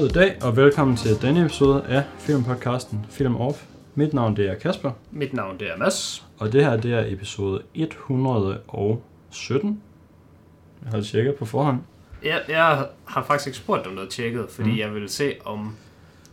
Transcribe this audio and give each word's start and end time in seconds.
God 0.00 0.08
dag 0.08 0.38
og 0.42 0.56
velkommen 0.56 0.96
til 0.96 1.22
denne 1.22 1.44
episode 1.44 1.82
af 1.88 2.02
filmpodcasten 2.18 3.06
Film 3.10 3.36
Off. 3.36 3.62
Mit 3.94 4.14
navn 4.14 4.36
det 4.36 4.50
er 4.50 4.54
Kasper, 4.54 4.90
Mit 5.10 5.32
navn 5.32 5.58
det 5.58 5.70
er 5.72 5.76
Mads. 5.78 6.26
og 6.38 6.52
det 6.52 6.64
her 6.64 6.76
det 6.76 6.92
er 6.92 7.04
episode 7.06 7.62
117. 7.74 9.82
Jeg 10.84 10.90
har 10.92 11.00
tjekket 11.00 11.34
på 11.34 11.44
forhånd. 11.44 11.78
Jeg, 12.24 12.40
jeg 12.48 12.86
har 13.04 13.22
faktisk 13.22 13.46
ikke 13.46 13.58
spurgt 13.58 13.86
om 13.86 13.96
har 13.96 14.06
tjekket, 14.06 14.46
fordi 14.50 14.68
Mm. 14.68 14.74
mm. 14.74 14.80
jeg 14.80 14.94
ville 14.94 15.08
se, 15.08 15.34
om 15.44 15.74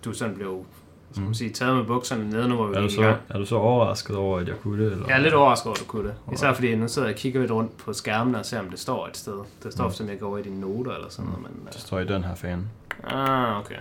du 0.06 0.14
sådan 0.14 0.36
blev 0.36 0.66
skal 1.12 1.24
man 1.26 1.34
sige, 1.34 1.50
taget 1.50 1.76
med 1.76 1.84
bukserne 1.86 2.30
nede, 2.30 2.50
nu 2.50 2.56
hvor 2.56 2.68
vi 2.68 2.74
Er 2.76 2.80
du, 2.80 2.86
i 2.86 2.90
så, 2.90 3.02
gang. 3.02 3.18
er 3.30 3.38
du 3.38 3.46
så 3.46 3.56
overrasket 3.56 4.16
over, 4.16 4.40
at 4.40 4.48
jeg 4.48 4.56
kunne 4.64 4.86
det? 4.86 4.92
Eller? 4.92 5.06
Jeg 5.08 5.18
er 5.18 5.22
lidt 5.22 5.34
overrasket 5.34 5.66
over, 5.68 5.74
at 5.76 5.80
du 5.80 5.86
kunne 5.86 6.08
det. 6.08 6.14
Især 6.34 6.54
fordi 6.54 6.76
nu 6.76 6.88
sidder 6.88 7.08
jeg 7.08 7.16
og 7.16 7.20
kigger 7.20 7.40
lidt 7.42 7.52
rundt 7.52 7.78
på 7.78 7.94
skærmen 7.94 8.36
og 8.36 8.46
ser, 8.46 8.60
om 8.60 8.70
det 8.70 8.80
står 8.80 9.08
et 9.08 9.18
sted. 9.18 9.34
Det 9.64 9.74
står 9.74 9.84
Mm. 9.84 9.90
for 9.90 9.94
eksempel 9.94 10.14
ikke 10.14 10.26
over 10.26 10.38
i 10.38 10.42
dine 10.42 10.60
noter 10.62 10.92
eller 10.92 11.10
sådan 11.10 11.26
noget, 11.26 11.42
men... 11.44 11.52
Det 11.74 11.82
står 11.82 12.00
i 12.00 12.06
den 12.06 12.24
her 12.24 12.36
fan. 12.36 12.70
Ah, 13.04 13.60
okay. 13.60 13.76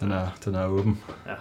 Den 0.00 0.12
er, 0.12 0.28
den 0.44 0.54
er 0.54 0.66
åben. 0.66 1.02
Ja. 1.26 1.34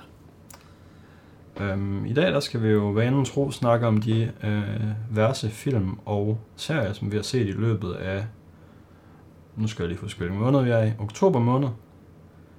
Øhm, 1.63 2.05
I 2.05 2.13
dag 2.13 2.31
der 2.31 2.39
skal 2.39 2.63
vi 2.63 2.67
jo 2.67 2.89
vanen 2.89 3.25
tro 3.25 3.51
snakke 3.51 3.87
om 3.87 4.01
de 4.01 4.31
øh, 4.43 5.15
værste 5.15 5.49
film 5.49 5.99
og 6.05 6.39
serier, 6.55 6.93
som 6.93 7.11
vi 7.11 7.15
har 7.15 7.23
set 7.23 7.47
i 7.47 7.51
løbet 7.51 7.93
af... 7.93 8.25
Nu 9.55 9.67
skal 9.67 9.83
jeg 9.83 9.89
lige 9.89 9.99
huske, 9.99 10.17
hvilken 10.17 10.39
måned 10.39 10.63
vi 10.63 10.69
er 10.69 10.83
i. 10.83 10.91
Oktober 10.99 11.39
måned. 11.39 11.69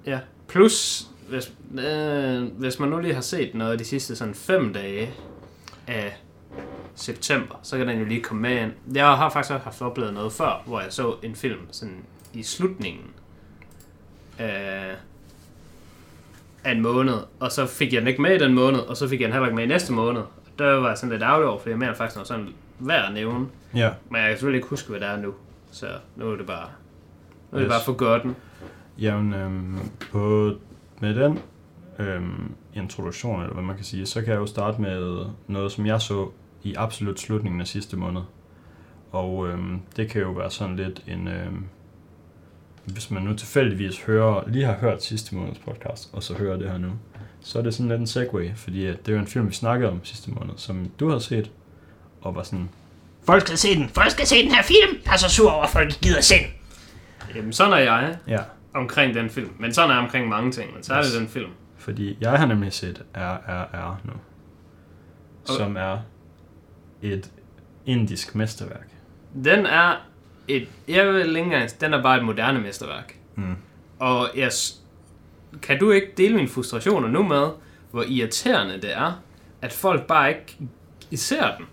Ja. 0.05 0.19
Plus, 0.47 1.07
hvis, 1.29 1.53
øh, 1.85 2.43
hvis 2.57 2.79
man 2.79 2.89
nu 2.89 2.99
lige 2.99 3.13
har 3.13 3.21
set 3.21 3.55
noget 3.55 3.71
af 3.71 3.77
de 3.77 3.85
sidste 3.85 4.15
sådan 4.15 4.33
fem 4.33 4.73
dage 4.73 5.09
af 5.87 6.17
september, 6.95 7.55
så 7.63 7.77
kan 7.77 7.87
den 7.87 7.99
jo 7.99 8.05
lige 8.05 8.21
komme 8.21 8.41
med 8.41 8.61
ind. 8.61 8.71
Jeg 8.95 9.05
har 9.05 9.29
faktisk 9.29 9.53
også 9.53 9.63
haft 9.63 9.81
oplevet 9.81 10.13
noget 10.13 10.33
før, 10.33 10.63
hvor 10.65 10.81
jeg 10.81 10.93
så 10.93 11.15
en 11.23 11.35
film 11.35 11.59
sådan 11.71 12.03
i 12.33 12.43
slutningen 12.43 13.05
af, 14.39 14.95
af 16.63 16.71
en 16.71 16.81
måned, 16.81 17.13
og 17.39 17.51
så 17.51 17.65
fik 17.65 17.93
jeg 17.93 18.01
den 18.01 18.07
ikke 18.07 18.21
med 18.21 18.35
i 18.35 18.43
den 18.43 18.53
måned, 18.53 18.79
og 18.79 18.97
så 18.97 19.07
fik 19.07 19.19
jeg 19.21 19.25
den 19.25 19.33
heller 19.33 19.47
ikke 19.47 19.55
med 19.55 19.63
i 19.63 19.67
næste 19.67 19.93
måned. 19.93 20.21
Der 20.59 20.73
var 20.73 20.87
jeg 20.87 20.97
sådan 20.97 21.11
lidt 21.11 21.23
ærgerlig 21.23 21.47
over, 21.47 21.59
fordi 21.59 21.69
jeg 21.69 21.77
mener 21.79 21.93
faktisk 21.93 22.15
noget 22.15 22.27
sådan 22.27 22.47
værd 22.79 23.05
at 23.07 23.13
nævne. 23.13 23.47
Ja. 23.75 23.89
Men 24.09 24.21
jeg 24.21 24.27
kan 24.27 24.31
selvfølgelig 24.37 24.57
ikke 24.57 24.69
huske, 24.69 24.89
hvad 24.89 24.99
det 24.99 25.07
er 25.07 25.17
nu. 25.17 25.33
Så 25.71 25.87
nu 26.15 26.31
er 26.31 26.35
det 26.35 26.45
bare, 26.45 26.67
nu 27.51 27.57
er 27.57 27.61
det 27.61 27.65
Yes. 27.65 27.73
bare 27.73 27.85
forgotten. 27.85 28.35
Jamen, 28.99 29.33
øhm, 29.33 29.77
på, 30.11 30.51
med 30.99 31.15
den 31.15 31.39
øhm, 31.99 32.51
introduktion, 32.73 33.41
eller 33.41 33.53
hvad 33.53 33.63
man 33.63 33.75
kan 33.75 33.85
sige, 33.85 34.05
så 34.05 34.21
kan 34.21 34.33
jeg 34.33 34.39
jo 34.39 34.45
starte 34.45 34.81
med 34.81 35.25
noget, 35.47 35.71
som 35.71 35.85
jeg 35.85 36.01
så 36.01 36.29
i 36.63 36.73
absolut 36.77 37.19
slutningen 37.19 37.61
af 37.61 37.67
sidste 37.67 37.97
måned. 37.97 38.21
Og 39.11 39.47
øhm, 39.47 39.79
det 39.95 40.09
kan 40.09 40.21
jo 40.21 40.31
være 40.31 40.49
sådan 40.49 40.75
lidt 40.75 41.03
en... 41.07 41.27
Øhm, 41.27 41.65
hvis 42.85 43.11
man 43.11 43.23
nu 43.23 43.33
tilfældigvis 43.33 44.01
hører, 44.01 44.43
lige 44.47 44.65
har 44.65 44.73
hørt 44.73 45.03
sidste 45.03 45.35
måneds 45.35 45.57
podcast, 45.59 46.09
og 46.13 46.23
så 46.23 46.33
hører 46.33 46.57
det 46.57 46.71
her 46.71 46.77
nu, 46.77 46.89
så 47.41 47.59
er 47.59 47.63
det 47.63 47.73
sådan 47.73 47.89
lidt 47.89 47.99
en 47.99 48.07
segue, 48.07 48.53
fordi 48.55 48.85
at 48.85 48.97
det 49.05 49.11
er 49.11 49.15
jo 49.15 49.19
en 49.21 49.27
film, 49.27 49.47
vi 49.47 49.53
snakkede 49.53 49.91
om 49.91 50.05
sidste 50.05 50.31
måned, 50.31 50.53
som 50.57 50.91
du 50.99 51.07
havde 51.09 51.21
set, 51.21 51.51
og 52.21 52.35
var 52.35 52.43
sådan, 52.43 52.69
Folk 53.23 53.41
skal 53.41 53.57
se 53.57 53.75
den. 53.75 53.89
Folk 53.89 54.11
skal 54.11 54.27
se 54.27 54.43
den 54.43 54.51
her 54.51 54.63
film. 54.63 54.97
Jeg 55.05 55.13
er 55.13 55.17
så 55.17 55.29
sur 55.29 55.51
over, 55.51 55.63
at 55.63 55.69
folk 55.69 55.89
gider 56.01 56.21
se 56.21 56.33
den. 56.35 56.47
Jamen, 57.35 57.53
sådan 57.53 57.73
er 57.73 57.77
jeg. 57.77 58.17
ja, 58.27 58.39
omkring 58.73 59.15
den 59.15 59.29
film. 59.29 59.49
Men 59.59 59.73
sådan 59.73 59.89
er 59.89 59.93
jeg 59.95 60.03
omkring 60.03 60.27
mange 60.29 60.51
ting, 60.51 60.73
men 60.73 60.83
så 60.83 60.93
er 60.93 60.99
Yes. 60.99 61.11
det 61.11 61.19
den 61.19 61.27
film. 61.27 61.49
Fordi 61.77 62.17
jeg 62.21 62.31
har 62.31 62.45
nemlig 62.45 62.73
set 62.73 63.01
RRR 63.15 63.99
nu. 64.03 64.13
Som 65.45 65.77
er 65.77 65.97
et 67.01 67.31
indisk 67.85 68.35
mesterværk. 68.35 68.87
Den 69.43 69.65
er 69.65 70.08
et, 70.49 70.67
jeg 70.87 71.07
vil 71.13 71.27
ikke 71.29 71.39
engang, 71.39 71.69
den 71.81 71.93
er 71.93 72.01
bare 72.03 72.17
et 72.17 72.23
moderne 72.25 72.59
mesterværk. 72.59 73.15
Mm. 73.35 73.55
Og 73.99 74.29
jeg, 74.35 74.51
kan 75.61 75.79
du 75.79 75.91
ikke 75.91 76.07
dele 76.17 76.35
mine 76.35 76.47
frustrationer 76.47 77.07
nu 77.07 77.23
med, 77.23 77.47
hvor 77.91 78.03
irriterende 78.07 78.73
det 78.81 78.93
er, 78.97 79.21
at 79.61 79.73
folk 79.73 80.03
bare 80.07 80.29
ikke 80.29 80.57
ser 81.15 81.55
den? 81.57 81.65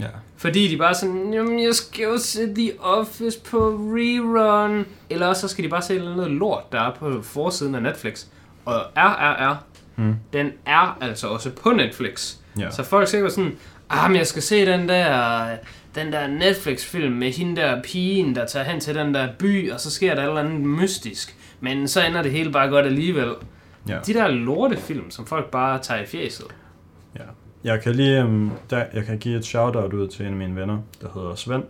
Ja. 0.00 0.06
Fordi 0.36 0.68
de 0.68 0.76
bare 0.76 0.94
sådan, 0.94 1.32
jamen 1.34 1.62
jeg 1.62 1.74
skal 1.74 2.02
jo 2.04 2.18
se 2.18 2.54
The 2.54 2.72
Office 2.80 3.40
på 3.50 3.58
rerun. 3.68 4.86
Eller 5.10 5.26
også 5.26 5.40
så 5.40 5.48
skal 5.48 5.64
de 5.64 5.68
bare 5.68 5.82
se 5.82 5.98
noget 5.98 6.30
lort, 6.30 6.72
der 6.72 6.80
er 6.80 6.94
på 6.94 7.22
forsiden 7.22 7.74
af 7.74 7.82
Netflix. 7.82 8.26
Og 8.64 8.80
RRR, 8.96 9.56
Mm. 9.96 10.14
den 10.32 10.52
er 10.66 10.98
altså 11.00 11.28
også 11.28 11.50
på 11.50 11.70
Netflix. 11.70 12.34
Ja. 12.58 12.70
Så 12.70 12.82
folk 12.84 13.08
siger 13.08 13.28
sådan, 13.28 13.58
ah, 13.90 14.10
men 14.10 14.16
jeg 14.18 14.26
skal 14.26 14.42
se 14.42 14.66
den 14.66 14.88
der, 14.88 15.46
den 15.94 16.12
der 16.12 16.26
Netflix-film 16.26 17.12
med 17.12 17.32
hende 17.32 17.60
der 17.60 17.82
pigen, 17.82 18.34
der 18.34 18.46
tager 18.46 18.64
hen 18.64 18.80
til 18.80 18.94
den 18.94 19.14
der 19.14 19.28
by, 19.38 19.70
og 19.70 19.80
så 19.80 19.90
sker 19.90 20.14
der 20.14 20.22
et 20.22 20.28
eller 20.28 20.40
andet 20.40 20.60
mystisk. 20.60 21.36
Men 21.60 21.88
så 21.88 22.06
ender 22.06 22.22
det 22.22 22.32
hele 22.32 22.52
bare 22.52 22.68
godt 22.68 22.86
alligevel. 22.86 23.28
ja. 23.88 23.98
De 24.06 24.14
der 24.14 24.28
lortefilm, 24.28 25.10
som 25.10 25.26
folk 25.26 25.50
bare 25.50 25.78
tager 25.78 26.02
i 26.02 26.06
fjeset. 26.06 26.46
ja. 27.16 27.24
Jeg 27.64 27.82
kan 27.82 27.94
lige 27.94 28.24
um, 28.24 28.52
der, 28.70 28.84
jeg 28.94 29.04
kan 29.04 29.18
give 29.18 29.38
et 29.38 29.44
shout-out 29.44 29.92
ud 29.92 30.08
til 30.08 30.26
en 30.26 30.32
af 30.32 30.38
mine 30.38 30.56
venner, 30.60 30.78
der 31.02 31.08
hedder 31.14 31.34
Svend, 31.34 31.64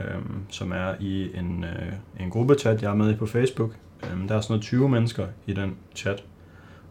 øhm, 0.00 0.40
som 0.50 0.72
er 0.72 0.94
i 1.00 1.36
en, 1.38 1.64
øh, 1.64 1.92
en 2.24 2.30
gruppechat, 2.30 2.82
jeg 2.82 2.90
er 2.90 2.94
med 2.94 3.12
i 3.12 3.16
på 3.16 3.26
Facebook. 3.26 3.70
Øhm, 4.10 4.28
der 4.28 4.36
er 4.36 4.40
sådan 4.40 4.52
noget 4.52 4.62
20 4.62 4.88
mennesker 4.88 5.26
i 5.46 5.52
den 5.52 5.76
chat. 5.94 6.24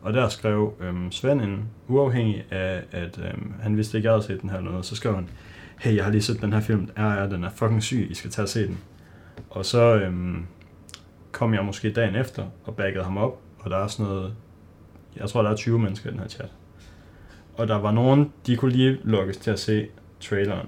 Og 0.02 0.14
der 0.14 0.30
skrev 0.30 0.74
øhm, 0.80 1.12
Svend 1.12 1.42
en 1.42 1.70
uafhængig 1.88 2.44
af, 2.52 2.82
at 2.92 3.20
øhm, 3.20 3.54
han 3.62 3.78
vidste 3.78 3.98
ikke, 3.98 4.08
jeg 4.08 4.14
havde 4.14 4.26
set 4.26 4.42
den 4.42 4.50
her 4.50 4.58
eller 4.58 4.72
noget. 4.72 4.86
Så 4.86 4.96
skrev 4.96 5.16
han, 5.16 5.30
hey, 5.80 5.96
jeg 5.96 6.04
har 6.04 6.12
lige 6.12 6.22
set 6.22 6.42
den 6.42 6.54
her 6.54 6.60
film, 6.60 6.90
RR, 6.98 7.30
den 7.30 7.44
er 7.44 7.50
fucking 7.50 7.84
syg, 7.84 8.08
I 8.10 8.14
skal 8.14 8.32
tage 8.32 8.46
og 8.46 8.50
se 8.50 8.68
den. 8.68 8.78
Og 9.50 9.66
så 9.66 9.96
øhm, 9.96 10.46
kom 11.32 11.54
jeg 11.54 11.66
måske 11.66 11.92
dagen 11.92 12.16
efter 12.16 12.46
og 12.66 12.76
baggede 12.76 13.04
ham 13.04 13.18
op, 13.18 13.40
og 13.60 13.70
der 13.70 13.78
er 13.78 13.88
sådan 13.88 14.06
noget, 14.06 14.34
jeg 15.16 15.30
tror, 15.30 15.42
der 15.42 15.50
er 15.50 15.56
20 15.56 15.80
mennesker 15.80 16.10
i 16.10 16.12
den 16.12 16.20
her 16.20 16.28
chat. 16.28 16.50
Og 17.56 17.68
der 17.68 17.76
var 17.76 17.92
nogen, 17.92 18.32
de 18.48 18.56
kunne 18.56 18.72
lige 18.72 18.98
lukkes 19.04 19.38
til 19.38 19.52
at 19.52 19.60
se 19.60 19.88
traileren. 20.20 20.68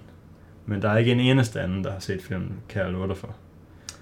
Men 0.65 0.81
der 0.81 0.89
er 0.89 0.97
ikke 0.97 1.11
en 1.11 1.19
eneste 1.19 1.61
anden, 1.61 1.83
der 1.83 1.91
har 1.91 1.99
set 1.99 2.21
filmen, 2.21 2.53
kan 2.69 2.83
jeg 2.83 2.91
love 2.91 3.07
dig 3.07 3.17
for. 3.17 3.35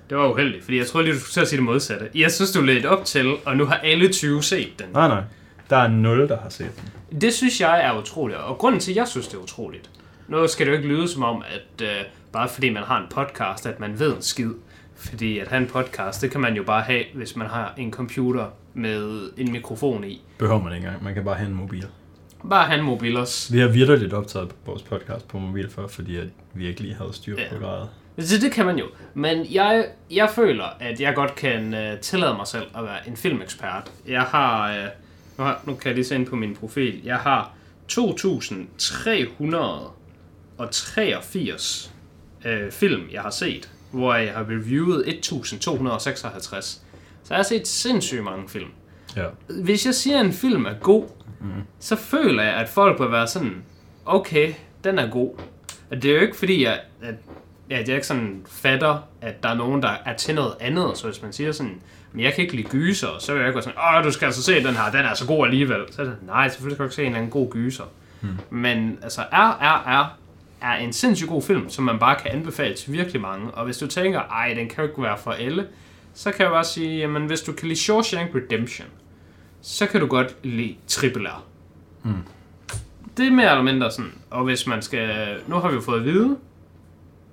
Det 0.10 0.18
var 0.18 0.32
uheldigt, 0.32 0.64
fordi 0.64 0.78
jeg 0.78 0.88
troede 0.88 1.06
lige, 1.06 1.16
du 1.16 1.20
skulle 1.20 1.34
til 1.34 1.42
at 1.42 1.48
sige 1.48 1.58
det 1.58 1.66
modsatte. 1.66 2.10
Jeg 2.16 2.32
synes, 2.32 2.52
du 2.52 2.62
ledte 2.62 2.90
op 2.90 3.06
til, 3.06 3.36
og 3.46 3.58
nu 3.58 3.66
har 3.66 3.76
alle 3.76 4.10
20 4.10 4.44
set 4.44 4.80
den. 4.80 4.88
Nej, 4.94 5.08
nej. 5.08 5.24
Der 5.70 5.78
er 5.78 5.88
0, 5.88 6.30
der 6.30 6.40
har 6.40 6.50
set 6.50 6.72
den. 6.76 7.22
Det 7.22 7.34
synes 7.34 7.62
jeg 7.62 7.86
er 7.86 8.00
utroligt, 8.00 8.40
og 8.40 8.58
grunden 8.58 8.80
til, 8.80 8.92
at 8.92 8.98
jeg 8.98 9.08
synes, 9.08 9.28
det 9.28 9.38
er 9.38 9.42
utroligt, 9.42 9.90
nu 10.28 10.48
skal 10.48 10.66
det 10.66 10.72
jo 10.72 10.78
ikke 10.78 10.90
lyde 10.90 11.08
som 11.08 11.24
om, 11.24 11.44
at 11.54 11.82
øh, 11.88 11.90
bare 12.34 12.50
fordi 12.50 12.70
man 12.70 12.84
har 12.84 12.98
en 13.02 13.08
podcast, 13.10 13.66
at 13.66 13.80
man 13.80 14.00
ved 14.00 14.16
en 14.16 14.22
skid. 14.22 14.52
Fordi 14.96 15.40
at 15.40 15.48
have 15.48 15.62
en 15.62 15.68
podcast, 15.68 16.22
det 16.22 16.32
kan 16.32 16.42
man 16.42 16.56
jo 16.56 16.64
bare 16.64 16.82
have, 16.82 17.04
hvis 17.14 17.36
man 17.36 17.48
har 17.48 17.74
en 17.78 17.92
computer 17.92 18.46
med 18.74 19.30
en 19.38 19.52
mikrofon 19.52 20.04
i. 20.04 20.22
Behøver 20.38 20.64
man 20.64 20.74
ikke 20.76 20.86
engang. 20.86 21.04
Man 21.04 21.14
kan 21.14 21.24
bare 21.24 21.36
have 21.36 21.50
en 21.50 21.56
mobil. 21.56 21.86
Bare 22.50 22.66
have 22.68 22.80
en 22.80 22.86
mobil 22.86 23.18
også. 23.18 23.54
Vi 23.54 23.60
har 23.60 23.68
vidderligt 23.68 24.14
optaget 24.14 24.52
vores 24.66 24.82
podcast 24.84 25.28
på 25.28 25.40
mobil 25.40 25.70
før, 25.70 25.88
fordi 25.88 26.18
at 26.18 26.28
vi 26.54 26.68
ikke 26.68 26.82
lige 26.82 26.94
havde 26.96 27.14
styr 27.14 27.36
på 27.36 27.56
Ja. 27.56 27.62
gradet. 27.66 27.90
Det, 28.16 28.42
det 28.42 28.52
kan 28.52 28.66
man 28.66 28.78
jo. 28.78 28.86
Men 29.14 29.46
jeg, 29.54 29.86
jeg 30.12 30.30
føler, 30.36 30.66
at 30.80 31.02
jeg 31.02 31.16
godt 31.16 31.36
kan 31.36 31.74
øh, 31.74 32.00
tillade 32.00 32.34
mig 32.34 32.48
selv 32.48 32.66
at 32.78 32.84
være 32.84 33.08
en 33.08 33.18
filmekspert. 33.18 33.92
Jeg 34.08 34.22
har, 34.22 34.70
øh, 34.72 34.84
nu, 35.38 35.44
har, 35.44 35.62
nu 35.66 35.74
kan 35.76 35.88
jeg 35.88 35.96
lige 35.96 36.06
se 36.06 36.16
ind 36.16 36.26
på 36.28 36.36
min 36.36 36.56
profil, 36.56 37.02
jeg 37.04 37.18
har 37.18 37.52
2.383 40.60 41.90
øh, 42.46 42.72
film, 42.72 43.02
jeg 43.12 43.22
har 43.22 43.30
set, 43.30 43.70
hvor 43.92 44.14
jeg 44.14 44.34
har 44.34 44.46
reviewet 44.50 45.04
1.256. 45.04 46.62
Så 47.24 47.34
jeg 47.34 47.38
har 47.38 47.44
set 47.44 47.68
sindssygt 47.68 48.24
mange 48.24 48.50
film. 48.50 48.70
Ja. 49.16 49.26
Hvis 49.64 49.86
jeg 49.86 49.96
siger, 49.96 50.20
at 50.20 50.26
en 50.26 50.34
film 50.34 50.66
er 50.66 50.74
god, 50.74 51.04
mm. 51.40 51.48
så 51.80 51.96
føler 51.96 52.44
jeg, 52.44 52.54
at 52.54 52.70
folk 52.70 53.00
vil 53.00 53.12
være 53.12 53.28
sådan, 53.28 53.64
okay, 54.06 54.54
den 54.84 55.00
er 55.00 55.10
god. 55.10 55.40
Og 55.92 56.02
det 56.02 56.12
er 56.12 56.16
jo 56.16 56.22
ikke 56.22 56.38
fordi, 56.38 56.64
jeg, 56.64 56.80
at, 57.02 57.16
at 57.70 57.88
jeg 57.88 57.96
ikke 57.96 58.08
sådan 58.08 58.46
fatter, 58.50 59.08
at 59.22 59.44
der 59.44 59.50
er 59.50 59.56
nogen, 59.56 59.82
der 59.82 59.92
er 60.06 60.16
til 60.16 60.36
noget 60.36 60.54
andet. 60.60 60.98
Så 60.98 61.08
hvis 61.08 61.22
man 61.22 61.34
siger 61.34 61.52
sådan, 61.52 61.82
men 62.12 62.24
jeg 62.24 62.34
kan 62.34 62.44
ikke 62.44 62.56
lide 62.56 62.68
gyser, 62.68 63.08
så 63.20 63.34
vil 63.34 63.40
jeg 63.40 63.48
ikke 63.48 63.56
være 63.56 63.64
sådan, 63.64 63.98
åh, 63.98 64.04
du 64.04 64.12
skal 64.12 64.26
altså 64.26 64.44
se 64.44 64.64
den 64.64 64.76
her, 64.76 64.92
den 64.92 65.06
er 65.06 65.14
så 65.14 65.28
god 65.28 65.46
alligevel. 65.46 65.82
Så 65.92 66.02
er 66.02 66.06
det, 66.06 66.16
nej, 66.22 66.50
selvfølgelig 66.50 66.76
skal 66.76 66.84
du 66.84 66.88
ikke 66.88 66.96
se 66.96 67.02
en 67.02 67.08
eller 67.08 67.18
anden 67.18 67.32
god 67.32 67.50
gyser. 67.50 67.84
Mm. 68.22 68.30
Men 68.50 69.00
altså, 69.04 69.22
RRR 69.22 70.18
er 70.62 70.76
en 70.76 70.94
sindssygt 70.94 71.30
god 71.30 71.42
film, 71.42 71.70
som 71.70 71.86
man 71.86 72.00
bare 72.00 72.16
kan 72.16 72.32
anbefale 72.32 72.76
til 72.76 72.94
virkelig 72.94 73.22
mange. 73.22 73.52
Og 73.52 73.66
hvis 73.66 73.78
du 73.78 73.88
tænker, 73.88 74.20
ej, 74.20 74.54
den 74.54 74.70
kan 74.70 74.84
jo 74.84 74.90
ikke 74.90 75.02
være 75.02 75.18
for 75.18 75.32
alle, 75.32 75.68
så 76.14 76.32
kan 76.32 76.44
jeg 76.44 76.52
bare 76.52 76.64
sige, 76.64 76.98
jamen 76.98 77.26
hvis 77.26 77.42
du 77.42 77.52
kan 77.52 77.68
lide 77.68 77.80
Shawshank 77.80 78.36
Redemption, 78.36 78.88
så 79.62 79.88
kan 79.88 80.02
du 80.02 80.08
godt 80.08 80.36
lide 80.44 80.76
Triple 80.88 81.30
R. 81.30 81.44
Mm. 82.04 82.14
Det 83.18 83.28
er 83.28 83.32
mere 83.32 83.50
eller 83.50 83.64
mindre 83.64 83.92
sådan. 83.92 84.12
Og 84.30 84.44
hvis 84.44 84.68
man 84.68 84.82
skal... 84.82 85.38
Nu 85.48 85.56
har 85.56 85.70
vi 85.70 85.76
jo 85.76 85.82
fået 85.82 86.00
at 86.00 86.06
vide, 86.06 86.38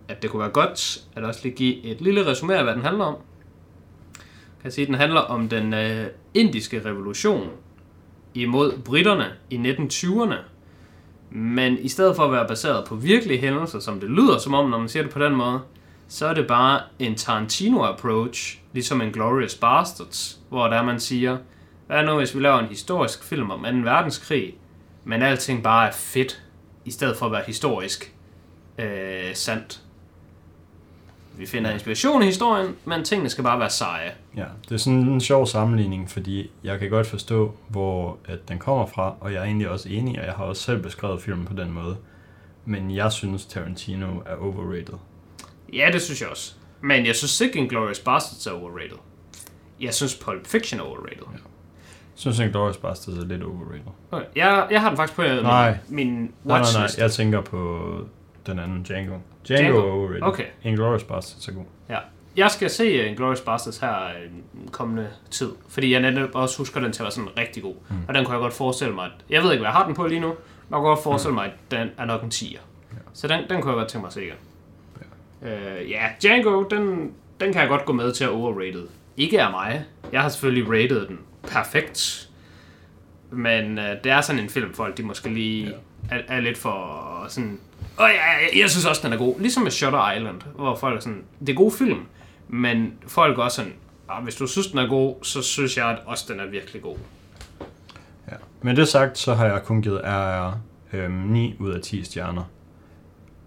at 0.09 0.23
det 0.23 0.31
kunne 0.31 0.41
være 0.41 0.51
godt 0.51 1.03
at 1.17 1.25
også 1.25 1.41
lige 1.43 1.55
give 1.55 1.85
et 1.85 2.01
lille 2.01 2.33
resumé 2.33 2.53
af, 2.53 2.65
hvad 2.65 2.75
den 2.75 2.83
handler 2.83 3.05
om. 3.05 3.15
Jeg 4.15 4.63
kan 4.63 4.71
sige, 4.71 4.83
at 4.83 4.89
den 4.89 4.95
handler 4.95 5.21
om 5.21 5.49
den 5.49 5.75
øh, 5.75 6.07
indiske 6.35 6.85
revolution 6.85 7.51
imod 8.35 8.79
britterne 8.85 9.33
i 9.51 9.57
1920'erne. 9.57 10.35
Men 11.37 11.79
i 11.79 11.89
stedet 11.89 12.17
for 12.17 12.25
at 12.25 12.33
være 12.33 12.49
baseret 12.49 12.85
på 12.85 12.95
virkelige 12.95 13.39
hændelser, 13.39 13.79
som 13.79 14.01
det 14.01 14.11
lyder 14.11 14.39
som 14.39 14.55
om, 14.55 14.71
når 14.71 14.79
man 14.79 14.89
siger 14.89 15.03
det 15.03 15.13
på 15.13 15.19
den 15.19 15.35
måde, 15.35 15.61
så 16.09 16.27
er 16.27 16.35
det 16.35 16.47
bare 16.47 16.81
en 16.99 17.15
Tarantino-approach, 17.15 18.59
ligesom 18.73 19.01
en 19.01 19.13
Glorious 19.13 19.55
Bastards, 19.55 20.41
hvor 20.49 20.67
der 20.69 20.83
man 20.83 21.01
siger, 21.01 21.39
hvad 21.87 22.05
nu 22.05 22.17
hvis 22.17 22.35
vi 22.35 22.41
laver 22.41 22.59
en 22.59 22.69
historisk 22.69 23.25
film 23.25 23.51
om 23.51 23.61
2. 23.61 23.67
verdenskrig, 23.91 24.55
men 25.05 25.23
alting 25.23 25.63
bare 25.63 25.89
er 25.89 25.93
fedt, 25.93 26.43
i 26.85 26.91
stedet 26.91 27.17
for 27.17 27.27
at 27.27 27.33
være 27.33 27.43
historisk 27.47 28.15
øh, 28.79 29.35
sandt. 29.35 29.81
Vi 31.39 31.47
finder 31.47 31.71
inspiration 31.71 32.23
i 32.23 32.27
historien, 32.27 32.77
men 32.85 33.05
tingene 33.05 33.31
skal 33.31 33.45
bare 33.45 33.59
være 33.59 33.71
seje. 33.71 34.13
Ja, 34.37 34.45
det 34.69 34.75
er 34.75 34.79
sådan 34.79 34.99
en 34.99 35.21
sjov 35.21 35.47
sammenligning, 35.47 36.11
fordi 36.11 36.51
jeg 36.65 36.79
kan 36.79 36.91
godt 36.91 37.07
forstå, 37.07 37.55
hvor 37.69 38.19
at 38.25 38.49
den 38.49 38.59
kommer 38.59 38.87
fra, 38.87 39.15
og 39.21 39.33
jeg 39.33 39.41
er 39.41 39.45
egentlig 39.45 39.69
også 39.69 39.89
enig, 39.89 40.21
og 40.21 40.27
jeg 40.27 40.35
har 40.35 40.45
også 40.45 40.63
selv 40.63 40.83
beskrevet 40.83 41.23
filmen 41.23 41.47
på 41.47 41.55
den 41.55 41.71
måde. 41.73 41.97
Men 42.65 42.95
jeg 42.97 43.13
synes, 43.13 43.47
Tarantino 43.47 44.07
er 44.27 44.37
overrated. 44.37 44.95
Ja, 45.73 45.89
det 45.93 46.03
synes 46.03 46.21
jeg 46.21 46.29
også. 46.29 46.55
Men 46.81 47.07
jeg 47.07 47.15
synes 47.17 47.41
ikke, 47.41 47.59
Inglourious 47.59 47.99
Basterds 48.01 48.47
er 48.47 48.51
overrated. 48.53 48.97
Jeg 49.81 49.95
synes 49.95 50.15
Pulp 50.15 50.47
Fiction 50.47 50.81
er 50.81 50.85
overrated. 50.85 51.23
Ja. 51.33 51.33
Jeg 51.33 52.21
synes, 52.21 52.39
Inglourious 52.39 52.77
Basterds 52.77 53.19
er 53.19 53.25
lidt 53.25 53.43
overrated. 53.43 53.81
Okay. 54.11 54.25
Jeg, 54.37 54.67
jeg 54.71 54.81
har 54.81 54.89
den 54.89 54.97
faktisk 54.97 55.17
på 55.17 55.23
øh, 55.23 55.43
Nej. 55.43 55.79
min, 55.89 56.07
min 56.07 56.17
Nej, 56.17 56.29
nej, 56.45 56.57
watchlist. 56.59 56.99
nej, 56.99 57.03
jeg 57.05 57.13
tænker 57.13 57.41
på 57.41 57.81
den 58.47 58.59
anden, 58.59 58.83
Django. 58.83 59.17
Django, 59.49 59.73
Django? 59.73 59.89
er 59.89 59.93
overrated. 59.93 60.23
Okay. 60.23 60.47
Inglourious 60.63 61.05
Basterds 61.05 61.49
er 61.49 61.53
god. 61.53 61.65
Ja. 61.89 61.99
Jeg 62.37 62.51
skal 62.51 62.71
se 62.71 63.01
uh, 63.01 63.11
Inglourious 63.11 63.41
Basterds 63.41 63.79
her 63.79 64.07
øh, 64.07 64.31
kommende 64.73 65.09
tid, 65.31 65.53
fordi 65.69 65.93
jeg 65.93 66.01
netop 66.01 66.35
også 66.35 66.59
husker 66.59 66.81
den 66.81 66.93
til 66.93 67.03
at 67.03 67.05
være 67.05 67.13
sådan 67.13 67.39
rigtig 67.39 67.63
god. 67.63 67.75
Mm. 67.91 67.97
Og 68.09 68.15
den 68.15 68.25
kunne 68.25 68.35
jeg 68.35 68.41
godt 68.41 68.53
forestille 68.55 68.95
mig, 68.95 69.05
at, 69.05 69.13
jeg 69.31 69.43
ved 69.43 69.53
ikke, 69.53 69.61
hvad 69.61 69.69
jeg 69.69 69.77
har 69.77 69.87
den 69.87 69.95
på 69.95 70.07
lige 70.07 70.21
nu, 70.21 70.27
men 70.27 70.37
jeg 70.71 70.77
kunne 70.77 70.89
godt 70.89 71.03
forestille 71.03 71.35
mig, 71.35 71.45
at 71.45 71.53
den 71.71 71.89
er 71.99 72.05
nok 72.05 72.23
en 72.23 72.29
10'er. 72.29 72.53
Ja. 72.53 72.99
Så 73.13 73.29
den, 73.29 73.41
den 73.51 73.63
kunne 73.63 73.73
jeg 73.73 73.79
godt 73.79 73.89
tænke 73.89 74.03
mig 74.03 74.07
at 74.07 74.13
se 74.13 74.23
igen. 74.25 74.37
Ja, 75.43 75.83
uh, 75.83 75.91
ja 75.91 76.09
Django, 76.23 76.63
den, 76.63 77.13
den 77.41 77.53
kan 77.53 77.61
jeg 77.61 77.69
godt 77.69 77.85
gå 77.85 77.93
med 77.93 78.13
til 78.13 78.25
at 78.25 78.31
overrated. 78.31 78.87
Ikke 79.17 79.43
af 79.43 79.51
mig. 79.51 79.85
Jeg 80.13 80.23
har 80.23 80.29
selvfølgelig 80.29 80.71
rated 80.71 81.07
den 81.07 81.19
perfekt. 81.49 82.29
Men 83.31 83.79
uh, 83.79 83.85
det 84.05 84.13
er 84.13 84.21
sådan 84.21 84.43
en 84.43 84.49
film, 84.49 84.75
folk 84.75 84.97
de 84.97 85.03
måske 85.03 85.29
lige 85.29 85.67
ja. 86.11 86.17
er, 86.17 86.23
er 86.29 86.41
lidt 86.41 86.59
for 86.59 87.25
sådan... 87.29 87.61
Og 87.97 88.05
jeg, 88.05 88.49
jeg, 88.53 88.61
jeg 88.61 88.71
synes 88.71 88.87
også, 88.87 89.01
den 89.05 89.13
er 89.13 89.17
god. 89.17 89.41
Ligesom 89.41 89.63
med 89.63 89.71
Shutter 89.71 90.13
Island, 90.13 90.41
hvor 90.57 90.77
folk 90.77 90.97
er 90.97 91.01
sådan... 91.01 91.23
Det 91.41 91.49
er 91.49 91.55
god 91.55 91.73
film, 91.73 92.07
men 92.49 92.93
folk 93.07 93.39
er 93.39 93.43
også 93.43 93.57
sådan... 93.57 93.73
Ah, 94.09 94.25
hvis 94.25 94.35
du 94.35 94.47
synes, 94.47 94.67
den 94.67 94.79
er 94.79 94.89
god, 94.89 95.15
så 95.23 95.43
synes 95.43 95.77
jeg 95.77 95.91
at 95.91 95.99
også, 96.07 96.25
den 96.29 96.41
er 96.41 96.47
virkelig 96.47 96.83
god. 96.83 96.97
Ja. 98.31 98.37
Men 98.63 98.77
det 98.77 98.89
sagt, 98.89 99.19
så 99.19 99.35
har 99.35 99.47
jeg 99.47 99.63
kun 99.63 99.83
givet 99.83 100.01
RR 100.05 100.61
øh, 100.93 101.11
9 101.11 101.57
ud 101.59 101.71
af 101.71 101.81
10 101.81 102.05
stjerner. 102.05 102.45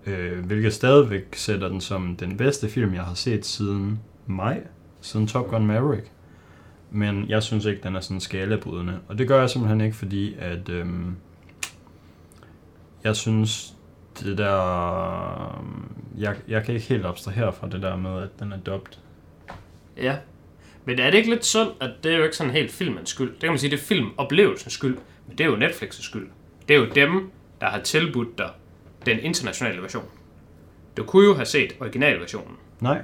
Øh, 0.06 0.46
hvilket 0.46 0.74
stadigvæk 0.74 1.36
sætter 1.36 1.70
den 1.70 1.82
som 1.82 2.16
den 2.16 2.38
bedste 2.38 2.70
film, 2.70 2.94
jeg 2.94 3.04
har 3.04 3.14
set 3.14 3.46
siden 3.46 4.00
maj, 4.26 4.64
siden 5.02 5.28
Top 5.28 5.50
Gun 5.50 5.66
Maverick. 5.66 6.12
Men 6.92 7.30
jeg 7.30 7.44
synes 7.44 7.66
ikke, 7.66 7.84
den 7.84 7.96
er 7.96 8.00
sådan 8.00 8.20
skalabrydende. 8.20 9.00
Og 9.08 9.18
det 9.18 9.28
gør 9.28 9.40
jeg 9.40 9.50
simpelthen 9.50 9.82
ikke, 9.82 9.96
fordi 9.98 10.36
at 10.40 10.70
øh, 10.70 10.86
jeg 13.04 13.16
synes, 13.16 13.77
det 14.20 14.38
der... 14.38 15.66
Jeg, 16.18 16.36
jeg 16.48 16.64
kan 16.64 16.76
ikke 16.76 16.88
helt 16.88 17.06
abstrahere 17.06 17.54
fra 17.54 17.70
det 17.70 17.82
der 17.82 17.96
med, 17.96 18.24
at 18.24 18.30
den 18.40 18.52
er 18.52 18.58
dubbed. 18.58 18.94
Ja. 19.98 20.18
Men 20.86 21.00
er 21.00 21.10
det 21.12 21.18
ikke 21.18 21.30
lidt 21.30 21.46
synd, 21.46 21.70
at 21.82 21.92
det 22.04 22.14
er 22.14 22.18
jo 22.18 22.24
ikke 22.24 22.36
sådan 22.36 22.54
helt 22.54 22.72
filmens 22.72 23.10
skyld? 23.10 23.32
Det 23.32 23.40
kan 23.40 23.50
man 23.50 23.60
sige, 23.60 23.72
det 23.72 23.80
er 23.80 23.84
filmoplevelsens 23.84 24.74
skyld. 24.74 24.98
Men 25.28 25.38
det 25.38 25.44
er 25.44 25.48
jo 25.48 25.56
Netflix' 25.56 26.02
skyld. 26.02 26.30
Det 26.68 26.76
er 26.76 26.80
jo 26.80 26.86
dem, 26.96 27.32
der 27.62 27.68
har 27.68 27.80
tilbudt 27.80 28.38
dig 28.38 28.50
den 29.06 29.20
internationale 29.20 29.82
version. 29.82 30.06
Du 30.98 31.04
kunne 31.04 31.26
jo 31.26 31.34
have 31.34 31.46
set 31.46 31.76
originalversionen. 31.80 32.58
Nej, 32.80 33.02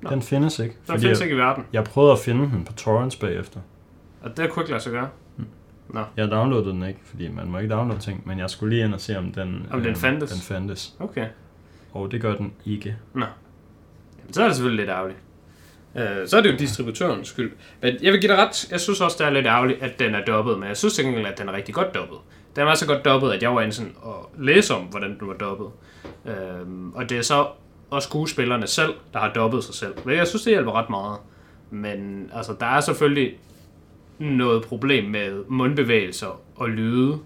Nå. 0.00 0.10
den 0.10 0.22
findes 0.22 0.58
ikke. 0.58 0.76
Den 0.86 1.00
findes 1.00 1.20
ikke 1.20 1.34
i 1.34 1.38
verden. 1.38 1.64
Jeg 1.72 1.84
prøvede 1.84 2.12
at 2.12 2.18
finde 2.18 2.42
den 2.42 2.64
på 2.64 2.72
torrents 2.72 3.16
bagefter. 3.16 3.60
Og 4.22 4.36
det 4.36 4.50
kunne 4.50 4.62
ikke 4.62 4.70
lade 4.70 4.82
sig 4.82 4.92
gøre. 4.92 5.08
Jeg 6.16 6.30
downloadede 6.30 6.70
den 6.70 6.82
ikke, 6.82 7.00
fordi 7.04 7.28
man 7.28 7.50
må 7.50 7.58
ikke 7.58 7.74
downloade 7.74 8.02
ting, 8.02 8.22
men 8.26 8.38
jeg 8.38 8.50
skulle 8.50 8.74
lige 8.74 8.84
ind 8.84 8.94
og 8.94 9.00
se, 9.00 9.18
om 9.18 9.32
den, 9.32 9.66
Om 9.70 9.78
den 9.80 9.88
øhm, 9.88 9.96
fandtes? 9.96 10.30
den 10.30 10.40
fandtes. 10.40 10.94
Okay. 11.00 11.26
Og 11.92 12.12
det 12.12 12.20
gør 12.20 12.34
den 12.36 12.52
ikke. 12.66 12.96
Nå. 13.14 13.24
Jamen, 14.18 14.32
så 14.32 14.42
er 14.42 14.46
det 14.46 14.56
selvfølgelig 14.56 14.86
lidt 14.86 14.90
ærgerligt. 14.90 15.18
Øh, 15.96 16.28
så 16.28 16.36
er 16.36 16.40
det 16.42 16.52
jo 16.52 16.56
distributørens 16.56 17.28
skyld. 17.28 17.52
Men 17.82 17.96
jeg 18.02 18.12
vil 18.12 18.20
give 18.20 18.32
dig 18.32 18.38
ret. 18.38 18.70
Jeg 18.70 18.80
synes 18.80 19.00
også, 19.00 19.16
det 19.18 19.26
er 19.26 19.30
lidt 19.30 19.46
ærgerligt, 19.46 19.82
at 19.82 19.98
den 19.98 20.14
er 20.14 20.24
dobbet. 20.24 20.58
Men 20.58 20.68
jeg 20.68 20.76
synes 20.76 20.94
til 20.94 21.04
gengæld, 21.04 21.26
at 21.26 21.38
den 21.38 21.48
er 21.48 21.52
rigtig 21.52 21.74
godt 21.74 21.94
dobbet. 21.94 22.18
Den 22.56 22.66
var 22.66 22.74
så 22.74 22.86
godt 22.86 23.04
dobbet, 23.04 23.32
at 23.32 23.42
jeg 23.42 23.54
var 23.54 23.60
inde 23.60 23.72
sådan 23.72 23.92
og 24.02 24.30
læse 24.38 24.74
om, 24.74 24.82
hvordan 24.82 25.18
den 25.18 25.28
var 25.28 25.34
dobbet. 25.34 25.66
Øhm, 26.26 26.92
og 26.92 27.10
det 27.10 27.18
er 27.18 27.22
så 27.22 27.46
også 27.90 28.08
skuespillerne 28.08 28.66
selv, 28.66 28.94
der 29.12 29.18
har 29.18 29.32
dobbet 29.32 29.64
sig 29.64 29.74
selv. 29.74 29.94
Men 30.04 30.16
jeg 30.16 30.26
synes, 30.26 30.42
det 30.42 30.52
hjælper 30.52 30.72
ret 30.72 30.90
meget. 30.90 31.18
Men 31.70 32.30
altså, 32.34 32.54
der 32.60 32.66
er 32.66 32.80
selvfølgelig 32.80 33.38
noget 34.18 34.64
problem 34.64 35.04
med 35.04 35.44
mundbevægelser 35.48 36.40
og 36.56 36.68
lyde. 36.68 37.18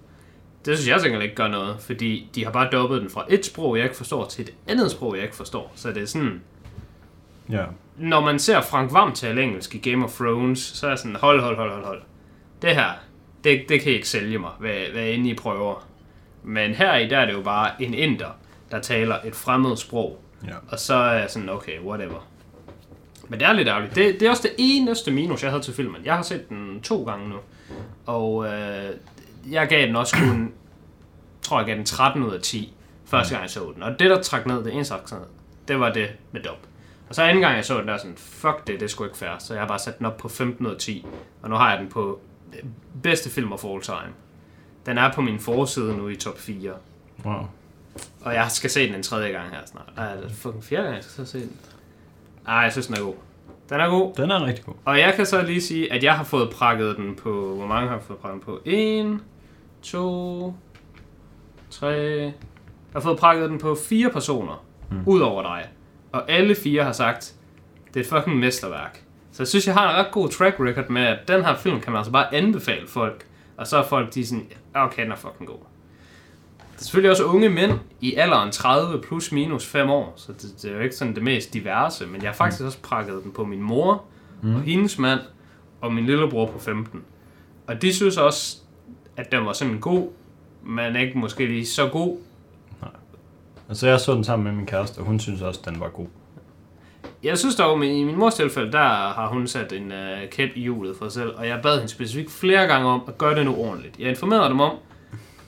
Det 0.64 0.78
synes 0.78 0.88
jeg 0.88 1.00
til 1.00 1.10
gengæld 1.10 1.22
ikke 1.22 1.34
gør 1.34 1.48
noget, 1.48 1.76
fordi 1.80 2.30
de 2.34 2.44
har 2.44 2.52
bare 2.52 2.68
dobbet 2.72 3.00
den 3.02 3.10
fra 3.10 3.24
et 3.28 3.46
sprog, 3.46 3.76
jeg 3.76 3.84
ikke 3.84 3.96
forstår, 3.96 4.26
til 4.26 4.42
et 4.42 4.54
andet 4.68 4.90
sprog, 4.90 5.14
jeg 5.14 5.22
ikke 5.22 5.36
forstår. 5.36 5.72
Så 5.74 5.88
det 5.88 6.02
er 6.02 6.06
sådan, 6.06 6.40
Ja, 7.50 7.64
når 7.96 8.20
man 8.20 8.38
ser 8.38 8.60
Frank 8.60 8.92
Vam 8.92 9.12
tale 9.12 9.42
engelsk 9.42 9.74
i 9.74 9.90
Game 9.90 10.04
of 10.04 10.16
Thrones, 10.16 10.58
så 10.58 10.86
er 10.86 10.90
jeg 10.90 10.98
sådan, 10.98 11.16
hold, 11.16 11.40
hold, 11.40 11.56
hold, 11.56 11.70
hold, 11.70 11.84
hold. 11.84 12.02
Det 12.62 12.74
her, 12.74 12.90
det, 13.44 13.64
det 13.68 13.80
kan 13.80 13.92
I 13.92 13.94
ikke 13.94 14.08
sælge 14.08 14.38
mig, 14.38 14.50
hvad, 14.58 14.92
hvad 14.92 15.08
end 15.08 15.26
I 15.26 15.34
prøver. 15.34 15.86
Men 16.42 16.74
her 16.74 16.96
i 16.96 17.08
der 17.08 17.18
er 17.18 17.26
det 17.26 17.32
jo 17.32 17.42
bare 17.42 17.82
en 17.82 17.94
inder, 17.94 18.36
der 18.70 18.80
taler 18.80 19.16
et 19.24 19.34
fremmed 19.34 19.76
sprog. 19.76 20.22
ja. 20.46 20.54
Og 20.68 20.78
så 20.78 20.94
er 20.94 21.12
jeg 21.12 21.30
sådan, 21.30 21.48
okay, 21.48 21.80
whatever. 21.80 22.26
Men 23.32 23.40
det 23.40 23.48
er 23.48 23.52
lidt 23.52 23.68
ærgerligt. 23.68 23.94
Det, 23.94 24.20
det 24.20 24.26
er 24.26 24.30
også 24.30 24.42
det 24.42 24.54
eneste 24.58 25.10
minus, 25.10 25.42
jeg 25.42 25.50
havde 25.50 25.62
til 25.62 25.74
filmen. 25.74 25.96
Jeg 26.04 26.14
har 26.14 26.22
set 26.22 26.48
den 26.48 26.80
to 26.80 27.04
gange 27.04 27.28
nu. 27.28 27.36
Og 28.06 28.46
øh, 28.46 28.90
jeg 29.50 29.68
gav 29.68 29.86
den 29.86 29.96
også 29.96 30.16
kun, 30.16 30.52
tror 31.42 31.58
jeg 31.58 31.66
gav 31.66 31.76
den 31.76 31.84
13 31.84 32.22
ud 32.22 32.34
af 32.34 32.40
10, 32.40 32.74
første 33.04 33.34
gang 33.34 33.42
jeg 33.42 33.50
så 33.50 33.72
den. 33.74 33.82
Og 33.82 33.98
det, 33.98 34.10
der 34.10 34.22
trak 34.22 34.46
ned, 34.46 34.64
det 34.64 34.74
eneste, 34.74 34.94
der 34.94 35.16
ned, 35.16 35.26
det 35.68 35.80
var 35.80 35.92
det 35.92 36.10
med 36.32 36.42
dub. 36.42 36.56
Og 37.08 37.14
så 37.14 37.22
anden 37.22 37.40
gang 37.40 37.56
jeg 37.56 37.64
så 37.64 37.78
den, 37.78 37.88
der 37.88 37.96
sådan, 37.96 38.16
fuck 38.16 38.66
det, 38.66 38.80
det 38.80 38.82
er 38.82 38.88
sgu 38.88 39.04
ikke 39.04 39.16
fair. 39.16 39.38
Så 39.38 39.54
jeg 39.54 39.62
har 39.62 39.68
bare 39.68 39.78
sat 39.78 39.98
den 39.98 40.06
op 40.06 40.16
på 40.16 40.28
15 40.28 40.66
ud 40.66 40.70
af 40.70 40.78
10. 40.78 41.06
Og 41.42 41.50
nu 41.50 41.56
har 41.56 41.70
jeg 41.70 41.80
den 41.80 41.88
på 41.88 42.20
øh, 42.52 42.62
bedste 43.02 43.30
film 43.30 43.52
of 43.52 43.64
all 43.64 43.82
time. 43.82 44.12
Den 44.86 44.98
er 44.98 45.12
på 45.12 45.20
min 45.20 45.40
forside 45.40 45.96
nu 45.96 46.08
i 46.08 46.16
top 46.16 46.38
4. 46.38 46.72
Wow. 47.24 47.34
Og 48.20 48.34
jeg 48.34 48.50
skal 48.50 48.70
se 48.70 48.86
den 48.86 48.94
en 48.94 49.02
tredje 49.02 49.28
gang 49.28 49.50
her 49.50 49.60
snart. 49.66 49.92
Ej, 49.96 50.14
det 50.14 50.24
er 50.24 50.28
fucking 50.28 50.64
fjerde 50.64 50.82
gang, 50.82 50.96
jeg 50.96 51.04
skal 51.04 51.26
så 51.26 51.32
se 51.32 51.40
den. 51.40 51.56
Ej, 52.48 52.54
jeg 52.54 52.72
synes, 52.72 52.86
den 52.86 52.96
er 52.96 53.02
god. 53.02 53.14
Den 53.68 53.80
er 53.80 53.88
god. 53.88 54.12
Den 54.16 54.30
er 54.30 54.46
rigtig 54.46 54.64
god. 54.64 54.74
Og 54.84 54.98
jeg 54.98 55.14
kan 55.16 55.26
så 55.26 55.42
lige 55.42 55.60
sige, 55.60 55.92
at 55.92 56.04
jeg 56.04 56.14
har 56.14 56.24
fået 56.24 56.50
prakket 56.50 56.96
den 56.96 57.16
på... 57.16 57.54
Hvor 57.56 57.66
mange 57.66 57.88
har 57.88 57.96
jeg 57.96 58.02
fået 58.04 58.18
prakket 58.18 58.46
den 58.46 58.54
på? 58.54 58.60
1, 58.64 59.18
2, 59.82 60.54
3... 61.70 61.86
Jeg 61.88 62.32
har 62.92 63.00
fået 63.00 63.18
prakket 63.18 63.50
den 63.50 63.58
på 63.58 63.76
fire 63.88 64.10
personer, 64.10 64.64
mm. 64.90 65.02
ud 65.06 65.20
over 65.20 65.42
dig. 65.42 65.68
Og 66.12 66.30
alle 66.30 66.54
fire 66.54 66.84
har 66.84 66.92
sagt, 66.92 67.34
det 67.94 67.96
er 67.96 68.00
et 68.00 68.06
fucking 68.06 68.38
mesterværk. 68.38 69.02
Så 69.32 69.42
jeg 69.42 69.48
synes, 69.48 69.66
jeg 69.66 69.74
har 69.74 69.90
en 69.90 69.96
ret 69.96 70.12
god 70.12 70.28
track 70.28 70.56
record 70.60 70.88
med, 70.88 71.02
at 71.02 71.18
den 71.28 71.44
her 71.44 71.56
film 71.56 71.80
kan 71.80 71.92
man 71.92 71.98
altså 71.98 72.12
bare 72.12 72.34
anbefale 72.34 72.86
folk. 72.88 73.26
Og 73.56 73.66
så 73.66 73.76
er 73.78 73.82
folk, 73.82 74.14
de 74.14 74.20
er 74.20 74.24
sådan, 74.24 74.46
"Ja, 74.74 74.86
okay, 74.86 75.02
den 75.02 75.12
er 75.12 75.16
fucking 75.16 75.48
god. 75.48 75.58
Er 76.82 76.84
selvfølgelig 76.84 77.10
også 77.10 77.24
unge 77.24 77.48
mænd 77.48 77.72
i 78.00 78.14
alderen 78.14 78.52
30 78.52 79.00
plus 79.00 79.32
minus 79.32 79.66
5 79.66 79.90
år, 79.90 80.12
så 80.16 80.32
det, 80.32 80.54
det 80.62 80.70
er 80.70 80.74
jo 80.74 80.80
ikke 80.80 80.96
sådan 80.96 81.14
det 81.14 81.22
mest 81.22 81.54
diverse, 81.54 82.06
men 82.06 82.22
jeg 82.22 82.30
har 82.30 82.34
faktisk 82.34 82.62
også 82.62 82.78
prakket 82.82 83.20
den 83.24 83.32
på 83.32 83.44
min 83.44 83.62
mor, 83.62 84.04
mm. 84.42 84.54
og 84.54 84.60
hendes 84.60 84.98
mand, 84.98 85.20
og 85.80 85.92
min 85.92 86.06
lillebror 86.06 86.46
på 86.46 86.58
15. 86.58 87.02
Og 87.66 87.82
de 87.82 87.94
synes 87.94 88.16
også, 88.16 88.56
at 89.16 89.32
den 89.32 89.46
var 89.46 89.52
sådan 89.52 89.80
god, 89.80 90.08
men 90.62 90.96
ikke 90.96 91.18
måske 91.18 91.46
lige 91.46 91.66
så 91.66 91.88
god. 91.88 92.18
Altså, 93.68 93.88
jeg 93.88 94.00
så 94.00 94.14
den 94.14 94.24
sammen 94.24 94.44
med 94.44 94.52
min 94.52 94.66
kæreste, 94.66 94.98
og 94.98 95.04
hun 95.04 95.20
synes 95.20 95.42
også, 95.42 95.60
den 95.64 95.80
var 95.80 95.88
god. 95.88 96.06
Jeg 97.22 97.38
synes 97.38 97.54
dog, 97.54 97.84
i 97.84 98.04
min 98.04 98.18
mors 98.18 98.34
tilfælde, 98.34 98.72
der 98.72 98.84
har 98.88 99.28
hun 99.28 99.46
sat 99.46 99.72
en 99.72 99.92
uh, 99.92 100.30
kæp 100.30 100.50
i 100.54 100.60
hjulet 100.60 100.96
for 100.96 101.04
sig 101.04 101.12
selv, 101.12 101.32
og 101.36 101.48
jeg 101.48 101.60
bad 101.62 101.76
hende 101.78 101.92
specifikt 101.92 102.30
flere 102.30 102.66
gange 102.66 102.88
om 102.88 103.02
at 103.08 103.18
gøre 103.18 103.34
det 103.34 103.44
nu 103.44 103.56
ordentligt. 103.56 103.98
Jeg 103.98 104.08
informerede 104.08 104.48
dem 104.48 104.60
om, 104.60 104.76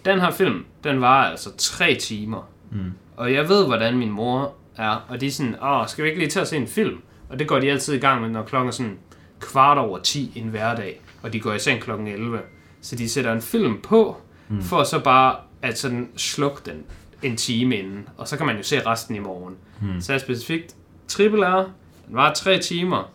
den 0.04 0.20
her 0.20 0.30
film, 0.30 0.64
den 0.84 1.00
var 1.00 1.24
altså 1.24 1.56
tre 1.56 1.94
timer. 1.94 2.48
Mm. 2.70 2.92
Og 3.16 3.32
jeg 3.32 3.48
ved, 3.48 3.66
hvordan 3.66 3.98
min 3.98 4.10
mor 4.10 4.54
er, 4.76 5.06
og 5.08 5.20
de 5.20 5.26
er 5.26 5.30
sådan, 5.30 5.56
åh, 5.62 5.86
skal 5.86 6.04
vi 6.04 6.08
ikke 6.08 6.20
lige 6.20 6.30
tage 6.30 6.42
og 6.42 6.46
se 6.46 6.56
en 6.56 6.66
film? 6.66 7.02
Og 7.28 7.38
det 7.38 7.48
går 7.48 7.58
de 7.58 7.70
altid 7.70 7.94
i 7.94 7.98
gang 7.98 8.20
med, 8.20 8.28
når 8.28 8.42
klokken 8.42 8.68
er 8.68 8.72
sådan 8.72 8.98
kvart 9.40 9.78
over 9.78 9.98
10 9.98 10.32
en 10.36 10.48
hverdag, 10.48 11.00
og 11.22 11.32
de 11.32 11.40
går 11.40 11.52
i 11.52 11.58
seng 11.58 11.80
klokken 11.80 12.06
11. 12.06 12.40
Så 12.80 12.96
de 12.96 13.08
sætter 13.08 13.32
en 13.32 13.42
film 13.42 13.80
på, 13.82 14.16
mm. 14.48 14.62
for 14.62 14.84
så 14.84 15.00
bare 15.00 15.36
at 15.62 15.78
sådan 15.78 16.08
slukke 16.16 16.60
den 16.66 16.82
en 17.22 17.36
time 17.36 17.76
inden, 17.76 18.08
og 18.16 18.28
så 18.28 18.36
kan 18.36 18.46
man 18.46 18.56
jo 18.56 18.62
se 18.62 18.86
resten 18.86 19.16
i 19.16 19.18
morgen. 19.18 19.56
Mm. 19.80 20.00
Så 20.00 20.12
er 20.12 20.18
specifikt 20.18 20.74
Triple 21.08 21.46
R, 21.46 21.70
den 22.08 22.16
var 22.16 22.32
tre 22.32 22.58
timer, 22.58 23.12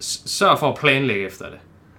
sørg 0.00 0.58
for 0.58 0.72
at 0.72 0.78
planlægge 0.78 1.26
efter 1.26 1.50
det. 1.50 1.58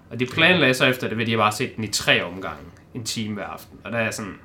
Og 0.10 0.20
de 0.20 0.26
planlagde 0.26 0.74
så 0.74 0.86
efter 0.86 1.08
det, 1.10 1.18
ved 1.18 1.26
de 1.26 1.38
bare 1.38 1.52
set 1.52 1.76
den 1.76 1.84
i 1.84 1.88
tre 1.88 2.24
omgange, 2.24 2.64
en 2.98 3.04
time 3.04 3.34
hver 3.34 3.46
aften. 3.46 3.80
Og 3.84 3.92
der 3.92 3.98
er 3.98 4.12
sådan, 4.12 4.36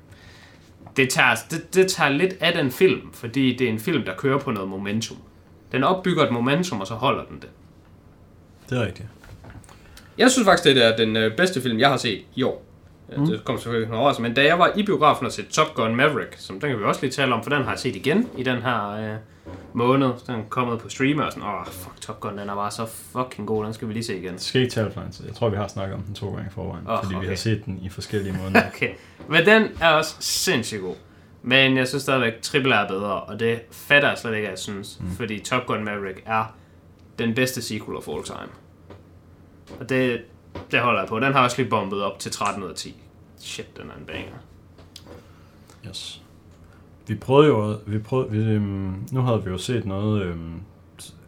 det 0.96 1.10
tager, 1.10 1.34
det, 1.50 1.74
det 1.74 1.88
tager 1.88 2.10
lidt 2.10 2.34
af 2.40 2.52
den 2.52 2.70
film, 2.70 3.12
fordi 3.12 3.56
det 3.56 3.66
er 3.66 3.72
en 3.72 3.78
film, 3.80 4.04
der 4.04 4.16
kører 4.16 4.38
på 4.38 4.50
noget 4.50 4.70
momentum. 4.70 5.18
Den 5.72 5.84
opbygger 5.84 6.22
et 6.22 6.32
momentum, 6.32 6.80
og 6.80 6.86
så 6.86 6.94
holder 6.94 7.24
den 7.24 7.40
det. 7.40 7.48
Det 8.70 8.78
er 8.78 8.86
rigtigt. 8.86 9.08
Jeg 10.18 10.30
synes 10.30 10.46
faktisk, 10.46 10.64
det 10.64 10.86
er 10.86 10.96
den 10.96 11.16
øh, 11.16 11.36
bedste 11.36 11.62
film, 11.62 11.78
jeg 11.78 11.88
har 11.88 11.96
set 11.96 12.24
i 12.34 12.42
år. 12.42 12.64
Mm. 13.16 13.26
Det 13.26 13.44
kommer 13.44 13.60
selvfølgelig 13.60 13.86
ikke 13.86 13.96
overraskelse, 13.96 14.22
men 14.22 14.34
da 14.34 14.44
jeg 14.44 14.58
var 14.58 14.72
i 14.76 14.82
biografen 14.82 15.26
og 15.26 15.32
set 15.32 15.48
Top 15.48 15.74
Gun 15.74 15.96
Maverick, 15.96 16.34
som 16.38 16.60
den 16.60 16.70
kan 16.70 16.78
vi 16.78 16.84
også 16.84 17.00
lige 17.00 17.12
tale 17.12 17.34
om, 17.34 17.42
for 17.42 17.50
den 17.50 17.62
har 17.62 17.70
jeg 17.70 17.78
set 17.78 17.96
igen 17.96 18.28
i 18.38 18.42
den 18.42 18.62
her 18.62 18.90
øh, 18.90 19.16
måned. 19.72 20.08
Den 20.26 20.34
er 20.34 20.44
kommet 20.48 20.78
på 20.80 20.88
streamer 20.88 21.22
og 21.22 21.32
sådan, 21.32 21.48
åh, 21.48 21.66
fuck, 21.66 22.00
Top 22.00 22.20
Gun, 22.20 22.38
den 22.38 22.48
er 22.48 22.54
bare 22.54 22.70
så 22.70 22.86
fucking 22.86 23.48
god, 23.48 23.64
den 23.64 23.74
skal 23.74 23.88
vi 23.88 23.92
lige 23.92 24.04
se 24.04 24.18
igen. 24.18 24.32
Det 24.32 24.42
skal 24.42 24.60
ikke 24.60 24.72
tale 24.74 24.90
for 24.92 25.00
en 25.00 25.12
tid. 25.12 25.26
Jeg 25.26 25.34
tror, 25.34 25.48
vi 25.48 25.56
har 25.56 25.68
snakket 25.68 25.94
om 25.94 26.02
den 26.02 26.14
to 26.14 26.30
gange 26.30 26.46
i 26.46 26.52
forvejen, 26.54 26.86
Åh, 26.86 26.98
fordi 27.02 27.14
vi 27.14 27.18
okay. 27.18 27.28
har 27.28 27.36
set 27.36 27.64
den 27.64 27.78
i 27.82 27.88
forskellige 27.88 28.36
måneder. 28.42 28.68
Okay, 28.68 28.94
men 29.28 29.46
den 29.46 29.68
er 29.80 29.88
også 29.88 30.16
sindssygt 30.20 30.80
god. 30.80 30.94
Men 31.42 31.76
jeg 31.76 31.88
synes 31.88 32.02
stadigvæk, 32.02 32.42
Triple 32.42 32.74
er 32.74 32.88
bedre, 32.88 33.20
og 33.20 33.40
det 33.40 33.60
fatter 33.70 34.08
jeg 34.08 34.18
slet 34.18 34.34
ikke, 34.34 34.46
at 34.46 34.50
jeg 34.50 34.58
synes. 34.58 35.00
Mm. 35.00 35.10
Fordi 35.10 35.38
Top 35.38 35.66
Gun 35.66 35.84
Maverick 35.84 36.22
er 36.26 36.44
den 37.18 37.34
bedste 37.34 37.62
sequel 37.62 37.96
of 37.96 38.08
all 38.08 38.24
time. 38.24 38.48
Og 39.80 39.88
det, 39.88 40.20
det 40.70 40.80
holder 40.80 41.00
jeg 41.00 41.08
på. 41.08 41.20
Den 41.20 41.32
har 41.32 41.42
også 41.44 41.56
lige 41.56 41.70
bombet 41.70 42.02
op 42.02 42.18
til 42.18 42.30
13 42.30 42.62
ud 42.62 42.68
af 42.68 42.74
10. 42.74 43.02
Shit, 43.38 43.76
den 43.76 43.90
er 43.90 43.94
en 43.94 44.06
banger. 44.06 44.36
Yes. 45.88 46.21
Vi 47.06 47.14
prøvede 47.14 47.48
jo, 47.48 47.76
vi 47.86 47.98
prøvede, 47.98 48.30
vi, 48.30 48.38
øhm, 48.52 49.06
nu 49.12 49.20
havde 49.20 49.44
vi 49.44 49.50
jo 49.50 49.58
set 49.58 49.84
noget, 49.86 50.22
øhm, 50.22 50.60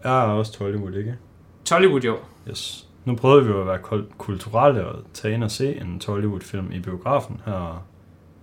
er 0.02 0.10
også 0.10 0.58
Hollywood, 0.58 0.92
ikke? 0.92 1.16
Tollywood 1.64 2.00
jo. 2.00 2.16
Yes. 2.50 2.88
Nu 3.04 3.16
prøvede 3.16 3.44
vi 3.44 3.50
jo 3.50 3.60
at 3.60 3.66
være 3.66 3.78
kul- 3.78 4.14
kulturelle 4.18 4.86
og 4.86 5.02
tage 5.14 5.34
ind 5.34 5.44
og 5.44 5.50
se 5.50 5.76
en 5.80 6.00
Hollywood-film 6.06 6.72
i 6.72 6.80
biografen 6.80 7.40
her. 7.44 7.86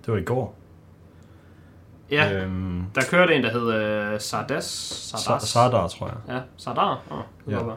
Det 0.05 0.13
var 0.13 0.19
i 0.19 0.23
går. 0.23 0.55
Ja, 2.11 2.43
Øhm, 2.43 2.83
der 2.95 3.01
kørte 3.09 3.35
en, 3.35 3.43
der 3.43 3.51
hed 3.51 3.73
øh, 4.13 4.19
Sardas. 4.19 4.65
Sa- 4.65 5.17
Sardas. 5.17 5.43
Sardar, 5.49 5.87
tror 5.87 6.07
jeg. 6.07 6.17
Ja, 6.35 6.39
Sardar. 6.57 7.01
Oh, 7.11 7.51
Ja. 7.53 7.65
ja. 7.67 7.73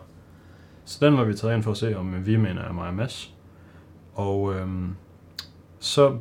Så 0.85 1.07
den 1.07 1.17
var 1.17 1.25
vi 1.25 1.35
taget 1.35 1.55
ind 1.55 1.63
for 1.63 1.71
at 1.71 1.77
se, 1.77 1.97
om 1.99 2.27
vi 2.27 2.37
mener 2.37 2.63
er 2.63 2.73
mig 2.73 2.89
og 2.89 2.95
Mads. 2.95 3.35
Og 4.15 4.55
øhm, 4.55 4.97
så 5.79 6.17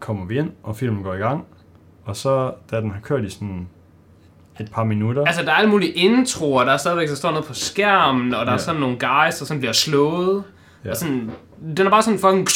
kommer 0.00 0.24
vi 0.26 0.38
ind, 0.38 0.52
og 0.62 0.76
filmen 0.76 1.02
går 1.02 1.14
i 1.14 1.18
gang. 1.18 1.46
Og 2.08 2.16
så, 2.16 2.52
da 2.70 2.80
den 2.80 2.90
har 2.90 3.00
kørt 3.00 3.24
i 3.24 3.30
sådan 3.30 3.68
et 4.60 4.70
par 4.72 4.84
minutter, 4.84 5.24
Altså, 5.24 5.42
der 5.42 5.50
er 5.50 5.54
alle 5.54 5.70
mulige 5.70 5.92
introer, 5.92 6.64
der 6.64 6.72
er 6.72 6.76
stadigvæk, 6.76 7.08
der 7.08 7.14
står 7.14 7.30
noget 7.30 7.46
på 7.46 7.54
skærmen, 7.54 8.34
og 8.34 8.46
der 8.46 8.52
ja. 8.52 8.56
er 8.56 8.60
sådan 8.60 8.80
nogle 8.80 8.98
guys, 8.98 9.38
der 9.38 9.44
sådan 9.44 9.58
bliver 9.60 9.72
slået. 9.72 10.44
Ja. 10.84 10.90
Og 10.90 10.96
sådan, 10.96 11.30
den 11.76 11.86
er 11.86 11.90
bare 11.90 12.02
sådan 12.02 12.18
fucking... 12.18 12.48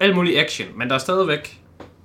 Alt 0.00 0.14
muligt 0.14 0.38
action, 0.38 0.68
men 0.76 0.88
der 0.88 0.94
er 0.94 0.98
stadigvæk, 0.98 1.60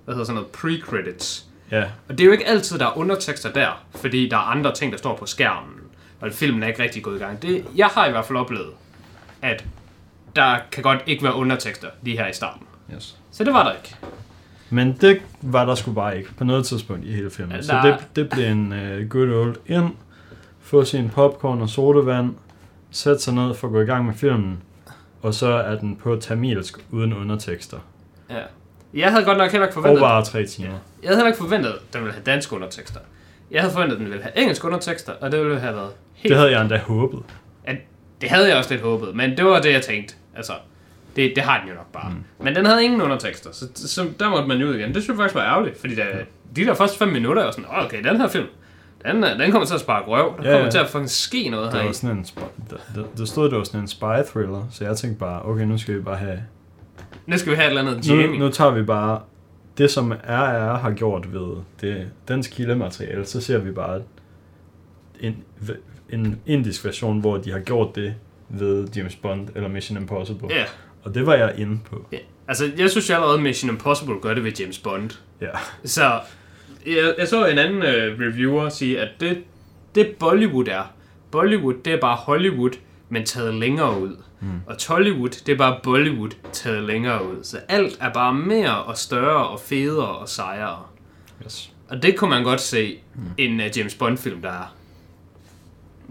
hvad 0.05 0.15
hedder 0.15 0.25
sådan 0.25 0.41
noget, 0.41 0.47
pre-credits. 0.57 1.43
ja, 1.71 1.83
Og 2.09 2.17
det 2.17 2.19
er 2.21 2.25
jo 2.25 2.31
ikke 2.31 2.47
altid, 2.47 2.79
der 2.79 2.85
er 2.85 2.97
undertekster 2.97 3.51
der, 3.51 3.83
fordi 3.95 4.29
der 4.29 4.37
er 4.37 4.41
andre 4.41 4.73
ting, 4.73 4.91
der 4.91 4.97
står 4.97 5.15
på 5.15 5.25
skærmen, 5.25 5.73
og 6.21 6.31
filmen 6.31 6.63
er 6.63 6.67
ikke 6.67 6.83
rigtig 6.83 7.03
gået 7.03 7.15
i 7.15 7.19
gang. 7.19 7.41
Det, 7.41 7.65
jeg 7.75 7.87
har 7.87 8.07
i 8.07 8.11
hvert 8.11 8.25
fald 8.25 8.37
oplevet, 8.37 8.69
at 9.41 9.65
der 10.35 10.57
kan 10.71 10.83
godt 10.83 10.99
ikke 11.05 11.23
være 11.23 11.35
undertekster 11.35 11.87
lige 12.01 12.17
her 12.17 12.27
i 12.27 12.33
starten. 12.33 12.61
yes. 12.95 13.17
Så 13.31 13.43
det 13.43 13.53
var 13.53 13.63
der 13.63 13.71
ikke. 13.71 13.95
Men 14.69 14.97
det 15.01 15.21
var 15.41 15.65
der 15.65 15.75
sgu 15.75 15.91
bare 15.91 16.17
ikke 16.17 16.33
på 16.37 16.43
noget 16.43 16.65
tidspunkt 16.65 17.05
i 17.05 17.11
hele 17.11 17.29
filmen. 17.29 17.55
Ja, 17.55 17.61
Så 17.61 17.79
det, 17.83 17.97
det 18.15 18.29
blev 18.29 18.45
en 18.45 18.71
uh, 18.71 19.07
good 19.09 19.29
old 19.29 19.55
ind, 19.65 19.89
få 20.61 20.83
sin 20.85 21.09
popcorn 21.09 21.61
og 21.61 21.69
sodavand, 21.69 22.35
sætte 22.91 23.19
sig 23.21 23.33
ned 23.33 23.53
for 23.53 23.67
at 23.67 23.73
gå 23.73 23.81
i 23.81 23.85
gang 23.85 24.05
med 24.05 24.13
filmen, 24.13 24.57
og 25.21 25.33
så 25.33 25.47
er 25.47 25.75
den 25.75 25.95
på 25.95 26.15
tamilsk 26.15 26.77
uden 26.91 27.13
undertekster. 27.13 27.77
Ja. 28.29 28.41
Jeg 28.93 29.11
havde 29.11 29.25
godt 29.25 29.37
nok 29.37 29.51
heller 29.51 29.67
ikke 29.67 29.73
forventet, 29.73 30.01
Overvarer 30.01 30.23
tre 30.23 30.45
timer. 30.45 30.67
jeg 30.69 31.07
havde 31.07 31.15
heller 31.17 31.27
ikke 31.27 31.37
forventet, 31.37 31.69
at 31.69 31.93
den 31.93 32.01
ville 32.01 32.13
have 32.13 32.23
danske 32.23 32.55
undertekster. 32.55 32.99
Jeg 33.51 33.61
havde 33.61 33.73
forventet, 33.73 33.95
at 33.95 33.99
den 33.99 34.09
ville 34.09 34.23
have 34.23 34.37
engelske 34.37 34.67
undertekster, 34.67 35.13
og 35.21 35.31
det 35.31 35.39
ville 35.39 35.59
have 35.59 35.75
været 35.75 35.91
helt... 36.13 36.29
Det 36.31 36.37
havde 36.37 36.51
jeg 36.51 36.61
endda 36.61 36.77
håbet. 36.77 37.19
at, 37.63 37.77
det 38.21 38.29
havde 38.29 38.49
jeg 38.49 38.57
også 38.57 38.69
lidt 38.73 38.81
håbet, 38.83 39.15
men 39.15 39.37
det 39.37 39.45
var 39.45 39.61
det, 39.61 39.73
jeg 39.73 39.81
tænkte. 39.81 40.15
Altså, 40.35 40.53
det, 41.21 41.31
det 41.35 41.43
har 41.43 41.59
den 41.59 41.69
jo 41.69 41.75
nok 41.75 41.91
bare. 41.93 42.09
Mm. 42.11 42.43
Men 42.45 42.55
den 42.55 42.65
havde 42.65 42.83
ingen 42.83 43.01
undertekster, 43.01 43.51
så, 43.51 43.65
så 43.75 44.07
der 44.19 44.29
måtte 44.29 44.47
man 44.47 44.57
jo 44.57 44.67
ud 44.67 44.75
igen. 44.75 44.93
Det 44.93 45.03
synes 45.03 45.07
jeg 45.07 45.15
faktisk 45.15 45.35
var 45.35 45.43
ærgerligt, 45.43 45.79
fordi 45.79 45.95
da, 45.95 46.03
de 46.55 46.65
der 46.65 46.73
første 46.73 46.97
fem 46.97 47.07
minutter, 47.07 47.41
jeg 47.41 47.45
var 47.45 47.51
sådan, 47.51 47.65
"Åh, 47.77 47.85
okay, 47.85 48.03
den 48.03 48.17
her 48.21 48.27
film, 48.27 48.45
den, 49.05 49.23
er- 49.23 49.37
den 49.37 49.51
kommer 49.51 49.65
til 49.65 49.73
at 49.73 49.79
spare 49.79 50.03
røv. 50.07 50.37
Der 50.37 50.43
Ja, 50.49 50.51
kommer 50.51 50.65
ja. 50.65 50.71
til 50.71 50.77
at 50.77 50.87
fucking 50.87 51.09
ske 51.09 51.49
noget 51.49 51.71
Det 51.71 51.79
her 51.79 51.85
var 51.85 51.93
sådan 51.93 52.17
en 52.17 52.23
sp- 52.23 52.41
der, 52.69 52.77
der, 52.95 53.03
der 53.17 53.25
stod, 53.25 53.49
det 53.49 53.57
var 53.57 53.63
sådan 53.63 53.79
en 53.81 53.87
spy 53.87 54.03
thriller, 54.31 54.67
så 54.71 54.85
jeg 54.85 54.97
tænkte 54.97 55.19
bare, 55.19 55.45
okay, 55.45 55.63
nu 55.63 55.77
skal 55.77 55.95
vi 55.95 56.01
bare 56.01 56.17
have... 56.17 56.39
Nu 57.25 57.37
skal 57.37 57.51
vi 57.51 57.55
have 57.55 57.65
et 57.65 57.77
eller 57.77 57.91
andet 57.91 58.07
Nu, 58.09 58.15
Jamie. 58.21 58.39
nu 58.39 58.49
tager 58.49 58.71
vi 58.71 58.83
bare 58.83 59.21
det, 59.77 59.91
som 59.91 60.11
RR 60.11 60.77
har 60.77 60.91
gjort 60.91 61.33
ved 61.33 61.55
det, 61.81 62.07
dens 62.27 62.47
kildemateriale, 62.47 63.25
så 63.25 63.41
ser 63.41 63.57
vi 63.57 63.71
bare 63.71 64.01
en, 65.19 65.43
en 66.09 66.39
indisk 66.45 66.85
version, 66.85 67.19
hvor 67.19 67.37
de 67.37 67.51
har 67.51 67.59
gjort 67.59 67.95
det 67.95 68.15
ved 68.49 68.87
James 68.95 69.15
Bond 69.15 69.47
eller 69.55 69.69
Mission 69.69 69.97
Impossible. 69.97 70.47
Ja. 70.51 70.63
Og 71.03 71.13
det 71.13 71.25
var 71.25 71.33
jeg 71.33 71.53
inde 71.57 71.79
på. 71.89 72.05
ja. 72.11 72.17
Altså, 72.47 72.71
jeg 72.77 72.89
synes 72.89 73.09
jo 73.09 73.13
allerede, 73.15 73.41
Mission 73.41 73.69
Impossible 73.69 74.15
gør 74.21 74.33
det 74.33 74.43
ved 74.43 74.51
James 74.59 74.79
Bond. 74.79 75.09
Ja. 75.41 75.49
Så 75.85 76.19
jeg, 76.85 77.15
jeg 77.17 77.27
så 77.27 77.45
en 77.45 77.57
anden 77.57 77.83
øh, 77.83 78.19
reviewer 78.19 78.69
sige, 78.69 78.99
at 79.01 79.09
det, 79.19 79.43
det 79.95 80.15
Bollywood 80.19 80.67
er, 80.67 80.83
Bollywood, 81.31 81.73
det 81.85 81.93
er 81.93 81.99
bare 81.99 82.15
Hollywood, 82.15 82.71
men 83.09 83.25
taget 83.25 83.53
længere 83.53 84.01
ud. 84.01 84.15
Mm. 84.39 84.47
Og 84.67 84.77
Tollywood, 84.77 85.29
det 85.29 85.49
er 85.49 85.57
bare 85.57 85.79
Bollywood 85.83 86.29
taget 86.51 86.83
længere 86.83 87.25
ud. 87.25 87.43
Så 87.43 87.57
alt 87.67 87.97
er 88.01 88.13
bare 88.13 88.33
mere 88.33 88.83
og 88.83 88.97
større 88.97 89.47
og 89.47 89.59
federe 89.59 90.07
og 90.07 90.29
sejere. 90.29 90.83
Yes. 91.45 91.71
Og 91.89 92.03
det 92.03 92.17
kunne 92.17 92.29
man 92.29 92.43
godt 92.43 92.61
se 92.61 92.99
mm. 93.15 93.21
en 93.37 93.59
uh, 93.59 93.77
James 93.77 93.95
Bond-film, 93.95 94.41
der 94.41 94.49
er. 94.49 94.75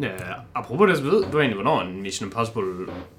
Ja, 0.03 0.09
apropos 0.55 0.89
det, 0.89 0.97
så 0.97 1.03
ved 1.03 1.25
du 1.33 1.39
egentlig, 1.39 1.55
hvornår 1.55 1.83
en 1.83 2.03
Mission 2.03 2.29
Impossible 2.29 2.63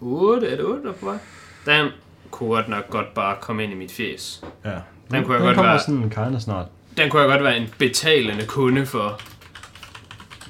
8, 0.02 0.48
er 0.48 0.56
det 0.56 0.66
8, 0.66 0.84
der 0.84 0.90
er 0.90 0.94
på 0.94 1.06
vej? 1.06 1.18
Den 1.66 1.90
kunne 2.32 2.50
godt 2.50 2.68
nok 2.68 2.90
godt 2.90 3.14
bare 3.14 3.38
komme 3.42 3.64
ind 3.64 3.72
i 3.72 3.76
mit 3.76 3.92
fjes. 3.92 4.44
Ja. 4.66 4.70
Den 4.70 5.24
kunne 5.24 5.34
jeg 5.34 5.40
den 5.40 5.48
godt 5.48 5.56
kommer 5.56 5.72
være- 5.72 5.80
sådan 5.80 6.10
kinda 6.10 6.40
snart. 6.40 6.68
Den 6.98 7.10
kunne 7.10 7.22
jeg 7.22 7.30
godt 7.30 7.44
være 7.44 7.58
en 7.58 7.68
betalende 7.78 8.46
kunde 8.46 8.86
for. 8.86 9.20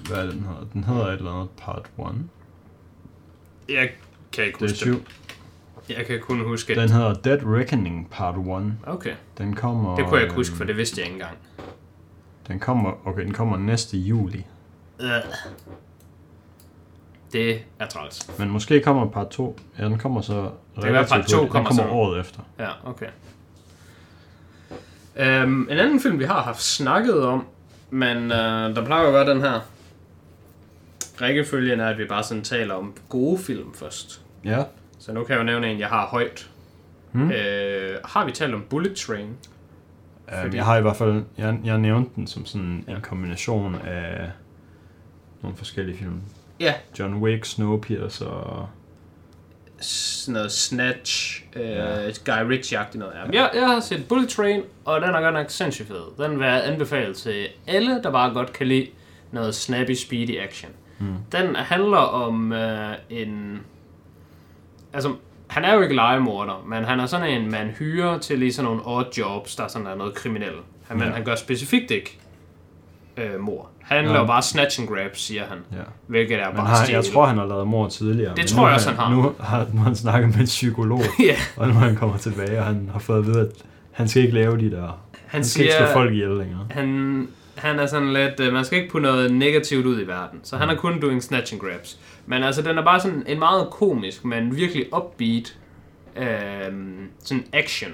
Hvad 0.07 0.17
er 0.17 0.23
det, 0.23 0.33
den 0.33 0.41
hedder? 0.43 0.65
Den 0.73 0.83
hedder 0.83 1.05
et 1.05 1.13
eller 1.17 1.31
andet 1.33 1.49
part 1.49 1.85
1. 1.99 2.29
Jeg 3.69 3.89
kan 4.33 4.43
ikke 4.45 4.55
Det 4.59 4.63
er 4.65 4.67
huske 4.67 4.77
syv. 4.77 5.05
Jeg 5.97 6.05
kan 6.05 6.19
kun 6.21 6.39
huske 6.43 6.75
det. 6.75 6.81
Den 6.81 6.89
hedder 6.91 7.13
Dead 7.13 7.39
Reckoning 7.45 8.09
part 8.09 8.35
1. 8.35 8.73
Okay, 8.87 9.13
Den 9.37 9.55
kommer... 9.55 9.95
det 9.95 10.05
kunne 10.05 10.15
jeg 10.15 10.23
ikke 10.23 10.35
huske, 10.35 10.55
for 10.55 10.63
det 10.63 10.77
vidste 10.77 11.01
jeg 11.01 11.05
ikke 11.07 11.13
engang. 11.13 11.37
Den 12.47 12.59
kommer, 12.59 13.07
okay, 13.07 13.23
den 13.23 13.33
kommer 13.33 13.57
næste 13.57 13.97
juli. 13.97 14.45
Øh. 15.01 15.07
Det 17.33 17.59
er 17.79 17.85
træls. 17.87 18.39
Men 18.39 18.49
måske 18.49 18.79
kommer 18.81 19.09
part 19.09 19.29
2. 19.29 19.59
Ja, 19.79 19.85
den 19.85 19.97
kommer 19.97 20.21
så 20.21 20.51
kan 20.81 20.93
være, 20.93 21.03
part 21.03 21.11
relativt 21.11 21.29
to 21.29 21.37
hurtigt. 21.37 21.51
kommer 21.51 21.69
Den 21.69 21.77
kommer 21.77 21.91
så- 21.93 21.95
året 21.95 22.19
efter. 22.19 22.39
Ja, 22.59 22.69
okay. 22.85 23.05
Um, 25.43 25.67
en 25.71 25.77
anden 25.77 25.99
film, 26.01 26.19
vi 26.19 26.23
har 26.23 26.41
haft 26.41 26.61
snakket 26.61 27.23
om, 27.25 27.45
men 27.89 28.17
uh, 28.17 28.75
der 28.75 28.85
plejer 28.85 29.01
jo 29.01 29.07
at 29.07 29.13
være 29.13 29.29
den 29.35 29.41
her. 29.41 29.59
Rækkefølgen 31.21 31.79
er, 31.79 31.87
at 31.89 31.97
vi 31.97 32.05
bare 32.05 32.23
sådan 32.23 32.43
taler 32.43 32.73
om 32.73 32.93
gode 33.09 33.37
film 33.37 33.73
først. 33.73 34.21
Ja. 34.45 34.63
Så 34.99 35.13
nu 35.13 35.23
kan 35.23 35.33
jeg 35.33 35.39
jo 35.39 35.45
nævne 35.45 35.71
en, 35.71 35.79
jeg 35.79 35.87
har 35.87 36.05
højt. 36.07 36.49
Hmm. 37.11 37.23
Uh, 37.27 37.31
har 38.05 38.25
vi 38.25 38.31
talt 38.31 38.53
om 38.53 38.65
Bullet 38.69 38.95
Train? 38.95 39.25
Um, 39.27 39.35
Fordi- 40.41 40.57
jeg 40.57 40.65
har 40.65 40.77
i 40.77 40.81
hvert 40.81 40.95
fald, 40.95 41.23
jeg, 41.37 41.59
jeg 41.63 41.77
nævnte 41.77 42.11
den 42.15 42.27
som 42.27 42.45
sådan 42.45 42.83
Ja. 42.87 42.95
en 42.95 43.01
kombination 43.01 43.75
af 43.75 44.29
nogle 45.41 45.57
forskellige 45.57 45.97
film. 45.97 46.21
Ja. 46.59 46.73
John 46.99 47.13
Wick, 47.13 47.45
Snowpiercer 47.45 48.25
og... 48.25 48.69
Sådan 49.81 50.33
noget 50.33 50.51
Snatch, 50.51 51.43
uh, 51.55 51.61
Ja. 51.61 52.07
Guy 52.25 52.51
Ritchie-agtigt 52.51 52.97
noget. 52.97 53.13
Ja. 53.33 53.41
Jeg, 53.41 53.49
jeg 53.53 53.67
har 53.67 53.79
set 53.79 54.07
Bullet 54.09 54.29
Train, 54.29 54.61
og 54.85 55.01
den 55.01 55.09
er 55.09 55.21
godt 55.21 55.33
nok 55.33 55.45
sindssygt 55.49 55.87
fed. 55.87 56.25
Den 56.27 56.39
vil 56.39 56.47
jeg 56.47 56.65
anbefale 56.65 57.13
til 57.13 57.47
alle, 57.67 58.03
der 58.03 58.11
bare 58.11 58.33
godt 58.33 58.53
kan 58.53 58.67
lide 58.67 58.87
noget 59.31 59.55
snappy, 59.55 59.91
speedy 59.93 60.39
action. 60.39 60.71
Mm. 60.99 61.13
Den 61.31 61.55
handler 61.55 61.97
om 61.97 62.53
øh, 62.53 62.93
en... 63.09 63.59
Altså, 64.93 65.15
han 65.47 65.65
er 65.65 65.73
jo 65.73 65.81
ikke 65.81 65.95
legemorder, 65.95 66.63
men 66.67 66.83
han 66.83 66.99
er 66.99 67.05
sådan 67.05 67.41
en, 67.41 67.51
man 67.51 67.67
hyrer 67.67 68.17
til 68.17 68.39
lige 68.39 68.53
sådan 68.53 68.65
nogle 68.71 68.81
odd 68.85 69.07
jobs, 69.17 69.55
der 69.55 69.63
er 69.63 69.67
sådan 69.67 69.85
der 69.85 69.91
er 69.91 69.95
noget 69.97 70.13
kriminel. 70.15 70.53
Han, 70.87 70.99
Ja. 70.99 71.05
han 71.05 71.23
gør 71.23 71.35
specifikt 71.35 71.91
ikke 71.91 72.19
øh, 73.17 73.39
mor. 73.39 73.69
Han 73.89 74.05
Nå. 74.05 74.11
laver 74.13 74.27
bare 74.27 74.41
snatch 74.41 74.79
and 74.81 74.87
grab, 74.87 75.15
siger 75.17 75.43
han. 75.49 75.57
Ja. 75.71 75.77
Hvilket 76.07 76.39
er 76.39 76.47
Men 76.47 76.55
bare 76.55 76.69
jeg 76.69 77.03
stil. 77.03 77.13
tror, 77.13 77.25
han 77.25 77.37
har 77.37 77.45
lavet 77.45 77.67
mor 77.67 77.87
tidligere. 77.87 78.33
men 78.37 78.47
tror 78.47 78.65
jeg 78.67 78.75
også, 78.75 78.89
han 78.89 78.97
har. 78.99 79.09
Nu 79.15 79.21
har, 79.39 79.67
nu 79.73 79.77
har 79.77 79.85
han 79.85 79.95
snakket 79.95 80.29
med 80.29 80.39
en 80.39 80.45
psykolog, 80.45 81.01
ja, 81.29 81.35
og 81.57 81.67
nu 81.67 81.73
han 81.73 81.95
kommer 81.95 82.17
tilbage, 82.17 82.59
og 82.59 82.65
han 82.65 82.89
har 82.93 82.99
fået 82.99 83.17
at 83.19 83.25
vide, 83.27 83.39
at 83.39 83.47
han 83.91 84.07
skal 84.07 84.21
ikke 84.21 84.33
lave 84.33 84.57
de 84.57 84.71
der... 84.71 84.81
Han, 84.81 84.91
han 85.27 85.43
skal 85.43 85.61
ikke 85.63 85.73
slå 85.77 85.85
siger, 85.85 85.93
folk 85.93 86.13
ihjel 86.13 86.29
længere. 86.29 86.67
han, 86.71 87.27
han 87.55 87.79
er 87.79 87.85
sådan 87.85 88.13
lidt, 88.13 88.39
øh, 88.39 88.53
man 88.53 88.65
skal 88.65 88.77
ikke 88.77 88.91
putte 88.91 89.07
noget 89.07 89.33
negativt 89.33 89.85
ud 89.85 90.01
i 90.01 90.07
verden, 90.07 90.39
så 90.43 90.57
han 90.57 90.69
er 90.69 90.75
kun 90.75 91.01
doing 91.01 91.23
snatch 91.23 91.53
and 91.53 91.61
grabs. 91.61 91.99
Men 92.25 92.43
altså, 92.43 92.61
den 92.61 92.77
er 92.77 92.83
bare 92.83 92.99
sådan 92.99 93.23
en 93.27 93.39
meget 93.39 93.67
komisk, 93.71 94.25
men 94.25 94.55
virkelig 94.55 94.85
upbeat, 94.97 95.57
øh, 96.17 96.73
sådan 97.23 97.43
action, 97.53 97.91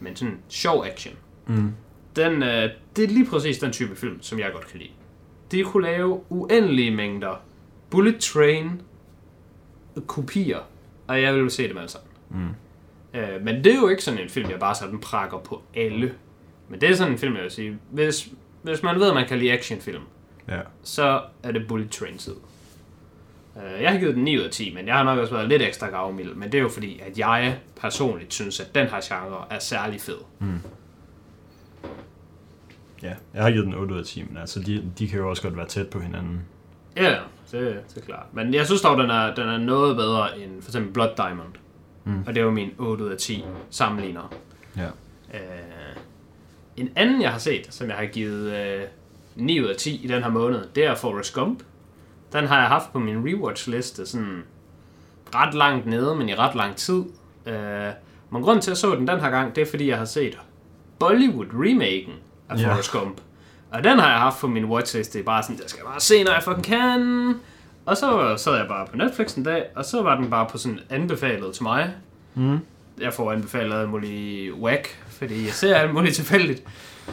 men 0.00 0.16
sådan 0.16 0.36
sjov 0.48 0.84
action. 0.92 1.14
Mm. 1.46 1.72
Den, 2.16 2.42
øh, 2.42 2.70
det 2.96 3.04
er 3.04 3.08
lige 3.08 3.26
præcis 3.26 3.58
den 3.58 3.72
type 3.72 3.96
film, 3.96 4.18
som 4.22 4.38
jeg 4.38 4.46
godt 4.52 4.68
kan 4.70 4.78
lide. 4.78 4.90
De 5.52 5.62
kunne 5.64 5.82
lave 5.86 6.20
uendelige 6.28 6.90
mængder 6.96 7.40
Bullet 7.90 8.20
Train, 8.20 8.82
kopier, 10.06 10.58
og 11.06 11.22
jeg 11.22 11.34
vil 11.34 11.50
se 11.50 11.68
dem 11.68 11.76
alle 11.76 11.88
sammen. 11.90 12.08
Mm. 12.30 13.18
Øh, 13.20 13.42
men 13.44 13.64
det 13.64 13.72
er 13.72 13.76
jo 13.76 13.88
ikke 13.88 14.04
sådan 14.04 14.20
en 14.20 14.28
film, 14.28 14.50
jeg 14.50 14.58
bare 14.58 14.74
sådan 14.74 14.98
prakker 15.00 15.38
på 15.38 15.62
alle. 15.76 16.14
Men 16.68 16.80
det 16.80 16.90
er 16.90 16.94
sådan 16.94 17.12
en 17.12 17.18
film, 17.18 17.34
jeg 17.34 17.42
vil 17.42 17.50
sige, 17.50 17.78
hvis, 17.90 18.28
hvis 18.62 18.82
man 18.82 19.00
ved, 19.00 19.08
at 19.08 19.14
man 19.14 19.28
kan 19.28 19.38
lide 19.38 19.52
actionfilm, 19.52 20.02
Ja. 20.48 20.60
så 20.82 21.22
er 21.42 21.52
det 21.52 21.68
Bullet 21.68 21.90
Train 21.90 22.18
tid. 22.18 22.34
Øh, 23.56 23.82
Jeg 23.82 23.92
har 23.92 23.98
givet 23.98 24.14
den 24.14 24.24
9 24.24 24.38
ud 24.38 24.42
af 24.42 24.50
10, 24.50 24.74
men 24.74 24.86
jeg 24.86 24.94
har 24.94 25.04
nok 25.04 25.18
også 25.18 25.34
været 25.34 25.48
lidt 25.48 25.62
ekstra 25.62 25.86
gavmild. 25.88 26.34
Men 26.34 26.52
det 26.52 26.58
er 26.58 26.62
jo 26.62 26.68
fordi, 26.68 27.00
at 27.06 27.18
jeg 27.18 27.58
personligt 27.80 28.34
synes, 28.34 28.60
at 28.60 28.74
den 28.74 28.86
her 28.86 29.00
genre 29.02 29.44
er 29.50 29.58
særlig 29.58 30.00
fed. 30.00 30.16
Ja. 33.02 33.14
Jeg 33.34 33.42
har 33.42 33.50
givet 33.50 33.66
den 33.66 33.74
8 33.74 33.94
ud 33.94 33.98
af 33.98 34.04
10, 34.04 34.24
men 34.28 34.36
altså, 34.36 34.60
de, 34.60 34.90
de 34.98 35.08
kan 35.08 35.18
jo 35.18 35.30
også 35.30 35.42
godt 35.42 35.56
være 35.56 35.66
tæt 35.66 35.88
på 35.88 36.00
hinanden. 36.00 36.40
Ja, 36.96 37.16
det, 37.52 37.80
det 37.94 37.96
er 37.96 38.06
klart. 38.06 38.26
Men 38.32 38.54
jeg 38.54 38.66
synes 38.66 38.80
dog, 38.80 38.98
den 38.98 39.10
er, 39.10 39.34
den 39.34 39.48
er 39.48 39.58
noget 39.58 39.96
bedre 39.96 40.38
end 40.38 40.62
for 40.62 40.70
eksempel 40.70 40.92
Blood 40.92 41.10
Diamond. 41.16 41.52
Mm. 42.04 42.20
Og 42.26 42.34
det 42.34 42.40
er 42.40 42.44
jo 42.44 42.50
min 42.50 42.70
8 42.78 43.04
ud 43.04 43.10
af 43.10 43.16
10 43.16 43.44
sammenligner. 43.70 44.34
Ja. 44.76 44.86
Øh, 45.34 45.96
en 46.76 46.90
anden, 46.96 47.22
jeg 47.22 47.30
har 47.30 47.38
set, 47.38 47.66
som 47.70 47.88
jeg 47.88 47.96
har 47.96 48.06
givet 48.06 48.52
øh, 48.52 48.82
9 49.36 49.60
ud 49.60 49.66
af 49.66 49.76
10 49.76 50.04
i 50.04 50.08
den 50.08 50.22
her 50.22 50.30
måned, 50.30 50.64
det 50.74 50.84
er 50.84 50.94
Forrest 50.94 51.34
Gump. 51.34 51.62
Den 52.32 52.44
har 52.44 52.58
jeg 52.58 52.68
haft 52.68 52.92
på 52.92 52.98
min 52.98 53.28
rewatch-liste 53.28 54.06
sådan 54.06 54.42
ret 55.34 55.54
langt 55.54 55.86
nede, 55.86 56.14
men 56.14 56.28
i 56.28 56.34
ret 56.34 56.54
lang 56.54 56.76
tid. 56.76 57.04
Øh, 57.46 57.92
men 58.30 58.42
grunden 58.42 58.62
til, 58.62 58.70
at 58.70 58.72
jeg 58.72 58.76
så 58.76 58.94
den 58.94 59.08
den 59.08 59.20
her 59.20 59.30
gang, 59.30 59.56
det 59.56 59.62
er, 59.62 59.66
fordi 59.70 59.88
jeg 59.88 59.98
har 59.98 60.04
set 60.04 60.38
Bollywood-remaken 61.04 62.12
af 62.48 62.56
Ja. 62.58 62.72
Forrest 62.72 62.92
Gump. 62.92 63.20
Og 63.70 63.84
den 63.84 63.98
har 63.98 64.10
jeg 64.10 64.18
haft 64.18 64.40
på 64.40 64.46
min 64.46 64.64
watchliste. 64.64 65.12
Det 65.12 65.20
er 65.20 65.24
bare 65.24 65.42
sådan, 65.42 65.56
jeg 65.62 65.70
skal 65.70 65.84
bare 65.84 66.00
se, 66.00 66.24
når 66.24 66.32
jeg 66.32 66.42
fucking 66.42 66.64
kan. 66.64 67.34
Og 67.86 67.96
så 67.96 68.34
sad 68.36 68.56
jeg 68.56 68.66
bare 68.68 68.86
på 68.86 68.96
Netflix 68.96 69.34
en 69.34 69.42
dag, 69.42 69.64
og 69.76 69.84
så 69.84 70.02
var 70.02 70.16
den 70.16 70.30
bare 70.30 70.46
på 70.50 70.58
sådan 70.58 70.78
anbefalet 70.90 71.54
til 71.54 71.62
mig. 71.62 71.94
Mm. 72.34 72.58
Jeg 73.00 73.12
får 73.14 73.32
anbefalet 73.32 73.76
alt 73.80 73.88
muligt 73.90 74.52
whack, 74.54 75.02
fordi 75.08 75.44
jeg 75.44 75.52
ser 75.52 75.76
alt 75.76 75.94
muligt 75.94 76.14
tilfældigt. 76.14 76.62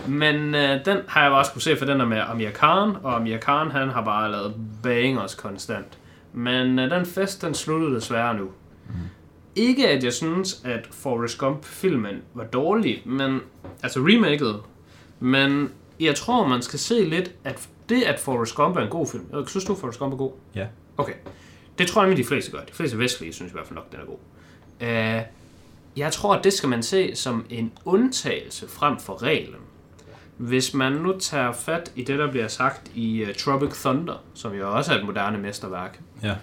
Men 0.08 0.56
øh, 0.56 0.86
den 0.86 0.98
har 1.08 1.22
jeg 1.22 1.32
bare 1.32 1.46
skulle 1.46 1.64
se, 1.64 1.78
for 1.78 1.86
den 1.86 2.02
er 2.02 2.06
med 2.06 2.18
Amir 2.28 2.50
Khan, 2.50 2.96
og 3.04 3.16
Amir 3.16 3.38
Khan 3.38 3.72
han 3.72 3.90
har 3.90 4.02
bare 4.04 4.32
lavet 4.32 4.54
bangers 4.84 5.36
konstant. 5.36 5.98
Men 6.34 6.80
øh, 6.80 6.90
den 6.92 7.06
fest, 7.06 7.42
den 7.42 7.54
sluttede 7.54 7.96
desværre 7.96 8.34
nu. 8.34 8.44
Mm. 8.90 8.94
Ikke 9.56 9.90
at 9.90 10.04
jeg 10.04 10.14
synes, 10.14 10.62
at 10.66 10.88
Forrest 10.92 11.38
Gump-filmen 11.38 12.22
var 12.34 12.44
dårlig, 12.44 13.02
men 13.06 13.40
altså 13.84 14.00
remaket, 14.00 14.56
men 15.20 15.72
jeg 16.00 16.16
tror, 16.16 16.48
man 16.48 16.62
skal 16.62 16.80
se 16.80 17.04
lidt, 17.04 17.32
at 17.44 17.70
det, 17.90 18.04
at 18.04 18.20
Forrest 18.20 18.56
Gump 18.56 18.78
er 18.78 18.82
en 18.82 18.90
god 18.90 19.08
film. 19.08 19.26
Jeg 19.34 19.44
synes 19.48 19.66
du, 19.66 19.76
Forrest 19.76 20.00
Gump 20.00 20.14
er 20.14 20.18
god? 20.18 20.32
Ja. 20.56 20.68
Okay. 20.98 21.14
Det 21.78 21.88
tror 21.88 22.02
jeg 22.02 22.10
nemlig, 22.10 22.24
de 22.24 22.28
fleste 22.28 22.52
gør. 22.52 22.60
De 22.60 22.74
fleste 22.74 23.00
vestlige 23.00 23.34
synes 23.34 23.52
i 23.52 23.54
hvert 23.54 23.68
fald 23.68 23.76
nok, 23.76 23.92
den 23.92 24.00
er 24.00 24.06
god. 24.06 24.18
Uh, 24.82 25.26
jeg 25.98 26.12
tror, 26.12 26.36
at 26.36 26.44
det 26.44 26.54
skal 26.54 26.70
man 26.70 26.84
se 26.84 27.16
som 27.16 27.46
en 27.50 27.74
undtagelse 27.86 28.68
frem 28.68 29.00
for 29.00 29.24
reglen. 29.24 29.60
Hvis 30.38 30.74
man 30.74 30.92
nu 30.92 31.20
tager 31.20 31.52
fat 31.52 31.92
i 31.96 32.04
det, 32.04 32.20
der 32.20 32.32
bliver 32.32 32.48
sagt 32.48 32.92
i 32.94 33.24
uh, 33.24 33.34
Tropic 33.34 33.82
Thunder, 33.82 34.24
som 34.34 34.54
jo 34.54 34.76
også 34.76 34.94
er 34.94 34.98
et 34.98 35.06
moderne 35.06 35.38
mesterværk. 35.38 36.02
Ja. 36.24 36.36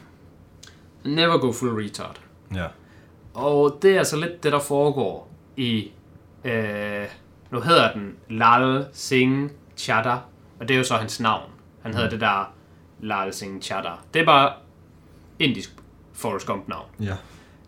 Never 1.04 1.38
go 1.38 1.52
full 1.52 1.72
retard. 1.72 2.20
Ja. 2.54 2.66
Og 3.34 3.78
det 3.82 3.94
er 3.94 3.98
altså 3.98 4.16
lidt 4.16 4.42
det, 4.42 4.52
der 4.52 4.60
foregår 4.60 5.34
i... 5.56 5.90
Øh, 6.44 7.06
nu 7.52 7.60
hedder 7.60 7.92
den 7.92 8.14
Lal 8.28 8.86
Singh 8.92 9.50
Chaddha, 9.76 10.16
og 10.60 10.68
det 10.68 10.70
er 10.70 10.78
jo 10.78 10.84
så 10.84 10.96
hans 10.96 11.20
navn. 11.20 11.50
Han 11.82 11.94
hedder 11.94 12.10
det 12.10 12.20
der 12.20 12.52
Lal 13.00 13.32
Singh 13.32 13.62
Chaddha. 13.62 13.90
Det 14.14 14.22
er 14.22 14.26
bare 14.26 14.52
indisk 15.38 15.76
Forrest 16.12 16.46
Gump 16.46 16.68
navn. 16.68 16.86
Ja. 17.00 17.14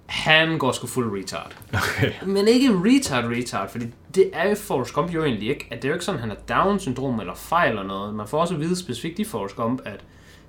Han 0.07 0.59
går 0.59 0.73
sgu 0.73 0.87
fuld 0.87 1.19
retard. 1.19 1.57
Okay. 1.75 2.13
Men 2.27 2.49
ikke 2.49 2.69
retard 2.71 3.25
retard, 3.25 3.71
fordi 3.71 3.87
det 4.15 4.31
er 4.33 4.49
jo 4.49 4.55
Forrest 4.55 4.95
Gump 4.95 5.15
jo 5.15 5.25
egentlig 5.25 5.49
ikke. 5.49 5.69
At 5.71 5.83
det 5.83 5.85
er 5.85 5.89
jo 5.89 5.95
ikke 5.95 6.05
sådan, 6.05 6.21
at 6.21 6.29
han 6.29 6.31
har 6.31 6.65
Down-syndrom 6.65 7.21
eller 7.21 7.35
fejl 7.35 7.71
eller 7.71 7.83
noget. 7.83 8.15
Man 8.15 8.29
får 8.29 8.41
også 8.41 8.55
at 8.55 8.61
vide 8.61 8.77
specifikt 8.77 9.19
i 9.19 9.25
Forrest 9.25 9.57
Gump, 9.57 9.81
at 9.85 10.01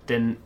den 0.08 0.38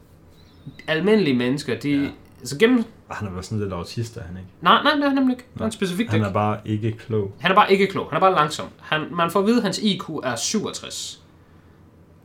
almindelige 0.88 1.38
mennesker, 1.38 1.80
de... 1.80 1.90
Ja. 1.90 2.10
Altså 2.40 2.58
gennem... 2.58 2.86
Han 3.12 3.28
er 3.28 3.32
vel 3.32 3.44
sådan 3.44 3.60
lidt 3.60 3.74
autist, 3.74 4.18
er 4.18 4.22
han 4.22 4.38
ikke? 4.38 4.50
Nej, 4.62 4.84
nej, 4.84 4.92
det 4.94 5.04
er 5.04 5.08
han 5.08 5.16
nemlig 5.16 5.34
ikke. 5.34 5.46
Det 5.54 5.60
er 5.60 5.64
han 5.64 5.72
specifikt 5.72 6.10
Han 6.10 6.20
ikke. 6.20 6.30
er 6.30 6.34
bare 6.34 6.58
ikke 6.66 6.92
klog. 6.92 7.32
Han 7.40 7.52
er 7.52 7.56
bare 7.56 7.72
ikke 7.72 7.88
klog. 7.88 8.08
Han 8.10 8.16
er 8.16 8.20
bare 8.20 8.32
langsom. 8.36 8.68
Han, 8.80 9.08
man 9.12 9.32
får 9.32 9.40
at 9.40 9.46
vide, 9.46 9.58
at 9.58 9.64
hans 9.64 9.80
IQ 9.80 10.10
er 10.24 10.36
67. 10.36 11.24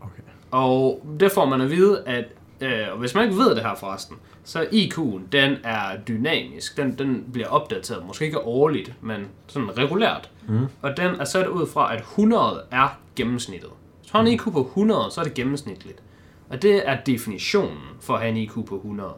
Okay. 0.01 0.23
Og 0.51 1.07
det 1.21 1.33
får 1.33 1.45
man 1.45 1.61
at 1.61 1.71
vide, 1.71 2.03
at 2.07 2.25
øh, 2.61 2.93
og 2.93 2.99
hvis 2.99 3.15
man 3.15 3.25
ikke 3.25 3.37
ved 3.37 3.55
det 3.55 3.63
her 3.63 3.75
forresten, 3.75 4.17
så 4.45 4.63
IQ'en, 4.63 5.21
den 5.33 5.57
er 5.65 5.97
dynamisk. 6.09 6.77
Den, 6.77 6.99
den 6.99 7.25
bliver 7.33 7.49
opdateret, 7.49 8.07
måske 8.07 8.25
ikke 8.25 8.41
årligt, 8.41 8.93
men 9.01 9.27
sådan 9.47 9.79
regulært. 9.79 10.31
Mm. 10.49 10.67
Og 10.83 10.97
den 10.97 11.15
er 11.21 11.25
sat 11.25 11.47
ud 11.47 11.67
fra, 11.67 11.95
at 11.95 12.01
100 12.01 12.63
er 12.71 12.99
gennemsnittet. 13.17 13.71
Hvis 14.01 14.13
man 14.13 14.25
har 14.25 14.31
en 14.31 14.35
IQ 14.35 14.43
på 14.53 14.61
100, 14.61 15.07
så 15.11 15.21
er 15.21 15.25
det 15.25 15.35
gennemsnitligt. 15.35 16.03
Og 16.49 16.63
det 16.63 16.89
er 16.89 16.97
definitionen 17.07 17.79
for 18.01 18.15
at 18.15 18.21
have 18.21 18.31
en 18.31 18.37
IQ 18.37 18.53
på 18.69 18.77
100. 18.77 19.15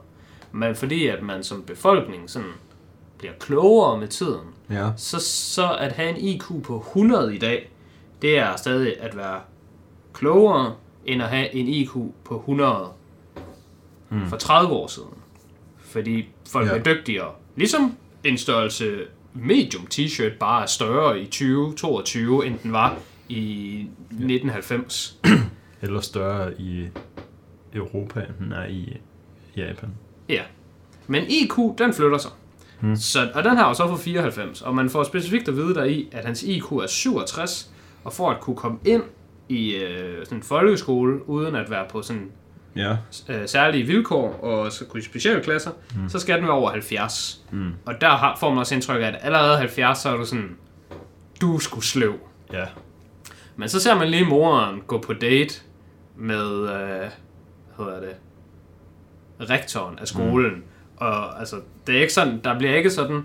Men 0.57 0.75
fordi 0.75 1.07
at 1.07 1.23
man 1.23 1.45
som 1.45 1.63
befolkning 1.63 2.31
sådan 2.31 2.49
bliver 3.19 3.33
klogere 3.41 4.01
med 4.01 4.09
tiden, 4.09 4.41
Ja. 4.71 4.91
så, 4.97 5.21
så 5.21 5.77
at 5.81 5.93
have 5.93 6.11
en 6.11 6.17
IQ 6.17 6.45
på 6.65 6.85
100 6.89 7.35
i 7.35 7.39
dag, 7.39 7.71
det 8.23 8.39
er 8.39 8.57
stadig 8.57 9.01
at 9.01 9.17
være 9.17 9.41
klogere, 10.13 10.75
end 11.05 11.23
at 11.23 11.29
have 11.29 11.55
en 11.55 11.69
IQ 11.69 11.91
på 12.25 12.37
100 12.37 12.89
mm. 14.11 14.27
for 14.27 14.37
30 14.37 14.73
år 14.73 14.87
siden. 14.87 15.15
Fordi 15.79 16.29
folk 16.49 16.69
ja. 16.69 16.75
er 16.77 16.83
dygtigere. 16.83 17.33
Ligesom 17.57 17.97
en 18.25 18.39
størrelse 18.39 18.99
medium 19.35 19.87
t-shirt 19.95 20.39
bare 20.39 20.63
er 20.63 20.67
større 20.67 21.21
i 21.21 21.25
2022, 21.25 22.47
end 22.47 22.59
den 22.63 22.73
var 22.73 22.99
i 23.29 23.81
1990. 24.11 25.21
Eller 25.83 26.01
større 26.01 26.61
i 26.61 26.89
Europa, 27.75 28.21
end 28.21 28.35
den 28.39 28.53
er 28.53 28.67
i 28.67 28.97
Japan. 29.57 29.91
Ja. 30.29 30.43
Men 31.07 31.25
IQ, 31.29 31.57
den 31.79 31.95
flytter 31.95 32.19
sig. 32.19 32.31
Hmm. 32.81 32.97
Så, 32.97 33.31
og 33.35 33.45
den 33.45 33.57
har 33.57 33.69
jo 33.69 33.75
så 33.75 33.89
for 33.89 33.97
94, 33.97 34.63
og 34.63 34.75
man 34.75 34.91
får 34.91 35.03
specifikt 35.05 35.49
at 35.49 35.57
vide 35.57 35.75
der 35.75 35.85
i, 35.85 36.09
at 36.13 36.25
hans 36.25 36.43
IQ 36.43 36.73
er 36.73 36.87
67, 36.87 37.71
og 38.05 38.13
for 38.13 38.31
at 38.31 38.41
kunne 38.41 38.57
komme 38.57 38.79
ind 38.85 39.03
i 39.49 39.75
øh, 39.75 40.25
sådan 40.25 40.39
en 40.39 40.43
folkeskole, 40.43 41.29
uden 41.29 41.55
at 41.55 41.71
være 41.71 41.85
på 41.91 42.03
sådan 42.03 42.31
Ja. 42.77 42.97
øh, 43.29 43.49
særlige 43.49 43.85
vilkår, 43.85 44.33
og 44.33 44.73
så 44.73 44.85
kunne 44.85 45.01
i 45.01 45.03
specialklasser, 45.05 45.71
mm. 45.95 46.09
så 46.09 46.19
skal 46.19 46.37
den 46.37 46.45
være 46.45 46.53
over 46.55 46.71
70. 46.71 47.45
Mm. 47.53 47.71
Og 47.87 48.01
der 48.01 48.09
har, 48.09 48.37
får 48.41 48.49
man 48.51 48.59
også 48.59 48.75
indtryk 48.75 49.03
af, 49.03 49.07
at 49.07 49.19
allerede 49.23 49.59
70, 49.59 49.99
så 49.99 50.09
er 50.09 50.17
du 50.17 50.25
sådan, 50.25 50.57
du 51.41 51.59
skulle 51.59 51.85
sløv. 51.85 52.15
Ja. 52.53 52.65
Men 53.57 53.69
så 53.69 53.81
ser 53.81 53.95
man 53.95 54.09
lige 54.09 54.25
moren 54.25 54.81
gå 54.87 54.99
på 55.01 55.13
date 55.13 55.55
med, 56.17 56.53
øh, 56.61 56.67
hvad 56.67 57.11
hedder 57.79 58.01
det, 58.01 58.15
rektoren 59.41 59.99
af 59.99 60.09
skolen. 60.09 60.55
Mm. 60.55 60.63
Og 60.97 61.39
altså, 61.41 61.57
det 61.87 61.97
er 61.97 62.01
ikke 62.01 62.13
sådan, 62.13 62.41
der 62.45 62.59
bliver 62.59 62.75
ikke 62.75 62.91
sådan 62.91 63.25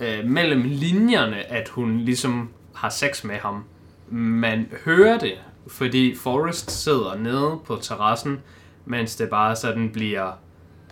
øh, 0.00 0.24
mellem 0.24 0.62
linjerne, 0.64 1.52
at 1.52 1.68
hun 1.68 1.98
ligesom 1.98 2.48
har 2.74 2.88
sex 2.88 3.24
med 3.24 3.36
ham. 3.36 3.64
Man 4.10 4.66
hører 4.84 5.18
det, 5.18 5.34
fordi 5.68 6.14
Forrest 6.16 6.70
sidder 6.70 7.16
nede 7.18 7.58
på 7.66 7.78
terrassen, 7.82 8.40
mens 8.84 9.16
det 9.16 9.30
bare 9.30 9.56
sådan 9.56 9.90
bliver, 9.92 10.32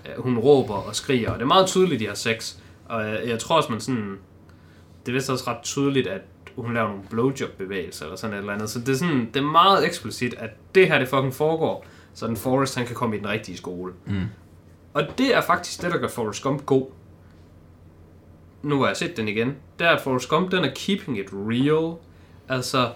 øh, 0.06 0.22
hun 0.22 0.38
råber 0.38 0.74
og 0.74 0.96
skriger. 0.96 1.30
Og 1.30 1.34
det 1.34 1.42
er 1.42 1.46
meget 1.46 1.66
tydeligt, 1.66 2.00
de 2.00 2.06
har 2.06 2.14
sex. 2.14 2.56
Og 2.88 3.06
jeg, 3.06 3.20
jeg 3.26 3.38
tror 3.38 3.56
også, 3.56 3.72
man 3.72 3.80
sådan, 3.80 4.18
det 5.06 5.12
er 5.12 5.16
vist 5.16 5.30
også 5.30 5.50
ret 5.50 5.62
tydeligt, 5.62 6.06
at 6.06 6.20
hun 6.56 6.74
laver 6.74 6.88
nogle 6.88 7.02
blowjob-bevægelser 7.10 8.04
eller 8.04 8.16
sådan 8.16 8.34
et 8.34 8.40
eller 8.40 8.52
andet. 8.52 8.70
Så 8.70 8.78
det 8.78 8.88
er, 8.88 8.94
sådan, 8.94 9.30
det 9.34 9.36
er 9.36 9.46
meget 9.46 9.86
eksplicit, 9.86 10.34
at 10.38 10.50
det 10.74 10.88
her 10.88 10.98
det 10.98 11.08
fucking 11.08 11.34
foregår, 11.34 11.86
så 12.14 12.26
den 12.26 12.36
Forrest 12.36 12.76
han 12.76 12.86
kan 12.86 12.94
komme 12.94 13.16
i 13.16 13.18
den 13.18 13.28
rigtige 13.28 13.56
skole. 13.56 13.92
Mm. 14.06 14.24
Og 14.94 15.02
det 15.18 15.34
er 15.34 15.40
faktisk 15.40 15.82
det, 15.82 15.92
der 15.92 15.98
gør 15.98 16.08
Forrest 16.08 16.42
Gump 16.42 16.66
god. 16.66 16.86
Nu 18.62 18.80
har 18.80 18.86
jeg 18.86 18.96
set 18.96 19.16
den 19.16 19.28
igen. 19.28 19.56
Det 19.78 19.86
er, 19.86 19.98
Forrest 19.98 20.28
Gump, 20.28 20.50
den 20.50 20.64
er 20.64 20.70
keeping 20.74 21.18
it 21.18 21.26
real. 21.32 21.96
Altså, 22.48 22.90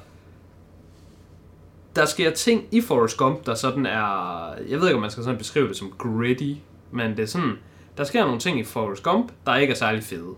der 1.96 2.04
sker 2.04 2.30
ting 2.30 2.64
i 2.70 2.80
Forrest 2.80 3.16
Gump, 3.16 3.46
der 3.46 3.54
sådan 3.54 3.86
er... 3.86 4.54
Jeg 4.68 4.80
ved 4.80 4.86
ikke, 4.86 4.94
om 4.94 5.00
man 5.00 5.10
skal 5.10 5.24
sådan 5.24 5.38
beskrive 5.38 5.68
det 5.68 5.76
som 5.76 5.92
gritty, 5.98 6.52
men 6.90 7.10
det 7.10 7.18
er 7.18 7.26
sådan... 7.26 7.52
Der 7.96 8.04
sker 8.04 8.24
nogle 8.24 8.40
ting 8.40 8.60
i 8.60 8.64
Forrest 8.64 9.02
Gump, 9.02 9.32
der 9.46 9.56
ikke 9.56 9.70
er 9.70 9.76
særlig 9.76 10.02
fede. 10.02 10.34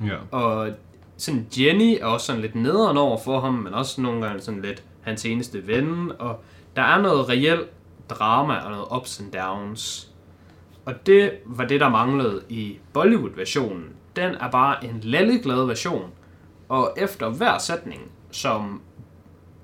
Ja. 0.00 0.16
Og 0.30 0.70
sådan 1.16 1.46
Jenny 1.58 1.98
er 2.00 2.06
også 2.06 2.26
sådan 2.26 2.42
lidt 2.42 2.54
nederen 2.54 2.96
over 2.96 3.18
for 3.18 3.40
ham, 3.40 3.54
men 3.54 3.74
også 3.74 4.00
nogle 4.00 4.26
gange 4.26 4.42
sådan 4.42 4.62
lidt 4.62 4.82
hans 5.00 5.24
eneste 5.24 5.66
ven. 5.66 6.12
Og 6.18 6.40
der 6.76 6.82
er 6.82 7.02
noget 7.02 7.28
reelt 7.28 7.68
drama 8.10 8.54
og 8.56 8.70
noget 8.70 8.86
ups 8.96 9.20
and 9.20 9.32
downs. 9.32 10.08
Og 10.86 11.06
det 11.06 11.32
var 11.46 11.64
det, 11.64 11.80
der 11.80 11.88
manglede 11.88 12.42
i 12.48 12.78
Bollywood-versionen. 12.92 13.84
Den 14.16 14.34
er 14.40 14.50
bare 14.50 14.84
en 14.84 15.00
lalleglad 15.02 15.66
version. 15.66 16.10
Og 16.68 16.94
efter 16.96 17.28
hver 17.30 17.58
sætning, 17.58 18.00
som 18.30 18.80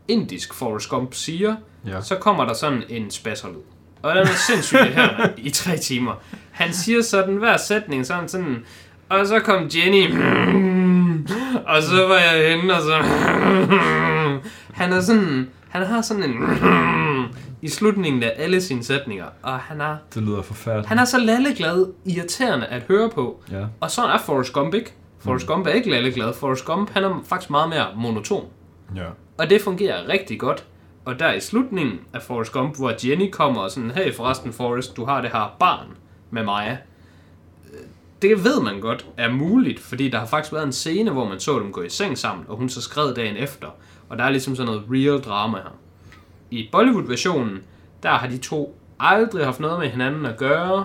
indisk 0.08 0.54
Forrest 0.54 0.88
Gump 0.88 1.14
siger, 1.14 1.56
Ja. 1.86 2.00
så 2.00 2.16
kommer 2.16 2.44
der 2.44 2.52
sådan 2.54 2.82
en 2.88 3.10
spasserlyd. 3.10 3.56
Og 4.02 4.14
den 4.14 4.22
er 4.22 4.34
sindssygt 4.46 4.80
her 4.96 5.28
i 5.36 5.50
tre 5.50 5.76
timer. 5.76 6.12
Han 6.50 6.72
siger 6.72 7.02
sådan 7.02 7.34
hver 7.36 7.56
sætning 7.56 8.06
sådan 8.06 8.28
sådan, 8.28 8.64
og 9.08 9.26
så 9.26 9.40
kom 9.40 9.68
Jenny, 9.74 10.04
og 11.74 11.82
så 11.82 12.06
var 12.08 12.18
jeg 12.18 12.56
henne, 12.56 12.74
og 12.74 12.80
så... 12.82 12.96
Han 14.80 14.92
er 14.92 15.00
sådan, 15.00 15.50
han 15.68 15.86
har 15.86 16.02
sådan 16.02 16.22
en... 16.22 16.36
i 17.62 17.68
slutningen 17.68 18.22
af 18.22 18.32
alle 18.36 18.60
sine 18.60 18.84
sætninger, 18.84 19.24
og 19.42 19.58
han 19.58 19.80
er, 19.80 19.96
Det 20.14 20.22
lyder 20.22 20.42
forfærdeligt. 20.42 20.88
han 20.88 20.98
er 20.98 21.04
så 21.04 21.18
lalleglad, 21.18 21.92
irriterende 22.04 22.66
at 22.66 22.82
høre 22.82 23.10
på. 23.10 23.42
Ja. 23.50 23.64
Og 23.80 23.90
sådan 23.90 24.10
er 24.10 24.18
Forrest 24.18 24.52
Gump 24.52 24.74
ikke. 24.74 24.92
Forrest 25.18 25.46
Gump 25.46 25.66
er 25.66 25.70
ikke 25.70 25.90
lalleglad. 25.90 26.32
Forrest 26.34 26.64
Gump, 26.64 26.90
han 26.90 27.04
er 27.04 27.22
faktisk 27.26 27.50
meget 27.50 27.68
mere 27.68 27.86
monoton. 27.96 28.44
Ja. 28.96 29.06
Og 29.38 29.50
det 29.50 29.62
fungerer 29.62 30.08
rigtig 30.08 30.40
godt. 30.40 30.64
Og 31.04 31.18
der 31.18 31.32
i 31.32 31.40
slutningen 31.40 31.98
af 32.14 32.22
Forrest 32.22 32.52
Gump, 32.52 32.76
hvor 32.76 32.92
Jenny 33.04 33.30
kommer 33.30 33.60
og 33.60 33.70
sådan, 33.70 33.90
hey 33.90 34.14
forresten 34.14 34.52
Forrest, 34.52 34.96
du 34.96 35.04
har 35.04 35.20
det 35.20 35.30
her 35.30 35.56
barn 35.60 35.86
med 36.30 36.44
mig. 36.44 36.78
Øh, 37.72 37.78
Det 38.22 38.44
ved 38.44 38.60
man 38.62 38.80
godt 38.80 39.06
er 39.16 39.32
muligt, 39.32 39.80
fordi 39.80 40.08
der 40.08 40.18
har 40.18 40.26
faktisk 40.26 40.52
været 40.52 40.64
en 40.66 40.72
scene, 40.72 41.10
hvor 41.10 41.28
man 41.28 41.40
så 41.40 41.58
dem 41.58 41.72
gå 41.72 41.82
i 41.82 41.88
seng 41.88 42.18
sammen, 42.18 42.44
og 42.48 42.56
hun 42.56 42.68
så 42.68 42.82
skred 42.82 43.14
dagen 43.14 43.36
efter. 43.36 43.68
Og 44.08 44.18
der 44.18 44.24
er 44.24 44.30
ligesom 44.30 44.56
sådan 44.56 44.66
noget 44.72 44.84
real 44.90 45.20
drama 45.20 45.58
her. 45.58 45.76
I 46.50 46.68
Bollywood-versionen, 46.72 47.58
der 48.02 48.08
har 48.10 48.26
de 48.28 48.38
to 48.38 48.78
aldrig 49.00 49.44
haft 49.44 49.60
noget 49.60 49.78
med 49.78 49.88
hinanden 49.88 50.26
at 50.26 50.36
gøre. 50.36 50.84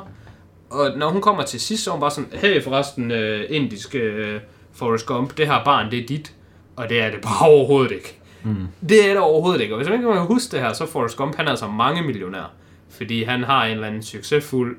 Og 0.70 0.92
når 0.98 1.10
hun 1.10 1.22
kommer 1.22 1.44
til 1.44 1.60
sidst, 1.60 1.84
så 1.84 1.90
er 1.90 1.94
hun 1.94 2.02
bare 2.02 2.12
sådan, 2.12 2.30
hey 2.34 2.64
forresten, 2.64 3.12
uh, 3.12 3.18
indisk 3.50 3.96
uh, 3.96 4.42
Forrest 4.74 5.06
Gump, 5.06 5.38
det 5.38 5.48
her 5.48 5.64
barn, 5.64 5.92
det 5.92 6.00
er 6.00 6.08
dit. 6.08 6.34
Og 6.76 6.90
det 6.90 7.00
er 7.02 7.12
det 7.12 7.22
bare 7.22 7.50
overhovedet 7.50 7.92
ikke. 7.92 8.20
Mm. 8.44 8.56
Det 8.90 9.06
er 9.06 9.10
det 9.10 9.18
overhovedet 9.20 9.62
ikke. 9.62 9.74
Og 9.74 9.78
hvis 9.78 9.90
man 9.90 10.00
ikke 10.00 10.14
kan 10.14 10.22
huske 10.26 10.52
det 10.52 10.60
her, 10.60 10.74
så 10.74 10.86
Forrest 10.86 11.18
Gump, 11.18 11.36
han 11.36 11.46
er 11.46 11.50
altså 11.50 11.68
mange 11.68 12.02
millionær. 12.02 12.52
Fordi 12.90 13.24
han 13.24 13.44
har 13.44 13.66
en 13.66 13.72
eller 13.72 13.88
anden 13.88 14.04
succesfuld 14.04 14.78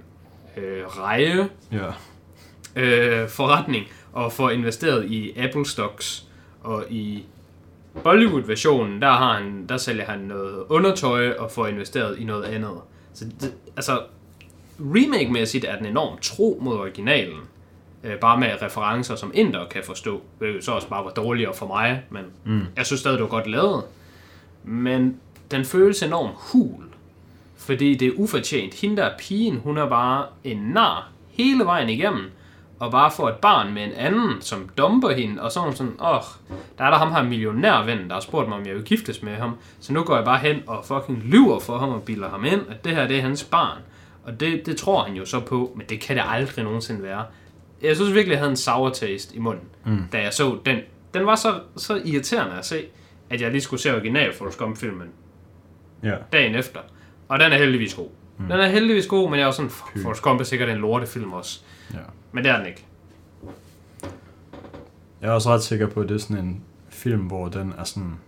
øh, 0.56 0.82
reje 0.86 1.48
Ja. 1.72 1.86
øh, 2.82 3.28
forretning 3.28 3.84
og 4.12 4.32
får 4.32 4.50
investeret 4.50 5.04
i 5.10 5.38
Apple 5.38 5.66
stocks 5.66 6.24
og 6.62 6.84
i 6.90 7.24
Bollywood-versionen, 8.02 9.02
der, 9.02 9.10
har 9.10 9.32
han, 9.32 9.66
der 9.68 9.76
sælger 9.76 10.04
han 10.04 10.18
noget 10.18 10.64
undertøj 10.68 11.30
og 11.30 11.50
får 11.50 11.66
investeret 11.66 12.18
i 12.18 12.24
noget 12.24 12.44
andet. 12.44 12.80
Så 13.14 13.24
det, 13.40 13.54
altså, 13.76 14.00
remake-mæssigt 14.80 15.64
er 15.64 15.76
den 15.76 15.86
enormt 15.86 16.22
tro 16.22 16.58
mod 16.62 16.76
originalen. 16.76 17.40
Øh, 18.04 18.18
bare 18.18 18.40
med 18.40 18.62
referencer, 18.62 19.16
som 19.16 19.30
inder 19.34 19.66
kan 19.66 19.82
forstå. 19.84 20.22
Hvilket 20.38 20.64
så 20.64 20.72
også 20.72 20.88
bare 20.88 21.04
var 21.04 21.10
dårligere 21.10 21.54
for 21.54 21.66
mig, 21.66 22.02
men 22.10 22.24
mm. 22.44 22.62
jeg 22.76 22.86
synes 22.86 23.00
stadig, 23.00 23.18
det 23.18 23.22
var 23.22 23.28
godt 23.28 23.46
lavet. 23.46 23.84
Men 24.64 25.20
den 25.50 25.64
føles 25.64 26.02
enormt 26.02 26.34
hul. 26.36 26.84
Fordi 27.56 27.94
det 27.94 28.08
er 28.08 28.12
ufortjent. 28.16 28.74
Hende 28.74 28.96
der 28.96 29.10
pigen, 29.18 29.56
hun 29.56 29.78
er 29.78 29.88
bare 29.88 30.26
en 30.44 30.56
nar 30.56 31.08
hele 31.30 31.64
vejen 31.64 31.88
igennem. 31.88 32.24
Og 32.80 32.90
bare 32.90 33.10
får 33.10 33.28
et 33.28 33.36
barn 33.36 33.74
med 33.74 33.84
en 33.84 33.92
anden, 33.92 34.40
som 34.40 34.68
dumper 34.78 35.10
hende. 35.10 35.42
Og 35.42 35.52
så 35.52 35.60
er 35.60 35.64
hun 35.64 35.74
sådan, 35.74 35.92
åh, 36.00 36.20
der 36.78 36.84
er 36.84 36.90
der 36.90 36.96
ham 36.98 37.12
her 37.12 37.22
millionærven, 37.22 37.98
der 38.08 38.12
har 38.14 38.20
spurgt 38.20 38.48
mig, 38.48 38.58
om 38.58 38.66
jeg 38.66 38.74
vil 38.74 38.84
giftes 38.84 39.22
med 39.22 39.34
ham. 39.34 39.56
Så 39.80 39.92
nu 39.92 40.02
går 40.02 40.16
jeg 40.16 40.24
bare 40.24 40.38
hen 40.38 40.62
og 40.66 40.84
fucking 40.84 41.22
lyver 41.24 41.58
for 41.60 41.78
ham 41.78 41.88
og 41.88 42.02
bilder 42.02 42.28
ham 42.30 42.44
ind, 42.44 42.60
at 42.70 42.84
det 42.84 42.94
her 42.94 43.06
det 43.08 43.16
er 43.16 43.22
hans 43.22 43.44
barn. 43.44 43.78
Og 44.24 44.40
det, 44.40 44.66
det 44.66 44.76
tror 44.76 45.02
han 45.04 45.14
jo 45.16 45.24
så 45.24 45.40
på, 45.40 45.72
men 45.76 45.86
det 45.88 46.00
kan 46.00 46.16
det 46.16 46.24
aldrig 46.28 46.64
nogensinde 46.64 47.02
være. 47.02 47.24
Jeg 47.82 47.96
synes 47.96 48.14
virkelig, 48.14 48.30
jeg 48.32 48.38
havde 48.38 48.50
en 48.50 48.56
sour 48.56 48.90
taste 48.90 49.36
i 49.36 49.38
munden, 49.38 49.68
mm. 49.84 49.98
da 50.12 50.22
jeg 50.22 50.32
så 50.32 50.58
den. 50.66 50.78
Den 51.14 51.26
var 51.26 51.34
så, 51.34 51.54
så 51.76 52.00
irriterende 52.04 52.54
at 52.58 52.66
se, 52.66 52.84
at 53.30 53.40
jeg 53.40 53.50
lige 53.50 53.60
skulle 53.60 53.80
se 53.80 53.94
original 53.94 54.34
Forrest 54.34 54.58
Gump-filmen 54.58 55.08
Ja. 56.02 56.14
dagen 56.32 56.54
efter. 56.54 56.80
Og 57.28 57.38
den 57.40 57.52
er 57.52 57.56
heldigvis 57.58 57.94
god. 57.94 58.08
Mm. 58.38 58.44
Den 58.48 58.60
er 58.60 58.66
heldigvis 58.66 59.06
god, 59.06 59.30
men 59.30 59.38
jeg 59.38 59.42
er 59.42 59.46
også 59.46 59.56
sådan, 59.56 59.70
"Fuck, 59.70 60.02
Forrest 60.02 60.22
Gump 60.22 60.40
er 60.40 60.44
sikkert 60.44 60.68
en 60.68 60.76
lortefilm 60.78 61.32
også. 61.32 61.60
Ja. 61.94 61.98
Men 62.32 62.44
det 62.44 62.52
er 62.52 62.58
den 62.58 62.66
ikke. 62.66 62.84
Jeg 65.20 65.28
er 65.28 65.32
også 65.32 65.50
ret 65.50 65.62
sikker 65.62 65.86
på, 65.86 66.00
at 66.00 66.08
det 66.08 66.14
er 66.14 66.18
sådan 66.18 66.44
en 66.44 66.62
film, 66.88 67.20
hvor 67.20 67.48
den 67.48 67.74
er 67.78 67.84
sådan 67.84 68.18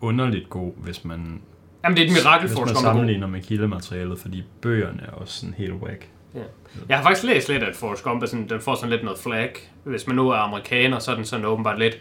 underligt 0.00 0.50
god, 0.50 0.72
hvis 0.76 1.04
man, 1.04 1.40
Jamen, 1.84 1.96
det 1.96 2.04
er 2.04 2.06
et 2.06 2.12
mirakel, 2.12 2.48
hvis 2.48 2.58
man 2.58 2.68
er 2.68 2.74
sammenligner 2.74 3.26
med 3.26 3.42
kildematerialet, 3.42 4.18
fordi 4.18 4.44
bøgerne 4.62 5.02
er 5.02 5.10
også 5.10 5.40
sådan 5.40 5.54
helt 5.54 5.72
whack. 5.72 6.08
Ja. 6.34 6.40
Jeg 6.88 6.96
har 6.96 7.04
faktisk 7.04 7.26
læst 7.26 7.48
lidt, 7.48 7.62
at 7.62 7.76
Forrest 7.76 8.04
Gump 8.04 8.22
er 8.22 8.26
sådan, 8.26 8.48
den 8.48 8.60
får 8.60 8.74
sådan 8.74 8.90
lidt 8.90 9.04
noget 9.04 9.18
flag. 9.18 9.52
Hvis 9.84 10.06
man 10.06 10.16
nu 10.16 10.30
er 10.30 10.36
amerikaner, 10.36 10.98
så 10.98 11.10
er 11.10 11.14
den 11.14 11.24
sådan 11.24 11.44
åbenbart 11.44 11.78
lidt 11.78 11.98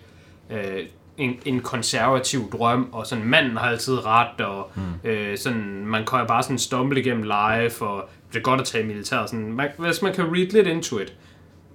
øh, 0.50 0.86
en, 1.18 1.40
en 1.46 1.60
konservativ 1.60 2.52
drøm, 2.52 2.90
og 2.92 3.08
sådan 3.08 3.26
manden 3.26 3.58
har 3.58 3.70
altid 3.70 4.06
ret, 4.06 4.42
og 4.42 4.72
mm. 4.76 5.10
øh, 5.10 5.38
sådan, 5.38 5.86
man 5.86 6.06
kan 6.06 6.20
jo 6.20 6.26
bare 6.26 6.44
sådan 6.44 6.58
stumble 6.58 7.00
igennem 7.00 7.24
live, 7.24 7.82
og 7.82 8.10
det 8.34 8.40
er 8.40 8.44
godt 8.44 8.62
at 8.62 8.68
tage 8.68 8.84
i 8.84 8.88
militæret. 8.88 9.30
Sådan, 9.30 9.54
man, 9.54 9.70
hvis 9.78 10.02
man 10.02 10.14
kan 10.14 10.26
read 10.26 10.48
lidt 10.48 10.68
into 10.68 11.00
it, 11.00 11.16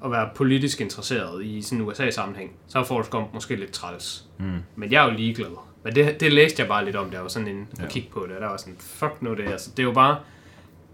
og 0.03 0.11
være 0.11 0.29
politisk 0.35 0.81
interesseret 0.81 1.45
i 1.45 1.63
sådan 1.63 1.79
en 1.79 1.89
USA-sammenhæng, 1.89 2.53
så 2.69 2.79
er 2.79 2.85
Forrest 2.85 3.11
Gump 3.11 3.35
måske 3.35 3.57
lidt 3.57 3.73
træls. 3.73 4.25
Mm. 4.39 4.59
Men 4.77 4.93
jeg 4.93 5.05
er 5.05 5.11
jo 5.11 5.17
ligeglad. 5.17 5.51
Men 5.85 5.95
det, 5.95 6.21
det 6.21 6.33
læste 6.33 6.61
jeg 6.61 6.69
bare 6.69 6.85
lidt 6.85 6.97
om, 6.97 7.11
der 7.11 7.21
var 7.21 7.29
sådan 7.29 7.49
en 7.49 7.69
ja. 7.79 7.85
At 7.85 7.91
kigge 7.91 8.09
på 8.13 8.27
det, 8.29 8.35
og 8.37 8.41
der 8.41 8.49
var 8.49 8.57
sådan, 8.57 8.77
fuck 8.79 9.13
nu 9.21 9.35
det, 9.35 9.49
altså, 9.49 9.71
det 9.71 9.79
er 9.79 9.83
jo 9.83 9.93
bare, 9.93 10.19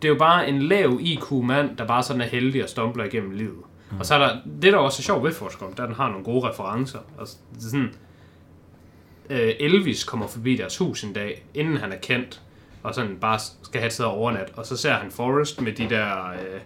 det 0.03 0.09
er 0.09 0.13
jo 0.13 0.19
bare 0.19 0.49
en 0.49 0.63
lav 0.63 0.99
IQ-mand, 1.01 1.77
der 1.77 1.87
bare 1.87 2.03
sådan 2.03 2.23
er 2.23 2.27
heldig 2.27 2.63
og 2.63 2.69
stumbler 2.69 3.05
igennem 3.05 3.31
livet. 3.31 3.63
Mm. 3.91 3.99
Og 3.99 4.07
så 4.07 4.15
er 4.15 4.19
der, 4.19 4.37
det 4.63 4.73
der 4.73 4.79
også 4.79 5.01
er 5.01 5.03
sjovt 5.03 5.25
ved 5.25 5.33
Forrest 5.33 5.59
Gump, 5.59 5.77
der 5.77 5.87
den 5.87 5.95
har 5.95 6.09
nogle 6.09 6.25
gode 6.25 6.49
referencer. 6.49 6.99
Altså, 7.21 7.37
det 7.55 7.65
er 7.65 7.69
sådan, 7.69 7.95
øh, 9.31 9.53
Elvis 9.61 10.05
kommer 10.05 10.27
forbi 10.27 10.57
deres 10.57 10.77
hus 10.77 11.05
en 11.05 11.13
dag, 11.13 11.45
inden 11.55 11.77
han 11.77 11.93
er 11.93 11.99
kendt, 12.03 12.43
og 12.83 12.95
sådan 12.95 13.17
bare 13.21 13.39
skal 13.63 13.81
have 13.81 13.87
et 13.87 13.93
sted 13.93 14.05
at 14.05 14.53
og 14.57 14.67
så 14.67 14.77
ser 14.77 14.93
han 14.93 15.11
Forrest 15.11 15.61
med 15.61 15.73
de 15.73 15.89
der 15.91 16.31
øh, 16.31 16.61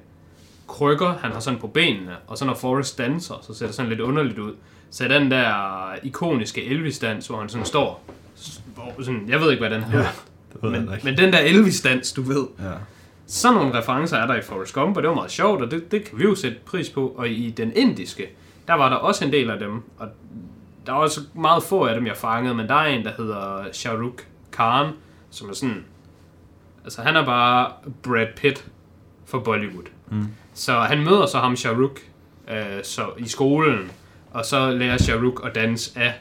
krykker, 0.68 1.14
han 1.20 1.32
har 1.32 1.40
sådan 1.40 1.60
på 1.60 1.66
benene, 1.66 2.16
og 2.26 2.38
så 2.38 2.44
når 2.44 2.54
Forrest 2.54 2.98
danser, 2.98 3.34
så 3.42 3.54
ser 3.54 3.66
det 3.66 3.74
sådan 3.74 3.88
lidt 3.88 4.00
underligt 4.00 4.38
ud. 4.38 4.52
Så 4.90 5.08
den 5.08 5.30
der 5.30 5.54
ikoniske 6.02 6.64
Elvis-dans, 6.64 7.26
hvor 7.26 7.38
han 7.40 7.48
sådan 7.48 7.66
står, 7.66 8.04
hvor 8.74 9.02
sådan, 9.02 9.24
jeg 9.28 9.40
ved 9.40 9.50
ikke, 9.50 9.60
hvad 9.60 9.70
den 9.70 9.82
hedder, 9.84 10.08
ved 10.62 10.70
men, 10.70 10.90
men 11.04 11.16
den 11.16 11.32
der 11.32 11.38
Elvis-dans, 11.38 12.12
du 12.12 12.22
ved, 12.22 12.46
Ja. 12.60 12.70
sådan 13.26 13.54
nogle 13.58 13.78
referencer 13.78 14.16
er 14.16 14.26
der 14.26 14.34
i 14.34 14.42
Forrest 14.42 14.74
Gump, 14.74 14.96
og 14.96 15.02
det 15.02 15.08
var 15.08 15.14
meget 15.14 15.30
sjovt, 15.30 15.62
og 15.62 15.70
det, 15.70 15.92
det 15.92 16.04
kan 16.04 16.18
vi 16.18 16.24
jo 16.24 16.34
sætte 16.34 16.56
pris 16.64 16.90
på. 16.90 17.08
Og 17.08 17.28
i 17.28 17.50
den 17.50 17.72
indiske, 17.76 18.26
der 18.68 18.74
var 18.74 18.88
der 18.88 18.96
også 18.96 19.24
en 19.24 19.32
del 19.32 19.50
af 19.50 19.58
dem, 19.58 19.82
og 19.98 20.08
der 20.86 20.92
var 20.92 20.98
også 21.00 21.20
meget 21.34 21.62
få 21.62 21.84
af 21.84 21.94
dem, 21.94 22.06
jeg 22.06 22.16
fangede, 22.16 22.54
men 22.54 22.68
der 22.68 22.74
er 22.74 22.86
en, 22.86 23.04
der 23.04 23.12
hedder 23.16 23.64
Shah 23.72 24.00
Rukh 24.00 24.24
Khan, 24.52 24.86
som 25.30 25.48
er 25.50 25.54
sådan... 25.54 25.84
Altså, 26.84 27.02
han 27.02 27.16
er 27.16 27.24
bare 27.24 27.72
Brad 28.02 28.26
Pitt 28.36 28.64
for 29.26 29.38
Bollywood. 29.38 29.84
Mm. 30.10 30.26
Så 30.54 30.80
han 30.80 31.04
møder 31.04 31.26
så 31.26 31.38
ham, 31.38 31.56
Shah 31.56 31.78
Rukh, 31.80 32.02
øh, 32.50 32.56
så 32.82 33.06
i 33.18 33.28
skolen, 33.28 33.90
og 34.30 34.44
så 34.44 34.70
lærer 34.70 34.98
Shah 34.98 35.22
Rukh 35.24 35.46
at 35.46 35.54
danse 35.54 36.00
af 36.00 36.14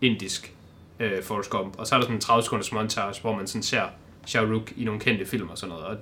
indisk 0.00 0.52
øh, 1.00 1.22
Forrest 1.22 1.50
Gump. 1.50 1.78
Og 1.78 1.86
så 1.86 1.94
er 1.94 1.98
der 1.98 2.04
sådan 2.04 2.16
en 2.16 2.20
30 2.20 2.42
sekunders 2.42 2.72
montage, 2.72 3.14
hvor 3.22 3.36
man 3.36 3.46
sådan 3.46 3.62
ser 3.62 3.82
Shah 4.26 4.50
Rukh 4.52 4.72
i 4.76 4.84
nogle 4.84 5.00
kendte 5.00 5.26
film 5.26 5.48
og 5.48 5.58
sådan 5.58 5.68
noget. 5.70 5.84
Og 5.86 5.96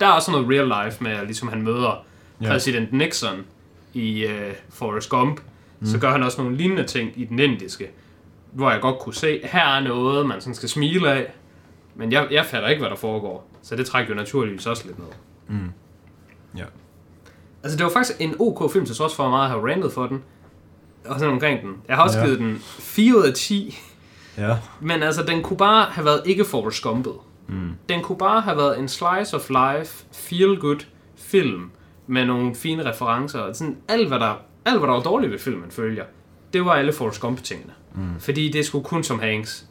der 0.00 0.06
er 0.06 0.12
også 0.12 0.30
noget 0.30 0.46
real 0.50 0.86
life 0.86 1.04
med, 1.04 1.12
at 1.12 1.24
ligesom 1.24 1.48
han 1.48 1.62
møder 1.62 2.04
Ja. 2.42 2.48
præsident 2.48 2.92
Nixon 2.92 3.44
i 3.94 4.24
øh, 4.26 4.52
Forrest 4.70 5.08
Gump. 5.08 5.40
Mm. 5.80 5.86
Så 5.86 5.98
gør 5.98 6.10
han 6.10 6.22
også 6.22 6.42
nogle 6.42 6.56
lignende 6.56 6.84
ting 6.84 7.12
i 7.16 7.24
den 7.24 7.38
indiske, 7.38 7.88
hvor 8.52 8.70
jeg 8.70 8.80
godt 8.80 8.98
kunne 8.98 9.14
se, 9.14 9.40
her 9.44 9.64
er 9.66 9.80
noget, 9.80 10.26
man 10.26 10.40
sådan 10.40 10.54
skal 10.54 10.68
smile 10.68 11.12
af. 11.12 11.32
Men 11.96 12.12
jeg, 12.12 12.28
jeg 12.30 12.46
fatter 12.46 12.68
ikke, 12.68 12.80
hvad 12.80 12.90
der 12.90 12.96
foregår. 12.96 13.50
Så 13.62 13.76
det 13.76 13.86
trækker 13.86 14.14
jo 14.14 14.16
naturligvis 14.16 14.66
også 14.66 14.82
lidt 14.86 14.98
ned. 14.98 15.58
Ja. 16.56 16.64
Altså, 17.62 17.78
det 17.78 17.84
var 17.84 17.90
faktisk 17.92 18.20
en 18.20 18.34
OK 18.38 18.72
film, 18.72 18.86
til 18.86 18.96
trods 18.96 19.14
for, 19.14 19.24
at 19.24 19.30
meget 19.30 19.50
har 19.50 19.56
randet 19.58 19.92
for 19.92 20.06
den. 20.06 20.22
Og 21.04 21.18
sådan 21.20 21.34
omkring 21.34 21.62
den. 21.62 21.74
Jeg 21.88 21.96
har 21.96 22.02
også 22.04 22.18
Ja. 22.18 22.24
givet 22.24 22.38
den 22.38 22.58
4 22.62 23.16
ud 23.16 23.22
af 23.22 23.34
10. 23.34 23.78
Ja. 24.38 24.58
Men 24.80 25.02
altså, 25.02 25.22
den 25.22 25.42
kunne 25.42 25.56
bare 25.56 25.84
have 25.90 26.04
været 26.04 26.22
ikke 26.24 26.44
Forrest 26.44 26.82
Gumpet. 26.82 27.12
Mm. 27.48 27.70
Den 27.88 28.02
kunne 28.02 28.18
bare 28.18 28.40
have 28.40 28.56
været 28.56 28.78
en 28.78 28.88
slice 28.88 29.36
of 29.36 29.48
life, 29.50 30.04
feel 30.12 30.56
good 30.60 30.80
film 31.16 31.70
med 32.06 32.24
nogle 32.26 32.54
fine 32.54 32.90
referencer. 32.90 33.38
og 33.40 33.56
Sådan 33.56 33.76
alt, 33.88 34.08
hvad 34.08 34.18
der, 34.20 34.34
alt, 34.64 34.78
hvad 34.78 34.88
der 34.88 34.94
var 34.94 35.02
dårligt 35.02 35.32
ved 35.32 35.38
filmen, 35.38 35.70
følger, 35.70 36.04
det 36.52 36.64
var 36.64 36.72
alle 36.72 36.92
Forrest 36.92 37.20
Gump-tingene. 37.20 37.72
Mm. 37.94 38.20
Fordi 38.20 38.48
det 38.50 38.66
skulle 38.66 38.84
kun 38.84 39.02
som 39.04 39.18
Hanks, 39.20 39.66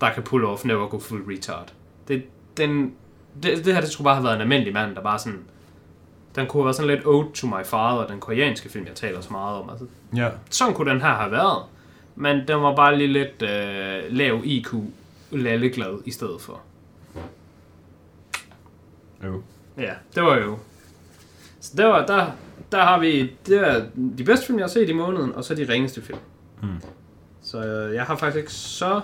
der 0.00 0.12
kan 0.12 0.22
pull 0.22 0.44
off 0.44 0.64
Never 0.64 0.86
Go 0.88 0.98
Full 0.98 1.22
Retard. 1.22 1.72
Det, 2.08 2.22
den, 2.56 2.94
det, 3.42 3.64
det 3.64 3.74
her, 3.74 3.80
det 3.80 3.90
skulle 3.90 4.04
bare 4.04 4.14
have 4.14 4.24
været 4.24 4.34
en 4.34 4.40
almindelig 4.40 4.72
mand, 4.74 4.94
der 4.96 5.02
bare 5.02 5.18
sådan... 5.18 5.38
Den 6.36 6.46
kunne 6.46 6.60
have 6.60 6.64
været 6.64 6.76
sådan 6.76 6.90
lidt 6.94 7.06
Ode 7.06 7.28
to 7.34 7.46
My 7.46 7.64
Father, 7.64 8.06
den 8.06 8.20
koreanske 8.20 8.68
film, 8.68 8.86
jeg 8.86 8.94
taler 8.94 9.20
så 9.20 9.32
meget 9.32 9.56
om. 9.56 9.70
Altså, 9.70 9.86
Ja. 10.16 10.28
sådan 10.50 10.74
kunne 10.74 10.90
den 10.90 11.00
her 11.00 11.08
have 11.14 11.30
været. 11.32 11.62
Men 12.16 12.48
den 12.48 12.62
var 12.62 12.74
bare 12.74 12.96
lige 12.98 13.12
lidt 13.12 13.42
øh, 13.42 14.02
lav 14.16 14.40
IQ, 14.44 14.74
lalleglad 15.30 15.98
i 16.04 16.10
stedet 16.10 16.40
for. 16.40 16.60
Jo. 19.24 19.42
Ja, 19.78 19.92
det 20.14 20.22
var 20.22 20.36
jo. 20.36 20.58
Så 21.60 21.72
det 21.76 21.86
var, 21.86 22.06
der, 22.06 22.26
der 22.72 22.82
har 22.82 22.98
vi 23.00 23.32
det 23.46 23.68
er 23.68 23.84
de 24.18 24.24
bedste 24.24 24.46
film, 24.46 24.58
jeg 24.58 24.64
har 24.64 24.68
set 24.68 24.88
i 24.88 24.92
måneden, 24.92 25.32
og 25.34 25.44
så 25.44 25.54
de 25.54 25.68
ringeste 25.68 26.02
film. 26.02 26.18
Mm. 26.62 26.68
Så 27.42 27.64
øh, 27.66 27.94
jeg 27.94 28.04
har 28.04 28.16
faktisk 28.16 28.38
ikke 28.38 28.52
så... 28.52 29.00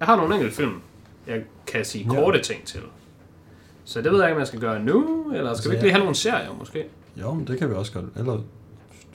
Jeg 0.00 0.06
har 0.06 0.16
nogle 0.16 0.34
enkelte 0.34 0.56
film, 0.56 0.74
jeg 1.26 1.42
kan 1.66 1.84
sige 1.84 2.04
Ja. 2.04 2.20
korte 2.20 2.40
ting 2.42 2.64
til. 2.64 2.80
Så 3.84 4.02
det 4.02 4.12
ved 4.12 4.18
jeg 4.18 4.28
ikke, 4.28 4.34
om 4.34 4.38
jeg 4.38 4.46
skal 4.46 4.60
gøre 4.60 4.80
nu, 4.82 5.24
eller 5.34 5.54
skal 5.54 5.70
vi 5.70 5.74
ikke 5.74 5.80
ja. 5.80 5.84
lige 5.86 5.92
have 5.92 6.00
nogle 6.00 6.14
serier, 6.14 6.54
måske? 6.58 6.84
Jo, 7.16 7.34
men 7.34 7.46
det 7.46 7.58
kan 7.58 7.68
vi 7.70 7.74
også 7.74 7.92
godt. 7.92 8.04
Eller 8.16 8.38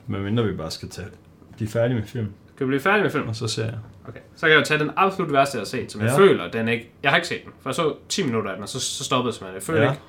medmindre 0.08 0.44
vi 0.46 0.54
bare 0.54 0.72
skal 0.72 0.90
tage 0.90 1.08
de 1.60 1.64
er 1.64 1.68
færdige 1.68 1.96
med 2.00 2.04
film, 2.08 2.28
Skal 2.56 2.68
vi 2.68 2.70
blive 2.70 2.80
færdige 2.82 3.04
med 3.04 3.12
film? 3.12 3.28
og 3.28 3.36
så 3.36 3.48
ser 3.48 3.66
jeg. 3.66 3.78
Okay. 4.08 4.20
Så 4.36 4.42
kan 4.42 4.50
jeg 4.52 4.60
jo 4.60 4.64
tage 4.66 4.80
den 4.80 4.92
absolut 4.96 5.34
værste, 5.34 5.56
jeg 5.56 5.60
har 5.62 5.66
set, 5.66 5.92
som 5.92 6.02
jeg 6.02 6.10
Ja. 6.10 6.18
føler, 6.18 6.52
den 6.52 6.68
ikke... 6.68 6.92
Jeg 7.04 7.12
har 7.12 7.16
ikke 7.18 7.28
set 7.28 7.44
den, 7.46 7.52
for 7.62 7.70
jeg 7.70 7.76
så 7.76 7.96
10 8.10 8.24
minutter 8.26 8.50
af 8.52 8.56
den, 8.58 8.64
og 8.64 8.70
så, 8.70 8.80
så 8.80 9.04
stoppede 9.04 9.36
jeg. 9.42 9.54
Jeg 9.54 9.64
føler, 9.64 9.80
Ja. 9.80 9.86
ja. 9.86 9.92
ikke, 9.92 10.02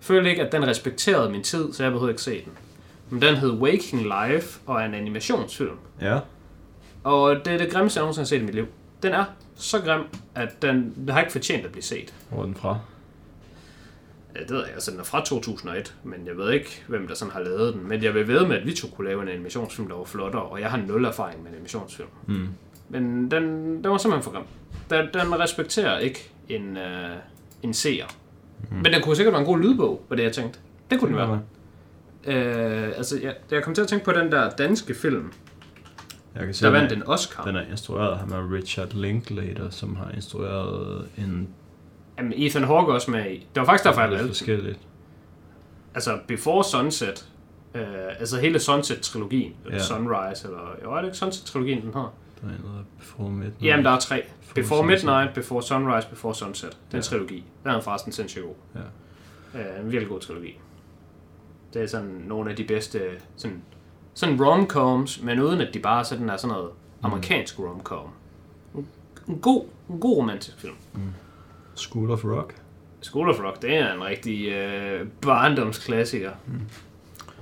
jeg 0.00 0.04
føler 0.04 0.30
ikke, 0.30 0.42
at 0.46 0.52
den 0.52 0.66
respekterede 0.66 1.30
min 1.30 1.42
tid, 1.42 1.72
så 1.72 1.82
jeg 1.82 1.92
behøvede 1.92 2.12
ikke 2.12 2.22
se 2.22 2.44
den. 2.44 2.52
Men 3.10 3.22
den 3.22 3.34
hed 3.36 3.50
Waking 3.50 4.02
Life, 4.02 4.60
og 4.66 4.80
er 4.80 4.84
en 4.84 4.94
animationsfilm. 4.94 5.76
Ja. 6.00 6.18
Og 7.04 7.36
det 7.44 7.46
er 7.52 7.58
det 7.58 7.70
grimmeste, 7.72 7.98
jeg 7.98 8.02
nogensinde 8.02 8.22
har 8.24 8.26
set 8.28 8.40
i 8.42 8.44
mit 8.44 8.54
liv. 8.54 8.66
Den 9.02 9.12
er 9.12 9.24
så 9.54 9.80
grim, 9.80 10.02
at 10.34 10.62
den, 10.62 10.94
den 10.96 11.08
har 11.08 11.20
ikke 11.20 11.32
fortjent 11.32 11.64
at 11.64 11.72
blive 11.72 11.82
set. 11.82 12.14
Hvor 12.30 12.40
er 12.40 12.44
den 12.44 12.54
fra? 12.54 12.78
Ja, 14.34 14.40
det 14.40 14.50
ved 14.50 14.58
jeg, 14.58 14.72
altså 14.74 14.90
den 14.90 15.00
er 15.00 15.04
fra 15.04 15.24
2001, 15.24 15.94
men 16.04 16.26
jeg 16.26 16.36
ved 16.36 16.52
ikke, 16.52 16.84
hvem 16.88 17.08
der 17.08 17.14
sådan 17.14 17.32
har 17.32 17.40
lavet 17.40 17.74
den. 17.74 17.88
Men 17.88 18.02
jeg 18.02 18.14
vil 18.14 18.28
ved 18.28 18.46
med, 18.46 18.56
at 18.56 18.66
vi 18.66 18.74
to 18.74 18.88
kunne 18.88 19.08
lave 19.08 19.22
en 19.22 19.28
animationsfilm, 19.28 19.88
der 19.88 19.96
var 19.96 20.04
flottere, 20.04 20.42
og 20.42 20.60
jeg 20.60 20.70
har 20.70 20.76
nul 20.76 21.04
erfaring 21.04 21.42
med 21.42 21.50
animationsfilm. 21.50 22.08
Mm. 22.26 22.48
Men 22.88 23.30
den, 23.30 23.44
den 23.84 23.90
var 23.90 23.98
simpelthen 23.98 24.22
for 24.22 24.30
grim. 24.30 24.44
Den, 24.90 25.08
den 25.14 25.40
respekterer 25.40 25.98
ikke 25.98 26.30
en, 26.48 26.76
øh, 26.76 27.16
en 27.62 27.74
seer. 27.74 28.06
Mm. 28.70 28.76
Men 28.76 28.84
den 28.84 29.02
kunne 29.02 29.16
sikkert 29.16 29.32
være 29.32 29.40
en 29.40 29.46
god 29.46 29.58
lydbog, 29.58 30.06
var 30.08 30.16
det 30.16 30.22
jeg 30.22 30.32
tænkte. 30.32 30.58
Det 30.90 31.00
kunne 31.00 31.08
den 31.08 31.16
være. 31.16 31.40
Øh, 32.24 32.92
altså, 32.96 33.20
jeg, 33.22 33.34
jeg 33.50 33.62
kom 33.62 33.74
til 33.74 33.82
at 33.82 33.88
tænke 33.88 34.04
på 34.04 34.12
den 34.12 34.32
der 34.32 34.50
danske 34.50 34.94
film, 34.94 35.32
Jeg 36.34 36.44
kan 36.44 36.54
se, 36.54 36.64
der 36.64 36.70
den 36.70 36.80
vandt 36.80 36.92
er- 36.92 36.96
en 36.96 37.02
Oscar. 37.06 37.44
Den 37.44 37.56
er 37.56 37.62
instrueret 37.70 38.12
af 38.12 38.18
ham 38.18 38.32
af 38.32 38.50
Richard 38.52 38.92
Linklater, 38.92 39.70
som 39.70 39.96
har 39.96 40.10
instrueret 40.10 41.08
en 41.18 41.48
Jamen, 42.18 42.32
Ethan 42.36 42.64
Hawke 42.64 42.92
også 42.92 43.10
med 43.10 43.30
i. 43.30 43.34
Det 43.54 43.60
var 43.60 43.64
faktisk 43.64 43.84
derfor, 43.84 44.00
jeg 44.00 44.10
valgte 44.10 44.24
den. 44.24 44.30
forskelligt. 44.34 44.78
Altså, 45.94 46.18
Before 46.28 46.64
Sunset, 46.64 47.28
øh, 47.74 47.82
altså 48.18 48.40
hele 48.40 48.58
Sunset-trilogien, 48.58 49.52
Ja. 49.70 49.78
Sunrise, 49.78 50.48
eller 50.48 50.70
jo, 50.84 50.92
er 50.92 50.96
det 50.96 51.04
ikke 51.04 51.16
Sunset-trilogien, 51.18 51.82
den 51.82 51.94
her? 51.94 52.14
Der 52.42 52.48
er 52.48 52.52
noget 52.64 52.84
Before 52.98 53.30
Midnight. 53.30 53.62
Jamen, 53.62 53.84
der 53.84 53.90
er 53.90 53.98
tre. 53.98 54.22
Before 54.54 54.78
Sunset. 54.88 55.06
Midnight, 55.06 55.34
Before 55.34 55.62
Sunrise, 55.62 56.08
Before 56.08 56.34
Sunset. 56.34 56.70
Den 56.92 56.96
Ja. 56.96 57.02
trilogi. 57.02 57.44
Den 57.64 57.70
er 57.70 57.80
forresten 57.80 58.12
sindssygt 58.12 58.44
god. 58.44 58.54
Ja. 59.54 59.60
Øh, 59.60 59.84
en 59.84 59.92
virkelig 59.92 60.08
god 60.08 60.20
trilogi. 60.20 60.58
Det 61.74 61.82
er 61.82 61.86
sådan 61.86 62.24
nogle 62.26 62.50
af 62.50 62.56
de 62.56 62.64
bedste 62.64 63.00
sådan, 63.36 63.62
sådan 64.14 64.40
rom-coms, 64.40 65.24
men 65.24 65.40
uden 65.40 65.60
at 65.60 65.74
de 65.74 65.78
bare 65.78 66.04
sådan 66.04 66.28
er 66.28 66.36
sådan 66.36 66.56
noget 66.56 66.70
amerikansk 67.02 67.58
rom-com. 67.58 68.08
En, 68.74 68.86
en, 69.28 69.38
god, 69.38 69.64
en 69.90 70.00
god 70.00 70.16
romantisk 70.16 70.60
film. 70.60 70.74
School 71.74 72.10
of 72.10 72.24
Rock. 72.24 72.54
School 73.00 73.30
of 73.30 73.40
Rock, 73.40 73.62
det 73.62 73.76
er 73.76 73.94
en 73.94 74.04
rigtig 74.04 74.48
øh, 74.48 75.06
barndomsklassiker. 75.20 76.30
Mm. 76.46 76.60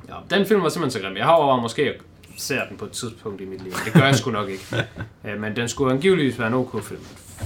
Ja, 0.08 0.14
den 0.36 0.46
film 0.46 0.62
var 0.62 0.68
simpelthen 0.68 1.00
så 1.00 1.06
grim. 1.06 1.16
Jeg 1.16 1.24
har 1.24 1.32
overvejet 1.32 1.62
måske 1.62 1.82
at 1.82 2.00
se 2.36 2.54
den 2.68 2.76
på 2.76 2.84
et 2.84 2.90
tidspunkt 2.90 3.40
i 3.40 3.44
mit 3.44 3.62
liv. 3.62 3.72
Det 3.84 3.92
gør 3.92 4.04
jeg 4.04 4.14
sgu 4.14 4.30
nok 4.30 4.48
ikke. 4.48 4.64
øh, 5.24 5.40
men 5.40 5.56
den 5.56 5.68
skulle 5.68 5.92
angiveligvis 5.92 6.38
være 6.38 6.48
en 6.48 6.54
OK 6.54 6.82
film. 6.82 7.00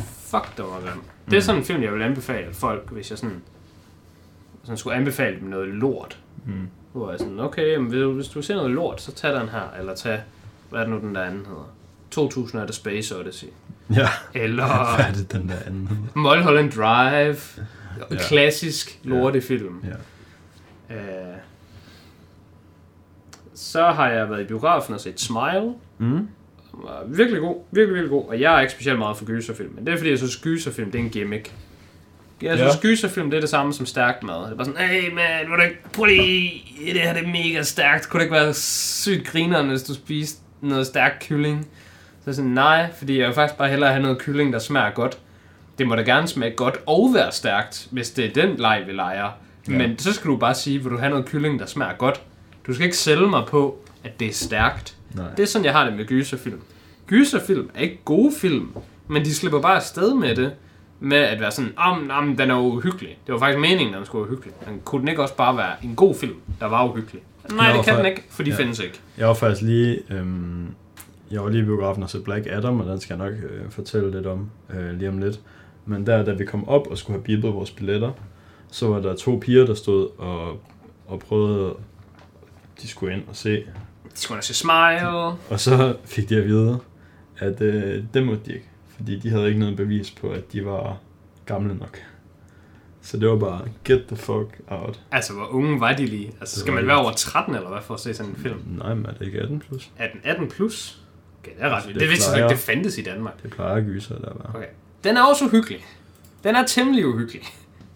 Fuck, 0.04 0.56
det 0.56 0.64
var 0.64 0.80
grim. 0.80 1.02
Det 1.30 1.36
er 1.36 1.40
sådan 1.40 1.60
en 1.60 1.64
film, 1.64 1.82
jeg 1.82 1.92
vil 1.92 2.02
anbefale 2.02 2.54
folk, 2.54 2.90
hvis 2.90 3.10
jeg 3.10 3.18
sådan, 3.18 3.42
sådan 4.62 4.76
skulle 4.76 4.96
anbefale 4.96 5.40
dem 5.40 5.48
noget 5.48 5.68
lort. 5.68 6.18
Mm. 6.46 6.68
Hvor 6.94 7.10
jeg 7.10 7.18
sådan, 7.18 7.40
okay, 7.40 7.72
jamen, 7.72 8.14
hvis 8.14 8.28
du- 8.28 8.42
ser 8.42 8.54
noget 8.54 8.70
lort, 8.70 9.00
så 9.02 9.12
tag 9.12 9.32
den 9.40 9.48
her. 9.48 9.62
Eller 9.78 9.94
tag, 9.94 10.22
hvad 10.70 10.80
er 10.80 10.84
det 10.84 10.92
nu 10.94 11.00
den 11.00 11.14
der 11.14 11.22
anden 11.22 11.46
hedder? 11.46 11.74
2000 12.10 12.62
er 12.62 12.66
det 12.66 12.74
Space 12.74 13.18
Odyssey. 13.18 13.46
Ja. 13.94 14.08
Eller 14.34 14.64
Hvad 14.96 15.04
er 15.06 15.12
det, 15.12 15.32
den 15.32 15.48
der 15.48 15.54
anden? 15.66 16.10
Mulholland 16.14 16.72
Drive. 16.72 17.36
Ja. 18.10 18.16
Klassisk 18.16 19.00
lortefilm. 19.04 19.84
Ja. 20.90 20.94
Øh, 20.96 21.36
så 23.54 23.82
har 23.90 24.08
jeg 24.08 24.30
været 24.30 24.40
i 24.42 24.44
biografen 24.44 24.94
og 24.94 25.00
set 25.00 25.20
Smile. 25.20 25.74
Mm. 25.98 26.28
Var 26.72 27.02
virkelig 27.06 27.40
god. 27.40 27.62
Virkelig, 27.70 27.94
virkelig 27.94 28.10
god. 28.10 28.28
Og 28.28 28.40
jeg 28.40 28.56
er 28.56 28.60
ikke 28.60 28.72
specielt 28.72 28.98
meget 28.98 29.16
for 29.16 29.24
gyserfilm. 29.24 29.72
Men 29.74 29.86
det 29.86 29.92
er 29.92 29.96
fordi, 29.96 30.10
jeg 30.10 30.18
synes, 30.18 30.36
gyserfilm 30.36 30.90
det 30.90 30.98
er 31.00 31.04
en 31.04 31.10
gimmick. 31.10 31.54
Jeg 32.44 32.58
synes, 32.58 32.74
Ja. 32.74 32.80
gyserfilm 32.80 33.30
det 33.30 33.36
er 33.36 33.40
det 33.40 33.48
samme 33.50 33.72
som 33.72 33.86
stærkt 33.86 34.22
mad. 34.22 34.42
Det 34.44 34.52
er 34.52 34.56
bare 34.56 34.64
sådan, 34.64 34.80
hey 34.88 35.12
man, 35.14 35.50
vil 35.50 35.56
du 35.58 35.62
ikke, 35.62 35.76
prøv 35.92 36.04
lige, 36.04 36.62
det 36.92 37.00
her 37.00 37.12
det 37.12 37.22
er 37.22 37.26
mega 37.28 37.62
stærkt. 37.62 38.08
Kunne 38.08 38.20
det 38.20 38.24
ikke 38.24 38.34
være 38.36 38.54
sygt 38.54 39.26
grineren, 39.26 39.68
hvis 39.68 39.82
du 39.82 39.94
spiste 39.94 40.38
noget 40.60 40.86
stærk 40.86 41.12
kylling? 41.28 41.66
Så 42.20 42.22
jeg 42.26 42.34
sådan, 42.34 42.50
nej, 42.50 42.86
fordi 42.98 43.18
jeg 43.18 43.26
vil 43.26 43.34
faktisk 43.34 43.58
bare 43.58 43.68
hellere 43.68 43.90
have 43.90 44.02
noget 44.02 44.18
kylling, 44.18 44.52
der 44.52 44.58
smager 44.58 44.90
godt. 44.90 45.18
Det 45.78 45.86
må 45.88 45.94
da 45.94 46.02
gerne 46.02 46.28
smage 46.28 46.52
godt 46.56 46.76
og 46.86 47.10
være 47.14 47.32
stærkt, 47.32 47.88
hvis 47.90 48.10
det 48.10 48.24
er 48.24 48.32
den 48.46 48.56
leg, 48.56 48.82
vi 48.86 48.92
leger. 48.92 49.22
Ja. 49.68 49.72
Ja. 49.72 49.78
Men 49.78 49.98
så 49.98 50.12
skal 50.12 50.30
du 50.30 50.36
bare 50.36 50.54
sige, 50.54 50.82
vil 50.82 50.92
du 50.92 50.98
have 50.98 51.10
noget 51.10 51.26
kylling, 51.26 51.58
der 51.60 51.66
smager 51.66 51.92
godt? 51.92 52.20
Du 52.66 52.74
skal 52.74 52.84
ikke 52.84 52.96
sælge 52.96 53.26
mig 53.28 53.42
på, 53.48 53.78
at 54.04 54.20
det 54.20 54.28
er 54.28 54.32
stærkt. 54.32 54.94
Nej. 55.14 55.24
Det 55.36 55.42
er 55.42 55.46
sådan, 55.46 55.64
jeg 55.64 55.72
har 55.72 55.84
det 55.84 55.94
med 55.96 56.04
gyserfilm. 56.06 56.60
Gyserfilm 57.06 57.70
er 57.74 57.80
ikke 57.80 58.00
gode 58.04 58.32
film, 58.38 58.68
men 59.08 59.24
de 59.24 59.34
slipper 59.34 59.60
bare 59.60 59.76
afsted 59.76 60.14
med 60.14 60.36
det, 60.36 60.52
med 61.04 61.16
at 61.18 61.40
være 61.40 61.50
sådan, 61.50 61.72
om, 61.76 62.10
om 62.12 62.36
den 62.36 62.50
er 62.50 62.58
uhyggelig. 62.60 63.18
Det 63.26 63.32
var 63.32 63.38
faktisk 63.38 63.60
meningen, 63.60 63.94
at 63.94 63.98
den 63.98 64.06
skulle 64.06 64.22
være 64.22 64.30
uhyggelig. 64.32 64.54
Men 64.66 64.80
kunne 64.84 65.00
den 65.00 65.08
ikke 65.08 65.22
også 65.22 65.36
bare 65.36 65.56
være 65.56 65.72
en 65.84 65.94
god 65.96 66.14
film, 66.14 66.36
der 66.60 66.66
var 66.66 66.88
uhyggelig? 66.88 67.22
Nej, 67.52 67.72
det 67.72 67.84
kan 67.84 67.94
for- 67.94 68.02
den 68.02 68.06
ikke, 68.10 68.24
for 68.30 68.42
de 68.42 68.50
ja. 68.50 68.56
findes 68.56 68.78
ikke. 68.80 69.00
Jeg 69.18 69.28
var 69.28 69.34
faktisk 69.34 69.62
lige... 69.62 69.98
Øhm, 70.10 70.66
jeg 71.30 71.42
var 71.42 71.48
lige 71.48 71.62
i 71.62 71.64
biografen 71.64 72.02
og 72.02 72.10
så 72.10 72.22
Black 72.22 72.46
Adam, 72.46 72.80
og 72.80 72.86
den 72.86 73.00
skal 73.00 73.16
jeg 73.18 73.26
nok 73.30 73.34
øh, 73.50 73.70
fortælle 73.70 74.10
lidt 74.10 74.26
om 74.26 74.50
øh, 74.74 74.98
lige 74.98 75.08
om 75.08 75.18
lidt. 75.18 75.40
Men 75.86 76.06
der, 76.06 76.24
da 76.24 76.32
vi 76.32 76.44
kom 76.44 76.68
op 76.68 76.86
og 76.86 76.98
skulle 76.98 77.16
have 77.16 77.24
bippet 77.24 77.54
vores 77.54 77.70
billetter, 77.70 78.10
så 78.70 78.88
var 78.88 79.00
der 79.00 79.16
to 79.16 79.38
piger, 79.42 79.66
der 79.66 79.74
stod 79.74 80.08
og, 80.18 80.60
og 81.06 81.18
prøvede... 81.18 81.74
De 82.82 82.88
skulle 82.88 83.14
ind 83.16 83.22
og 83.28 83.36
se. 83.36 83.56
De 84.14 84.20
skulle 84.20 84.36
da 84.36 84.42
se 84.42 84.54
Smile. 84.54 85.08
Og 85.50 85.60
så 85.60 85.96
fik 86.04 86.28
de 86.28 86.36
at 86.36 86.44
vide, 86.44 86.78
at 87.38 87.60
øh, 87.60 88.02
det 88.14 88.26
måtte 88.26 88.40
de 88.46 88.52
ikke. 88.52 88.68
Fordi 88.96 89.18
de 89.18 89.30
havde 89.30 89.48
ikke 89.48 89.60
noget 89.60 89.76
bevis 89.76 90.10
på, 90.10 90.30
at 90.30 90.52
de 90.52 90.64
var 90.64 90.98
gamle 91.46 91.74
nok. 91.74 91.98
Så 93.02 93.16
det 93.16 93.28
var 93.28 93.36
bare, 93.36 93.60
get 93.84 94.06
the 94.06 94.16
fuck 94.16 94.60
out. 94.68 95.00
Altså, 95.12 95.32
hvor 95.32 95.46
unge 95.46 95.80
var 95.80 95.92
de 95.92 96.06
lige? 96.06 96.32
Altså, 96.40 96.60
skal 96.60 96.72
man 96.72 96.86
være 96.86 96.96
over 96.96 97.12
13 97.12 97.54
eller 97.54 97.68
hvad 97.68 97.82
for 97.82 97.94
at 97.94 98.00
se 98.00 98.14
sådan 98.14 98.30
en 98.32 98.36
film? 98.36 98.58
Nej, 98.66 98.94
men 98.94 99.06
er 99.06 99.12
det 99.12 99.26
ikke 99.26 99.40
18 99.40 99.58
plus? 99.60 99.90
18, 99.98 100.20
18 100.24 100.48
plus? 100.48 100.98
Okay, 101.42 101.52
det 101.56 101.64
er 101.64 101.68
ret 101.68 101.74
Altså, 101.74 101.88
det 101.88 102.00
Det 102.00 102.08
vidste 102.08 102.30
jeg 102.30 102.38
ikke, 102.38 102.48
det 102.48 102.58
fandtes 102.58 102.98
i 102.98 103.02
Danmark. 103.02 103.42
Det 103.42 103.50
plejer 103.50 103.80
gyser, 103.80 104.18
der 104.18 104.32
var. 104.34 104.50
Okay. 104.54 104.66
Den 105.04 105.16
er 105.16 105.22
også 105.22 105.44
uhyggelig. 105.44 105.84
Den 106.44 106.56
er 106.56 106.66
temmelig 106.66 107.06
uhyggelig. 107.06 107.42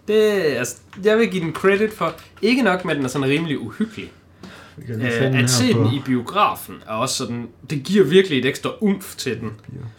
Det, 0.09 0.23
altså, 0.33 0.77
jeg 1.05 1.19
vil 1.19 1.31
give 1.31 1.45
den 1.45 1.55
credit 1.55 1.93
for, 1.93 2.15
ikke 2.43 2.63
nok 2.63 2.85
med, 2.85 2.93
at 2.93 2.97
den 2.97 3.05
er 3.05 3.09
sådan 3.09 3.29
rimelig 3.29 3.59
uhyggelig. 3.59 4.13
Vi 4.43 4.49
kan 4.49 4.51
lige 4.51 4.51
finde 4.51 4.68
Øh, 4.89 5.43
at 5.43 5.51
se 5.51 5.73
på- 5.73 5.79
den 5.79 5.93
i 5.93 6.01
biografen 6.05 6.75
er 6.87 6.93
også 6.93 7.15
sådan, 7.15 7.49
det 7.71 7.83
giver 7.85 8.05
virkelig 8.05 8.39
et 8.39 8.45
ekstra 8.47 8.71
umf 8.81 9.17
til 9.17 9.41
den. 9.41 9.53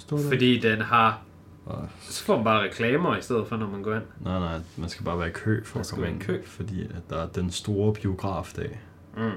Der? 0.09 0.17
Fordi 0.27 0.59
den 0.59 0.81
har, 0.81 1.21
så 2.01 2.23
får 2.23 2.35
man 2.35 2.43
bare 2.43 2.63
reklamer 2.63 3.17
i 3.17 3.21
stedet 3.21 3.47
for, 3.47 3.57
når 3.57 3.67
man 3.69 3.81
går 3.83 3.93
ind. 3.95 4.03
Nej, 4.21 4.39
nej, 4.39 4.59
man 4.77 4.89
skal 4.89 5.05
bare 5.05 5.19
være 5.19 5.27
i 5.27 5.31
kø 5.31 5.63
for 5.63 5.77
Man 5.77 5.81
at 5.81 5.89
komme 5.93 6.09
ind. 6.09 6.19
kø. 6.19 6.41
Fordi 6.45 6.81
at 6.83 7.09
der 7.09 7.17
er 7.23 7.27
den 7.27 7.51
store 7.51 7.93
biografdag 7.93 8.79
Mm. 9.17 9.29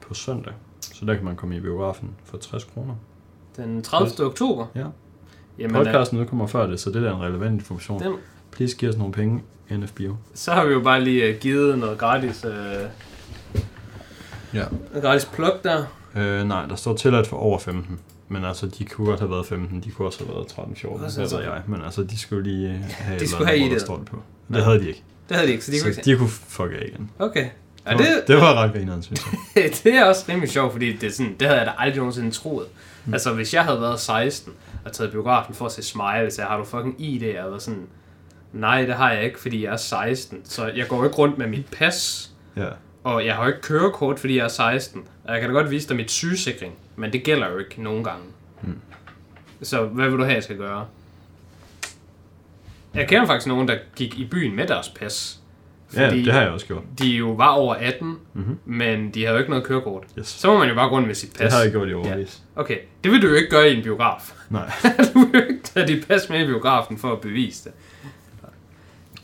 på 0.00 0.14
søndag. 0.14 0.52
Så 0.80 1.04
der 1.04 1.14
kan 1.14 1.24
man 1.24 1.36
komme 1.36 1.56
i 1.56 1.60
biografen 1.60 2.10
for 2.24 2.36
60 2.36 2.64
kroner. 2.64 2.94
Den 3.56 3.82
30. 3.82 4.26
oktober. 4.26 4.66
Ja. 4.74 4.86
Jamen, 5.58 5.76
øh, 5.76 5.84
Podcasten 5.84 6.18
udkommer 6.20 6.46
før 6.46 6.66
det, 6.66 6.80
så 6.80 6.90
det 6.90 7.04
er 7.06 7.16
en 7.16 7.22
relevant 7.22 7.54
information. 7.60 8.02
den, 8.02 8.12
Please 8.50 8.76
giv 8.76 8.88
os 8.88 8.96
nogle 8.96 9.12
penge, 9.12 9.42
NF 9.70 9.92
Bio. 9.92 10.16
så 10.34 10.52
har 10.52 10.64
vi 10.66 10.72
jo 10.72 10.80
bare 10.80 11.04
lige 11.04 11.24
øh, 11.24 11.40
givet 11.40 11.78
noget 11.78 11.98
gratis, 11.98 12.44
øh, 12.44 12.52
Ja. 14.54 14.64
en 14.94 15.00
gratis 15.00 15.24
plug 15.24 15.52
der. 15.64 15.84
Øh, 16.16 16.44
nej, 16.48 16.66
der 16.66 16.76
står 16.76 16.96
tilladt 16.96 17.26
for 17.26 17.36
over 17.36 17.58
15. 17.58 17.98
Men 18.28 18.44
altså, 18.44 18.66
de 18.66 18.84
kunne 18.84 19.06
godt 19.06 19.20
have 19.20 19.30
været 19.30 19.46
15, 19.46 19.80
de 19.80 19.90
kunne 19.90 20.08
også 20.08 20.24
have 20.24 20.34
været 20.34 20.46
13-14, 20.46 21.04
Også 21.04 21.22
det 21.22 21.32
ved 21.32 21.40
jeg. 21.40 21.62
Men 21.66 21.82
altså, 21.84 22.02
de 22.02 22.18
skulle 22.18 22.42
lige 22.50 22.68
have 22.68 23.10
De 23.10 23.14
eller 23.14 23.28
skulle 23.28 23.46
have 23.46 23.58
i 23.58 23.62
der 23.62 23.68
det. 23.68 23.80
står 23.80 23.96
det 23.96 24.06
på. 24.06 24.22
Det 24.52 24.64
havde 24.64 24.80
de 24.80 24.88
ikke. 24.88 25.02
Det 25.28 25.36
havde 25.36 25.48
de 25.48 25.52
ikke, 25.52 25.64
så 25.64 25.72
de 25.72 25.80
kunne 25.82 25.92
Så 25.94 26.00
ikke 26.00 26.12
de 26.12 26.18
kunne 26.18 26.28
fuck 26.28 26.70
af 26.72 26.84
igen. 26.94 27.10
Okay. 27.18 27.46
Ja, 27.86 27.92
Det 27.96 28.06
det, 28.28 28.36
var, 28.36 28.54
ret 28.54 28.72
grineren, 28.72 29.02
synes 29.02 29.20
jeg. 29.56 29.70
det 29.84 29.94
er 29.94 30.04
også 30.04 30.24
rimelig 30.28 30.50
sjovt, 30.50 30.72
fordi 30.72 30.96
det, 30.96 31.06
er 31.06 31.10
sådan, 31.12 31.36
det 31.40 31.48
havde 31.48 31.58
jeg 31.60 31.66
da 31.66 31.72
aldrig 31.78 31.98
nogensinde 31.98 32.30
troet. 32.30 32.66
Mm. 33.04 33.12
Altså, 33.12 33.32
hvis 33.32 33.54
jeg 33.54 33.64
havde 33.64 33.80
været 33.80 34.00
16 34.00 34.52
og 34.84 34.92
taget 34.92 35.12
biografen 35.12 35.54
for 35.54 35.66
at 35.66 35.72
se 35.72 35.82
Smile, 35.82 36.30
så 36.30 36.42
har 36.42 36.56
du 36.58 36.64
fucking 36.64 36.94
ID, 36.98 37.22
og 37.22 37.28
jeg 37.34 37.50
var 37.52 37.58
sådan, 37.58 37.86
nej, 38.52 38.84
det 38.86 38.94
har 38.94 39.12
jeg 39.12 39.24
ikke, 39.24 39.40
fordi 39.40 39.64
jeg 39.64 39.72
er 39.72 39.76
16. 39.76 40.38
Så 40.44 40.66
jeg 40.66 40.88
går 40.88 41.04
ikke 41.04 41.16
rundt 41.16 41.38
med 41.38 41.46
mit 41.46 41.66
pas, 41.78 42.30
Ja. 42.56 42.68
Og 43.14 43.26
jeg 43.26 43.34
har 43.34 43.42
jo 43.42 43.48
ikke 43.48 43.60
kørekort, 43.60 44.18
fordi 44.18 44.36
jeg 44.36 44.44
er 44.44 44.48
16. 44.48 45.02
Og 45.24 45.32
jeg 45.32 45.40
kan 45.40 45.50
da 45.50 45.54
godt 45.60 45.70
vise 45.70 45.88
dig 45.88 45.96
mit 45.96 46.10
sygesikring, 46.10 46.74
men 46.96 47.12
det 47.12 47.22
gælder 47.22 47.50
jo 47.50 47.58
ikke 47.58 47.82
nogen 47.82 48.04
gange. 48.04 48.24
Mm. 48.62 48.78
Så 49.62 49.84
hvad 49.84 50.08
vil 50.10 50.18
du 50.18 50.24
have, 50.24 50.34
jeg 50.34 50.42
skal 50.42 50.56
gøre? 50.56 50.86
Jeg 52.94 53.08
kender 53.08 53.26
faktisk 53.26 53.46
nogen, 53.46 53.68
der 53.68 53.76
gik 53.96 54.18
i 54.18 54.24
byen 54.24 54.56
med 54.56 54.66
deres 54.66 54.88
pas. 54.88 55.40
ja, 55.96 56.10
det 56.10 56.32
har 56.32 56.40
jeg 56.40 56.50
også 56.50 56.66
gjort. 56.66 56.82
de 56.98 57.06
jo 57.06 57.30
var 57.30 57.48
over 57.48 57.74
18, 57.74 58.08
Mhm. 58.08 58.18
mm-hmm. 58.34 58.58
men 58.64 59.10
de 59.10 59.20
havde 59.22 59.32
jo 59.32 59.38
ikke 59.38 59.50
noget 59.50 59.64
kørekort. 59.64 60.04
Yes. 60.18 60.26
Så 60.28 60.52
må 60.52 60.58
man 60.58 60.68
jo 60.68 60.74
bare 60.74 60.88
gå 60.88 60.94
rundt 60.94 61.06
med 61.06 61.14
sit 61.14 61.30
pas. 61.32 61.38
Det 61.40 61.52
har 61.52 61.60
jeg 61.62 61.70
gjort 61.72 61.88
i 61.88 61.92
overvis. 61.94 62.42
Okay, 62.56 62.78
det 63.04 63.12
vil 63.12 63.22
du 63.22 63.26
jo 63.28 63.34
ikke 63.34 63.50
gøre 63.50 63.70
i 63.70 63.76
en 63.76 63.82
biograf. 63.82 64.32
Nej. 64.50 64.70
du 65.14 65.18
vil 65.18 65.40
jo 65.40 65.46
ikke 65.48 65.62
tage 65.62 65.86
dit 65.86 66.06
pas 66.08 66.28
med 66.28 66.40
i 66.42 66.46
biografen 66.46 66.98
for 66.98 67.12
at 67.12 67.20
bevise 67.20 67.64
det. 67.64 67.72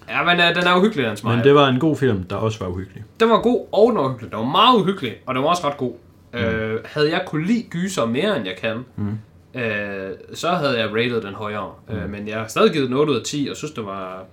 Ja, 0.09 0.25
men 0.25 0.38
uh, 0.38 0.55
den 0.55 0.67
er 0.67 0.79
uhyggelig, 0.79 1.07
den 1.07 1.17
smile. 1.17 1.37
Men 1.37 1.45
det 1.45 1.55
var 1.55 1.69
en 1.69 1.79
god 1.81 1.97
film, 1.97 2.23
der 2.23 2.37
også 2.37 2.59
var 2.59 2.69
uhyggelig. 2.71 3.05
Den 3.21 3.31
var 3.31 3.40
god, 3.40 3.67
og 3.73 3.93
den 3.93 3.99
var 3.99 4.05
uhyggelig. 4.05 4.31
Den 4.31 4.38
var 4.38 4.45
meget 4.45 4.81
uhyggelig, 4.81 5.14
og 5.27 5.35
den 5.35 5.43
var 5.43 5.49
også 5.49 5.69
ret 5.69 5.77
god. 5.77 5.93
Mm. 6.33 6.38
Øh, 6.38 6.81
havde 6.85 7.11
jeg 7.11 7.23
kunne 7.27 7.47
lide 7.47 7.62
gyser 7.71 8.07
mere, 8.07 8.37
end 8.37 8.47
jeg 8.47 8.57
kan, 8.57 8.85
mm. 8.97 9.61
øh, 9.61 10.11
så 10.35 10.51
havde 10.51 10.79
jeg 10.79 10.95
rated 10.95 11.23
den 11.23 11.35
højere. 11.35 11.73
Mm. 11.88 11.95
Øh, 11.95 12.11
men 12.11 12.29
jeg 12.29 12.38
har 12.38 12.47
stadig 12.47 12.73
givet 12.73 12.88
den 12.88 12.97
8 12.97 13.12
ud 13.12 13.19
af 13.19 13.25
10, 13.25 13.49
og 13.51 13.57
synes, 13.57 13.73
det 13.73 13.87
var... 13.87 14.25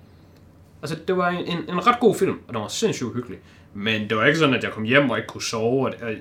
Altså, 0.82 0.96
det 1.08 1.16
var 1.16 1.28
en, 1.28 1.44
en, 1.46 1.58
en 1.68 1.86
ret 1.86 2.00
god 2.00 2.14
film, 2.14 2.38
og 2.48 2.54
den 2.54 2.62
var 2.62 2.68
sindssygt 2.68 3.06
uhyggelig. 3.06 3.38
Men 3.74 4.08
det 4.08 4.16
var 4.16 4.24
ikke 4.24 4.38
sådan, 4.38 4.54
at 4.54 4.64
jeg 4.64 4.72
kom 4.72 4.82
hjem 4.82 5.10
og 5.10 5.16
ikke 5.16 5.28
kunne 5.28 5.42
sove. 5.42 5.86
Og, 5.86 5.94
og 6.02 6.12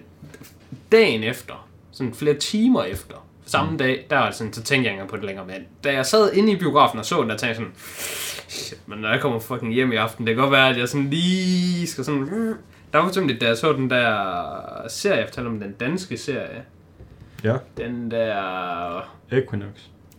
dagen 0.91 1.23
efter, 1.23 1.67
sådan 1.91 2.13
flere 2.13 2.33
timer 2.33 2.83
efter, 2.83 3.15
samme 3.51 3.77
dag, 3.77 4.05
der 4.09 4.31
sådan, 4.31 4.53
så 4.53 4.63
tænkte 4.63 4.91
jeg 4.91 4.95
ikke 5.01 5.09
på 5.09 5.15
det 5.15 5.25
længere. 5.25 5.45
Men 5.45 5.55
da 5.83 5.93
jeg 5.93 6.05
sad 6.05 6.33
inde 6.33 6.51
i 6.51 6.55
biografen 6.55 6.99
og 6.99 7.05
så 7.05 7.21
den, 7.21 7.29
der 7.29 7.37
tænkte 7.37 7.47
jeg 7.47 7.55
sådan, 7.55 7.71
shit, 8.47 8.79
men 8.87 8.99
når 8.99 9.09
jeg 9.09 9.21
kommer 9.21 9.39
fucking 9.39 9.73
hjem 9.73 9.91
i 9.91 9.95
aften, 9.95 10.27
det 10.27 10.35
kan 10.35 10.41
godt 10.41 10.51
være, 10.51 10.69
at 10.69 10.77
jeg 10.77 10.89
sådan 10.89 11.09
lige 11.09 11.87
skal 11.87 12.03
sådan... 12.03 12.55
Der 12.93 12.99
var 12.99 13.07
eksempel, 13.07 13.41
da 13.41 13.45
jeg 13.47 13.57
så 13.57 13.73
den 13.73 13.89
der 13.89 14.15
serie, 14.87 15.17
jeg 15.17 15.27
fortalte 15.27 15.47
om 15.47 15.59
den 15.59 15.71
danske 15.71 16.17
serie, 16.17 16.63
Ja. 17.43 17.55
den 17.77 18.11
der... 18.11 19.09
Equinox. 19.31 19.69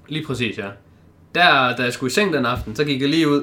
Lige 0.08 0.26
præcis, 0.26 0.58
ja. 0.58 0.66
Der, 1.34 1.76
da 1.76 1.82
jeg 1.82 1.92
skulle 1.92 2.10
i 2.10 2.14
seng 2.14 2.32
den 2.32 2.46
aften, 2.46 2.76
så 2.76 2.84
gik 2.84 3.00
jeg 3.00 3.08
lige 3.08 3.28
ud, 3.28 3.42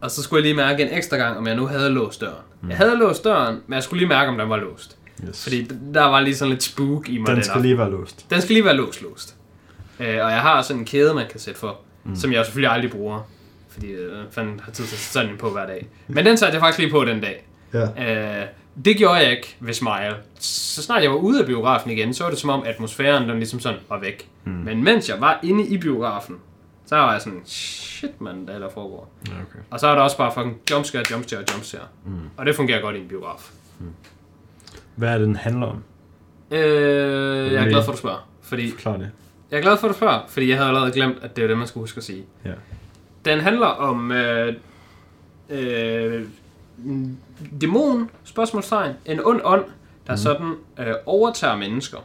og 0.00 0.10
så 0.10 0.22
skulle 0.22 0.38
jeg 0.38 0.42
lige 0.42 0.56
mærke 0.66 0.82
en 0.82 0.96
ekstra 0.98 1.16
gang, 1.16 1.38
om 1.38 1.46
jeg 1.46 1.56
nu 1.56 1.66
havde 1.66 1.90
låst 1.90 2.20
døren. 2.20 2.34
Mm. 2.62 2.68
Jeg 2.68 2.76
havde 2.76 2.96
låst 2.96 3.24
døren, 3.24 3.60
men 3.66 3.74
jeg 3.74 3.82
skulle 3.82 3.98
lige 4.00 4.08
mærke, 4.08 4.30
om 4.30 4.38
den 4.38 4.48
var 4.48 4.56
låst. 4.56 4.98
Yes. 5.28 5.42
Fordi 5.42 5.70
der 5.94 6.04
var 6.04 6.20
lige 6.20 6.36
sådan 6.36 6.50
lidt 6.50 6.62
spook 6.62 7.08
i 7.08 7.18
mig 7.18 7.26
den 7.26 7.34
den 7.36 7.44
skal 7.44 7.52
aften. 7.52 7.62
lige 7.62 7.78
være 7.78 7.90
låst. 7.90 8.26
Den 8.30 8.40
skal 8.40 8.54
lige 8.54 8.64
være 8.64 8.76
låst, 8.76 9.02
låst. 9.02 9.36
Øh, 10.00 10.06
og 10.06 10.30
jeg 10.30 10.40
har 10.40 10.62
sådan 10.62 10.80
en 10.80 10.86
kæde, 10.86 11.14
man 11.14 11.26
kan 11.30 11.40
sætte 11.40 11.60
for, 11.60 11.80
mm. 12.04 12.16
som 12.16 12.32
jeg 12.32 12.44
selvfølgelig 12.44 12.70
aldrig 12.72 12.90
bruger. 12.90 13.20
Fordi 13.68 13.86
øh, 13.86 14.18
fanden 14.30 14.60
har 14.60 14.72
tid 14.72 14.84
til 14.84 14.94
at 14.94 15.00
sætte 15.00 15.12
sådan 15.12 15.30
en 15.30 15.38
på 15.38 15.50
hver 15.50 15.66
dag. 15.66 15.88
Men 16.08 16.26
den 16.26 16.36
satte 16.36 16.54
jeg 16.54 16.60
faktisk 16.60 16.78
lige 16.78 16.90
på 16.90 17.04
den 17.04 17.20
dag. 17.20 17.44
Ja. 17.74 18.40
Øh, 18.40 18.46
det 18.84 18.96
gjorde 18.96 19.14
jeg 19.14 19.30
ikke 19.30 19.56
ved 19.60 19.74
Smile. 19.74 20.16
Så 20.38 20.82
snart 20.82 21.02
jeg 21.02 21.10
var 21.10 21.16
ude 21.16 21.40
af 21.40 21.46
biografen 21.46 21.90
igen, 21.90 22.14
så 22.14 22.24
var 22.24 22.30
det 22.30 22.38
som 22.38 22.50
om 22.50 22.62
atmosfæren 22.66 23.28
den 23.28 23.36
ligesom 23.38 23.60
sådan 23.60 23.78
var 23.88 23.98
væk. 24.00 24.28
Mm. 24.44 24.52
Men 24.52 24.84
mens 24.84 25.08
jeg 25.08 25.20
var 25.20 25.40
inde 25.42 25.66
i 25.66 25.78
biografen, 25.78 26.36
så 26.86 26.96
var 26.96 27.12
jeg 27.12 27.20
sådan, 27.20 27.40
shit 27.44 28.20
man, 28.20 28.36
hvad 28.36 28.54
er 28.54 28.58
der 28.58 28.70
foregår? 28.74 29.12
Okay. 29.26 29.58
Og 29.70 29.80
så 29.80 29.86
er 29.86 29.94
der 29.94 30.02
også 30.02 30.16
bare 30.16 30.32
fucking 30.34 30.56
jumpscare, 30.70 31.04
jumpscare, 31.10 31.44
jumpscare. 31.54 31.86
Mm. 32.04 32.12
Og 32.36 32.46
det 32.46 32.56
fungerer 32.56 32.80
godt 32.80 32.96
i 32.96 32.98
en 33.00 33.08
biograf. 33.08 33.50
Hvad 34.96 35.08
er 35.08 35.18
det, 35.18 35.26
den 35.26 35.36
handler 35.36 35.66
om? 35.66 35.82
Øh, 36.50 37.52
jeg 37.52 37.64
er 37.64 37.68
glad 37.68 37.84
for, 37.84 37.92
at 37.92 37.96
du 37.96 38.00
spørger. 38.00 38.28
Fordi, 38.42 38.70
Forklar 38.70 38.96
det. 38.96 39.10
jeg 39.50 39.58
er 39.58 39.62
glad 39.62 39.76
for, 39.76 39.86
at 39.86 39.92
du 39.92 39.96
spørger, 39.96 40.20
fordi 40.28 40.48
jeg 40.48 40.56
havde 40.56 40.68
allerede 40.68 40.92
glemt, 40.92 41.16
at 41.22 41.36
det 41.36 41.44
er 41.44 41.48
det, 41.48 41.58
man 41.58 41.66
skulle 41.66 41.82
huske 41.82 41.98
at 41.98 42.04
sige. 42.04 42.24
Ja. 42.44 42.52
Den 43.24 43.40
handler 43.40 43.66
om 43.66 44.12
øh, 44.12 44.54
øh, 45.50 46.24
en 46.84 47.18
dæmon, 47.60 48.10
spørgsmålstegn, 48.24 48.92
en 49.06 49.20
ond 49.24 49.40
ånd, 49.44 49.64
der 50.06 50.12
mm. 50.12 50.16
sådan 50.16 50.54
øh, 50.78 50.94
overtager 51.06 51.56
mennesker. 51.56 51.98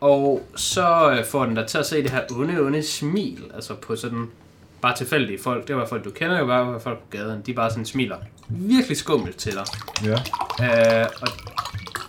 Og 0.00 0.46
så 0.56 1.10
øh, 1.10 1.24
får 1.24 1.46
den 1.46 1.56
der 1.56 1.66
til 1.66 1.78
at 1.78 1.86
se 1.86 2.02
det 2.02 2.10
her 2.10 2.22
onde, 2.32 2.60
onde 2.60 2.82
smil, 2.82 3.44
altså 3.54 3.74
på 3.74 3.96
sådan 3.96 4.26
bare 4.86 4.96
tilfældige 4.96 5.38
folk. 5.38 5.68
Det 5.68 5.76
var 5.76 5.86
folk, 5.86 6.04
du 6.04 6.10
kender 6.10 6.38
jo 6.38 6.46
bare 6.46 6.80
folk 6.80 6.98
på 6.98 7.06
gaden. 7.10 7.42
De 7.46 7.54
bare 7.54 7.70
sådan 7.70 7.84
smiler 7.84 8.16
virkelig 8.48 8.96
skummelt 8.96 9.36
til 9.36 9.52
dig. 9.52 9.64
Ja. 10.04 11.02
Øh, 11.02 11.06
og 11.20 11.28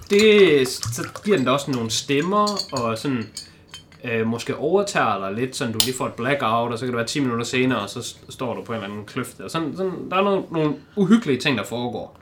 det, 0.09 0.67
så 0.67 1.07
giver 1.25 1.37
den 1.37 1.45
da 1.45 1.51
også 1.51 1.71
nogle 1.71 1.89
stemmer, 1.89 2.47
og 2.71 2.97
sådan 2.97 3.23
øh, 4.03 4.27
måske 4.27 4.55
overtager 4.55 5.19
dig 5.19 5.33
lidt, 5.33 5.55
sådan 5.55 5.73
du 5.73 5.79
lige 5.85 5.97
får 5.97 6.07
et 6.07 6.13
blackout, 6.13 6.71
og 6.71 6.79
så 6.79 6.85
kan 6.85 6.93
det 6.93 6.97
være 6.97 7.05
10 7.05 7.19
minutter 7.19 7.45
senere, 7.45 7.79
og 7.79 7.89
så 7.89 8.15
står 8.29 8.55
du 8.55 8.63
på 8.63 8.71
en 8.71 8.75
eller 8.75 8.89
anden 8.89 9.05
kløfte. 9.05 9.43
Og 9.43 9.51
sådan, 9.51 9.77
sådan, 9.77 10.09
der 10.09 10.17
er 10.17 10.23
nogle, 10.23 10.43
nogle 10.51 10.75
uhyggelige 10.95 11.39
ting, 11.39 11.57
der 11.57 11.63
foregår. 11.63 12.19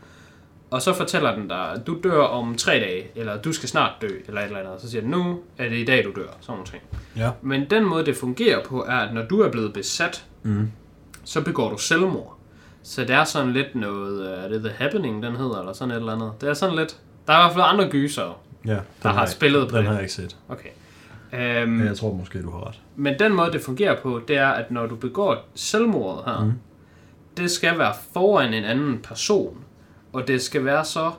Og 0.72 0.82
så 0.82 0.94
fortæller 0.94 1.36
den 1.36 1.48
dig, 1.48 1.82
du 1.88 1.98
dør 2.04 2.22
om 2.22 2.56
tre 2.56 2.72
dage, 2.72 3.08
eller 3.16 3.42
du 3.42 3.54
skal 3.54 3.70
snart 3.70 3.92
dø, 4.02 4.10
eller 4.28 4.42
et 4.42 4.46
eller 4.46 4.60
andet. 4.60 4.82
Så 4.82 4.90
siger 4.90 5.02
den, 5.02 5.12
nu 5.12 5.40
er 5.58 5.70
det 5.70 5.78
i 5.78 5.86
dag, 5.86 6.04
du 6.04 6.12
dør. 6.16 6.28
Sådan 6.40 6.54
nogle 6.54 6.66
ting. 6.66 6.84
Ja. 7.18 7.32
Men 7.42 7.70
den 7.70 7.86
måde, 7.86 8.06
det 8.06 8.18
fungerer 8.18 8.64
på, 8.64 8.84
er, 8.84 8.98
at 8.98 9.14
når 9.14 9.26
du 9.26 9.42
er 9.42 9.52
blevet 9.52 9.74
besat, 9.74 10.26
mm. 10.46 10.72
så 11.24 11.42
begår 11.42 11.70
du 11.72 11.78
selvmord. 11.78 12.38
Så 12.84 13.02
det 13.02 13.10
er 13.10 13.24
sådan 13.24 13.54
lidt 13.54 13.76
noget, 13.76 14.28
øh, 14.38 14.44
er 14.44 14.48
det 14.48 14.62
The 14.64 14.72
Happening, 14.78 15.24
den 15.24 15.36
hedder, 15.36 15.60
eller 15.60 15.74
sådan 15.74 15.92
et 15.92 15.96
eller 15.98 16.14
andet. 16.14 16.32
Det 16.42 16.50
er 16.50 16.54
sådan 16.54 16.76
lidt, 16.76 16.98
der 17.28 17.34
er 17.34 17.38
i 17.38 17.42
hvert 17.44 17.54
fald 17.54 17.64
andre 17.68 17.90
gyser. 17.90 18.40
Ja. 18.66 18.72
Den 18.74 18.82
har 19.12 19.20
jeg- 19.20 19.30
spillet 19.30 19.70
på 19.70 19.78
Den 19.78 19.78
det. 19.78 19.86
har 19.86 19.94
jeg 19.94 20.02
ikke 20.02 20.14
set. 20.14 20.38
Okay. 20.50 20.70
Øhm, 21.34 21.70
Men 21.72 21.88
jeg 21.88 21.98
tror 21.98 22.14
måske, 22.14 22.42
du 22.42 22.52
har 22.52 22.68
ret. 22.68 22.80
men 22.96 23.20
den 23.20 23.34
måde, 23.34 23.52
det 23.52 23.62
fungerer 23.62 24.02
på, 24.02 24.22
det 24.28 24.38
er, 24.38 24.48
at 24.48 24.72
når 24.72 24.88
du 24.88 24.96
begår 24.96 25.36
selvmordet 25.56 26.24
her, 26.26 26.44
mm. 26.46 26.52
det 27.38 27.52
skal 27.52 27.78
være 27.80 27.94
foran 28.14 28.54
en 28.54 28.64
anden 28.64 29.00
person, 29.04 29.58
og 30.14 30.28
det 30.28 30.42
skal 30.42 30.66
være 30.66 30.86
så 30.86 31.12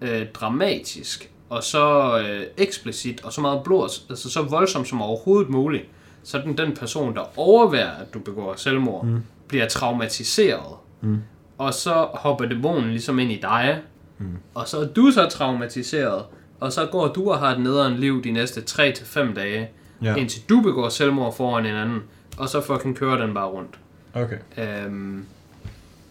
øh, 0.00 0.26
dramatisk, 0.34 1.30
og 1.48 1.62
så 1.62 2.18
øh, 2.20 2.46
eksplicit, 2.56 3.24
og 3.24 3.32
så 3.32 3.40
meget 3.40 3.60
blod, 3.64 3.88
altså 4.10 4.30
så 4.30 4.42
voldsomt 4.42 4.88
som 4.88 5.02
overhovedet 5.02 5.50
muligt, 5.50 5.84
så 6.24 6.38
den, 6.38 6.58
den 6.58 6.74
person, 6.76 7.14
der 7.14 7.38
overværer, 7.38 7.90
at 7.90 8.14
du 8.14 8.18
begår 8.18 8.54
selvmord, 8.56 9.04
mm. 9.04 9.22
bliver 9.48 9.68
traumatiseret. 9.68 10.76
Mm. 11.00 11.18
Og 11.58 11.74
så 11.74 11.92
hopper 12.14 12.44
dæmonen 12.46 12.90
ligesom 12.90 13.18
ind 13.18 13.32
i 13.32 13.38
dig, 13.42 13.80
mm. 14.18 14.26
og 14.54 14.68
så 14.68 14.80
er 14.80 14.86
du 14.86 15.10
så 15.10 15.28
traumatiseret, 15.28 16.24
og 16.60 16.72
så 16.72 16.86
går 16.86 17.08
du 17.08 17.30
og 17.30 17.38
har 17.38 17.50
et 17.50 17.60
nederen 17.60 17.94
liv 17.94 18.24
de 18.24 18.30
næste 18.30 18.60
3-5 18.60 19.34
dage, 19.34 19.70
Ja. 20.02 20.14
indtil 20.14 20.42
du 20.48 20.60
begår 20.60 20.88
selvmord 20.88 21.36
foran 21.36 21.66
en 21.66 21.74
anden, 21.74 22.02
og 22.38 22.48
så 22.48 22.60
fucking 22.60 22.96
kører 22.96 23.26
den 23.26 23.34
bare 23.34 23.46
rundt. 23.46 23.78
Okay. 24.14 24.36
Øhm, 24.58 25.24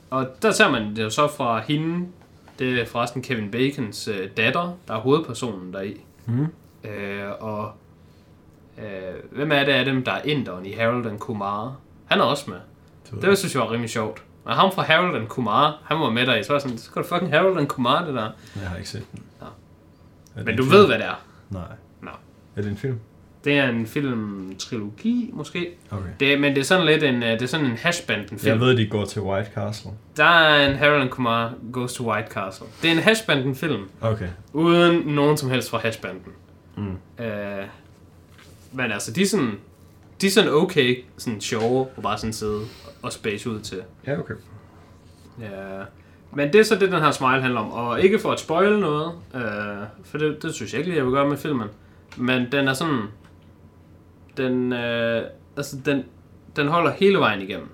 og 0.10 0.28
der 0.42 0.52
ser 0.52 0.70
man 0.72 0.96
det 0.96 1.04
jo 1.04 1.10
så 1.10 1.28
fra 1.28 1.60
hende, 1.68 2.08
det 2.60 2.82
er 2.82 2.86
forresten 2.86 3.22
Kevin 3.22 3.52
Bacons 3.52 4.08
øh, 4.08 4.30
datter, 4.38 4.78
der 4.88 4.94
er 4.94 5.00
hovedpersonen 5.00 5.74
deri. 5.74 6.02
Mhm. 6.26 6.48
Øh, 6.84 7.30
og 7.40 7.72
øh, 8.78 8.84
hvem 9.38 9.52
er 9.52 9.60
det 9.64 9.72
af 9.72 9.86
dem, 9.86 10.04
der 10.04 10.12
er 10.12 10.22
inderen 10.24 10.66
i 10.66 10.72
Harold 10.74 11.06
and 11.08 11.20
Kumar? 11.20 11.76
Han 12.06 12.20
er 12.20 12.24
også 12.24 12.44
med. 12.50 12.58
ved 13.12 13.22
Det 13.22 13.38
synes 13.38 13.54
jeg 13.54 13.62
var 13.62 13.72
rimelig 13.72 13.90
sjovt. 13.90 14.24
Og 14.46 14.56
ham 14.56 14.72
fra 14.72 14.82
Harold 14.82 15.16
and 15.16 15.28
Kumar, 15.28 15.82
han 15.86 16.00
var 16.00 16.10
med 16.10 16.26
der 16.26 16.36
i, 16.36 16.44
så 16.44 16.54
var 16.54 16.60
sådan, 16.60 16.78
så 16.78 16.92
du 17.04 17.08
fucking 17.08 17.32
Harold 17.32 17.58
and 17.58 17.68
Kumar, 17.68 18.06
det 18.06 18.14
der. 18.14 18.30
Jeg 18.62 18.70
har 18.70 18.78
ikke 18.78 18.90
set 18.90 19.06
den. 19.12 19.24
Det 20.36 20.46
Men 20.46 20.50
en 20.54 20.58
du 20.58 20.64
film? 20.64 20.74
ved, 20.76 20.88
hvad 20.88 20.98
det 20.98 21.06
er. 21.06 21.22
Nej. 21.50 21.62
Nå. 22.02 22.10
Er 22.56 22.62
det 22.62 22.72
en 22.72 22.78
film? 22.78 23.00
Det 23.44 23.58
er 23.58 23.70
en 23.70 23.88
film-trilogi, 23.88 25.30
måske. 25.34 25.68
Okay. 25.92 26.10
Det, 26.20 26.40
men 26.42 26.54
det 26.56 26.60
er 26.62 26.66
sådan 26.66 26.86
lidt 26.86 27.04
en, 27.04 27.24
øh, 27.24 27.30
det 27.30 27.42
er 27.42 27.46
sådan 27.46 27.66
en 27.66 27.78
hashband, 27.78 28.30
film. 28.30 28.52
Jeg 28.52 28.60
ved, 28.60 28.78
de 28.78 28.88
går 28.88 29.06
til 29.06 29.22
White 29.22 29.50
Castle. 29.56 29.92
Der 30.18 30.24
er 30.26 30.70
en 30.70 30.76
Harold 30.78 31.02
and 31.02 31.10
Kumar 31.10 31.54
Goes 31.72 31.94
to 31.94 32.12
White 32.12 32.28
Castle. 32.32 32.66
Det 32.82 32.88
er 32.92 32.94
en 32.96 33.00
hashbanden 33.00 33.56
film, 33.56 33.84
Okay. 34.02 34.28
uden 34.54 35.08
nogen 35.08 35.38
som 35.38 35.50
helst 35.50 35.70
fra 35.70 35.78
hashbanden. 35.78 36.32
Mm. 36.78 37.24
Øh, 37.24 37.66
men 38.74 38.92
altså, 38.92 39.12
de 39.12 39.22
er 39.22 39.26
sådan, 39.26 39.52
de 40.22 40.28
er 40.28 40.32
sådan 40.32 40.54
okay, 40.54 41.04
sådan 41.18 41.42
sjove, 41.42 41.88
og 41.96 42.04
bare 42.04 42.18
sådan 42.18 42.34
sidde 42.34 42.62
og 43.02 43.14
space 43.14 43.50
ud 43.50 43.60
til. 43.60 43.82
Ja, 44.08 44.20
okay. 44.20 44.34
Ja. 45.42 45.84
Men 46.36 46.54
det 46.54 46.60
er 46.60 46.64
så 46.64 46.76
det, 46.76 46.92
den 46.92 47.02
her 47.02 47.12
smile 47.12 47.42
handler 47.42 47.60
om. 47.60 47.72
Og 47.72 48.02
ikke 48.02 48.20
for 48.20 48.32
at 48.32 48.40
spoile 48.40 48.80
noget, 48.80 49.12
øh, 49.36 49.42
for 50.04 50.18
det, 50.18 50.44
det 50.44 50.54
synes 50.54 50.74
jeg 50.74 50.80
ikke 50.80 50.90
lige, 50.90 50.98
jeg 50.98 51.06
vil 51.06 51.14
gøre 51.14 51.30
med 51.30 51.38
filmen. 51.38 51.68
Men 52.18 52.52
den 52.52 52.68
er 52.68 52.74
sådan... 52.74 53.02
Den, 54.38 54.74
øh, 54.74 55.24
altså 55.58 55.78
den, 55.86 56.04
den 56.56 56.68
holder 56.68 56.92
hele 56.92 57.20
vejen 57.20 57.42
igennem. 57.42 57.68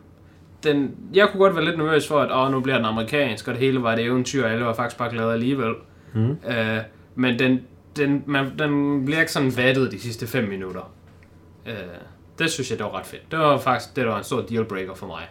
Den, 0.64 0.96
jeg 1.14 1.30
kunne 1.30 1.40
godt 1.40 1.56
være 1.56 1.66
lidt 1.66 1.78
nervøs 1.78 2.08
for, 2.08 2.20
at 2.20 2.32
åh, 2.32 2.52
nu 2.52 2.60
bliver 2.60 2.78
den 2.78 2.86
amerikansk, 2.86 3.48
og 3.48 3.54
det 3.54 3.62
hele 3.62 3.84
var 3.84 3.94
et 3.94 4.00
eventyr, 4.00 4.46
og 4.46 4.52
alle 4.52 4.66
var 4.66 4.74
faktisk 4.74 4.97
bare 4.97 5.10
glade 5.10 5.34
alligevel. 5.34 5.74
Mm. 6.14 6.32
Øh, 6.32 6.78
men 7.16 7.39
den, 7.39 7.62
den, 8.00 8.24
man, 8.26 8.60
den 8.60 9.06
bliver 9.06 9.20
ikke 9.20 9.32
sådan 9.32 9.58
vattet 9.58 9.91
de 9.91 10.00
sidste 10.00 10.28
5 10.28 10.50
minutter. 10.50 10.91
Øh, 11.66 11.74
det 12.39 12.52
synes 12.52 12.70
jeg, 12.72 12.78
det 12.80 12.86
var 12.86 12.97
ret 12.97 13.06
fedt. 13.06 13.32
Det 13.32 13.39
var 13.39 13.58
faktisk 13.58 13.95
det, 13.95 14.06
der 14.06 14.12
var 14.12 14.18
en 14.18 14.24
stor 14.24 14.41
dealbreaker 14.41 14.93
for 14.93 15.08
mig. 15.08 15.24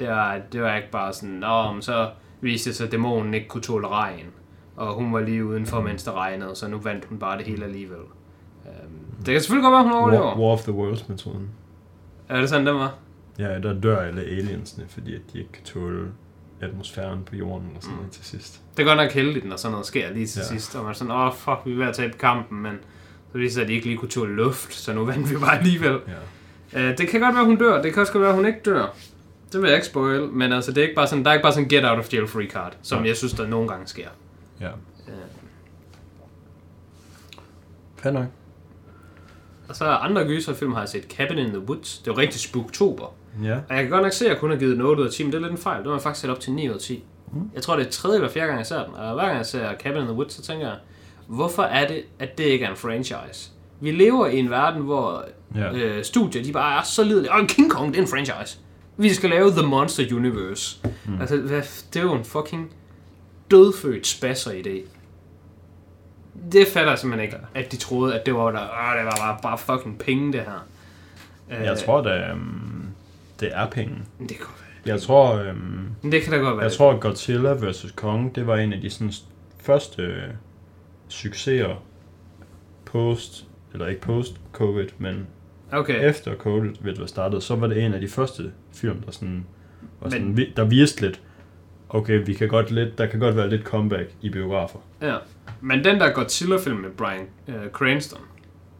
Det 0.00 0.08
var, 0.08 0.40
det 0.52 0.62
var 0.62 0.76
ikke 0.76 0.90
bare 0.90 1.12
sådan, 1.12 1.40
men 1.72 1.82
så 1.82 2.10
viste 2.40 2.70
det 2.70 2.76
sig, 2.76 2.86
at 2.86 2.92
dæmonen 2.92 3.34
ikke 3.34 3.48
kunne 3.48 3.62
tåle 3.62 3.88
regn. 3.88 4.26
Og 4.76 4.94
hun 4.94 5.12
var 5.12 5.20
lige 5.20 5.44
udenfor, 5.44 5.80
mens 5.80 6.04
det 6.04 6.12
regnede, 6.12 6.54
så 6.54 6.68
nu 6.68 6.78
vandt 6.78 7.04
hun 7.04 7.18
bare 7.18 7.38
det 7.38 7.46
hele 7.46 7.64
alligevel. 7.64 7.98
Øhm, 8.66 9.24
det 9.26 9.32
kan 9.32 9.40
selvfølgelig 9.40 9.64
godt 9.64 9.72
være, 9.72 9.82
hun 9.82 9.92
War, 9.92 10.00
overlever. 10.00 10.38
War 10.38 10.52
of 10.52 10.62
the 10.62 10.72
Worlds-metoden. 10.72 11.50
Er 12.28 12.40
det 12.40 12.48
sådan, 12.48 12.66
den 12.66 12.74
var? 12.74 12.94
Ja, 13.38 13.58
der 13.60 13.80
dør 13.80 13.98
alle 13.98 14.22
aliensene, 14.22 14.84
fordi 14.88 15.14
at 15.14 15.20
de 15.32 15.38
ikke 15.38 15.52
kan 15.52 15.64
tåle 15.64 16.08
atmosfæren 16.60 17.22
på 17.24 17.36
jorden 17.36 17.68
eller 17.68 17.80
sådan 17.80 17.96
noget 17.96 18.10
til 18.12 18.24
sidst. 18.24 18.60
Det 18.76 18.82
er 18.82 18.86
godt 18.86 18.96
nok 18.96 19.10
heldigt, 19.10 19.44
når 19.44 19.56
sådan 19.56 19.70
noget 19.72 19.86
sker 19.86 20.12
lige 20.12 20.26
til 20.26 20.38
Ja. 20.40 20.46
sidst. 20.46 20.74
Og 20.76 20.82
man 20.82 20.90
er 20.90 20.94
sådan, 20.94 21.10
åh, 21.10 21.34
fuck, 21.34 21.58
vi 21.64 21.72
er 21.72 21.76
ved 21.76 21.86
at 21.86 21.94
tabe 21.94 22.12
kampen, 22.18 22.62
men 22.62 22.78
så 23.32 23.38
viser 23.38 23.62
at 23.62 23.68
de 23.68 23.72
ikke 23.72 23.86
lige 23.86 23.98
kunne 23.98 24.08
tåle 24.08 24.34
luft, 24.36 24.74
så 24.74 24.92
nu 24.92 25.04
vandt 25.04 25.30
vi 25.30 25.36
bare 25.36 25.58
alligevel. 25.58 25.98
Ja. 26.72 26.90
Uh, 26.90 26.98
det 26.98 27.08
kan 27.08 27.20
godt 27.20 27.34
være, 27.34 27.44
hun 27.44 27.56
dør. 27.56 27.82
Det 27.82 27.92
kan 27.92 28.00
også 28.00 28.12
godt 28.12 28.22
være, 28.24 28.34
hun 28.34 28.46
ikke 28.46 28.60
dør. 28.64 28.94
Det 29.52 29.62
vil 29.62 29.68
jeg 29.68 29.76
ikke 29.76 29.86
spoil, 29.86 30.28
men 30.28 30.52
altså, 30.52 30.70
det 30.72 30.78
er 30.78 30.82
ikke 30.82 30.94
bare 30.94 31.06
sådan, 31.06 31.24
der 31.24 31.30
er 31.30 31.34
ikke 31.34 31.42
bare 31.42 31.52
sådan 31.52 31.68
get 31.68 31.84
out 31.84 31.98
of 31.98 32.12
jail 32.12 32.26
free 32.26 32.50
card, 32.50 32.76
som 32.82 33.02
Ja. 33.02 33.08
jeg 33.08 33.16
synes, 33.16 33.32
der 33.32 33.46
nogle 33.46 33.68
gange 33.68 33.86
sker. 33.86 34.08
Ja. 34.60 34.68
Uh, 34.68 35.12
Fair 37.96 38.12
nok. 38.12 38.26
og 39.68 39.76
så 39.76 39.84
andre 39.84 40.24
gyserfilm 40.24 40.72
har 40.72 40.80
jeg 40.80 40.88
set 40.88 41.04
Cabin 41.04 41.38
in 41.38 41.48
the 41.48 41.58
Woods. 41.58 41.98
Det 41.98 42.10
var 42.10 42.18
rigtig 42.18 42.40
spooktober. 42.40 43.14
Ja. 43.42 43.54
Og 43.54 43.74
jeg 43.74 43.82
kan 43.82 43.90
godt 43.90 44.02
nok 44.02 44.12
se, 44.12 44.24
at 44.24 44.30
jeg 44.30 44.38
kun 44.38 44.50
har 44.50 44.56
givet 44.56 44.76
den 44.76 44.84
8 44.86 45.02
ud 45.02 45.06
af 45.06 45.12
10, 45.12 45.22
men 45.22 45.32
det 45.32 45.38
er 45.38 45.42
lidt 45.42 45.52
en 45.52 45.58
fejl. 45.58 45.82
Det 45.82 45.90
var 45.92 45.98
faktisk 45.98 46.20
sat 46.20 46.30
op 46.30 46.40
til 46.40 46.52
9 46.52 46.68
ud 46.68 46.74
af 46.74 46.80
10. 46.80 47.04
Mm. 47.32 47.50
Jeg 47.54 47.62
tror, 47.62 47.76
det 47.76 47.86
er 47.86 47.90
tredje 47.90 48.16
eller 48.16 48.30
fjerde 48.30 48.46
gang, 48.46 48.58
jeg 48.58 48.66
ser 48.66 48.84
den. 48.84 48.94
Og 48.94 49.14
hver 49.14 49.24
gang 49.24 49.36
jeg 49.36 49.46
ser 49.46 49.68
Cabin 49.78 50.00
in 50.00 50.06
the 50.06 50.14
Woods, 50.16 50.32
så 50.32 50.42
tænker 50.42 50.66
jeg, 50.66 50.76
hvorfor 51.26 51.62
er 51.62 51.88
det, 51.88 52.02
at 52.18 52.38
det 52.38 52.44
ikke 52.44 52.64
er 52.64 52.70
en 52.70 52.76
franchise? 52.76 53.50
Vi 53.80 53.90
lever 53.90 54.26
i 54.26 54.36
en 54.38 54.50
verden, 54.50 54.82
hvor 54.82 55.24
Ja. 55.56 55.72
øh, 55.72 56.04
studier, 56.04 56.42
de 56.42 56.52
bare 56.52 56.78
er 56.78 56.82
så 56.82 57.04
lidelige. 57.04 57.32
Og 57.32 57.46
King 57.48 57.70
Kong, 57.70 57.92
det 57.92 57.98
er 57.98 58.02
en 58.02 58.08
franchise. 58.08 58.58
Vi 58.96 59.14
skal 59.14 59.30
lave 59.30 59.50
The 59.50 59.66
Monster 59.66 60.16
Universe. 60.16 60.78
Mm. 61.06 61.20
Altså, 61.20 61.36
hvad, 61.36 61.62
det 61.92 62.00
er 62.00 62.04
jo 62.04 62.14
en 62.14 62.24
fucking 62.24 62.70
dødfødt 63.50 64.06
spasser 64.06 64.50
idé. 64.50 64.88
Det 66.52 66.66
fatter 66.68 66.90
jeg 66.90 66.98
simpelthen 66.98 67.24
ikke, 67.26 67.36
at 67.54 67.72
de 67.72 67.76
troede, 67.76 68.14
at 68.20 68.26
det 68.26 68.34
var, 68.34 68.50
der, 68.50 68.60
øh, 68.62 68.98
det 68.98 69.04
var 69.06 69.16
bare, 69.20 69.38
bare 69.42 69.58
fucking 69.58 69.98
penge, 69.98 70.32
det 70.32 70.40
her. 70.40 70.66
Øh, 71.50 71.64
Jeg 71.64 71.78
tror 71.78 72.00
da, 72.00 72.10
øhm, 72.30 72.83
det 73.40 73.48
er 73.52 73.70
penge. 73.70 73.94
Det 74.20 74.28
kan 74.28 74.38
godt 74.38 74.64
være. 74.84 74.92
Jeg 74.94 75.00
tror, 75.02 75.34
øhm, 75.34 75.88
Det 76.12 76.22
kan 76.22 76.32
da 76.32 76.38
godt 76.38 76.56
være. 76.56 76.64
jeg 76.64 76.72
tror, 76.72 76.92
at 76.92 77.00
Godzilla 77.00 77.52
vs. 77.52 77.92
Kong, 77.96 78.34
det 78.34 78.46
var 78.46 78.56
en 78.56 78.72
af 78.72 78.80
de 78.80 78.90
sådan, 78.90 79.12
første 79.62 80.02
øh, 80.02 80.22
succeser 81.08 81.82
post, 82.84 83.46
eller 83.72 83.86
ikke 83.86 84.00
post-covid, 84.00 84.88
men 84.98 85.26
Okay. 85.72 86.08
efter 86.08 86.34
covid 86.34 86.98
var 86.98 87.06
startet, 87.06 87.42
så 87.42 87.56
var 87.56 87.66
det 87.66 87.84
en 87.84 87.94
af 87.94 88.00
de 88.00 88.08
første 88.08 88.52
film, 88.74 89.00
der 89.02 89.10
sådan, 89.10 89.46
var 90.00 90.10
sådan 90.10 90.26
Men- 90.26 90.36
vi- 90.36 90.52
der 90.56 90.64
viste 90.64 91.00
lidt, 91.00 91.20
okay, 91.88 92.22
vi 92.26 92.34
kan 92.34 92.48
godt 92.48 92.70
lidt, 92.70 92.98
der 92.98 93.06
kan 93.06 93.20
godt 93.20 93.36
være 93.36 93.50
lidt 93.50 93.62
comeback 93.62 94.10
i 94.22 94.30
biografer. 94.30 94.78
Ja. 95.02 95.16
Men 95.60 95.84
den 95.84 96.00
der 96.00 96.12
Godzilla-film 96.12 96.76
med 96.76 96.90
Brian 96.90 97.26
øh, 97.48 97.70
Cranston, 97.72 98.20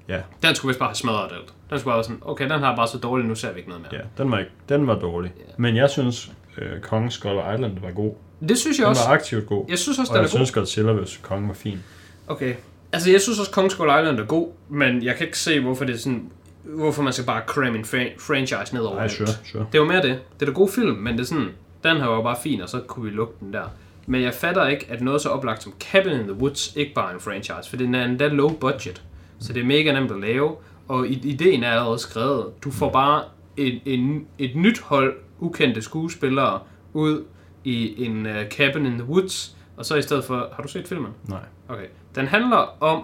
Ja, 0.08 0.20
den 0.42 0.54
skulle 0.54 0.70
vist 0.70 0.78
bare 0.78 0.88
have 0.88 0.94
smadret 0.94 1.32
alt. 1.32 1.52
Den 1.70 1.78
skulle 1.78 1.84
bare 1.84 1.96
være 1.96 2.04
sådan, 2.04 2.18
okay, 2.22 2.44
den 2.50 2.60
har 2.60 2.76
bare 2.76 2.88
så 2.88 2.98
dårlig, 2.98 3.26
nu 3.26 3.34
ser 3.34 3.52
vi 3.52 3.58
ikke 3.58 3.68
noget 3.70 3.82
mere. 3.92 4.00
ja 4.00 4.22
den, 4.22 4.30
var 4.30 4.38
ikke, 4.38 4.50
den 4.68 4.86
var 4.86 4.98
dårlig. 4.98 5.32
Men 5.56 5.76
jeg 5.76 5.90
synes, 5.90 6.32
øh, 6.58 6.80
Kong 6.80 7.12
Skull 7.12 7.38
Island 7.54 7.78
var 7.80 7.90
god. 7.90 8.12
Det 8.48 8.58
synes 8.58 8.78
jeg 8.78 8.84
Den 8.84 8.90
også. 8.90 9.02
var 9.08 9.14
aktivt 9.14 9.46
god. 9.46 9.64
Jeg 9.68 9.78
synes 9.78 9.98
også, 9.98 10.12
Og 10.12 10.16
den 10.16 10.22
jeg 10.22 10.28
er 10.28 10.32
god. 10.32 10.38
synes, 10.38 10.50
Godzilla 10.50 10.92
vs. 10.92 11.16
Kong 11.22 11.48
var 11.48 11.54
fin. 11.54 11.78
Okay. 12.26 12.54
Altså, 12.92 13.10
jeg 13.10 13.20
synes 13.20 13.38
også, 13.38 13.50
Kong 13.50 13.70
Skull 13.70 13.90
Island 14.00 14.18
er 14.18 14.24
god, 14.24 14.48
men 14.68 15.02
jeg 15.04 15.16
kan 15.16 15.26
ikke 15.26 15.38
se, 15.38 15.60
hvorfor 15.60 15.84
det 15.84 15.94
er 15.94 15.98
sådan... 15.98 16.30
Hvorfor 16.64 17.02
man 17.02 17.12
skal 17.12 17.24
bare 17.26 17.42
cramme 17.46 17.78
en 17.78 17.84
fra- 17.84 18.14
franchise 18.18 18.74
ned 18.74 18.82
over 18.82 18.94
Nej, 18.94 19.02
alt. 19.04 19.12
sure, 19.12 19.28
sure. 19.44 19.66
Det 19.72 19.78
jo 19.78 19.84
mere 19.84 20.02
det. 20.02 20.18
Det 20.40 20.42
er 20.42 20.46
da 20.46 20.52
god 20.52 20.68
film, 20.68 20.96
men 20.96 21.14
det 21.14 21.20
er 21.20 21.26
sådan... 21.26 21.48
Den 21.84 21.96
her 21.96 22.06
var 22.06 22.22
bare 22.22 22.36
fin, 22.42 22.60
og 22.60 22.68
så 22.68 22.80
kunne 22.80 23.04
vi 23.04 23.10
lukke 23.16 23.34
den 23.40 23.52
der. 23.52 23.64
Men 24.06 24.22
jeg 24.22 24.34
fatter 24.34 24.66
ikke, 24.66 24.86
at 24.88 25.00
noget 25.00 25.20
så 25.22 25.28
oplagt 25.28 25.62
som 25.62 25.72
Cabin 25.80 26.12
in 26.12 26.18
the 26.22 26.32
Woods 26.32 26.76
ikke 26.76 26.94
bare 26.94 27.10
er 27.10 27.14
en 27.14 27.20
franchise, 27.20 27.70
for 27.70 27.76
den 27.76 27.94
er 27.94 28.04
endda 28.04 28.28
low 28.28 28.48
budget. 28.52 29.02
Så 29.46 29.52
det 29.52 29.60
er 29.60 29.66
mega 29.66 29.92
nemt 29.92 30.10
at 30.10 30.20
lave, 30.20 30.54
og 30.88 31.08
ideen 31.08 31.62
er 31.62 31.70
allerede 31.70 31.98
skrevet. 31.98 32.46
Du 32.64 32.70
får 32.70 32.90
bare 32.90 33.22
et, 33.56 33.80
en, 33.84 34.26
et 34.38 34.56
nyt 34.56 34.80
hold 34.80 35.14
ukendte 35.38 35.82
skuespillere 35.82 36.60
ud 36.92 37.24
i 37.64 38.04
en 38.04 38.26
uh, 38.26 38.32
Cabin 38.50 38.86
in 38.86 38.92
the 38.92 39.04
Woods, 39.04 39.56
og 39.76 39.84
så 39.84 39.96
i 39.96 40.02
stedet 40.02 40.24
for... 40.24 40.48
Har 40.52 40.62
du 40.62 40.68
set 40.68 40.88
filmen? 40.88 41.10
Nej. 41.28 41.38
Okay. 41.68 41.86
Den 42.14 42.26
handler 42.26 42.82
om 42.82 43.02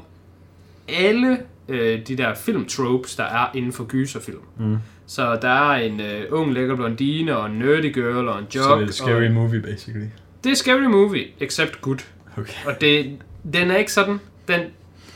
alle 0.88 1.38
øh, 1.68 2.06
de 2.06 2.16
der 2.16 2.34
filmtropes, 2.34 3.16
der 3.16 3.24
er 3.24 3.46
inden 3.54 3.72
for 3.72 3.84
gyserfilm. 3.84 4.40
Mm. 4.58 4.76
Så 5.06 5.38
der 5.42 5.48
er 5.72 5.74
en 5.76 6.00
øh, 6.00 6.22
ung 6.30 6.52
lækker 6.52 6.76
blondine, 6.76 7.36
og 7.36 7.46
en 7.46 7.58
nerdy 7.58 7.94
girl, 7.94 8.28
og 8.28 8.38
en 8.38 8.46
Så 8.50 8.58
jock. 8.58 8.78
det 8.78 8.84
er 8.84 8.88
et 8.88 8.94
scary 8.94 9.26
og... 9.28 9.32
movie, 9.32 9.62
basically. 9.62 10.06
Det 10.44 10.52
er 10.52 10.56
scary 10.56 10.84
movie, 10.84 11.24
except 11.40 11.80
good. 11.80 11.98
Okay. 12.36 12.52
Og 12.66 12.80
det, 12.80 13.18
den 13.52 13.70
er 13.70 13.76
ikke 13.76 13.92
sådan... 13.92 14.20
Den, 14.48 14.60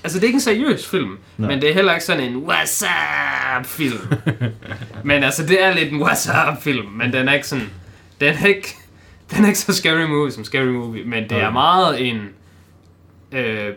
altså, 0.05 0.19
det 0.19 0.25
er 0.25 0.29
ikke 0.29 0.37
en 0.37 0.41
seriøs 0.41 0.87
film, 0.89 1.19
Nej. 1.39 1.49
Men 1.51 1.61
det 1.63 1.71
er 1.71 1.75
heller 1.75 1.93
ikke 1.95 2.05
sådan 2.05 2.23
en 2.33 2.47
what's 2.51 2.87
up 3.59 3.67
film. 3.67 3.99
men 5.05 5.23
altså, 5.25 5.47
det 5.47 5.63
er 5.65 5.75
lidt 5.75 5.93
en 5.93 6.03
what's 6.03 6.51
up 6.53 6.63
film, 6.63 6.87
men 6.87 7.13
den 7.13 7.29
er 7.29 7.33
ikke 7.35 7.47
sådan... 7.49 7.71
Den 8.21 8.35
er 8.43 8.47
ikke, 8.47 8.69
den 9.31 9.45
er 9.45 9.49
ikke 9.49 9.59
så 9.59 9.73
scary 9.73 10.05
movie 10.09 10.33
som 10.33 10.45
scary 10.45 10.67
movie, 10.67 11.05
men 11.05 11.23
det 11.23 11.33
er 11.33 11.37
Okay. 11.47 11.53
meget 11.53 12.09
en... 12.09 12.29
Øh, 13.33 13.73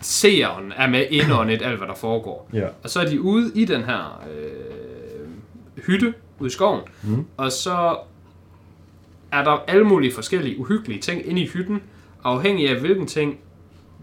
seeren 0.00 0.72
er 0.76 0.86
med 0.86 1.06
indåndet 1.10 1.62
alt, 1.62 1.78
hvad 1.78 1.88
der 1.88 1.94
foregår. 1.94 2.50
Ja. 2.52 2.66
Og 2.82 2.90
så 2.90 3.00
er 3.00 3.06
de 3.06 3.20
ude 3.20 3.52
i 3.54 3.64
den 3.64 3.82
her 3.84 4.22
øh, 4.36 5.82
hytte 5.86 6.14
ude 6.38 6.46
i 6.48 6.50
skoven, 6.50 6.80
Mm. 7.02 7.24
og 7.36 7.52
så 7.52 7.96
er 9.32 9.44
der 9.44 9.64
alle 9.68 9.84
mulige 9.84 10.14
forskellige 10.14 10.58
uhyggelige 10.58 11.00
ting 11.00 11.28
inde 11.28 11.42
i 11.42 11.46
hytten, 11.48 11.82
afhængig 12.24 12.68
af 12.70 12.76
hvilken 12.76 13.06
ting 13.06 13.38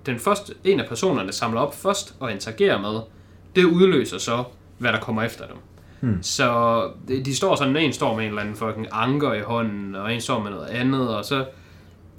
den 0.05 0.19
første, 0.19 0.53
en 0.63 0.79
af 0.79 0.87
personerne 0.87 1.31
samler 1.31 1.61
op 1.61 1.75
først 1.75 2.15
og 2.19 2.31
interagerer 2.31 2.81
med, 2.81 2.99
det 3.55 3.63
udløser 3.63 4.17
så, 4.17 4.43
hvad 4.77 4.93
der 4.93 4.99
kommer 4.99 5.23
efter 5.23 5.47
dem. 5.47 5.55
Hmm. 5.99 6.23
Så 6.23 6.81
de 7.07 7.35
står 7.35 7.55
sådan, 7.55 7.77
en 7.77 7.93
står 7.93 8.15
med 8.15 8.23
en 8.23 8.29
eller 8.29 8.41
anden 8.41 8.55
fucking 8.55 8.87
anker 8.91 9.33
i 9.33 9.41
hånden, 9.41 9.95
og 9.95 10.13
en 10.13 10.21
står 10.21 10.39
med 10.39 10.51
noget 10.51 10.67
andet, 10.67 11.15
og 11.15 11.25
så, 11.25 11.45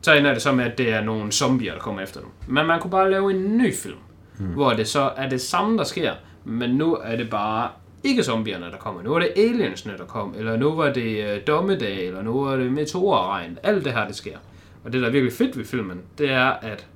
så 0.03 0.15
ender 0.15 0.33
det 0.33 0.43
så 0.43 0.53
med, 0.53 0.65
at 0.65 0.79
det 0.79 0.93
er 0.93 1.05
nogle 1.05 1.33
zombier, 1.33 1.73
der 1.73 1.81
kommer 1.81 2.03
efter 2.03 2.21
dem. 2.21 2.29
Men 2.47 2.67
man 2.67 2.81
kunne 2.81 2.91
bare 2.91 3.11
lave 3.11 3.31
en 3.31 3.59
ny 3.59 3.75
film, 3.75 3.99
hmm. 4.39 4.47
hvor 4.47 4.73
det 4.73 4.89
så 4.89 5.11
er 5.17 5.29
det 5.29 5.41
samme, 5.41 5.79
der 5.79 5.85
sker, 5.85 6.13
men 6.45 6.71
nu 6.71 6.99
er 7.05 7.17
det 7.17 7.31
bare 7.31 7.69
ikke 8.05 8.23
zombierne, 8.23 8.67
der 8.71 8.77
kommer. 8.77 9.03
Nu 9.03 9.15
er 9.15 9.19
det 9.19 9.33
aliensene, 9.37 9.99
der 9.99 10.05
kommer, 10.05 10.39
eller 10.39 10.57
nu 10.57 10.75
var 10.75 10.93
det 10.93 11.25
uh, 11.25 11.47
dommedag, 11.47 12.07
eller 12.07 12.23
nu 12.23 12.43
er 12.43 12.57
det 12.57 12.73
meteorregn. 12.73 13.59
Alt 13.63 13.85
det 13.85 13.93
her, 13.93 14.07
det 14.07 14.17
sker. 14.17 14.37
Og 14.85 14.93
det, 14.93 15.03
der 15.03 15.09
er 15.09 15.13
virkelig 15.13 15.33
fedt 15.33 15.59
ved 15.59 15.65
filmen, 15.65 16.01
det 16.19 16.31
er, 16.31 16.47
at 16.47 16.87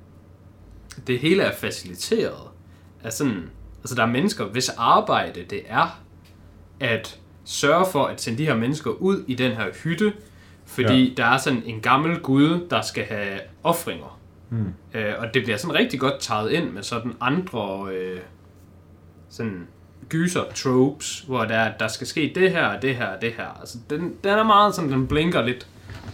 det 1.07 1.19
hele 1.19 1.43
er 1.43 1.55
faciliteret 1.55 2.49
af 3.03 3.13
sådan... 3.13 3.49
Altså, 3.79 3.95
der 3.95 4.03
er 4.03 4.07
mennesker, 4.07 4.45
hvis 4.45 4.69
arbejde 4.69 5.45
det 5.49 5.61
er 5.67 6.01
at 6.79 7.19
sørge 7.45 7.85
for 7.91 8.05
at 8.05 8.21
sende 8.21 8.37
de 8.37 8.45
her 8.45 8.55
mennesker 8.55 8.91
ud 8.91 9.23
i 9.27 9.35
den 9.35 9.51
her 9.51 9.65
hytte, 9.83 10.13
fordi 10.65 11.07
ja. 11.07 11.13
der 11.17 11.25
er 11.25 11.37
sådan 11.37 11.63
en 11.65 11.79
gammel 11.79 12.19
gud, 12.19 12.67
der 12.69 12.81
skal 12.81 13.03
have 13.03 13.39
offringer. 13.63 14.19
Mm. 14.49 14.73
Øh, 14.93 15.13
og 15.17 15.33
det 15.33 15.43
bliver 15.43 15.57
sådan 15.57 15.75
rigtig 15.75 15.99
godt 15.99 16.19
taget 16.19 16.51
ind 16.51 16.71
med 16.71 16.83
sådan 16.83 17.13
andre 17.21 17.87
øh, 17.91 18.19
sådan 19.29 19.67
gyser 20.09 20.43
tropes, 20.55 21.19
hvor 21.27 21.45
der, 21.45 21.71
der 21.79 21.87
skal 21.87 22.07
ske 22.07 22.31
det 22.35 22.51
her, 22.51 22.67
og 22.67 22.81
det 22.81 22.95
her, 22.95 23.05
og 23.05 23.21
det 23.21 23.31
her. 23.31 23.59
Altså, 23.59 23.77
den, 23.89 24.15
den 24.23 24.31
er 24.31 24.43
meget 24.43 24.75
sådan, 24.75 24.91
den 24.91 25.07
blinker 25.07 25.41
lidt 25.41 25.67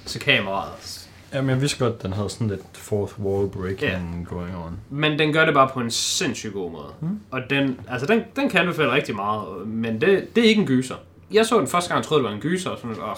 til 0.05 0.21
kameraet. 0.21 1.09
Jamen, 1.33 1.49
jeg 1.49 1.61
vidste 1.61 1.85
godt, 1.85 2.03
den 2.03 2.13
havde 2.13 2.29
sådan 2.29 2.47
lidt 2.47 2.61
fourth 2.73 3.19
wall 3.19 3.49
breaking 3.49 4.25
Ja. 4.29 4.35
going 4.35 4.57
on. 4.57 4.79
Men 4.89 5.19
den 5.19 5.33
gør 5.33 5.45
det 5.45 5.53
bare 5.53 5.69
på 5.73 5.79
en 5.79 5.91
sindssygt 5.91 6.53
god 6.53 6.71
måde. 6.71 6.93
Mm. 7.01 7.19
Og 7.31 7.41
den, 7.49 7.79
altså 7.89 8.07
den, 8.07 8.21
den 8.35 8.49
kan 8.49 8.59
anbefale 8.59 8.91
rigtig 8.91 9.15
meget, 9.15 9.67
men 9.67 10.01
det, 10.01 10.35
det 10.35 10.43
er 10.45 10.49
ikke 10.49 10.61
en 10.61 10.67
gyser. 10.67 10.95
Jeg 11.31 11.45
så 11.45 11.59
den 11.59 11.67
første 11.67 11.89
gang, 11.89 11.99
og 11.99 12.05
troede, 12.05 12.23
det 12.23 12.29
var 12.29 12.35
en 12.35 12.41
gyser, 12.41 12.69
og 12.69 12.77
sådan, 12.79 12.95
åh, 13.03 13.15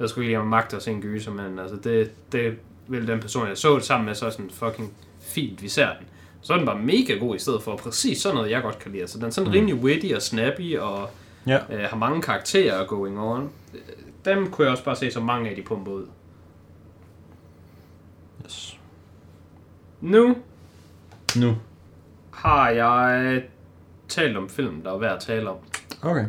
jeg 0.00 0.08
skulle 0.08 0.24
ikke 0.24 0.30
lige 0.30 0.36
have 0.40 0.48
magt 0.48 0.74
at 0.74 0.82
se 0.82 0.90
en 0.90 1.00
gyser, 1.00 1.32
men 1.32 1.58
altså 1.58 1.76
det, 1.76 2.10
det 2.32 2.56
vil 2.88 3.06
den 3.08 3.20
person, 3.20 3.48
jeg 3.48 3.58
så 3.58 3.74
det 3.74 3.84
sammen 3.84 4.06
med, 4.06 4.14
så 4.14 4.30
sådan 4.30 4.50
fucking 4.50 4.92
fint, 5.20 5.62
vi 5.62 5.68
ser 5.68 5.86
den. 5.86 6.06
Så 6.42 6.52
er 6.52 6.56
den 6.56 6.66
bare 6.66 6.78
mega 6.78 7.14
god 7.14 7.36
i 7.36 7.38
stedet 7.38 7.62
for 7.62 7.76
præcis 7.76 8.18
sådan 8.22 8.36
noget, 8.36 8.50
jeg 8.50 8.62
godt 8.62 8.78
kan 8.78 8.92
lide. 8.92 9.08
Så 9.08 9.18
den 9.18 9.26
er 9.26 9.30
sådan 9.30 9.48
mm. 9.48 9.52
rimelig 9.54 9.74
witty 9.74 10.12
og 10.14 10.22
snappy, 10.22 10.78
og 10.78 11.10
Ja. 11.46 11.58
øh, 11.70 11.80
har 11.90 11.96
mange 11.96 12.22
karakterer 12.22 12.86
going 12.86 13.18
on. 13.20 13.50
Øh, 13.74 13.80
Dem 14.24 14.50
kunne 14.50 14.64
jeg 14.64 14.72
også 14.72 14.84
bare 14.84 14.96
se, 14.96 15.10
så 15.10 15.20
mange 15.20 15.50
af 15.50 15.56
de 15.56 15.62
pumper 15.62 15.92
ud. 15.92 16.06
Yes. 18.44 18.78
Nu 20.06 20.36
Nu. 21.36 21.54
har 22.30 22.68
jeg 22.70 23.42
talt 24.08 24.36
om 24.36 24.48
film, 24.48 24.82
der 24.82 24.92
er 24.92 24.98
værd 24.98 25.12
at 25.12 25.20
tale 25.20 25.50
om. 25.50 25.56
Okay. 26.02 26.24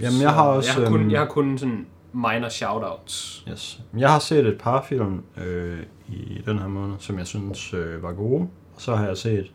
Jamen, 0.00 0.20
jeg 0.22 0.32
har 0.34 0.42
også... 0.42 0.70
Jeg 0.80 0.84
har 0.84 0.90
kun, 0.92 1.00
øhm, 1.00 1.10
jeg 1.10 1.20
har 1.20 1.26
kun 1.26 1.58
sådan 1.58 1.86
minor 2.12 2.48
shoutouts. 2.48 3.44
Yes. 3.50 3.80
Jeg 3.96 4.10
har 4.12 4.18
set 4.18 4.46
et 4.46 4.58
par 4.58 4.82
film 4.88 5.22
øh, 5.36 5.78
i 6.08 6.42
den 6.46 6.58
her 6.58 6.68
måned, 6.68 6.96
som 6.98 7.18
jeg 7.18 7.26
synes 7.26 7.74
øh, 7.74 8.02
var 8.02 8.12
gode. 8.12 8.40
Og 8.74 8.80
så 8.80 8.94
har 8.96 9.06
jeg 9.06 9.16
set 9.16 9.52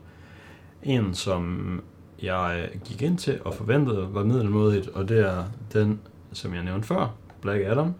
en, 0.82 1.14
som 1.14 1.82
jeg 2.22 2.68
gik 2.84 3.02
ind 3.02 3.18
til 3.18 3.40
og 3.44 3.54
forventede 3.54 4.08
var 4.14 4.24
middelmodigt, 4.24 4.88
og 4.88 5.08
det 5.08 5.18
er 5.20 5.44
den, 5.72 6.00
som 6.32 6.54
jeg 6.54 6.62
nævnte 6.62 6.88
før, 6.88 7.14
Black 7.42 7.62
Adam. 7.64 7.94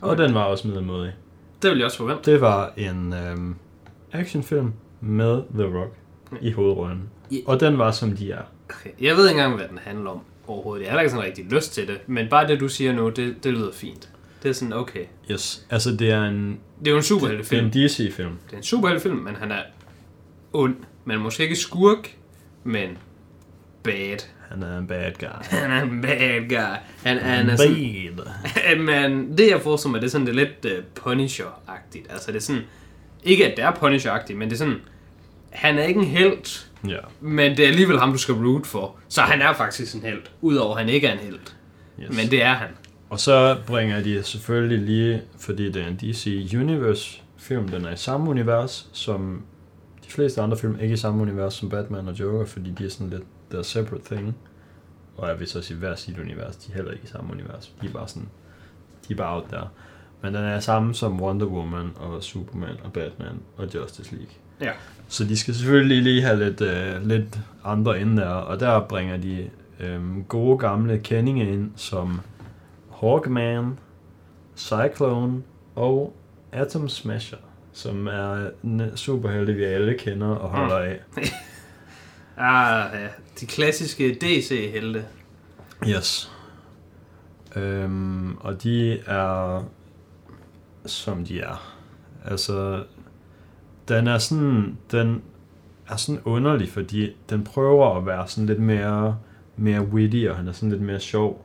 Og 0.00 0.10
Okay. 0.10 0.22
den 0.22 0.34
var 0.34 0.44
også 0.44 0.68
middelmodig. 0.68 1.12
Det 1.62 1.70
vil 1.70 1.78
jeg 1.78 1.84
også 1.86 1.98
forvente. 1.98 2.30
Det 2.32 2.40
var 2.40 2.72
en 2.76 3.12
øh, 3.12 3.36
actionfilm 4.18 4.72
med 5.00 5.42
The 5.54 5.64
Rock 5.64 5.94
i 6.40 6.50
hovedrollen. 6.52 7.02
Ja. 7.30 7.36
Og 7.46 7.60
den 7.60 7.78
var, 7.78 7.90
som 7.90 8.16
de 8.16 8.32
er. 8.32 8.42
Okay. 8.70 8.90
Jeg 9.00 9.16
ved 9.16 9.28
ikke 9.28 9.38
engang, 9.40 9.56
hvad 9.56 9.68
den 9.68 9.78
handler 9.82 10.10
om 10.10 10.20
overhovedet. 10.46 10.84
Jeg 10.84 10.92
har 10.92 11.00
ikke 11.00 11.10
sådan 11.10 11.24
rigtig 11.26 11.44
lyst 11.44 11.74
til 11.74 11.88
det. 11.88 11.98
Men 12.06 12.28
bare 12.28 12.48
det, 12.48 12.60
du 12.60 12.68
siger 12.68 12.92
nu, 12.92 13.08
det, 13.10 13.44
det 13.44 13.52
lyder 13.52 13.72
fint. 13.72 14.08
Det 14.42 14.48
er 14.48 14.52
sådan, 14.52 14.72
okay. 14.72 15.04
Yes. 15.30 15.66
Altså, 15.70 15.90
det 15.96 16.10
er 16.10 16.22
en, 16.24 16.60
Det 16.78 16.86
er 16.86 16.90
jo 16.90 16.96
en 16.96 16.96
det 16.96 16.96
er 16.96 17.00
superheltefilm. 17.02 17.66
en 17.66 17.70
DC-film. 17.72 18.30
Det 18.46 18.52
er 18.52 18.56
en 18.56 18.62
superheltefilm, 18.62 19.16
men 19.16 19.36
han 19.36 19.52
er 19.52 19.62
ond. 20.52 20.76
Men 21.04 21.20
måske 21.20 21.42
ikke 21.42 21.56
skurk, 21.56 22.16
men 22.64 22.98
bad. 23.82 24.18
Han 24.50 24.62
er 24.62 24.78
en 24.78 24.86
bad 24.86 25.12
guy. 25.18 25.26
Han 25.56 25.70
er 25.70 25.82
en 25.82 26.02
bad 26.02 26.48
guy. 26.48 26.76
Han, 27.04 27.18
han 27.18 27.50
er 27.50 27.56
sådan, 27.56 28.10
Bad. 28.16 28.76
men 28.86 29.38
det 29.38 29.50
jeg 29.50 29.60
forestiller 29.60 29.92
mig, 29.92 30.00
det 30.00 30.06
er 30.06 30.10
sådan 30.10 30.26
det 30.26 30.32
er 30.38 30.44
lidt 30.44 30.78
uh, 30.78 30.84
Punisher-agtigt. 31.12 32.12
Altså 32.12 32.26
det 32.32 32.36
er 32.36 32.40
sådan, 32.40 32.62
ikke 33.26 33.50
at 33.50 33.56
det 33.56 33.64
er 33.64 33.72
Punisher-agtigt, 33.72 34.36
men 34.36 34.48
det 34.48 34.52
er 34.54 34.58
sådan, 34.58 34.76
han 35.50 35.78
er 35.78 35.82
ikke 35.82 36.00
en 36.00 36.06
held, 36.06 36.66
Ja. 36.88 36.98
men 37.20 37.56
det 37.56 37.64
er 37.64 37.68
alligevel 37.68 37.98
ham, 37.98 38.12
du 38.12 38.18
skal 38.18 38.34
root 38.34 38.66
for. 38.66 38.96
Så 39.08 39.20
han 39.20 39.42
er 39.42 39.52
faktisk 39.52 39.94
en 39.94 40.02
held, 40.02 40.22
udover 40.40 40.74
at 40.76 40.80
han 40.84 40.88
ikke 40.94 41.06
er 41.06 41.12
en 41.12 41.18
held. 41.18 41.38
Yes. 42.00 42.16
Men 42.16 42.30
det 42.30 42.42
er 42.42 42.52
han. 42.54 42.68
Og 43.10 43.20
så 43.20 43.56
bringer 43.66 44.02
de 44.02 44.22
selvfølgelig 44.22 44.78
lige, 44.78 45.22
fordi 45.38 45.72
det 45.72 45.82
er 45.82 45.86
en 45.86 45.96
DC 45.96 46.52
Universe 46.56 47.22
film, 47.38 47.68
den 47.68 47.84
er 47.84 47.92
i 47.92 47.96
samme 47.96 48.30
univers 48.30 48.88
som 48.92 49.42
de 50.04 50.10
fleste 50.10 50.40
andre 50.40 50.56
film, 50.56 50.78
ikke 50.80 50.92
i 50.92 50.96
samme 50.96 51.22
univers 51.22 51.54
som 51.54 51.68
Batman 51.70 52.08
og 52.08 52.20
Joker, 52.20 52.46
fordi 52.46 52.70
de 52.70 52.84
er 52.84 52.90
sådan 52.90 53.10
lidt, 53.10 53.22
der 53.52 53.62
separate 53.62 54.04
thing. 54.14 54.36
Og 55.16 55.28
jeg 55.28 55.40
vil 55.40 55.48
så 55.48 55.62
sige 55.62 55.76
hver 55.76 55.94
sit 55.94 56.18
univers, 56.18 56.56
de 56.56 56.72
er 56.72 56.76
heller 56.76 56.92
ikke 56.92 57.04
i 57.04 57.08
samme 57.08 57.32
univers. 57.32 57.72
De 57.82 57.86
er 57.86 57.90
bare 57.90 58.08
sådan, 58.08 58.28
de 59.08 59.12
er 59.12 59.16
bare 59.16 59.34
out 59.34 59.50
der. 59.50 59.72
Men 60.26 60.34
den 60.34 60.44
er 60.44 60.60
samme 60.60 60.94
som 60.94 61.20
Wonder 61.22 61.46
Woman 61.46 61.92
og 61.96 62.22
Superman 62.22 62.76
og 62.84 62.92
Batman 62.92 63.40
og 63.56 63.74
Justice 63.74 64.12
League. 64.12 64.32
Ja. 64.60 64.70
Så 65.08 65.24
de 65.24 65.36
skal 65.36 65.54
selvfølgelig 65.54 66.02
lige 66.02 66.22
have 66.22 66.38
lidt, 66.38 66.60
øh, 66.60 67.06
lidt 67.06 67.38
andre 67.64 68.00
ind 68.00 68.16
der, 68.16 68.28
og 68.28 68.60
der 68.60 68.80
bringer 68.80 69.16
de 69.16 69.50
øh, 69.80 70.22
gode 70.28 70.58
gamle 70.58 70.98
kendinge 70.98 71.52
ind, 71.52 71.70
som 71.76 72.20
Hawkman, 73.00 73.78
Cyclone 74.56 75.42
og 75.74 76.16
Atom 76.52 76.88
Smasher, 76.88 77.38
som 77.72 78.06
er 78.06 78.50
en 78.64 78.90
superhelte, 78.94 79.52
vi 79.52 79.64
alle 79.64 79.94
kender 79.98 80.28
og 80.28 80.48
holder 80.48 80.76
af. 80.76 81.00
Ah, 82.38 82.90
ja. 82.94 83.08
De 83.40 83.46
klassiske 83.46 84.14
DC-helte. 84.20 85.04
Yes. 85.88 86.32
Øhm, 87.56 88.36
og 88.36 88.62
de 88.62 88.98
er, 88.98 89.64
som 90.90 91.24
de 91.24 91.40
er. 91.40 91.72
Altså, 92.24 92.82
den 93.88 94.06
er 94.06 94.18
sådan, 94.18 94.76
den 94.92 95.22
er 95.88 95.96
sådan 95.96 96.20
underlig, 96.24 96.68
fordi 96.68 97.10
den 97.30 97.44
prøver 97.44 97.96
at 97.96 98.06
være 98.06 98.28
sådan 98.28 98.46
lidt 98.46 98.60
mere, 98.60 99.18
mere 99.56 99.82
witty, 99.82 100.26
og 100.30 100.36
han 100.36 100.48
er 100.48 100.52
sådan 100.52 100.70
lidt 100.70 100.82
mere 100.82 101.00
sjov. 101.00 101.44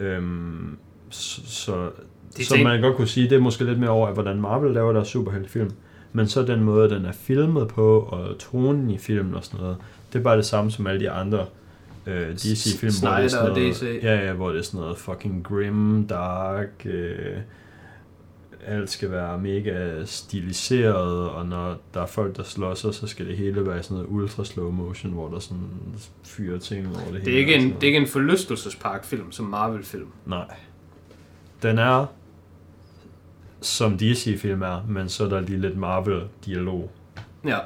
Øhm, 0.00 0.76
så, 1.10 1.40
så, 1.46 1.90
De 2.36 2.44
så 2.44 2.54
ting- 2.54 2.64
man 2.68 2.80
godt 2.80 2.96
kunne 2.96 3.08
sige, 3.08 3.28
det 3.30 3.36
er 3.36 3.40
måske 3.40 3.64
lidt 3.64 3.78
mere 3.78 3.90
over, 3.90 4.12
hvordan 4.12 4.40
Marvel 4.40 4.72
laver 4.74 4.92
deres 4.92 5.08
superheltefilm. 5.08 5.70
Men 6.12 6.28
så 6.28 6.42
den 6.42 6.64
måde, 6.64 6.90
den 6.90 7.04
er 7.04 7.12
filmet 7.12 7.68
på, 7.68 7.98
og 8.00 8.38
tonen 8.38 8.90
i 8.90 8.98
filmen 8.98 9.34
og 9.34 9.44
sådan 9.44 9.60
noget, 9.60 9.76
det 10.12 10.18
er 10.18 10.22
bare 10.22 10.36
det 10.36 10.46
samme 10.46 10.70
som 10.70 10.86
alle 10.86 11.00
de 11.00 11.10
andre 11.10 11.46
øh, 12.06 12.34
DC-film, 12.34 12.92
hvor 13.02 13.10
det 13.16 13.24
er 13.24 13.28
sådan 13.28 13.50
og 13.50 13.56
noget, 13.58 13.74
DC. 13.74 13.82
ja, 14.02 14.26
ja, 14.26 14.32
hvor 14.32 14.48
det 14.50 14.58
er 14.58 14.62
sådan 14.62 14.80
noget 14.80 14.96
fucking 14.98 15.44
grim, 15.44 16.06
dark, 16.06 16.68
øh, 16.84 17.36
alt 18.66 18.90
skal 18.90 19.10
være 19.10 19.38
mega 19.38 20.04
stiliseret, 20.04 21.28
og 21.28 21.46
når 21.46 21.76
der 21.94 22.02
er 22.02 22.06
folk, 22.06 22.36
der 22.36 22.42
slås, 22.42 22.78
så 22.78 23.06
skal 23.06 23.26
det 23.26 23.36
hele 23.36 23.66
være 23.66 23.82
sådan 23.82 23.96
noget 23.96 24.08
ultra 24.10 24.44
slow 24.44 24.70
motion, 24.70 25.12
hvor 25.12 25.28
der 25.28 25.38
sådan 25.38 25.70
fyrer 26.24 26.58
ting 26.58 26.86
over 26.86 26.96
det, 26.96 27.06
hele. 27.06 27.24
Det 27.24 27.34
er 27.34 27.38
ikke 27.38 27.54
og 27.54 27.60
sådan 27.60 27.72
en, 27.72 27.74
det 27.74 27.82
er 27.82 27.86
ikke 27.86 27.98
en 27.98 28.06
forlystelsesparkfilm 28.06 29.32
som 29.32 29.46
Marvel-film. 29.46 30.08
Nej. 30.26 30.54
Den 31.62 31.78
er, 31.78 32.06
som 33.60 33.98
DC-film 33.98 34.62
er, 34.62 34.84
men 34.88 35.08
så 35.08 35.24
er 35.24 35.28
der 35.28 35.40
lige 35.40 35.60
lidt 35.60 35.76
Marvel-dialog. 35.76 36.90
Ja. 37.44 37.58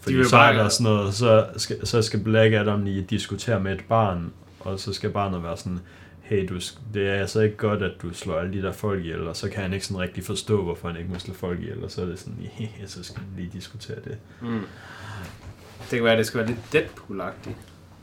Fordi 0.00 0.16
vil 0.16 0.28
så 0.28 0.36
er 0.36 0.52
der 0.52 0.68
sådan 0.68 0.92
noget, 0.92 1.14
så 1.14 1.46
skal, 1.56 1.86
så 1.86 2.02
skal 2.02 2.20
Black 2.20 2.54
Adam 2.54 2.84
lige 2.84 3.02
diskutere 3.02 3.60
med 3.60 3.72
et 3.72 3.84
barn, 3.88 4.32
og 4.60 4.80
så 4.80 4.92
skal 4.92 5.10
barnet 5.10 5.42
være 5.42 5.56
sådan, 5.56 5.80
hey, 6.28 6.48
du, 6.48 6.54
det 6.94 7.08
er 7.08 7.12
altså 7.14 7.40
ikke 7.40 7.56
godt, 7.56 7.82
at 7.82 7.92
du 8.02 8.12
slår 8.14 8.38
alle 8.38 8.52
de 8.52 8.62
der 8.62 8.72
folk 8.72 9.00
ihjel, 9.00 9.28
og 9.28 9.36
så 9.36 9.50
kan 9.50 9.62
han 9.62 9.72
ikke 9.72 9.86
sådan 9.86 10.00
rigtig 10.00 10.24
forstå, 10.24 10.62
hvorfor 10.64 10.88
han 10.88 10.96
ikke 10.96 11.10
må 11.12 11.18
slå 11.18 11.34
folk 11.34 11.60
ihjel, 11.60 11.84
og 11.84 11.90
så 11.90 12.02
er 12.02 12.06
det 12.06 12.18
sådan, 12.18 12.50
ja, 12.60 12.86
så 12.86 13.02
skal 13.04 13.20
han 13.20 13.28
lige 13.36 13.50
diskutere 13.52 13.96
det. 14.04 14.18
Mm. 14.42 14.60
Det 15.80 15.90
kan 15.90 16.04
være, 16.04 16.12
at 16.12 16.18
det 16.18 16.26
skal 16.26 16.38
være 16.38 16.46
lidt 16.48 16.58
Deadpool-agtigt. 16.74 17.56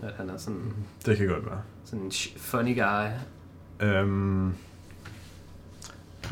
At 0.03 0.13
han 0.17 0.29
er 0.29 0.37
sådan, 0.37 0.73
Det 1.05 1.17
kan 1.17 1.27
godt 1.27 1.45
være. 1.45 1.61
sådan 1.85 2.05
en 2.05 2.11
funny 2.37 2.75
guy. 2.75 3.07
Øhm, 3.87 4.53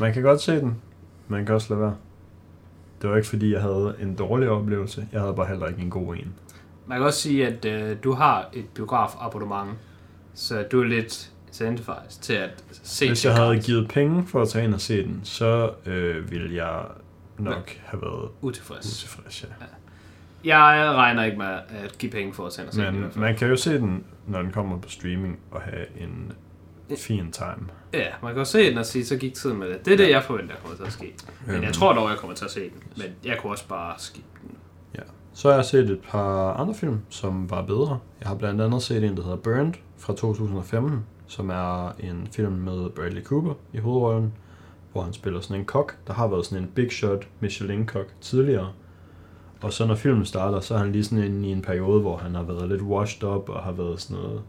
man 0.00 0.12
kan 0.14 0.22
godt 0.22 0.40
se 0.40 0.60
den. 0.60 0.76
Man 1.28 1.46
kan 1.46 1.54
også 1.54 1.74
lade 1.74 1.80
være. 1.80 1.96
Det 3.02 3.10
var 3.10 3.16
ikke 3.16 3.28
fordi, 3.28 3.52
jeg 3.52 3.60
havde 3.62 3.96
en 4.00 4.14
dårlig 4.14 4.48
oplevelse. 4.48 5.08
Jeg 5.12 5.20
havde 5.20 5.34
bare 5.34 5.46
heller 5.46 5.66
ikke 5.66 5.82
en 5.82 5.90
god 5.90 6.14
en. 6.16 6.34
Man 6.86 6.98
kan 6.98 7.06
også 7.06 7.20
sige, 7.20 7.46
at 7.46 7.64
øh, 7.64 7.96
du 8.04 8.12
har 8.12 8.48
et 8.52 8.68
biografabonnement, 8.74 9.70
så 10.34 10.62
du 10.72 10.80
er 10.80 10.84
lidt 10.84 11.30
incentivized 11.54 12.20
til 12.22 12.32
at 12.32 12.50
se 12.82 13.08
Hvis 13.08 13.24
jeg 13.24 13.34
havde 13.34 13.60
givet 13.60 13.88
penge 13.88 14.26
for 14.26 14.42
at 14.42 14.48
tage 14.48 14.64
ind 14.64 14.74
og 14.74 14.80
se 14.80 15.04
den, 15.04 15.20
så 15.24 15.70
øh, 15.86 16.30
ville 16.30 16.54
jeg 16.54 16.84
nok 17.38 17.70
have 17.84 18.02
været 18.02 18.28
utilfreds. 18.40 18.86
utilfreds. 18.86 19.42
Ja. 19.42 19.48
Jeg 20.44 20.94
regner 20.94 21.24
ikke 21.24 21.38
med 21.38 21.46
at 21.46 21.98
give 21.98 22.12
penge 22.12 22.34
for 22.34 22.46
at 22.46 22.52
sende 22.52 22.68
og 22.68 22.74
se 22.74 22.80
den. 22.80 22.92
Men 22.92 23.00
hvert 23.00 23.12
fald. 23.12 23.24
man 23.24 23.36
kan 23.36 23.48
jo 23.48 23.56
se 23.56 23.78
den, 23.78 24.04
når 24.26 24.42
den 24.42 24.52
kommer 24.52 24.78
på 24.78 24.88
streaming, 24.88 25.38
og 25.50 25.60
have 25.60 25.86
en 26.00 26.32
fin 26.98 27.32
time. 27.32 27.68
Ja, 27.92 28.06
man 28.22 28.32
kan 28.32 28.38
jo 28.38 28.44
se 28.44 28.70
den 28.70 28.78
og 28.78 28.86
sige, 28.86 29.06
så 29.06 29.16
gik 29.16 29.34
tiden 29.34 29.58
med 29.58 29.68
det. 29.68 29.84
Det 29.84 29.92
er 29.92 29.96
det, 29.96 30.10
jeg 30.10 30.22
forventer 30.24 30.54
kommer 30.62 30.76
til 30.76 30.84
at 30.84 30.92
ske. 30.92 31.14
Men 31.46 31.54
Øhm, 31.54 31.64
jeg 31.64 31.72
tror 31.72 31.92
dog, 31.92 32.08
jeg 32.08 32.18
kommer 32.18 32.36
til 32.36 32.44
at 32.44 32.50
se 32.50 32.60
den. 32.60 32.82
Men 32.96 33.06
jeg 33.24 33.38
kunne 33.40 33.52
også 33.52 33.68
bare 33.68 33.94
skippe 33.98 34.28
den. 34.42 34.50
Så 35.36 35.48
har 35.48 35.54
jeg 35.56 35.64
set 35.64 35.90
et 35.90 36.00
par 36.00 36.52
andre 36.52 36.74
film, 36.74 37.00
som 37.08 37.50
var 37.50 37.62
bedre. 37.62 37.98
Jeg 38.20 38.28
har 38.28 38.34
blandt 38.34 38.60
andet 38.60 38.82
set 38.82 39.04
en, 39.04 39.16
der 39.16 39.22
hedder 39.22 39.36
Burned 39.36 39.72
fra 39.98 40.12
2015, 40.14 41.04
som 41.26 41.50
er 41.50 41.88
en 41.88 42.28
film 42.32 42.52
med 42.52 42.90
Bradley 42.90 43.22
Cooper 43.22 43.54
i 43.72 43.78
hovedrollen, 43.78 44.32
hvor 44.92 45.02
han 45.02 45.12
spiller 45.12 45.40
sådan 45.40 45.60
en 45.60 45.64
kok, 45.66 45.96
der 46.06 46.12
har 46.12 46.26
været 46.28 46.46
sådan 46.46 46.64
en 46.64 46.70
big 46.74 46.92
shot 46.92 47.28
Michelin-kok 47.40 48.06
tidligere. 48.20 48.72
Og 49.62 49.72
så 49.72 49.86
når 49.86 49.94
filmen 49.94 50.24
starter, 50.24 50.60
så 50.60 50.74
er 50.74 50.78
han 50.78 50.92
lige 50.92 51.04
sådan 51.04 51.24
inde 51.24 51.48
i 51.48 51.52
en 51.52 51.62
periode, 51.62 52.00
hvor 52.00 52.16
han 52.16 52.34
har 52.34 52.42
været 52.42 52.68
lidt 52.68 52.82
washed 52.82 53.28
up 53.28 53.48
og 53.48 53.62
har 53.62 53.72
været 53.72 54.00
sådan 54.00 54.22
noget 54.22 54.42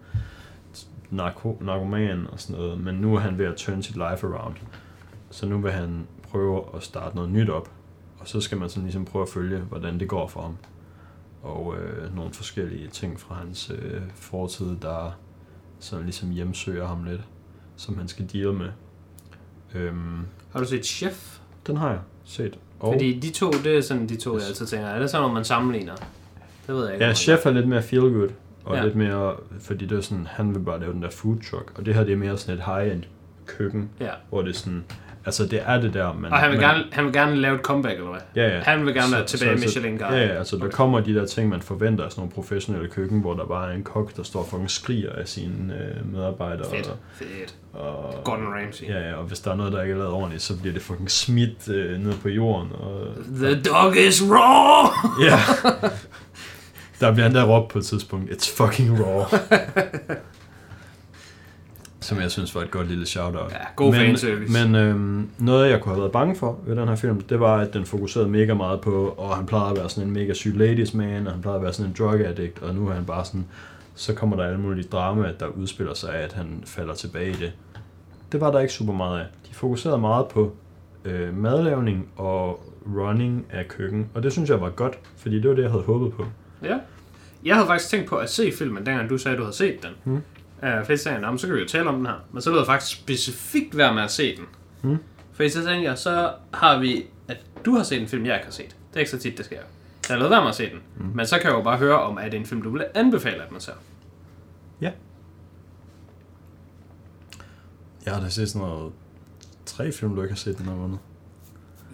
narko, 1.11 1.57
narkoman 1.61 2.27
og 2.31 2.39
sådan 2.39 2.61
noget. 2.61 2.79
Men 2.79 2.95
nu 2.95 3.15
er 3.15 3.19
han 3.19 3.37
ved 3.37 3.45
at 3.45 3.55
turn 3.55 3.83
sit 3.83 3.95
life 3.95 4.27
around. 4.27 4.55
Så 5.29 5.45
nu 5.45 5.57
vil 5.57 5.71
han 5.71 6.07
prøve 6.23 6.63
at 6.75 6.83
starte 6.83 7.15
noget 7.15 7.31
nyt 7.31 7.49
op. 7.49 7.71
Og 8.19 8.27
så 8.27 8.41
skal 8.41 8.57
man 8.57 8.69
sådan 8.69 8.83
ligesom 8.83 9.05
prøve 9.05 9.23
at 9.23 9.29
følge, 9.29 9.59
hvordan 9.59 9.99
det 9.99 10.07
går 10.07 10.27
for 10.27 10.41
ham 10.41 10.57
og 11.45 11.75
øh, 11.77 12.15
nogle 12.15 12.33
forskellige 12.33 12.87
ting 12.87 13.19
fra 13.19 13.35
hans 13.35 13.71
øh, 13.75 14.01
fortid, 14.15 14.75
der 14.81 15.17
sådan 15.85 16.05
ligesom 16.05 16.29
hjemsøger 16.31 16.87
ham 16.87 17.03
lidt, 17.03 17.21
som 17.75 17.97
han 17.97 18.07
skal 18.07 18.29
deal 18.33 18.53
med. 18.53 18.69
Øhm, 19.75 20.19
Har 20.53 20.59
du 20.59 20.65
set 20.65 20.85
Chef? 20.85 21.37
den 21.67 21.77
har 21.77 21.89
jeg 21.89 21.99
set. 22.25 22.59
Og, 22.79 22.93
Fordi 22.93 23.19
de 23.19 23.31
to, 23.31 23.51
det 23.51 23.77
er 23.77 23.81
sådan 23.81 24.09
de 24.09 24.15
to, 24.15 24.35
Yes. 24.35 24.41
jeg 24.41 24.47
altid 24.49 24.65
tænker. 24.65 24.87
Er 24.87 24.99
det 24.99 25.09
sådan 25.09 25.21
noget, 25.21 25.33
man 25.33 25.45
sammenligner? 25.45 25.95
Det 26.67 26.75
ved 26.75 26.85
jeg 26.85 26.93
ikke. 26.93 27.05
ja, 27.05 27.13
Chef 27.13 27.45
er 27.45 27.51
lidt 27.51 27.67
mere 27.67 27.81
feel 27.81 28.01
good, 28.01 28.29
og 28.65 28.75
Ja. 28.75 28.83
lidt 28.83 28.95
mere, 28.95 29.35
fordi 29.59 29.85
det 29.85 29.97
er 29.97 30.01
sådan, 30.01 30.27
han 30.27 30.55
vil 30.55 30.59
bare 30.59 30.79
lave 30.79 30.93
den 30.93 31.01
der 31.01 31.09
food 31.09 31.37
truck, 31.51 31.71
og 31.79 31.85
det 31.85 31.95
her 31.95 32.03
det 32.03 32.13
er 32.13 32.17
mere 32.17 32.37
sådan 32.37 32.59
et 32.59 32.65
high-end 32.65 33.03
køkken. 33.45 33.89
Ja. 33.99 34.09
hvor 34.29 34.41
det 34.41 34.49
er 34.49 34.53
sådan, 34.53 34.83
altså 35.25 35.45
det 35.45 35.61
er 35.65 35.81
det 35.81 35.93
der, 35.93 36.13
men... 36.13 36.31
Og 36.31 36.37
han 36.39 36.51
vil, 36.51 36.59
men, 36.59 36.67
gerne, 36.69 36.83
han 36.91 37.05
vil 37.05 37.13
gerne 37.13 37.35
lave 37.35 37.55
et 37.55 37.61
comeback, 37.61 37.95
eller 37.97 38.09
hvad? 38.09 38.19
Ja, 38.35 38.55
ja. 38.55 38.59
Han 38.63 38.85
vil 38.85 38.93
gerne 38.93 39.11
være 39.13 39.27
Så- 39.27 39.37
tilbage 39.37 39.57
så- 39.57 39.63
i 39.63 39.65
Michelin 39.65 39.97
Guide. 39.97 40.17
Ja, 40.17 40.25
ja, 40.25 40.37
altså 40.37 40.57
der 40.57 40.69
kommer 40.69 40.99
de 40.99 41.15
der 41.15 41.25
ting, 41.25 41.49
man 41.49 41.61
forventer 41.61 42.03
af 42.05 42.11
sådan 42.11 42.21
nogle 42.21 42.31
professionelle 42.33 42.89
køkken, 42.89 43.19
hvor 43.21 43.33
der 43.33 43.45
bare 43.45 43.71
er 43.71 43.75
en 43.75 43.83
kok, 43.83 44.15
der 44.17 44.23
står 44.23 44.39
og 44.39 44.47
fucking 44.47 44.71
skriger 44.71 45.11
af 45.11 45.27
sine 45.27 45.73
øh, 45.73 46.13
medarbejdere. 46.13 46.69
Fedt, 46.75 46.87
Og, 46.87 46.97
fedt. 47.15 47.55
og, 47.73 48.15
Gordon 48.23 48.45
Ramsay. 48.47 48.87
Ja, 48.87 49.09
ja, 49.09 49.15
og 49.15 49.23
hvis 49.23 49.39
der 49.39 49.51
er 49.51 49.55
noget, 49.55 49.73
der 49.73 49.81
ikke 49.81 49.93
er 49.93 49.97
lavet 49.97 50.11
ordentligt, 50.13 50.41
så 50.43 50.57
bliver 50.59 50.73
det 50.73 50.81
fucking 50.81 51.11
smidt 51.11 51.69
øh, 51.69 51.99
ned 51.99 52.13
på 52.21 52.29
jorden. 52.29 52.71
Og, 52.73 53.07
The 53.35 53.61
dog 53.61 53.97
is 53.97 54.23
raw! 54.29 54.87
ja. 55.29 55.37
Der 56.99 57.11
bliver 57.13 57.25
endda 57.25 57.43
råbt 57.43 57.71
på 57.71 57.77
et 57.79 57.85
tidspunkt, 57.85 58.31
it's 58.31 58.57
fucking 58.57 58.99
raw. 59.05 59.23
Som 62.05 62.19
jeg 62.19 62.31
synes 62.31 62.55
var 62.55 62.61
et 62.61 62.71
godt 62.71 62.87
lille 62.87 63.05
shout-out. 63.05 63.51
Ja, 63.51 63.57
god 63.75 63.91
men, 63.91 64.01
fanservice. 64.01 64.65
Men 64.65 64.75
øhm, 64.75 65.29
noget, 65.37 65.69
jeg 65.69 65.81
kunne 65.81 65.93
have 65.93 66.01
været 66.01 66.11
bange 66.11 66.35
for 66.35 66.59
ved 66.65 66.75
den 66.75 66.87
her 66.87 66.95
film, 66.95 67.21
det 67.21 67.39
var, 67.39 67.57
at 67.57 67.73
den 67.73 67.85
fokuserede 67.85 68.29
mega 68.29 68.53
meget 68.53 68.81
på, 68.81 69.15
og 69.17 69.35
han 69.35 69.45
plejede 69.45 69.69
at 69.69 69.77
være 69.77 69.89
sådan 69.89 70.07
en 70.07 70.13
mega 70.13 70.33
syg 70.33 70.53
ladies 70.55 70.93
man, 70.93 71.27
og 71.27 71.33
han 71.33 71.41
plejede 71.41 71.57
at 71.57 71.63
være 71.63 71.73
sådan 71.73 71.91
en 71.91 71.95
drug 71.99 72.19
addict, 72.25 72.59
og 72.61 72.75
nu 72.75 72.87
er 72.87 72.93
han 72.93 73.05
bare 73.05 73.25
sådan, 73.25 73.45
så 73.95 74.13
kommer 74.13 74.35
der 74.35 74.43
alle 74.43 74.59
mulige 74.59 74.87
drama, 74.87 75.31
der 75.39 75.47
udspiller 75.47 75.93
sig 75.93 76.15
af, 76.15 76.23
at 76.23 76.33
han 76.33 76.63
falder 76.65 76.93
tilbage 76.93 77.29
i 77.29 77.33
det. 77.33 77.53
Det 78.31 78.41
var 78.41 78.51
der 78.51 78.59
ikke 78.59 78.73
super 78.73 78.93
meget 78.93 79.19
af. 79.19 79.25
De 79.49 79.53
fokuserede 79.53 79.97
meget 79.97 80.27
på 80.27 80.55
øh, 81.05 81.37
madlavning 81.37 82.07
og 82.15 82.73
running 82.95 83.45
af 83.49 83.67
køkken, 83.67 84.09
og 84.13 84.23
det 84.23 84.31
synes 84.31 84.49
jeg 84.49 84.61
var 84.61 84.69
godt, 84.69 84.99
fordi 85.17 85.35
det 85.35 85.49
var 85.49 85.55
det, 85.55 85.63
jeg 85.63 85.71
havde 85.71 85.83
håbet 85.83 86.13
på. 86.13 86.25
Ja. 86.63 86.77
Jeg 87.45 87.55
havde 87.55 87.67
faktisk 87.67 87.89
tænkt 87.89 88.09
på 88.09 88.15
at 88.15 88.29
se 88.29 88.51
filmen, 88.57 88.85
dengang 88.85 89.09
du 89.09 89.17
sagde, 89.17 89.33
at 89.33 89.39
du 89.39 89.43
havde 89.43 89.55
set 89.55 89.83
den. 89.83 89.91
Hmm. 90.03 90.21
Uh, 90.63 90.85
fordi 90.85 90.97
så 90.97 91.03
sagde 91.03 91.15
jeg, 91.15 91.21
"Nå, 91.21 91.31
men 91.31 91.37
så 91.39 91.47
kan 91.47 91.55
vi 91.55 91.61
jo 91.61 91.67
tale 91.67 91.89
om 91.89 91.95
den 91.95 92.05
her. 92.05 92.13
Men 92.31 92.41
så 92.41 92.49
lød 92.49 92.57
jeg 92.59 92.65
faktisk 92.65 93.01
specifikt 93.01 93.77
være 93.77 93.93
med 93.93 94.03
at 94.03 94.11
se 94.11 94.35
den. 94.37 94.45
Hmm. 94.81 94.97
Fordi 95.33 95.49
så 95.49 95.63
tænkte 95.63 95.89
jeg, 95.89 95.97
så 95.97 96.33
har 96.53 96.79
vi, 96.79 97.05
at 97.27 97.37
du 97.65 97.75
har 97.75 97.83
set 97.83 98.01
en 98.01 98.07
film, 98.07 98.25
jeg 98.25 98.35
ikke 98.35 98.45
har 98.45 98.51
set. 98.51 98.65
Det 98.69 98.95
er 98.95 98.99
ikke 98.99 99.11
så 99.11 99.19
tit, 99.19 99.37
det 99.37 99.45
sker. 99.45 99.59
Så 100.01 100.13
jeg 100.13 100.21
lød 100.21 100.29
være 100.29 100.41
med 100.41 100.49
at 100.49 100.55
se 100.55 100.69
den. 100.69 100.79
Hmm. 100.95 101.11
Men 101.15 101.25
så 101.27 101.37
kan 101.39 101.49
jeg 101.49 101.57
jo 101.57 101.61
bare 101.63 101.77
høre 101.77 101.99
om, 102.01 102.17
at 102.17 102.25
det 102.31 102.33
er 102.33 102.39
en 102.41 102.45
film, 102.45 102.61
du 102.61 102.69
vil 102.69 102.85
anbefale, 102.93 103.43
at 103.43 103.51
man 103.51 103.61
ser. 103.61 103.73
Jeg 108.05 108.13
har 108.13 108.21
da 108.21 108.29
set 108.29 108.49
sådan 108.49 108.67
noget 108.67 108.93
tre 109.65 109.91
film, 109.91 110.15
du 110.15 110.21
ikke 110.21 110.33
har 110.33 110.37
set 110.37 110.57
den 110.57 110.65
her 110.65 110.75
måned. 110.75 110.97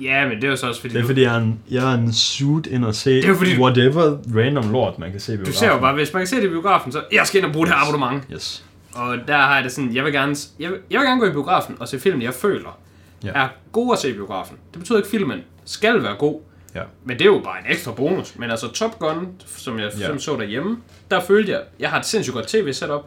Ja, 0.02 0.28
men 0.28 0.36
det 0.36 0.44
er 0.44 0.50
jo 0.50 0.56
så 0.56 0.68
også 0.68 0.82
fordi, 0.82 0.94
Det 0.94 1.00
er 1.00 1.02
du, 1.02 1.08
fordi, 1.08 1.22
jeg 1.22 1.34
er 1.36 1.40
en, 1.40 1.60
jeg 1.72 1.92
er 1.94 1.98
en 1.98 2.14
suit 2.14 2.68
ind 2.68 2.86
og 2.86 2.96
se 2.96 3.10
Det 3.22 3.26
er 3.30 3.34
fordi, 3.36 3.58
whatever 3.58 4.18
random 4.36 4.72
lort, 4.72 5.00
man 5.00 5.12
kan 5.12 5.20
se 5.20 5.38
ved 5.40 5.46
du 5.46 5.52
ser 5.54 5.68
jo 5.74 5.80
bare, 5.80 5.94
hvis 5.94 6.14
man 6.14 6.20
kan 6.22 6.28
se 6.28 6.36
det 6.36 6.44
i 6.44 6.48
biografen, 6.48 6.92
så 6.92 7.04
jeg 7.12 7.28
skal 7.28 7.38
ind 7.40 7.46
og 7.48 7.54
bruge 7.54 7.66
det 7.68 7.74
her 7.76 7.82
abonnement. 7.88 8.24
Yes. 8.34 8.66
Og 8.96 9.18
der 9.28 9.38
har 9.38 9.56
jeg 9.56 9.64
det 9.64 9.72
sådan, 9.72 9.96
jeg 9.96 10.04
vil 10.04 10.14
gerne, 10.14 10.36
jeg 10.60 10.70
vil, 10.72 10.78
jeg 10.92 11.00
vil 11.00 11.08
gerne 11.08 11.22
gå 11.22 11.28
i 11.28 11.32
biografen 11.32 11.76
og 11.80 11.88
se 11.88 12.00
film, 12.00 12.22
jeg 12.22 12.34
føler 12.34 12.80
Ja. 13.24 13.30
er 13.36 13.48
gode 13.72 13.94
at 13.94 14.00
se 14.00 14.10
i 14.10 14.14
biografen. 14.14 14.58
Det 14.72 14.80
betyder 14.80 14.98
ikke, 14.98 15.08
at 15.08 15.12
filmen 15.12 15.40
skal 15.66 16.04
være 16.04 16.16
god, 16.16 16.42
Ja. 16.76 16.82
men 17.06 17.20
det 17.20 17.22
er 17.26 17.30
jo 17.30 17.42
bare 17.44 17.60
en 17.60 17.72
ekstra 17.72 17.92
bonus. 17.92 18.36
Men 18.36 18.52
altså 18.52 18.68
Top 18.72 19.00
Gun, 19.00 19.28
som 19.58 19.80
jeg 19.80 19.92
Ja. 20.00 20.12
ja. 20.12 20.18
så 20.18 20.36
derhjemme, 20.40 20.78
der 21.12 21.20
følte 21.20 21.52
jeg, 21.52 21.62
jeg 21.80 21.90
har 21.90 22.00
et 22.00 22.06
sindssygt 22.06 22.34
godt 22.36 22.48
tv-setup. 22.48 23.06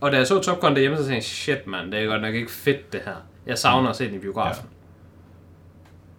Og 0.00 0.12
da 0.12 0.16
jeg 0.16 0.26
så 0.26 0.40
Top 0.40 0.60
Gun 0.60 0.74
derhjemme, 0.74 0.96
så 0.96 1.02
tænkte 1.02 1.14
jeg, 1.14 1.22
shit 1.24 1.66
man, 1.66 1.92
det 1.92 2.00
er 2.02 2.06
godt 2.06 2.22
nok 2.22 2.34
ikke 2.34 2.50
fedt 2.50 2.92
det 2.92 3.00
her. 3.04 3.12
Jeg 3.46 3.58
savner 3.58 3.88
at 3.90 3.96
se 3.96 4.06
den 4.06 4.14
i 4.14 4.18
biografen. 4.18 4.64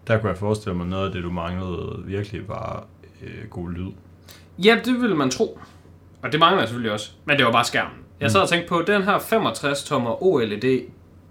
Der 0.08 0.18
kunne 0.18 0.30
jeg 0.30 0.38
forestille 0.38 0.78
mig, 0.78 0.88
noget 0.88 1.06
af 1.06 1.12
det, 1.12 1.24
du 1.24 1.32
manglede 1.32 2.04
virkelig 2.06 2.48
var 2.48 2.86
øh, 3.24 3.50
god 3.50 3.72
lyd. 3.72 3.92
Ja, 4.58 4.80
det 4.86 5.02
ville 5.02 5.16
man 5.16 5.30
tro. 5.30 5.60
Og 6.22 6.32
det 6.32 6.40
mangler 6.40 6.62
jeg 6.62 6.68
selvfølgelig 6.68 6.92
også. 6.92 7.12
Men 7.26 7.38
det 7.38 7.46
var 7.46 7.52
bare 7.52 7.66
skærmen. 7.66 7.98
Jeg 8.20 8.32
sad 8.32 8.42
og 8.42 8.50
tænkte 8.50 8.70
på, 8.70 8.84
den 8.88 9.04
her 9.04 9.20
65 9.20 9.84
tommer 9.84 10.24
OLED 10.24 10.82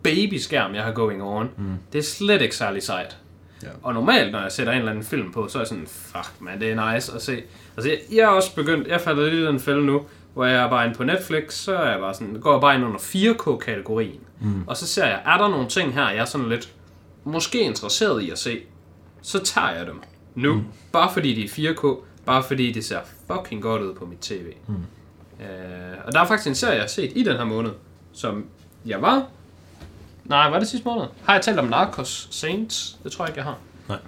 baby-skærm, 0.02 0.74
jeg 0.74 0.82
har 0.82 0.92
going 0.92 1.22
on, 1.22 1.50
mm. 1.58 1.64
det 1.92 1.98
er 1.98 2.02
slet 2.02 2.42
ikke 2.42 2.56
særlig 2.56 2.82
sejt. 2.82 3.16
Ja. 3.62 3.68
Og 3.82 3.94
normalt, 3.94 4.32
når 4.32 4.42
jeg 4.42 4.52
sætter 4.52 4.72
en 4.72 4.78
eller 4.78 4.90
anden 4.90 5.04
film 5.04 5.32
på, 5.32 5.48
så 5.48 5.58
er 5.58 5.60
jeg 5.60 5.66
sådan, 5.66 5.86
fuck 5.86 6.40
man, 6.40 6.60
det 6.60 6.70
er 6.70 6.92
nice 6.92 7.12
at 7.14 7.22
se. 7.22 7.42
Altså, 7.76 7.90
jeg, 7.90 7.98
jeg 8.12 8.22
er 8.22 8.28
også 8.28 8.54
begyndt, 8.54 8.88
jeg 8.88 9.00
falder 9.00 9.24
lidt 9.24 9.34
i 9.34 9.46
den 9.46 9.60
fælde 9.60 9.86
nu, 9.86 10.02
hvor 10.34 10.44
jeg 10.44 10.64
er 10.64 10.70
bare 10.70 10.84
inde 10.86 10.96
på 10.96 11.04
Netflix, 11.04 11.52
så 11.52 11.76
er 11.76 11.90
jeg 11.90 12.00
bare 12.00 12.14
sådan, 12.14 12.40
går 12.40 12.52
jeg 12.52 12.60
bare 12.60 12.74
ind 12.74 12.84
under 12.84 12.98
4K-kategorien. 12.98 14.20
Mm. 14.40 14.64
Og 14.66 14.76
så 14.76 14.86
ser 14.86 15.06
jeg, 15.06 15.20
er 15.26 15.38
der 15.38 15.48
nogle 15.48 15.68
ting 15.68 15.94
her, 15.94 16.10
jeg 16.10 16.18
er 16.18 16.24
sådan 16.24 16.48
lidt, 16.48 16.72
måske 17.24 17.60
interesseret 17.60 18.22
i 18.22 18.30
at 18.30 18.38
se, 18.38 18.60
så 19.22 19.38
tager 19.38 19.70
jeg 19.70 19.86
dem 19.86 20.02
nu. 20.34 20.54
Mm. 20.54 20.64
Bare 20.92 21.12
fordi 21.12 21.34
de 21.34 21.44
er 21.68 21.74
4K, 21.74 21.96
bare 22.26 22.42
fordi 22.42 22.72
det 22.72 22.84
ser 22.84 23.00
fucking 23.32 23.62
godt 23.62 23.82
ud 23.82 23.94
på 23.94 24.06
mit 24.06 24.18
tv. 24.18 24.52
Mm. 24.66 24.74
Øh, 25.44 25.98
og 26.04 26.12
der 26.12 26.20
er 26.20 26.26
faktisk 26.26 26.48
en 26.48 26.54
serie, 26.54 26.74
jeg 26.74 26.82
har 26.82 26.88
set 26.88 27.12
i 27.14 27.22
den 27.22 27.36
her 27.36 27.44
måned, 27.44 27.70
som 28.12 28.44
jeg 28.86 29.02
var... 29.02 29.26
Nej, 30.24 30.50
var 30.50 30.58
det 30.58 30.68
sidste 30.68 30.88
måned? 30.88 31.06
Har 31.24 31.32
jeg 31.32 31.42
talt 31.42 31.58
om 31.58 31.64
Narcos 31.64 32.28
Saints? 32.30 32.98
Det 33.04 33.12
tror 33.12 33.24
jeg 33.24 33.30
ikke, 33.30 33.38
jeg 33.38 33.44
har. 33.44 33.58
Nej. 33.88 33.98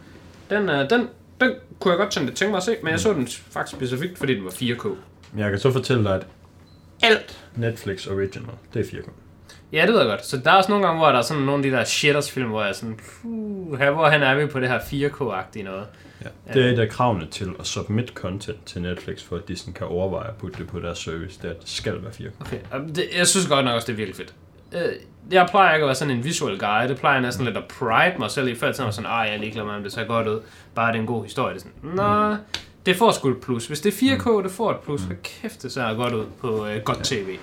Den, 0.50 0.68
øh, 0.68 0.90
den, 0.90 1.08
den 1.40 1.52
kunne 1.80 1.92
jeg 1.92 1.98
godt 1.98 2.10
tænke, 2.10 2.32
tænke 2.32 2.50
mig 2.50 2.56
at 2.56 2.62
se, 2.62 2.76
men 2.82 2.90
jeg 2.90 3.00
så 3.00 3.12
den 3.12 3.26
faktisk 3.28 3.76
specifikt, 3.76 4.18
fordi 4.18 4.34
den 4.34 4.44
var 4.44 4.50
4K. 4.50 4.88
Men 5.32 5.40
jeg 5.42 5.50
kan 5.50 5.58
så 5.58 5.72
fortælle 5.72 6.04
dig, 6.04 6.14
at 6.14 6.26
alt 7.02 7.46
Netflix 7.56 8.06
Original, 8.06 8.54
det 8.74 8.80
er 8.80 8.98
4K. 8.98 9.10
Ja, 9.72 9.82
det 9.86 9.92
ved 9.92 9.98
jeg 10.00 10.08
godt. 10.08 10.26
Så 10.26 10.36
der 10.36 10.50
er 10.50 10.54
også 10.56 10.70
nogle 10.70 10.86
gange, 10.86 10.98
hvor 10.98 11.08
der 11.08 11.18
er 11.18 11.22
sådan 11.22 11.42
nogle 11.42 11.64
af 11.66 11.70
de 11.70 11.76
der 11.76 11.84
shitters 11.84 12.30
film, 12.30 12.48
hvor 12.48 12.60
jeg 12.60 12.68
er 12.68 12.72
sådan, 12.74 12.94
puh, 13.22 13.78
her, 13.78 13.90
hvor 13.90 14.06
han 14.08 14.22
er 14.22 14.34
vi 14.34 14.46
på 14.46 14.60
det 14.60 14.68
her 14.68 14.78
4K-agtige 14.78 15.62
noget. 15.62 15.86
Ja. 16.24 16.52
Det 16.54 16.66
er 16.66 16.72
et 16.72 16.78
af 16.78 16.88
kravene 16.88 17.26
til 17.30 17.50
at 17.60 17.66
submit 17.66 18.08
content 18.08 18.64
til 18.66 18.82
Netflix, 18.82 19.22
for 19.22 19.36
at 19.36 19.48
de 19.48 19.56
sådan 19.56 19.72
kan 19.72 19.86
overveje 19.86 20.28
at 20.28 20.34
putte 20.36 20.58
det 20.58 20.66
på 20.66 20.80
deres 20.80 20.98
service, 20.98 21.38
det 21.42 21.48
er, 21.50 21.54
at 21.54 21.60
det 21.60 21.68
skal 21.68 22.02
være 22.02 22.10
4K. 22.12 22.46
Okay, 22.46 22.58
det, 22.94 23.04
jeg 23.18 23.26
synes 23.26 23.46
godt 23.46 23.64
nok 23.64 23.74
også, 23.74 23.86
det 23.86 23.92
er 23.92 23.96
virkelig 23.96 24.16
fedt. 24.16 24.34
Øh, 24.74 24.92
Jeg 25.30 25.46
plejer 25.50 25.74
ikke 25.74 25.84
at 25.84 25.86
være 25.86 25.94
sådan 25.94 26.16
en 26.16 26.24
visual 26.24 26.58
guy. 26.58 26.88
Det 26.88 26.96
plejer 26.98 27.14
jeg 27.14 27.22
næsten 27.22 27.44
lidt 27.44 27.56
at 27.56 27.64
pride 27.64 28.14
mig 28.18 28.30
selv 28.30 28.48
i. 28.48 28.54
Før 28.54 28.66
jeg 28.66 28.74
sådan, 28.76 29.04
ej, 29.06 29.16
jeg 29.16 29.34
er 29.34 29.38
ligeglad 29.38 29.64
med, 29.64 29.72
om 29.74 29.82
det 29.82 29.92
ser 29.92 30.04
godt 30.04 30.28
ud. 30.28 30.40
Bare 30.74 30.92
det 30.92 30.96
er 30.96 31.00
en 31.00 31.06
god 31.06 31.24
historie. 31.24 31.54
Det 31.54 31.60
er 31.60 31.64
sådan, 31.82 31.96
nej, 31.96 32.36
det 32.86 32.96
får 32.96 33.10
sgu 33.10 33.28
et 33.30 33.40
plus. 33.40 33.66
Hvis 33.66 33.80
det 33.80 34.02
er 34.02 34.16
4K, 34.18 34.42
det 34.42 34.50
får 34.50 34.70
et 34.70 34.76
plus. 34.80 35.02
Hvad 35.02 35.16
kæft, 35.22 35.62
det 35.62 35.72
ser 35.72 35.94
godt 35.94 36.12
ud 36.14 36.24
på 36.40 36.66
øh, 36.66 36.82
godt 36.82 37.04
tv. 37.04 37.36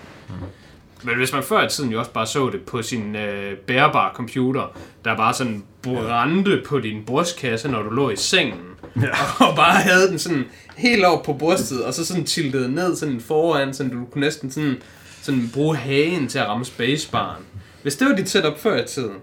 Men 1.04 1.18
hvis 1.18 1.34
man 1.34 1.44
før 1.44 1.66
i 1.66 1.70
tiden 1.70 1.92
jo 1.92 2.00
også 2.00 2.12
bare 2.12 2.28
så 2.28 2.50
det 2.50 2.62
på 2.62 2.82
sin 2.82 3.16
øh, 3.16 3.58
bærbare 3.58 4.14
computer, 4.14 4.78
der 5.06 5.18
bare 5.18 5.34
sådan 5.34 5.64
brændte 5.82 6.62
på 6.66 6.80
din 6.80 7.06
brystkasse, 7.06 7.72
når 7.72 7.84
du 7.84 7.90
lå 7.90 8.10
i 8.10 8.16
sengen, 8.16 8.60
ja. 8.96 9.10
og 9.48 9.56
bare 9.56 9.74
havde 9.74 10.10
den 10.10 10.20
sådan 10.20 10.46
helt 10.78 11.06
over 11.06 11.24
på 11.24 11.34
brystet, 11.34 11.86
og 11.86 11.94
så 11.94 12.06
sådan 12.06 12.26
tiltede 12.26 12.72
ned 12.72 12.96
sådan 12.96 13.22
foran, 13.22 13.74
så 13.74 13.84
du 13.84 14.06
kunne 14.12 14.22
næsten 14.22 14.52
sådan, 14.52 14.82
sådan 15.22 15.50
bruge 15.54 15.76
hagen 15.76 16.28
til 16.28 16.40
at 16.40 16.48
ramme 16.48 16.66
spacebaren. 16.66 17.44
Hvis 17.82 17.96
det 17.96 18.10
var 18.10 18.16
dit 18.16 18.30
setup 18.30 18.60
før 18.60 18.84
i 18.84 18.88
tiden, 18.88 19.16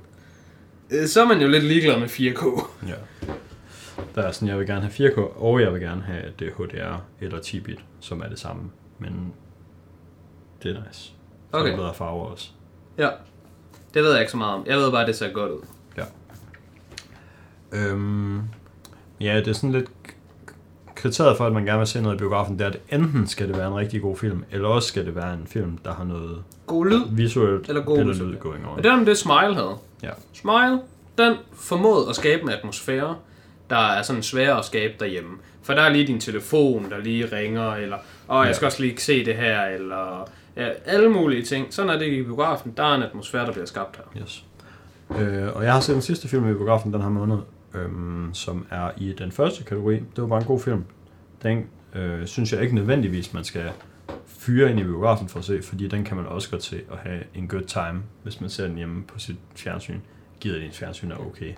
øh, 0.91 1.07
så 1.07 1.23
er 1.23 1.27
man 1.27 1.41
jo 1.41 1.49
lidt 1.49 1.65
ligeglad 1.65 2.01
med 2.01 2.09
4K. 2.09 2.65
Ja. 2.89 2.95
Der 4.15 4.23
er 4.23 4.33
sådan, 4.33 4.49
jeg 4.49 4.59
vil 4.59 4.67
gerne 4.67 4.91
have 4.91 5.11
4K, 5.11 5.19
og 5.19 5.61
jeg 5.61 5.73
vil 5.73 5.81
gerne 5.81 6.03
have 6.03 6.25
det 6.39 6.53
HDR 6.57 7.03
eller 7.21 7.39
10-bit, 7.39 7.79
som 8.01 8.21
er 8.21 8.29
det 8.29 8.39
samme. 8.39 8.63
Men 8.99 9.33
det 10.63 10.77
er 10.77 10.83
nice. 10.89 11.13
Okay. 11.53 11.67
er 11.67 11.71
der 11.71 11.77
bedre 11.77 11.95
farver 11.95 12.25
også. 12.25 12.49
Ja. 12.99 13.09
Det 13.95 14.03
ved 14.03 14.11
jeg 14.11 14.21
ikke 14.21 14.31
så 14.31 14.37
meget 14.37 14.55
om. 14.55 14.67
Jeg 14.67 14.77
ved 14.77 14.91
bare, 14.91 15.01
at 15.01 15.09
det 15.09 15.17
ser 15.17 15.33
godt 15.33 15.53
ud. 15.53 15.61
Ja. 15.97 16.05
Øhm, 17.73 18.43
ja, 19.21 19.37
det 19.37 19.49
er 19.49 19.53
sådan 19.53 19.73
lidt 19.73 19.91
kriteriet 20.95 21.37
for, 21.37 21.47
at 21.47 21.53
man 21.53 21.65
gerne 21.65 21.79
vil 21.79 21.87
se 21.87 22.03
noget 22.03 22.15
i 22.15 22.19
biografen, 22.19 22.59
det 22.59 22.65
er, 22.65 22.71
at 22.71 22.79
enten 22.89 23.27
skal 23.27 23.49
det 23.49 23.57
være 23.57 23.69
en 23.69 23.75
rigtig 23.75 24.03
god 24.03 24.17
film, 24.17 24.45
eller 24.51 24.69
også 24.69 24.89
skal 24.89 25.07
det 25.07 25.17
være 25.17 25.35
en 25.35 25.47
film, 25.47 25.79
der 25.79 25.95
har 25.95 26.05
noget 26.05 26.43
God 26.67 26.87
lyd. 26.87 27.01
visuelt 27.11 27.69
Eller 27.69 27.83
god 27.83 28.05
lyd 28.05 28.37
going 28.37 28.67
on. 28.67 28.77
Og 28.77 28.85
det 28.85 28.93
er 28.93 29.05
det, 29.05 29.19
Smile 29.19 29.55
havde. 29.55 29.77
Ja. 30.03 30.11
Smile, 30.33 30.81
den 31.19 31.35
formåede 31.55 32.09
at 32.09 32.17
skabe 32.17 32.43
en 32.43 32.49
atmosfære, 32.49 33.17
der 33.71 33.77
er 33.77 34.03
sådan 34.03 34.23
svær 34.23 34.55
at 34.55 34.65
skabe 34.65 34.95
derhjemme. 35.01 35.37
For 35.63 35.75
der 35.75 35.83
er 35.83 35.89
lige 35.89 36.07
din 36.07 36.21
telefon, 36.21 36.91
der 36.91 36.99
lige 36.99 37.27
ringer, 37.37 37.75
eller 37.75 37.97
åh, 38.31 38.47
jeg 38.47 38.55
skal 38.55 38.67
også 38.67 38.83
lige 38.83 39.01
se 39.01 39.25
det 39.25 39.35
her, 39.35 39.63
eller 39.63 40.29
ja, 40.59 40.69
alle 40.87 41.09
mulige 41.09 41.43
ting. 41.43 41.75
Sådan 41.75 41.91
er 41.91 41.99
det 41.99 42.07
i 42.07 42.23
biografen. 42.23 42.75
Der 42.77 42.83
er 42.83 42.95
en 42.95 43.03
atmosfære, 43.03 43.47
der 43.47 43.53
bliver 43.53 43.67
skabt 43.67 43.97
her. 43.97 44.23
Yes. 44.23 44.45
Øh, 45.19 45.57
og 45.57 45.65
jeg 45.65 45.73
har 45.73 45.81
set 45.81 45.95
den 45.95 46.03
sidste 46.03 46.29
film 46.29 46.51
i 46.51 46.55
biografen 46.55 46.93
den 46.93 47.03
her 47.03 47.09
måned, 47.09 47.39
øhm, 47.75 48.31
som 48.33 48.67
er 48.71 48.91
i 48.97 49.13
den 49.19 49.33
første 49.33 49.65
kategori. 49.65 49.95
Det 49.95 50.23
var 50.23 50.27
bare 50.27 50.41
en 50.41 50.47
god 50.47 50.61
film. 50.61 50.85
Den 51.43 51.67
øh, 51.95 52.27
synes 52.27 52.53
jeg 52.53 52.63
ikke 52.63 52.75
nødvendigvis, 52.75 53.35
man 53.35 53.45
skal 53.45 53.71
fyre 54.27 54.71
ind 54.71 54.81
i 54.81 54.83
biografen 54.83 55.29
for 55.29 55.39
at 55.39 55.45
se, 55.45 55.63
fordi 55.63 55.89
den 55.89 56.05
kan 56.05 56.17
man 56.17 56.27
også 56.27 56.51
godt 56.51 56.63
se 56.63 56.81
og 56.89 56.99
have 56.99 57.21
en 57.35 57.49
good 57.49 57.63
time, 57.63 58.03
hvis 58.23 58.41
man 58.41 58.51
ser 58.51 58.67
den 58.67 58.77
hjemme 58.77 59.05
på 59.05 59.19
sit 59.19 59.37
fjernsyn. 59.57 59.99
Gider 60.41 60.59
din 60.59 60.73
fjernsyn 60.73 61.11
er 61.11 61.17
okay. 61.17 61.53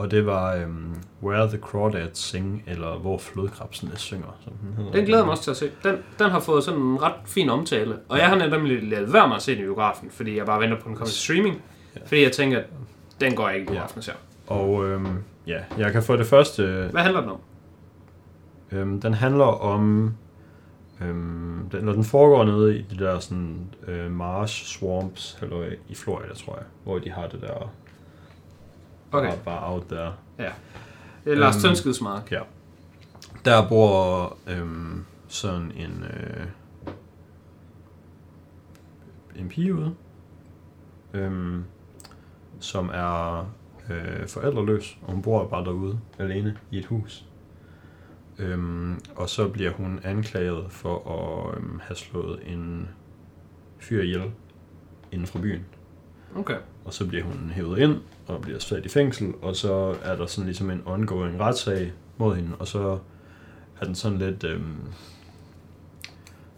Og 0.00 0.10
det 0.10 0.26
var 0.26 0.54
øhm, 0.54 0.94
Where 1.22 1.48
the 1.48 1.58
Crawdads 1.58 2.18
Sing, 2.18 2.62
eller 2.66 2.98
Hvor 2.98 3.18
flodkrabsene 3.18 3.96
synger, 3.96 4.38
som 4.44 4.52
den 4.52 4.74
hedder. 4.76 4.92
Den 4.92 5.04
glæder 5.04 5.24
mig 5.24 5.30
også 5.30 5.42
til 5.42 5.50
at 5.50 5.56
se. 5.56 5.70
Den, 5.82 5.96
den 6.18 6.30
har 6.30 6.40
fået 6.40 6.64
sådan 6.64 6.80
en 6.80 7.02
ret 7.02 7.14
fin 7.24 7.50
omtale. 7.50 7.96
Og 8.08 8.18
jeg 8.18 8.28
har 8.28 8.36
nemlig 8.36 8.88
lavet 8.88 9.12
være 9.12 9.28
med 9.28 9.36
at 9.36 9.42
se 9.42 9.52
den 9.52 9.60
i 9.60 9.64
biografen, 9.64 10.10
fordi 10.10 10.36
jeg 10.36 10.46
bare 10.46 10.60
venter 10.60 10.76
på, 10.76 10.80
at 10.80 10.86
den 10.86 10.94
kommer 10.94 11.06
til 11.06 11.20
streaming. 11.20 11.62
Fordi 12.06 12.22
jeg 12.22 12.32
tænker, 12.32 12.58
at 12.58 12.64
den 13.20 13.34
går 13.34 13.48
ikke 13.48 13.62
i 13.62 13.66
biografen 13.66 13.98
og 13.98 14.04
ser. 14.04 14.12
Og 14.46 14.86
øhm, 14.86 15.18
ja, 15.46 15.58
jeg 15.78 15.92
kan 15.92 16.02
få 16.02 16.16
det 16.16 16.26
første 16.26 16.88
Hvad 16.90 17.02
handler 17.02 17.20
den 17.20 17.30
om? 17.30 17.40
Øhm, 18.72 19.00
den 19.00 19.14
handler 19.14 19.44
om... 19.44 20.14
Øhm, 21.02 21.68
den, 21.72 21.84
når 21.84 21.92
den 21.92 22.04
foregår 22.04 22.44
nede 22.44 22.78
i 22.78 22.82
de 22.82 23.04
der 23.04 23.18
sådan, 23.18 23.56
øh, 23.88 24.10
marsh 24.10 24.64
swamps 24.64 25.38
eller 25.42 25.56
i 25.88 25.94
Florida, 25.94 26.34
tror 26.34 26.56
jeg, 26.56 26.64
hvor 26.84 26.98
de 26.98 27.10
har 27.10 27.26
det 27.26 27.40
der 27.40 27.70
Okay, 29.12 29.28
bare, 29.28 29.38
bare 29.44 29.72
out 29.72 29.82
there. 29.88 30.12
ja. 30.38 30.52
Lars 31.24 31.56
Øhm, 31.56 31.62
Tønskids 31.62 32.00
mark. 32.00 32.32
Ja. 32.32 32.40
Der 33.44 33.68
bor 33.68 34.36
øhm, 34.46 35.04
sådan 35.28 35.72
en 35.76 36.04
øh, 36.10 36.46
en 39.36 39.48
pige 39.48 39.74
ude, 39.74 39.94
øhm, 41.14 41.64
som 42.60 42.90
er 42.94 43.40
øh, 43.90 44.28
forældreløs, 44.28 44.98
og 45.02 45.12
hun 45.12 45.22
bor 45.22 45.46
bare 45.46 45.64
derude 45.64 46.00
alene 46.18 46.56
i 46.70 46.78
et 46.78 46.84
hus. 46.86 47.24
Øhm, 48.38 49.00
og 49.16 49.28
så 49.28 49.48
bliver 49.48 49.70
hun 49.72 50.00
anklaget 50.04 50.66
for 50.72 51.10
at 51.50 51.56
øhm, 51.56 51.80
have 51.82 51.96
slået 51.96 52.40
en 52.46 52.88
fyr 53.78 54.02
ihjel 54.02 54.30
inden 55.12 55.26
fra 55.26 55.38
byen. 55.38 55.64
Okay. 56.36 56.56
Og 56.84 56.92
så 56.94 57.06
bliver 57.06 57.24
hun 57.24 57.50
hævet 57.54 57.78
ind 57.78 57.96
og 58.30 58.40
bliver 58.40 58.58
sat 58.58 58.86
i 58.86 58.88
fængsel, 58.88 59.32
og 59.42 59.56
så 59.56 59.94
er 60.02 60.16
der 60.16 60.26
sådan 60.26 60.46
ligesom 60.46 60.70
en 60.70 60.82
ongoing 60.86 61.40
retssag 61.40 61.92
mod 62.18 62.36
hende, 62.36 62.50
og 62.58 62.66
så 62.66 62.98
er 63.80 63.84
den 63.84 63.94
sådan 63.94 64.18
lidt... 64.18 64.44
Øhm, 64.44 64.76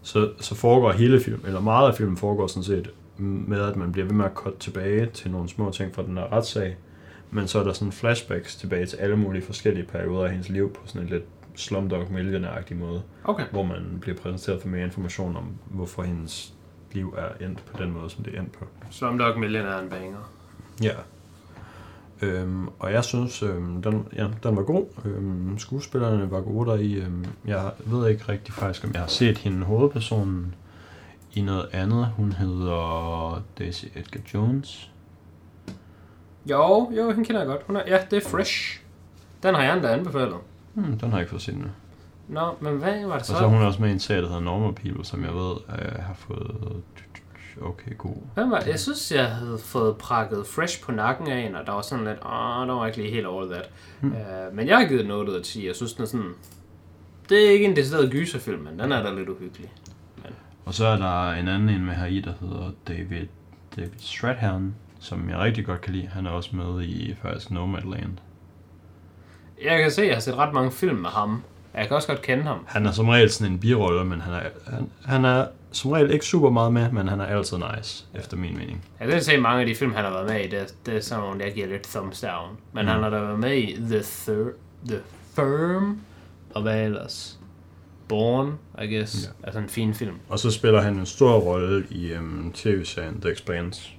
så, 0.02 0.30
så 0.40 0.54
foregår 0.54 0.92
hele 0.92 1.20
filmen, 1.20 1.46
eller 1.46 1.60
meget 1.60 1.88
af 1.88 1.94
filmen 1.94 2.16
foregår 2.16 2.46
sådan 2.46 2.62
set 2.64 2.90
med, 3.18 3.60
at 3.60 3.76
man 3.76 3.92
bliver 3.92 4.06
ved 4.06 4.14
med 4.14 4.24
at 4.24 4.30
cut 4.34 4.54
tilbage 4.60 5.06
til 5.06 5.30
nogle 5.30 5.48
små 5.48 5.70
ting 5.70 5.94
fra 5.94 6.02
den 6.02 6.16
her 6.16 6.32
retssag, 6.32 6.76
men 7.30 7.48
så 7.48 7.58
er 7.60 7.64
der 7.64 7.72
sådan 7.72 7.92
flashbacks 7.92 8.56
tilbage 8.56 8.86
til 8.86 8.96
alle 8.96 9.16
mulige 9.16 9.42
forskellige 9.42 9.86
perioder 9.86 10.24
af 10.24 10.30
hendes 10.30 10.48
liv 10.48 10.72
på 10.72 10.80
sådan 10.86 11.02
en 11.02 11.08
lidt 11.08 11.24
Slumdog 11.54 12.06
Millionaire-agtig 12.10 12.76
måde, 12.76 13.02
Okay. 13.24 13.44
hvor 13.50 13.62
man 13.62 13.98
bliver 14.00 14.16
præsenteret 14.16 14.60
for 14.60 14.68
mere 14.68 14.84
information 14.84 15.36
om, 15.36 15.44
hvorfor 15.70 16.02
hendes 16.02 16.54
liv 16.92 17.14
er 17.18 17.46
endt 17.46 17.64
på 17.64 17.82
den 17.82 17.90
måde, 17.90 18.10
som 18.10 18.24
det 18.24 18.34
er 18.34 18.40
endt 18.40 18.52
på. 18.52 18.64
Slumdog 18.90 19.40
Millionaire 19.40 19.78
er 19.78 19.82
en 19.82 19.88
banger. 19.88 20.32
Ja. 20.82 20.94
Øhm, 22.22 22.68
og 22.78 22.92
jeg 22.92 23.04
synes, 23.04 23.42
øhm, 23.42 23.82
den, 23.82 24.06
ja, 24.16 24.26
den 24.42 24.56
var 24.56 24.62
god. 24.62 24.86
Øhm, 25.04 25.58
skuespillerne 25.58 26.30
var 26.30 26.40
gode 26.40 26.70
der 26.70 26.76
i. 26.76 26.92
Øhm, 26.94 27.24
jeg 27.46 27.70
ved 27.78 28.08
ikke 28.08 28.24
rigtig 28.28 28.54
faktisk, 28.54 28.84
om 28.84 28.90
jeg 28.92 29.00
har 29.00 29.08
set 29.08 29.38
hende 29.38 29.64
hovedpersonen 29.66 30.54
i 31.34 31.40
noget 31.40 31.68
andet. 31.72 32.06
Hun 32.16 32.32
hedder 32.32 33.42
Daisy 33.58 33.84
Edgar 33.94 34.20
Jones. 34.34 34.90
Jo, 36.46 36.90
jo, 36.96 37.10
hende 37.10 37.24
kender 37.24 37.40
jeg 37.40 37.46
godt. 37.48 37.60
Hun 37.66 37.76
er, 37.76 37.82
ja, 37.86 37.98
det 38.10 38.24
er 38.24 38.28
Fresh. 38.30 38.80
Den 39.42 39.54
har 39.54 39.62
jeg 39.62 39.74
endda 39.74 39.88
anbefalet. 39.88 40.36
Hmm, 40.74 40.98
den 40.98 41.10
har 41.10 41.18
jeg 41.18 41.20
ikke 41.22 41.30
fået 41.30 41.42
set 41.42 41.58
nu. 41.58 41.66
Nå, 42.28 42.54
men 42.60 42.76
hvad 42.76 42.92
var 43.06 43.12
det 43.12 43.20
Og 43.20 43.26
så? 43.26 43.32
så 43.32 43.44
er 43.44 43.48
hun 43.48 43.62
også 43.62 43.80
med 43.82 43.88
i 43.88 43.92
en 43.92 44.00
serie, 44.00 44.22
der 44.22 44.28
hedder 44.28 44.40
Normal 44.42 44.74
People, 44.74 45.04
som 45.04 45.24
jeg 45.24 45.34
ved 45.34 45.52
øh, 45.68 46.02
har 46.02 46.14
fået 46.14 46.82
okay 47.60 47.98
god. 47.98 48.16
Hvad 48.34 48.46
var, 48.46 48.62
jeg 48.66 48.80
synes, 48.80 49.12
jeg 49.12 49.26
havde 49.26 49.58
fået 49.58 49.96
prakket 49.96 50.46
fresh 50.46 50.82
på 50.82 50.92
nakken 50.92 51.28
af 51.28 51.38
en, 51.46 51.54
og 51.54 51.66
der 51.66 51.72
var 51.72 51.82
sådan 51.82 52.04
lidt, 52.04 52.18
åh, 52.24 52.66
der 52.66 52.72
var 52.72 52.86
ikke 52.86 52.98
lige 52.98 53.10
helt 53.10 53.26
over 53.26 53.44
that. 53.46 53.70
Hmm. 54.00 54.12
Uh, 54.12 54.56
men 54.56 54.68
jeg 54.68 54.78
har 54.78 54.84
givet 54.84 55.12
8 55.12 55.32
ud 55.32 55.36
af 55.36 55.42
10. 55.42 55.66
Jeg 55.66 55.76
synes, 55.76 55.92
den 55.92 56.02
er 56.02 56.06
sådan... 56.06 56.34
Det 57.28 57.46
er 57.46 57.50
ikke 57.50 57.64
en 57.64 57.76
decideret 57.76 58.10
gyserfilm, 58.10 58.60
men 58.60 58.78
den 58.78 58.92
er 58.92 59.02
da 59.02 59.14
lidt 59.14 59.28
uhyggelig. 59.28 59.72
Og 60.64 60.74
så 60.74 60.86
er 60.86 60.96
der 60.96 61.32
en 61.32 61.48
anden 61.48 61.68
en 61.68 61.84
med 61.84 61.94
her 61.94 62.06
i, 62.06 62.20
der 62.20 62.32
hedder 62.40 62.70
David, 62.88 63.26
David 63.76 63.98
Strathairn, 63.98 64.74
som 65.00 65.28
jeg 65.30 65.38
rigtig 65.38 65.66
godt 65.66 65.80
kan 65.80 65.92
lide. 65.92 66.06
Han 66.06 66.26
er 66.26 66.30
også 66.30 66.56
med 66.56 66.82
i 66.82 67.14
faktisk 67.22 67.50
Nomadland. 67.50 68.18
Jeg 69.64 69.78
kan 69.78 69.90
se, 69.90 70.02
at 70.02 70.08
jeg 70.08 70.16
har 70.16 70.20
set 70.20 70.34
ret 70.34 70.54
mange 70.54 70.72
film 70.72 70.96
med 70.96 71.10
ham. 71.10 71.42
Jeg 71.74 71.86
kan 71.86 71.96
også 71.96 72.08
godt 72.08 72.22
kende 72.22 72.42
ham. 72.42 72.64
Han 72.68 72.86
er 72.86 72.92
som 72.92 73.08
regel 73.08 73.30
sådan 73.30 73.52
en 73.52 73.58
birolle, 73.58 74.04
men 74.04 74.20
han 74.20 74.34
er, 74.34 74.40
han, 74.66 74.90
han 75.04 75.24
er 75.24 75.46
som 75.72 75.90
regel 75.90 76.10
ikke 76.10 76.24
super 76.24 76.50
meget 76.50 76.72
med, 76.72 76.90
men 76.92 77.08
han 77.08 77.20
er 77.20 77.24
altid 77.26 77.56
nice, 77.76 78.04
efter 78.14 78.36
min 78.36 78.56
mening. 78.56 78.84
Jeg 79.00 79.08
kan 79.08 79.22
se, 79.22 79.36
mange 79.36 79.60
af 79.60 79.66
de 79.66 79.74
film, 79.74 79.94
han 79.94 80.04
har 80.04 80.10
været 80.12 80.26
med 80.26 80.40
i, 80.44 80.48
det, 80.48 80.74
det 80.86 80.96
er 80.96 81.00
sådan 81.00 81.24
nogle, 81.24 81.44
jeg 81.44 81.54
giver 81.54 81.66
lidt 81.66 81.82
thumbs 81.82 82.20
down. 82.20 82.56
Men 82.72 82.82
mm. 82.84 82.88
han 82.88 83.02
har 83.02 83.10
da 83.10 83.20
været 83.20 83.38
med 83.38 83.56
i 83.56 83.76
The, 83.76 83.98
Thir- 83.98 84.56
The 84.88 84.98
Firm, 85.34 85.98
og 86.54 86.62
hvad 86.62 86.84
ellers? 86.84 87.38
Born, 88.08 88.58
I 88.82 88.94
guess. 88.96 89.24
Ja. 89.24 89.46
Altså 89.46 89.58
en 89.60 89.68
fin 89.68 89.94
film. 89.94 90.14
Og 90.28 90.38
så 90.38 90.50
spiller 90.50 90.80
han 90.80 90.94
en 90.98 91.06
stor 91.06 91.32
rolle 91.38 91.86
i 91.90 92.14
um, 92.16 92.52
tv-serien 92.54 93.20
The 93.20 93.30
Expanse, 93.32 93.90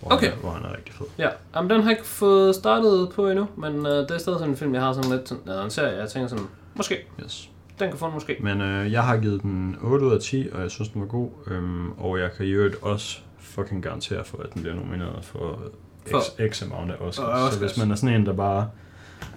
hvor, 0.00 0.12
Okay. 0.12 0.26
han, 0.26 0.34
er, 0.36 0.40
hvor 0.40 0.50
han 0.50 0.64
er 0.64 0.76
rigtig 0.76 0.94
fed. 0.94 1.06
Ja, 1.18 1.28
Jamen, 1.56 1.70
den 1.70 1.80
har 1.82 1.90
jeg 1.90 1.98
ikke 1.98 2.08
fået 2.08 2.54
startet 2.54 3.08
på 3.14 3.28
endnu, 3.28 3.46
men 3.56 3.74
uh, 3.76 3.86
det 3.86 4.10
er 4.10 4.18
stadig 4.18 4.38
sådan 4.38 4.50
en 4.50 4.56
film, 4.56 4.74
jeg 4.74 4.82
har 4.82 4.92
sådan 4.92 5.10
lidt 5.10 5.28
sådan, 5.28 5.42
eller 5.46 5.64
en 5.64 5.70
serie, 5.70 5.98
jeg 6.00 6.10
tænker 6.10 6.28
sådan, 6.28 6.44
måske, 6.74 6.96
Yes. 7.24 7.50
Den 7.80 7.88
kan 7.90 7.98
få 7.98 8.06
den 8.06 8.14
måske. 8.14 8.36
Men 8.40 8.60
øh, 8.60 8.92
jeg 8.92 9.02
har 9.02 9.16
givet 9.16 9.42
den 9.42 9.76
8 9.82 10.06
ud 10.06 10.12
af 10.12 10.20
10, 10.20 10.48
og 10.52 10.60
jeg 10.62 10.70
synes, 10.70 10.88
den 10.88 11.00
var 11.00 11.06
god. 11.06 11.30
Øhm, 11.46 11.90
og 11.92 12.18
jeg 12.18 12.30
kan 12.36 12.46
i 12.46 12.50
øvrigt 12.50 12.76
også 12.82 13.18
fucking 13.38 13.82
garantere 13.82 14.24
for, 14.24 14.38
at 14.42 14.54
den 14.54 14.62
bliver 14.62 14.76
nomineret 14.76 15.24
for, 15.24 15.60
For- 16.10 16.20
x, 16.20 16.52
x 16.52 16.62
amount 16.62 16.90
af 16.90 16.94
Oscars. 17.00 17.18
Oscars. 17.28 17.52
Så 17.54 17.60
hvis 17.60 17.78
man 17.78 17.90
er 17.90 17.94
sådan 17.94 18.20
en, 18.20 18.26
der 18.26 18.32
bare 18.32 18.70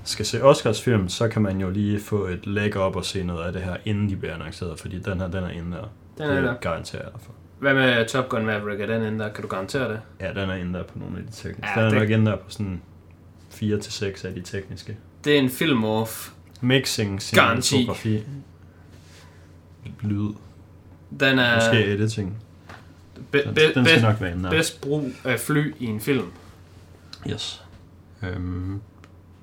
skal 0.04 0.26
se 0.26 0.44
Oscars 0.44 0.82
film, 0.82 1.10
så 1.10 1.28
kan 1.28 1.42
man 1.42 1.62
jo 1.62 1.70
lige 1.70 2.00
få 2.00 2.26
et 2.26 2.48
leg 2.48 2.78
op 2.78 2.96
og 2.96 3.06
se 3.06 3.24
noget 3.24 3.44
af 3.44 3.54
det 3.54 3.62
her, 3.62 3.78
inden 3.86 4.10
de 4.10 4.16
bliver 4.16 4.34
annonceret, 4.34 4.80
fordi 4.80 5.00
den 5.00 5.20
her, 5.22 5.28
den 5.28 5.44
er 5.44 5.50
inde 5.50 5.72
der. 5.72 5.84
Den 6.18 6.26
er 6.30 6.34
Det 6.36 6.44
der. 6.44 6.54
garanterer 6.62 7.02
jeg 7.02 7.12
for. 7.22 7.32
Hvad 7.60 7.74
med 7.74 8.08
Top 8.08 8.30
Gun 8.30 8.46
Maverick? 8.46 8.82
Er 8.82 8.86
den 8.86 9.04
inde 9.04 9.20
der? 9.20 9.30
Kan 9.34 9.42
du 9.42 9.48
garantere 9.48 9.90
det? 9.92 10.02
Ja, 10.22 10.30
den 10.42 10.50
er 10.50 10.56
inde 10.56 10.74
der 10.74 10.84
på 10.84 11.00
nogle 11.00 11.18
af 11.18 11.24
de 11.24 11.32
tekniske. 11.32 11.68
Ja, 11.76 11.86
den 11.86 11.86
er 11.86 11.90
det- 12.00 12.00
nok 12.00 12.10
inde 12.10 12.32
der 12.32 12.36
på 12.38 12.50
sådan 12.50 12.82
4 13.50 13.78
til 13.80 13.94
6 13.94 14.26
af 14.26 14.34
de 14.34 14.42
tekniske. 14.42 14.98
Det 15.24 15.36
er 15.36 15.40
en 15.40 15.50
film 15.50 15.84
off. 15.84 16.30
Mixing, 16.62 17.22
cinematografi, 17.22 18.24
lyd, 20.02 20.34
Den 21.20 21.40
er 21.40 21.56
måske 21.56 21.86
editing. 21.94 22.38
be, 23.32 23.44
Den, 23.44 23.54
be, 23.54 23.74
den 23.74 23.86
skal 23.86 24.00
be, 24.00 24.02
nok 24.02 24.22
være 24.22 24.32
inde 24.32 24.50
bedst 24.50 24.82
brug 24.82 25.04
af 25.24 25.40
fly 25.40 25.74
i 25.80 25.86
en 25.86 26.00
film. 26.02 26.26
Yes. 27.30 27.64
Øhm, 28.24 28.82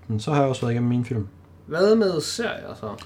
men 0.08 0.20
så 0.20 0.32
har 0.32 0.40
jeg 0.40 0.48
også 0.48 0.60
været 0.60 0.72
igennem 0.72 0.88
min 0.88 1.04
film. 1.04 1.26
Hvad 1.66 1.94
med 1.96 2.20
serier 2.20 2.74
så? 2.80 3.04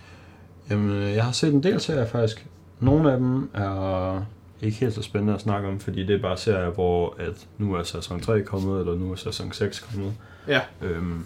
Jamen, 0.71 0.91
øh, 0.91 1.15
jeg 1.15 1.25
har 1.25 1.33
set 1.33 1.55
en 1.55 1.63
del 1.63 1.81
serier 1.81 2.07
faktisk. 2.07 2.47
Nogle 2.81 3.13
af 3.13 3.19
dem 3.19 3.51
er 3.55 4.23
ikke 4.63 4.77
helt 4.77 4.95
så 4.95 5.03
spændende 5.03 5.35
at 5.35 5.41
snakke 5.41 5.69
om, 5.69 5.81
fordi 5.81 6.07
det 6.07 6.17
er 6.17 6.23
bare 6.23 6.37
serier, 6.37 6.71
hvor 6.71 7.17
at 7.19 7.47
nu 7.59 7.75
er 7.75 7.83
sæson 7.83 8.21
3 8.21 8.43
kommet, 8.43 8.81
eller 8.81 8.95
nu 8.95 9.13
er 9.13 9.17
sæson 9.17 9.53
6 9.53 9.81
kommet. 9.81 10.13
Ja. 10.49 10.61
Øhm, 10.83 11.25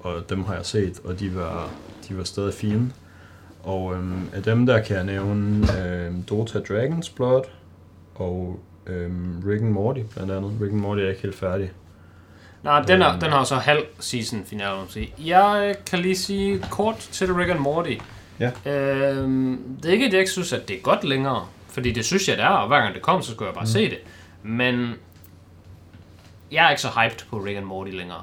og 0.00 0.30
dem 0.30 0.44
har 0.44 0.54
jeg 0.54 0.66
set, 0.66 1.00
og 1.04 1.20
de 1.20 1.34
var, 1.34 1.70
de 2.10 2.16
var 2.18 2.24
stadig 2.24 2.54
fine. 2.54 2.92
Og 3.62 3.94
øhm, 3.94 4.28
af 4.32 4.42
dem 4.42 4.66
der 4.66 4.80
kan 4.82 4.96
jeg 4.96 5.04
nævne 5.04 5.66
øhm, 5.82 6.22
Dota 6.22 6.58
Dragon's 6.58 7.14
Blood 7.16 7.42
og 8.14 8.60
øhm, 8.86 9.42
Rick 9.46 9.62
and 9.62 9.70
Morty 9.70 10.00
blandt 10.14 10.32
andet. 10.32 10.52
Rick 10.62 10.72
and 10.72 10.80
Morty 10.80 11.00
er 11.00 11.08
ikke 11.08 11.22
helt 11.22 11.34
færdig. 11.38 11.70
Nej, 12.62 12.82
den, 12.82 13.02
er, 13.02 13.10
Øhm. 13.12 13.20
den 13.20 13.30
har 13.30 13.44
så 13.44 13.54
halv 13.54 13.84
season 13.98 14.44
finale. 14.46 14.76
Jeg 15.18 15.74
kan 15.86 15.98
lige 15.98 16.16
sige 16.16 16.64
kort 16.70 16.96
til 16.96 17.34
Rick 17.34 17.50
and 17.50 17.58
Morty. 17.58 17.94
Ja. 18.40 18.50
Øhm, 18.72 19.76
det 19.82 19.88
er 19.88 19.92
ikke, 19.92 20.06
at 20.06 20.12
jeg 20.12 20.20
ikke 20.20 20.32
synes, 20.32 20.52
at 20.52 20.68
det 20.68 20.76
er 20.76 20.80
godt 20.80 21.04
længere. 21.04 21.46
Fordi 21.68 21.92
det 21.92 22.04
synes 22.04 22.28
jeg, 22.28 22.36
det 22.36 22.44
er, 22.44 22.48
og 22.48 22.68
hver 22.68 22.80
gang 22.80 22.94
det 22.94 23.02
kommer, 23.02 23.22
så 23.22 23.30
skal 23.32 23.44
jeg 23.44 23.54
bare 23.54 23.62
mm. 23.62 23.66
se 23.66 23.90
det. 23.90 23.98
Men 24.42 24.94
jeg 26.52 26.66
er 26.66 26.70
ikke 26.70 26.82
så 26.82 26.88
hyped 26.88 27.26
på 27.30 27.38
Rick 27.38 27.56
and 27.56 27.64
Morty 27.66 27.90
længere. 27.90 28.22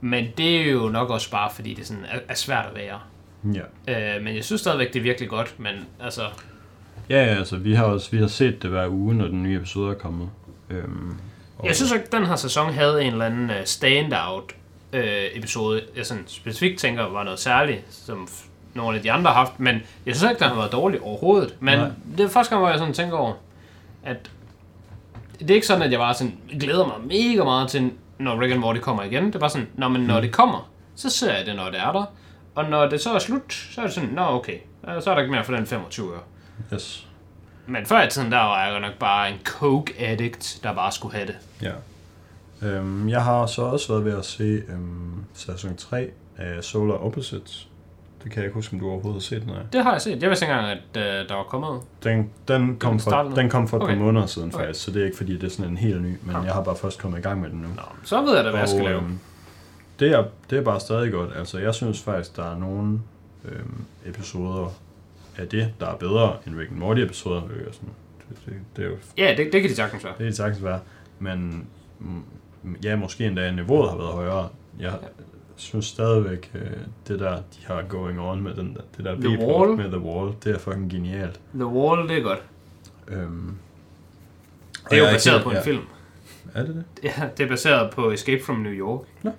Men 0.00 0.26
det 0.36 0.56
er 0.60 0.70
jo 0.70 0.88
nok 0.88 1.10
også 1.10 1.30
bare, 1.30 1.50
fordi 1.54 1.74
det 1.74 1.86
sådan 1.86 2.04
er, 2.10 2.18
er 2.28 2.34
svært 2.34 2.66
at 2.66 2.74
være. 2.74 2.98
Ja. 3.44 4.16
Øh, 4.16 4.22
men 4.22 4.36
jeg 4.36 4.44
synes 4.44 4.60
stadigvæk, 4.60 4.92
det 4.92 4.98
er 4.98 5.02
virkelig 5.02 5.28
godt. 5.28 5.54
Men 5.58 5.74
altså, 6.00 6.22
Ja, 7.10 7.24
ja, 7.24 7.34
altså 7.34 7.56
vi 7.56 7.74
har 7.74 7.84
også 7.84 8.10
vi 8.10 8.16
har 8.18 8.26
set 8.26 8.62
det 8.62 8.70
hver 8.70 8.88
uge, 8.88 9.14
når 9.14 9.26
den 9.26 9.42
nye 9.42 9.56
episode 9.56 9.90
er 9.90 9.94
kommet. 9.98 10.28
Øhm, 10.70 11.14
og 11.58 11.66
Jeg 11.66 11.76
synes 11.76 11.92
at 11.92 12.12
den 12.12 12.26
her 12.26 12.36
sæson 12.36 12.72
havde 12.72 13.02
en 13.04 13.12
eller 13.12 13.26
anden 13.26 13.50
uh, 13.50 13.56
standout 13.64 14.54
uh, 14.92 15.00
episode, 15.34 15.82
jeg 15.96 16.06
sådan 16.06 16.24
specifikt 16.26 16.78
tænker 16.78 17.02
var 17.08 17.24
noget 17.24 17.38
særligt, 17.38 17.84
som 17.90 18.28
nogle 18.74 18.96
af 18.96 19.02
de 19.02 19.12
andre 19.12 19.30
har 19.30 19.38
haft, 19.38 19.60
men 19.60 19.74
jeg 20.06 20.16
synes 20.16 20.30
ikke, 20.30 20.40
den 20.40 20.48
har 20.48 20.56
været 20.56 20.72
dårlig 20.72 21.00
overhovedet. 21.00 21.54
Men 21.60 21.78
Nej. 21.78 21.88
Nej. 21.88 21.96
det 22.16 22.24
er 22.24 22.28
første 22.28 22.50
gang, 22.50 22.60
hvor 22.60 22.70
jeg 22.70 22.78
sådan 22.78 22.94
tænker 22.94 23.16
over, 23.16 23.32
at 24.04 24.30
det 25.40 25.50
er 25.50 25.54
ikke 25.54 25.66
sådan, 25.66 25.82
at 25.82 25.90
jeg 25.90 25.98
bare 25.98 26.14
sådan 26.14 26.34
glæder 26.60 26.86
mig 26.86 26.96
mega 27.06 27.44
meget 27.44 27.68
til, 27.68 27.90
når 28.18 28.40
Rick 28.40 28.52
and 28.52 28.60
Morty 28.60 28.80
kommer 28.80 29.02
igen. 29.02 29.26
Det 29.26 29.34
er 29.34 29.38
bare 29.38 29.50
sådan, 29.50 29.68
når, 29.74 29.88
men 29.88 30.00
når 30.02 30.20
det 30.20 30.32
kommer, 30.32 30.70
så 30.96 31.10
ser 31.10 31.34
jeg 31.34 31.46
det, 31.46 31.56
når 31.56 31.70
det 31.70 31.80
er 31.80 31.92
der. 31.92 32.04
Og 32.54 32.64
når 32.70 32.86
det 32.88 33.00
så 33.00 33.12
er 33.14 33.18
slut, 33.18 33.52
så 33.72 33.80
er 33.80 33.84
det 33.84 33.94
sådan, 33.94 34.08
nå 34.10 34.22
okay, 34.22 34.58
så 35.00 35.10
er 35.10 35.14
der 35.14 35.20
ikke 35.20 35.32
mere 35.32 35.44
for 35.44 35.52
den 35.54 35.66
25 35.66 36.12
øre. 36.12 36.20
Yes. 36.74 37.06
Men 37.66 37.86
før 37.86 38.02
i 38.02 38.10
tiden, 38.10 38.32
der 38.32 38.38
var 38.38 38.66
jeg 38.66 38.80
nok 38.80 38.94
bare 39.00 39.30
en 39.30 39.36
coke 39.44 39.94
addict, 39.98 40.60
der 40.62 40.74
bare 40.74 40.92
skulle 40.92 41.14
have 41.14 41.26
det. 41.26 41.36
Ja. 41.62 41.72
Øhm, 42.68 43.08
jeg 43.08 43.24
har 43.24 43.46
så 43.46 43.62
også 43.62 43.92
været 43.92 44.04
ved 44.04 44.18
at 44.18 44.24
se 44.24 44.42
øhm, 44.68 45.24
sæson 45.34 45.76
3 45.76 46.10
af 46.38 46.64
Solar 46.64 46.94
Opposites. 46.94 47.66
Det 48.22 48.30
kan 48.32 48.36
jeg 48.38 48.44
ikke 48.44 48.54
huske, 48.54 48.74
om 48.74 48.80
du 48.80 48.86
overhovedet 48.90 49.22
har 49.22 49.26
set 49.26 49.42
den 49.42 49.50
af. 49.50 49.60
Det 49.72 49.82
har 49.82 49.92
jeg 49.92 50.00
set. 50.00 50.22
Jeg 50.22 50.28
vidste 50.30 50.44
ikke 50.44 50.52
engang, 50.54 50.70
at 50.94 51.22
øh, 51.22 51.28
der 51.28 51.34
var 51.34 51.42
kommet. 51.42 51.80
Den, 52.04 52.30
den, 52.48 52.76
kom, 52.76 52.92
Den 52.92 53.00
for, 53.00 53.22
den 53.36 53.50
kom 53.50 53.68
for 53.68 53.76
et 53.76 53.80
par 53.80 53.86
Okay. 53.86 53.96
måneder 53.96 54.26
siden 54.26 54.54
Okay. 54.54 54.64
faktisk, 54.64 54.84
så 54.84 54.90
det 54.90 55.00
er 55.00 55.04
ikke 55.04 55.16
fordi, 55.16 55.34
det 55.38 55.44
er 55.44 55.48
sådan 55.50 55.70
en 55.70 55.76
helt 55.76 56.02
ny, 56.02 56.16
men 56.22 56.36
Ja. 56.36 56.40
jeg 56.42 56.52
har 56.52 56.62
bare 56.62 56.76
først 56.76 56.98
kommet 57.00 57.18
i 57.18 57.22
gang 57.22 57.40
med 57.40 57.50
den 57.50 57.58
nu. 57.58 57.68
Nå, 57.76 57.82
så 58.04 58.22
ved 58.22 58.34
jeg 58.36 58.44
da, 58.44 58.50
hvad 58.50 58.60
jeg 58.60 58.68
skal 58.68 58.84
lave. 58.84 58.96
øhm, 59.02 59.18
det, 60.00 60.10
er, 60.10 60.24
det 60.50 60.58
er 60.58 60.62
bare 60.62 60.80
stadig 60.80 61.12
godt. 61.12 61.30
Altså, 61.36 61.58
jeg 61.58 61.74
synes 61.74 62.02
faktisk, 62.02 62.36
der 62.36 62.54
er 62.54 62.58
nogle 62.58 63.00
øhm, 63.44 63.84
episoder 64.06 64.72
af 65.38 65.48
det, 65.48 65.74
der 65.80 65.86
er 65.86 65.96
bedre 65.96 66.36
end 66.46 66.58
Rick 66.58 66.70
and 66.70 66.78
Morty 66.78 67.00
episoder. 67.00 67.42
Øh, 67.44 67.72
sådan, 67.72 67.88
det, 68.28 68.36
det, 68.46 68.54
det, 68.76 68.84
er 68.84 68.88
jo 68.88 68.96
Ja, 69.18 69.34
det, 69.36 69.52
det 69.52 69.60
kan 69.60 69.70
de 69.70 69.74
sagtens 69.74 70.04
være. 70.04 70.12
Det 70.12 70.18
kan 70.18 70.26
det 70.26 70.36
sagtens 70.36 70.64
være. 70.64 70.80
Men 71.18 71.66
mm, 71.98 72.22
ja, 72.84 72.96
måske 72.96 73.26
endda 73.26 73.50
niveauet 73.50 73.90
har 73.90 73.96
været 73.96 74.12
højere. 74.12 74.48
Jeg 74.80 74.98
synes 75.56 75.84
stadigvæk, 75.86 76.50
øh, 76.54 76.60
det 77.08 77.20
der, 77.20 77.36
de 77.36 77.42
har 77.66 77.82
going 77.88 78.20
on 78.20 78.42
med 78.42 78.54
den 78.54 78.74
der, 78.74 78.80
det 78.96 79.04
der 79.04 79.14
The 79.14 79.46
Wall? 79.46 79.76
med 79.76 79.90
The 79.90 79.98
Wall, 80.00 80.34
det 80.44 80.54
er 80.54 80.58
fucking 80.58 80.90
genialt. 80.90 81.40
The 81.54 81.66
Wall, 81.66 82.08
det 82.08 82.18
er 82.18 82.22
godt. 82.22 82.42
Øhm, 83.08 83.54
Det 84.90 84.98
er 84.98 85.04
jo 85.06 85.12
baseret 85.12 85.34
ikke- 85.36 85.44
på 85.44 85.50
en 85.50 85.56
ja. 85.56 85.62
film. 85.62 85.82
Er 86.54 86.64
det 86.66 86.74
det? 86.74 86.84
Ja, 87.04 87.28
det 87.36 87.44
er 87.44 87.48
baseret 87.48 87.90
på 87.90 88.10
Escape 88.10 88.44
from 88.44 88.56
New 88.56 88.72
York. 88.72 89.00
Nå. 89.22 89.30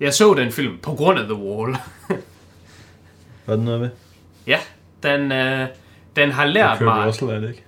Jeg 0.00 0.14
så 0.14 0.34
den 0.34 0.52
film 0.52 0.78
på 0.82 0.94
grund 0.94 1.18
af 1.18 1.24
The 1.24 1.34
Wall. 1.34 1.76
Var 3.46 3.56
det 3.56 3.64
noget 3.64 3.80
ved? 3.80 3.90
ja, 4.46 4.58
den, 5.02 5.32
øh, 5.32 5.68
den 6.16 6.30
har 6.30 6.44
lært 6.46 6.78
Kurt 6.78 6.84
mig... 6.86 7.06
Russell 7.06 7.30
er 7.30 7.40
det 7.40 7.48
ikke? 7.48 7.64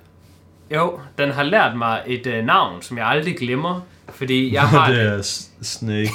Jo, 0.75 1.01
den 1.19 1.31
har 1.31 1.43
lært 1.43 1.77
mig 1.77 2.03
et 2.07 2.27
øh, 2.27 2.45
navn, 2.45 2.83
som 2.83 2.99
jeg 2.99 3.07
aldrig 3.07 3.37
glemmer. 3.39 3.81
Fordi 4.09 4.53
jeg 4.55 4.63
har 4.63 4.91
det 4.91 5.01
er 5.03 5.23
Snake 5.63 6.11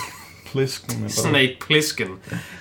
Plissken. 0.51 0.89
eller 0.91 0.99
hvad? 0.99 1.09
Snake 1.09 1.57
Plissken. 1.61 2.07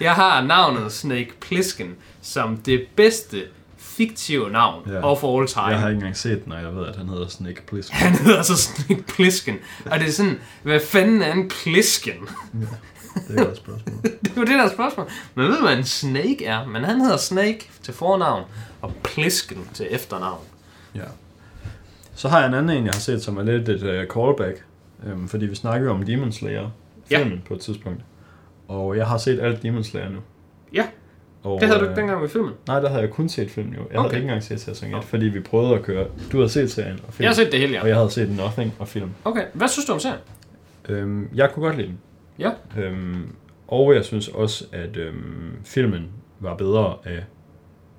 Jeg 0.00 0.12
har 0.12 0.42
navnet 0.42 0.92
Snake 0.92 1.32
Plissken 1.40 1.94
som 2.22 2.56
det 2.56 2.86
bedste 2.96 3.42
fiktive 3.78 4.50
navn 4.50 4.82
Ja. 4.90 4.94
ja. 4.94 5.00
of 5.12 5.24
all 5.24 5.46
time. 5.48 5.64
Jeg 5.66 5.78
har 5.80 5.88
ikke 5.88 5.96
engang 5.96 6.16
set 6.16 6.44
den, 6.44 6.52
og 6.52 6.62
jeg 6.62 6.76
ved, 6.76 6.86
at 6.86 6.96
han 6.96 7.08
hedder 7.08 7.28
Snake 7.28 7.62
Plissken. 7.66 7.96
Han 7.96 8.12
hedder 8.18 8.42
så 8.42 8.56
Snake 8.56 9.02
Plissken. 9.02 9.56
Og 9.86 9.98
det 9.98 10.08
er 10.08 10.12
sådan, 10.12 10.38
hvad 10.62 10.80
fanden 10.80 11.22
er 11.22 11.32
en 11.32 11.48
Plissken? 11.48 12.12
Det 13.28 13.36
er 13.36 13.40
et 13.40 13.46
godt 13.46 13.56
spørgsmål. 13.56 13.96
Det 14.02 14.30
er 14.30 14.36
jo 14.36 14.40
det 14.42 14.48
der 14.64 14.68
spørgsmål. 14.68 15.06
Man 15.34 15.46
ved, 15.46 15.60
hvad 15.62 15.76
en 15.78 15.84
Snake 15.84 16.44
er, 16.46 16.66
men 16.66 16.84
han 16.84 17.00
hedder 17.00 17.16
Snake 17.16 17.68
til 17.82 17.94
fornavn, 17.94 18.44
og 18.82 18.92
Plissken 19.04 19.68
til 19.74 19.86
efternavn. 19.90 20.40
Ja. 20.94 21.00
Så 22.14 22.28
har 22.28 22.38
jeg 22.38 22.48
en 22.48 22.54
anden 22.54 22.76
en, 22.78 22.84
jeg 22.84 22.92
har 22.92 23.00
set, 23.00 23.22
som 23.22 23.36
er 23.36 23.42
lidt 23.42 23.68
et 23.68 23.82
uh, 23.82 23.88
callback. 24.14 24.64
Um, 25.12 25.28
fordi 25.28 25.46
vi 25.46 25.54
snakkede 25.54 25.90
om 25.90 26.02
Demon 26.02 26.32
Slayer 26.32 26.70
Ja. 27.10 27.18
filmen 27.22 27.42
på 27.48 27.54
et 27.54 27.60
tidspunkt. 27.60 28.00
Og 28.68 28.96
jeg 28.96 29.06
har 29.06 29.18
set 29.18 29.40
alt 29.40 29.62
Demon 29.62 29.84
Slayer 29.84 30.08
nu. 30.08 30.18
Ja, 30.74 30.86
Og, 31.42 31.60
det 31.60 31.68
havde 31.68 31.80
du 31.80 31.84
øh, 31.84 31.90
ikke 31.90 32.00
dengang 32.00 32.20
med 32.20 32.28
filmen. 32.28 32.52
Nej, 32.66 32.80
der 32.80 32.88
havde 32.88 33.00
jeg 33.02 33.10
kun 33.10 33.28
set 33.28 33.50
filmen 33.50 33.74
jo. 33.74 33.78
Jeg 33.80 33.86
havde 33.90 34.06
Okay. 34.06 34.16
ikke 34.16 34.24
engang 34.24 34.42
set 34.42 34.60
sæson 34.60 34.88
1, 34.88 34.94
Nå. 34.94 35.00
fordi 35.00 35.26
vi 35.26 35.40
prøvede 35.40 35.74
at 35.74 35.82
køre... 35.82 36.06
Du 36.32 36.36
havde 36.36 36.48
set 36.50 36.70
serien 36.72 36.98
og 37.08 37.14
film, 37.14 37.22
Jeg 37.24 37.30
har 37.30 37.34
set 37.34 37.52
det 37.52 37.60
hele, 37.60 37.78
og 37.80 37.82
ja. 37.84 37.88
jeg 37.88 37.96
havde 37.96 38.10
set 38.10 38.36
Nothing 38.36 38.74
og 38.78 38.88
film. 38.88 39.10
Okay, 39.24 39.44
hvad 39.52 39.68
synes 39.68 39.86
du 39.86 39.92
om 39.92 40.00
serien? 40.00 40.18
Øhm, 40.88 41.28
jeg 41.34 41.50
kunne 41.52 41.66
godt 41.66 41.76
lide 41.76 41.88
den. 41.88 41.98
Ja. 42.38 42.50
Øhm, 42.78 43.34
og 43.68 43.94
jeg 43.94 44.04
synes 44.04 44.28
også, 44.28 44.64
at 44.72 44.96
øhm, 44.96 45.56
filmen 45.64 46.10
var 46.40 46.54
bedre 46.56 46.96
af, 47.04 47.24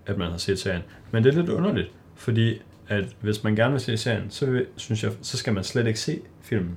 at 0.05 0.17
man 0.17 0.31
har 0.31 0.37
set 0.37 0.59
serien. 0.59 0.81
Men 1.11 1.23
det 1.23 1.33
er 1.33 1.37
lidt 1.39 1.49
underligt, 1.49 1.91
fordi 2.15 2.61
at 2.87 3.03
hvis 3.21 3.43
man 3.43 3.55
gerne 3.55 3.71
vil 3.71 3.81
se 3.81 3.97
serien, 3.97 4.29
så 4.31 4.45
vil, 4.45 4.65
synes 4.75 5.03
jeg, 5.03 5.11
så 5.21 5.37
skal 5.37 5.53
man 5.53 5.63
slet 5.63 5.87
ikke 5.87 5.99
se 5.99 6.21
filmen. 6.41 6.75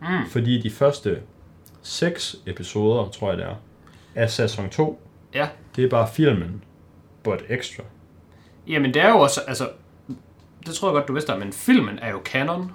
Mm. 0.00 0.06
Fordi 0.30 0.60
de 0.62 0.70
første 0.70 1.18
seks 1.82 2.36
episoder, 2.46 3.08
tror 3.08 3.28
jeg 3.28 3.38
det 3.38 3.46
er, 3.46 3.54
af 4.14 4.30
sæson 4.30 4.70
2, 4.70 5.00
Ja. 5.34 5.48
det 5.76 5.84
er 5.84 5.88
bare 5.88 6.08
filmen, 6.12 6.62
but 7.22 7.42
extra. 7.48 7.82
Jamen, 8.68 8.94
det 8.94 9.02
er 9.02 9.08
jo 9.08 9.18
også, 9.18 9.40
altså, 9.48 9.68
det 10.66 10.74
tror 10.74 10.88
jeg 10.88 10.92
godt, 10.94 11.08
du 11.08 11.12
vidste, 11.12 11.36
men 11.38 11.52
filmen 11.52 11.98
er 11.98 12.10
jo 12.10 12.20
canon. 12.24 12.72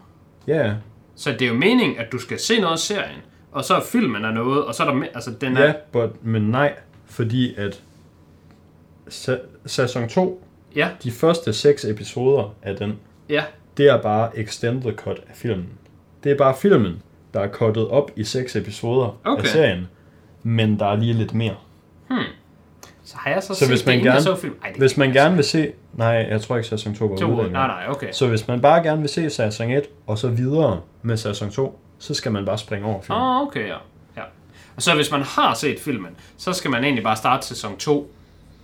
Ja, 0.48 0.66
yeah. 0.66 0.76
Så 1.16 1.32
det 1.32 1.42
er 1.42 1.48
jo 1.48 1.54
meningen, 1.54 1.98
at 1.98 2.12
du 2.12 2.18
skal 2.18 2.40
se 2.40 2.60
noget 2.60 2.74
af 2.74 2.80
serien, 2.80 3.20
og 3.52 3.64
så 3.66 3.76
er 3.76 3.82
filmen 3.82 4.26
af 4.26 4.34
noget, 4.34 4.66
og 4.66 4.76
så 4.76 4.84
er 4.84 4.94
der, 4.94 5.02
altså, 5.14 5.32
den 5.42 5.58
er, 5.58 5.66
ja, 5.66 5.74
but, 5.92 6.26
men 6.26 6.42
nej, 6.42 6.74
fordi 7.06 7.56
at 7.56 7.84
sæ- 9.10 9.48
sæson 9.66 10.10
2, 10.10 10.44
ja, 10.76 10.90
de 11.04 11.12
første 11.12 11.54
seks 11.54 11.86
episoder 11.86 12.56
af 12.62 12.76
den, 12.76 13.00
ja, 13.30 13.44
det 13.78 13.88
er 13.90 14.02
bare 14.02 14.38
extended 14.40 14.94
cut 14.96 15.18
af 15.30 15.36
filmen. 15.36 15.68
Det 16.24 16.32
er 16.32 16.38
bare 16.38 16.56
filmen, 16.62 17.02
der 17.34 17.40
er 17.40 17.48
cuttet 17.50 17.88
op 17.88 18.12
i 18.16 18.24
seks 18.24 18.56
episoder 18.56 19.20
Okay. 19.24 19.44
af 19.44 19.48
serien, 19.50 19.88
men 20.44 20.80
der 20.80 20.86
er 20.86 20.96
lige 20.96 21.14
lidt 21.14 21.34
mere. 21.34 21.56
så 23.04 23.18
har 23.18 23.32
jeg 23.32 23.44
så, 23.44 23.48
Så 23.54 23.60
set 23.60 23.68
hvis 23.68 23.80
det, 23.80 23.88
man 23.88 23.96
jeg 23.96 24.04
gerne- 24.04 24.22
så 24.22 24.36
film. 24.36 24.56
Ej, 24.64 24.70
det 24.70 24.78
Hvis 24.78 24.98
man 24.98 25.12
gerne 25.14 25.36
vil 25.36 25.44
se... 25.44 25.72
Nej, 25.94 26.08
jeg 26.30 26.42
tror 26.42 26.56
ikke, 26.58 26.68
sæson 26.70 26.96
2 26.96 27.06
var 27.06 27.26
ude 27.26 27.52
nej, 27.52 27.68
nej, 27.68 27.86
okay. 27.90 28.12
Så 28.12 28.28
hvis 28.28 28.48
man 28.48 28.62
bare 28.62 28.84
gerne 28.84 29.00
vil 29.02 29.10
se 29.10 29.30
sæson 29.30 29.72
1, 29.72 29.84
og 30.08 30.18
så 30.18 30.28
videre 30.30 30.82
med 31.02 31.18
sæson 31.18 31.50
2, 31.50 31.80
så 32.02 32.14
skal 32.14 32.32
man 32.32 32.46
bare 32.46 32.58
springe 32.58 32.88
over 32.88 33.02
filmen. 33.02 33.22
Ah, 33.24 33.42
okay, 33.42 33.68
ja. 33.68 33.76
ja. 34.18 34.22
Og 34.76 34.82
så 34.82 34.96
hvis 34.96 35.12
man 35.12 35.22
har 35.22 35.54
set 35.54 35.80
filmen, 35.80 36.12
så 36.38 36.54
skal 36.54 36.72
man 36.72 36.84
egentlig 36.84 37.04
bare 37.04 37.16
starte 37.16 37.48
sæson 37.48 37.78
2 37.78 38.14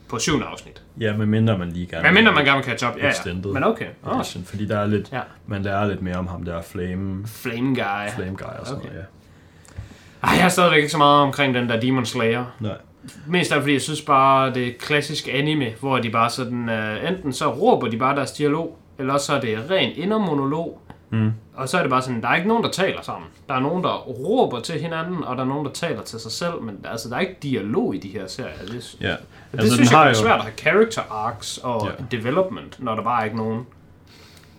på 0.09 0.19
syvende 0.19 0.45
afsnit. 0.45 0.81
Ja, 0.99 1.17
medmindre 1.17 1.57
man 1.57 1.69
lige 1.71 1.85
gerne 1.87 2.03
Men 2.03 2.13
mindre 2.13 2.31
man 2.33 2.45
gerne 2.45 2.57
vil 2.57 2.65
catch 2.65 2.87
up, 2.87 2.97
ja, 2.97 3.07
ja. 3.25 3.33
Men 3.53 3.63
okay. 3.63 3.87
Edition, 4.15 4.43
fordi 4.43 4.65
der 4.67 4.79
er 4.79 4.85
lidt, 4.87 5.11
Ja. 5.11 5.19
man 5.47 5.63
lærer 5.63 5.87
lidt 5.87 6.01
mere 6.01 6.15
om 6.15 6.27
ham 6.27 6.43
der 6.43 6.61
Flame, 6.61 7.27
Flame 7.27 7.67
Guy. 7.75 8.09
Flame 8.15 8.35
Guy 8.37 8.59
og 8.59 8.67
sådan 8.67 8.81
Okay. 8.81 8.89
noget, 8.89 9.05
Ej, 10.23 10.29
jeg 10.33 10.41
har 10.41 10.49
stadigvæk 10.49 10.77
ikke 10.77 10.89
så 10.91 10.97
meget 10.97 11.21
omkring 11.21 11.53
den 11.53 11.69
der 11.69 11.79
Demon 11.79 12.05
Slayer. 12.05 12.45
ja. 12.61 12.67
Nej. 12.67 12.77
Mest 13.27 13.51
af 13.51 13.61
fordi 13.61 13.73
jeg 13.73 13.81
synes 13.81 14.01
bare, 14.01 14.53
det 14.53 14.67
er 14.67 14.71
klassisk 14.79 15.27
anime, 15.33 15.65
hvor 15.79 15.97
de 15.97 16.09
bare 16.09 16.29
sådan, 16.29 16.69
uh, 16.69 17.09
enten 17.09 17.33
så 17.33 17.47
råber 17.53 17.87
de 17.87 17.97
bare 17.97 18.15
deres 18.15 18.31
dialog, 18.31 18.77
eller 18.99 19.13
også 19.13 19.25
så 19.25 19.33
er 19.33 19.39
det 19.41 19.69
ren 19.71 19.91
indermonolog. 19.95 20.81
Mm. 21.09 21.31
Og 21.55 21.69
så 21.69 21.77
er 21.77 21.81
det 21.81 21.89
bare 21.89 22.01
sådan, 22.01 22.21
der 22.21 22.27
er 22.27 22.35
ikke 22.35 22.47
nogen, 22.47 22.63
der 22.63 22.69
taler 22.71 23.01
sammen. 23.01 23.29
Der 23.49 23.55
er 23.55 23.59
nogen, 23.59 23.83
der 23.83 23.97
råber 23.97 24.59
til 24.59 24.79
hinanden, 24.81 25.23
og 25.23 25.35
der 25.37 25.43
er 25.43 25.47
nogen, 25.47 25.65
der 25.65 25.71
taler 25.71 26.01
til 26.03 26.19
sig 26.19 26.31
selv, 26.31 26.61
men 26.61 26.85
altså, 26.91 27.09
der 27.09 27.15
er 27.15 27.19
ikke 27.19 27.37
dialog 27.43 27.95
i 27.95 27.97
de 27.97 28.07
her 28.09 28.27
serier. 28.27 28.51
Det, 28.61 28.71
det 28.71 28.97
Ja. 29.01 29.15
altså, 29.53 29.73
synes 29.75 29.91
jeg 29.91 30.09
er 30.09 30.13
svært 30.13 30.39
at 30.39 30.41
have 30.41 30.53
character 30.57 31.01
arcs 31.11 31.57
og 31.57 31.87
Ja. 31.99 32.17
development, 32.17 32.83
når 32.83 32.95
der 32.95 33.03
bare 33.03 33.21
er 33.21 33.25
ikke 33.25 33.37
nogen. 33.37 33.65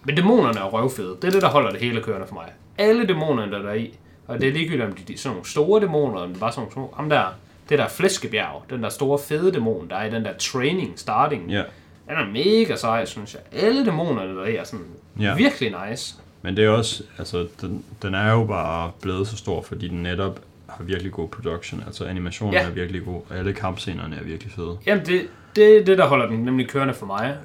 Men 0.05 0.17
dæmonerne 0.17 0.59
er 0.59 0.65
røvfede. 0.65 1.17
Det 1.23 1.25
er 1.25 1.31
det, 1.31 1.43
der 1.43 1.49
holder 1.49 1.71
det 1.71 1.81
hele 1.81 2.03
kørende 2.03 2.27
for 2.27 2.35
mig. 2.35 2.47
Alle 2.79 3.07
dæmonerne, 3.07 3.53
der 3.53 3.59
er 3.59 3.63
der 3.63 3.73
i, 3.73 3.99
og 4.27 4.41
det 4.41 4.49
er 4.49 4.53
ligegyldigt, 4.53 4.85
om 4.85 4.93
de 4.93 5.13
er 5.13 5.19
sådan 5.19 5.35
nogle 5.35 5.51
store 5.51 5.81
dæmoner, 5.81 6.15
eller 6.15 6.27
det 6.27 6.37
er 6.37 6.41
bare 6.41 6.53
sådan 6.53 6.61
nogle 6.61 6.73
små. 6.73 6.95
Ham 6.97 7.09
der, 7.09 7.25
det 7.69 7.79
der 7.79 7.89
flæskebjerg, 7.89 8.63
den 8.71 8.83
der 8.83 8.89
store 8.89 9.19
fede 9.19 9.53
dæmon, 9.53 9.89
der 9.91 9.97
er 9.97 10.05
i 10.07 10.11
den 10.11 10.25
der 10.25 10.33
training, 10.39 10.93
starting, 10.99 11.51
Ja. 11.51 11.63
den 12.09 12.17
er 12.17 12.27
mega 12.27 12.77
sej, 12.77 13.05
synes 13.05 13.35
jeg. 13.35 13.63
Alle 13.63 13.85
dæmonerne, 13.87 14.37
der 14.37 14.43
er, 14.43 14.61
er 14.61 14.65
sådan 14.65 14.87
Ja. 15.21 15.35
virkelig 15.35 15.75
nice. 15.91 16.15
Men 16.43 16.57
det 16.57 16.65
er 16.65 16.69
også, 16.69 17.03
altså, 17.19 17.47
den, 17.61 17.85
den 18.03 18.15
er 18.15 18.33
jo 18.33 18.45
bare 18.45 18.91
blevet 19.03 19.29
så 19.29 19.37
stor, 19.37 19.63
fordi 19.63 19.89
den 19.89 20.03
netop 20.03 20.41
har 20.69 20.85
virkelig 20.85 21.13
god 21.13 21.29
production. 21.29 21.83
Altså 21.87 22.05
animationen 22.05 22.55
Ja. 22.55 22.63
er 22.67 22.71
virkelig 22.71 23.05
god, 23.05 23.21
og 23.31 23.37
alle 23.37 23.53
kampscenerne 23.53 24.17
er 24.17 24.23
virkelig 24.25 24.53
fede. 24.53 24.77
Jamen, 24.87 25.07
det, 25.07 25.23
det 25.57 25.79
er 25.81 25.85
det, 25.85 25.99
der 25.99 26.07
holder 26.07 26.27
den 26.27 26.39
nemlig 26.39 26.69
kørende 26.69 26.95
for 26.95 27.07
mig. 27.07 27.37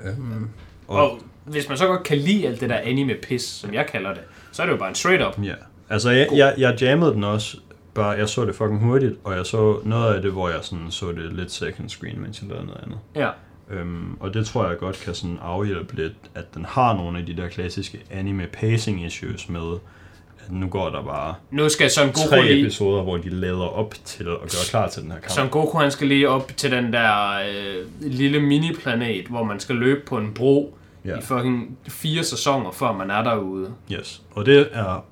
Og, 0.88 0.98
Og 1.12 1.20
hvis 1.46 1.70
man 1.70 1.78
så 1.78 1.88
godt 1.88 2.04
kan 2.04 2.18
lide 2.18 2.48
alt 2.48 2.62
det 2.62 2.70
der 2.70 2.78
anime-pis, 2.78 3.42
som 3.44 3.74
jeg 3.74 3.86
kalder 3.86 4.14
det, 4.14 4.22
så 4.52 4.62
er 4.62 4.66
det 4.66 4.74
jo 4.74 4.78
bare 4.78 4.90
en 4.90 4.96
straight-up. 4.96 5.44
ja. 5.44 5.54
Altså, 5.90 6.10
jeg, 6.10 6.28
jeg, 6.36 6.54
jeg 6.58 6.82
jammede 6.82 7.14
den 7.14 7.24
også, 7.24 7.58
bare 7.94 8.10
jeg 8.10 8.30
så 8.30 8.46
det 8.46 8.56
fucking 8.56 8.80
hurtigt, 8.84 9.14
og 9.24 9.36
jeg 9.36 9.46
så 9.46 9.80
noget 9.84 10.14
af 10.16 10.22
det, 10.22 10.32
hvor 10.32 10.50
jeg 10.50 10.60
sådan 10.62 10.92
så 10.92 11.12
det 11.12 11.34
lidt 11.34 11.52
second 11.52 11.90
screen, 11.90 12.22
mens 12.22 12.42
jeg 12.42 12.50
lavede 12.50 12.66
noget 12.66 12.82
andet. 12.84 12.98
Ja. 13.16 13.30
Øhm, 13.70 14.18
og 14.20 14.34
det 14.34 14.46
tror 14.46 14.68
jeg 14.68 14.78
godt 14.78 15.02
kan 15.06 15.16
sådan 15.16 15.38
afhjælpe 15.42 15.96
lidt, 15.96 16.14
at 16.36 16.54
den 16.54 16.66
har 16.66 16.94
nogle 16.94 17.20
af 17.20 17.26
de 17.26 17.38
der 17.38 17.48
klassiske 17.48 18.00
anime 18.12 18.48
pacing 18.54 19.06
issues 19.06 19.50
med, 19.50 19.74
at 20.46 20.52
nu 20.52 20.68
går 20.68 20.90
der 20.90 21.04
bare 21.04 21.36
Nu 21.52 21.70
skal 21.70 21.90
Son 21.92 22.08
Goku 22.08 22.30
tre 22.30 22.42
lige... 22.46 22.60
episoder, 22.62 23.04
hvor 23.04 23.18
de 23.18 23.30
lader 23.30 23.58
op 23.78 23.94
til 24.06 24.24
at 24.24 24.28
gøre 24.40 24.66
klar 24.70 24.90
til 24.90 25.04
den 25.04 25.12
her 25.12 25.20
kamp. 25.20 25.32
Son 25.32 25.50
Goku 25.50 25.78
han 25.78 25.92
skal 25.92 26.08
lige 26.08 26.30
op 26.30 26.52
til 26.58 26.72
den 26.72 26.94
der 26.94 27.32
øh, 27.40 27.86
lille 28.12 28.40
mini-planet, 28.40 29.26
hvor 29.28 29.44
man 29.44 29.60
skal 29.60 29.76
løbe 29.76 30.02
på 30.06 30.18
en 30.18 30.34
bro 30.34 30.78
Ja. 31.06 31.18
i 31.18 31.22
fucking 31.22 31.78
fire 31.88 32.24
sæsoner, 32.24 32.72
før 32.72 32.92
man 32.92 33.12
er 33.12 33.24
derude. 33.24 33.70
Yes. 33.92 34.22
Og 34.32 34.46
det 34.46 34.70
er 34.72 35.06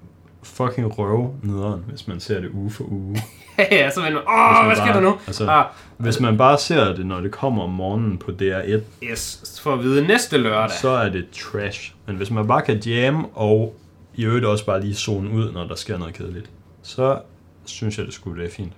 fucking 0.44 0.98
røv 1.00 1.36
nederen, 1.44 1.84
hvis 1.88 2.08
man 2.08 2.20
ser 2.20 2.40
det 2.42 2.50
uge 2.54 2.70
for 2.72 2.84
uge. 2.84 3.18
ja, 3.72 3.90
så 3.90 4.00
man, 4.00 4.18
åh, 4.18 4.24
man 4.28 4.66
hvad 4.66 4.76
sker 4.76 4.86
bare- 4.86 4.94
der 4.96 5.02
nu? 5.02 5.18
altså- 5.28 5.48
ah, 5.50 5.66
Hvis 5.98 6.20
man 6.20 6.38
bare 6.38 6.58
ser 6.58 6.94
det, 6.96 7.06
når 7.06 7.22
det 7.22 7.32
kommer 7.32 7.64
om 7.64 7.70
morgenen 7.70 8.18
på 8.18 8.32
DR1, 8.32 8.80
yes, 9.04 9.60
for 9.64 9.74
at 9.74 9.80
vide 9.84 10.08
næste 10.08 10.38
lørdag. 10.38 10.72
så 10.82 10.90
er 10.90 11.10
det 11.10 11.26
trash. 11.32 11.94
Men 12.08 12.16
hvis 12.16 12.32
man 12.32 12.48
bare 12.48 12.62
kan 12.62 12.78
jamme, 12.80 13.28
og 13.34 13.76
i 14.16 14.24
øvrigt 14.26 14.46
også 14.46 14.66
bare 14.66 14.82
lige 14.82 14.96
zone 14.96 15.30
ud, 15.32 15.52
når 15.52 15.68
der 15.68 15.76
sker 15.76 15.98
noget 15.98 16.14
kedeligt, 16.14 16.50
så 16.84 17.20
synes 17.66 17.98
jeg, 17.98 18.06
det 18.06 18.14
skulle 18.14 18.42
være 18.42 18.52
fint. 18.52 18.74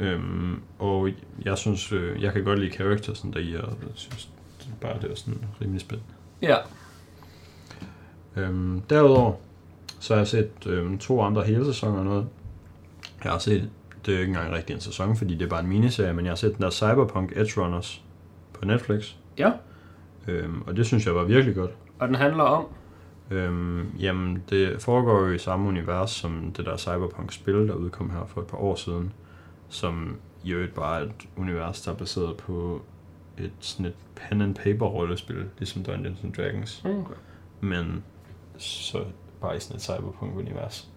Øhm, 0.00 0.60
og 0.78 1.08
jeg 1.44 1.58
synes, 1.58 1.92
øh, 1.92 2.22
jeg 2.22 2.32
kan 2.32 2.44
godt 2.44 2.58
lide 2.58 2.70
charactersen 2.72 3.32
der 3.32 3.38
i, 3.38 3.54
og 3.54 3.68
jeg 3.82 3.88
synes 3.94 4.28
bare, 4.80 4.94
det 5.02 5.10
er 5.10 5.14
sådan 5.14 5.40
rimelig 5.60 5.80
spændende. 5.80 6.12
Ja. 6.42 6.56
Øhm, 8.36 8.80
derudover, 8.90 9.32
så 10.00 10.14
har 10.14 10.18
jeg 10.20 10.26
set 10.28 10.50
øhm, 10.66 10.98
to 10.98 11.22
andre 11.22 11.42
hele 11.42 11.64
sæsoner 11.64 11.98
og 11.98 12.04
noget. 12.04 12.26
Jeg 13.24 13.32
har 13.32 13.38
set, 13.38 13.70
det 14.06 14.12
er 14.12 14.16
jo 14.16 14.20
ikke 14.20 14.30
engang 14.30 14.52
rigtig 14.54 14.74
en 14.74 14.80
sæson, 14.80 15.16
fordi 15.16 15.34
det 15.34 15.44
er 15.44 15.48
bare 15.48 15.60
en 15.60 15.66
miniserie, 15.68 16.12
men 16.12 16.24
jeg 16.24 16.30
har 16.30 16.36
set 16.36 16.54
den 16.56 16.62
der 16.62 16.70
Cyberpunk 16.70 17.32
Edge 17.36 17.60
Runners 17.60 18.02
på 18.52 18.64
Netflix. 18.64 19.12
Ja, 19.38 19.52
Øhm, 20.28 20.62
og 20.66 20.76
det 20.76 20.86
synes 20.86 21.06
jeg 21.06 21.14
var 21.14 21.24
virkelig 21.24 21.54
godt. 21.54 21.70
og 21.98 22.08
den 22.08 22.14
handler 22.16 22.42
om... 22.44 22.66
Øhm, 23.30 23.88
jamen, 23.98 24.42
det 24.50 24.82
foregår 24.82 25.20
jo 25.20 25.32
i 25.32 25.38
samme 25.38 25.68
univers 25.68 26.10
som 26.10 26.52
det 26.56 26.66
der 26.66 26.76
Cyberpunk-spil, 26.76 27.54
der 27.68 27.74
udkom 27.74 28.10
her 28.10 28.24
for 28.26 28.40
et 28.40 28.46
par 28.46 28.58
år 28.58 28.74
siden, 28.74 29.12
som 29.68 30.16
i 30.44 30.52
øvrigt 30.52 30.74
bare 30.74 31.00
er 31.00 31.04
et 31.04 31.12
univers, 31.36 31.80
der 31.82 31.92
er 31.92 31.96
baseret 31.96 32.36
på 32.36 32.82
et 33.38 33.50
sådan 33.60 33.86
et 33.86 33.94
pen 34.16 34.42
and 34.42 34.54
paper 34.54 34.86
rollespil, 34.86 35.44
ligesom 35.58 35.82
Dungeons 35.84 36.18
and 36.24 36.32
Dragons, 36.34 36.82
Okay. 36.84 37.14
men 37.60 38.02
så 38.58 39.04
bare 39.44 39.56
i 39.56 39.60
sådan 39.60 39.76
et 39.76 39.82
Cyberpunk-univers. 39.82 40.88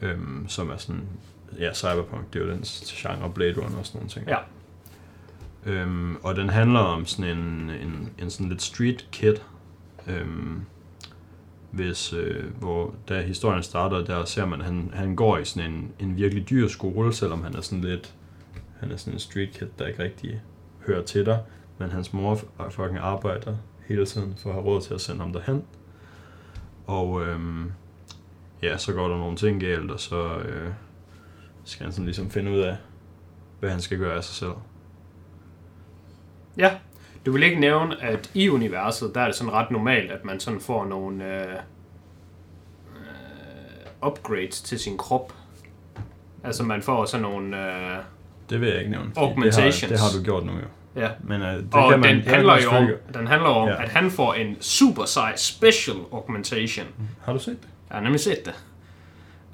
Øhm, 0.00 0.48
som 0.48 0.70
er 0.70 0.76
sådan, 0.76 1.02
ja, 1.58 1.74
Cyberpunk, 1.74 2.32
det 2.32 2.42
er 2.42 2.44
jo 2.46 2.50
den 2.50 2.62
genre, 2.62 3.30
Blade 3.30 3.54
Runner 3.56 3.78
og 3.78 3.86
sådan 3.86 3.98
nogle 3.98 4.10
ting. 4.10 4.28
Ja. 4.28 4.38
Øhm, 5.66 6.16
og 6.22 6.36
den 6.36 6.48
handler 6.48 6.80
om 6.80 7.06
sådan 7.06 7.38
en, 7.38 7.70
en, 7.70 8.10
en 8.18 8.30
sådan 8.30 8.48
lidt 8.48 8.62
street 8.62 9.08
kid, 9.12 9.34
øhm, 10.06 10.62
hvis, 11.70 12.12
øh, 12.12 12.44
hvor 12.58 12.94
da 13.08 13.22
historien 13.22 13.62
starter, 13.62 14.04
der 14.04 14.24
ser 14.24 14.46
man, 14.46 14.60
at 14.60 14.66
han, 14.66 14.90
han 14.94 15.16
går 15.16 15.38
i 15.38 15.44
sådan 15.44 15.70
en, 15.70 15.92
en 15.98 16.16
virkelig 16.16 16.50
dyr 16.50 16.68
skole, 16.68 17.12
selvom 17.12 17.42
han 17.42 17.54
er 17.56 17.60
sådan 17.60 17.84
lidt, 17.84 18.14
han 18.80 18.90
er 18.90 18.96
sådan 18.96 19.12
en 19.12 19.18
street 19.18 19.50
kid, 19.50 19.66
der 19.78 19.86
ikke 19.86 20.02
rigtig 20.02 20.40
hører 20.86 21.02
til 21.02 21.26
dig, 21.26 21.42
men 21.78 21.90
hans 21.90 22.12
mor 22.12 22.40
fucking 22.70 22.98
arbejder 22.98 23.56
hele 23.86 24.06
tiden 24.06 24.34
for 24.36 24.50
at 24.50 24.54
have 24.54 24.64
råd 24.64 24.80
til 24.80 24.94
at 24.94 25.00
sende 25.00 25.20
ham 25.20 25.32
derhen. 25.32 25.64
Og 26.88 27.22
øhm, 27.26 27.72
ja, 28.62 28.76
så 28.78 28.92
går 28.92 29.08
der 29.08 29.16
nogle 29.16 29.36
ting 29.36 29.60
galt, 29.60 29.90
og 29.90 30.00
så 30.00 30.36
øh, 30.38 30.70
skal 31.64 31.84
han 31.84 31.92
sådan 31.92 32.04
ligesom 32.04 32.30
finde 32.30 32.50
ud 32.50 32.58
af, 32.58 32.76
hvad 33.60 33.70
han 33.70 33.80
skal 33.80 33.98
gøre 33.98 34.16
af 34.16 34.24
sig 34.24 34.34
selv. 34.34 34.52
Ja. 36.56 36.78
Du 37.26 37.32
vil 37.32 37.42
ikke 37.42 37.60
nævne, 37.60 38.02
at 38.02 38.30
i 38.34 38.48
universet, 38.48 39.14
der 39.14 39.20
er 39.20 39.26
det 39.26 39.34
sådan 39.34 39.52
ret 39.52 39.70
normalt, 39.70 40.10
at 40.10 40.24
man 40.24 40.40
sådan 40.40 40.60
får 40.60 40.84
nogle 40.84 41.24
øh, 41.24 41.52
øh, 42.96 44.06
upgrades 44.06 44.62
til 44.62 44.78
sin 44.78 44.98
krop. 44.98 45.32
Altså 46.44 46.62
man 46.62 46.82
får 46.82 47.04
sådan 47.04 47.22
nogle... 47.22 47.56
Øh, 47.72 47.96
Det 48.50 48.60
vil 48.60 48.68
jeg 48.68 48.78
ikke 48.78 48.90
nævne. 48.90 49.12
Augmentations. 49.16 49.80
Det 49.80 49.88
har, 49.88 49.96
det 49.96 50.00
har 50.00 50.18
du 50.18 50.24
gjort 50.24 50.46
nu 50.46 50.52
jo. 50.52 50.66
Ja. 50.98 51.08
Men 51.24 51.42
øh, 51.42 51.48
det 51.54 51.66
Og 51.72 51.90
kan 51.90 52.00
man, 52.00 52.16
den 52.16 52.24
handler 52.28 52.62
jo 52.62 52.70
om, 52.70 52.88
den 53.14 53.26
handler 53.26 53.48
om, 53.48 53.68
Ja. 53.68 53.82
at 53.82 53.88
han 53.88 54.10
får 54.10 54.34
en 54.34 54.56
super 54.60 55.04
sej 55.04 55.36
special 55.36 55.96
augmentation. 56.12 56.86
Har 57.24 57.32
du 57.32 57.38
set 57.38 57.62
det? 57.62 57.68
Jeg 57.90 57.96
har 57.96 58.02
nemlig 58.02 58.20
set 58.20 58.44
det. 58.44 58.54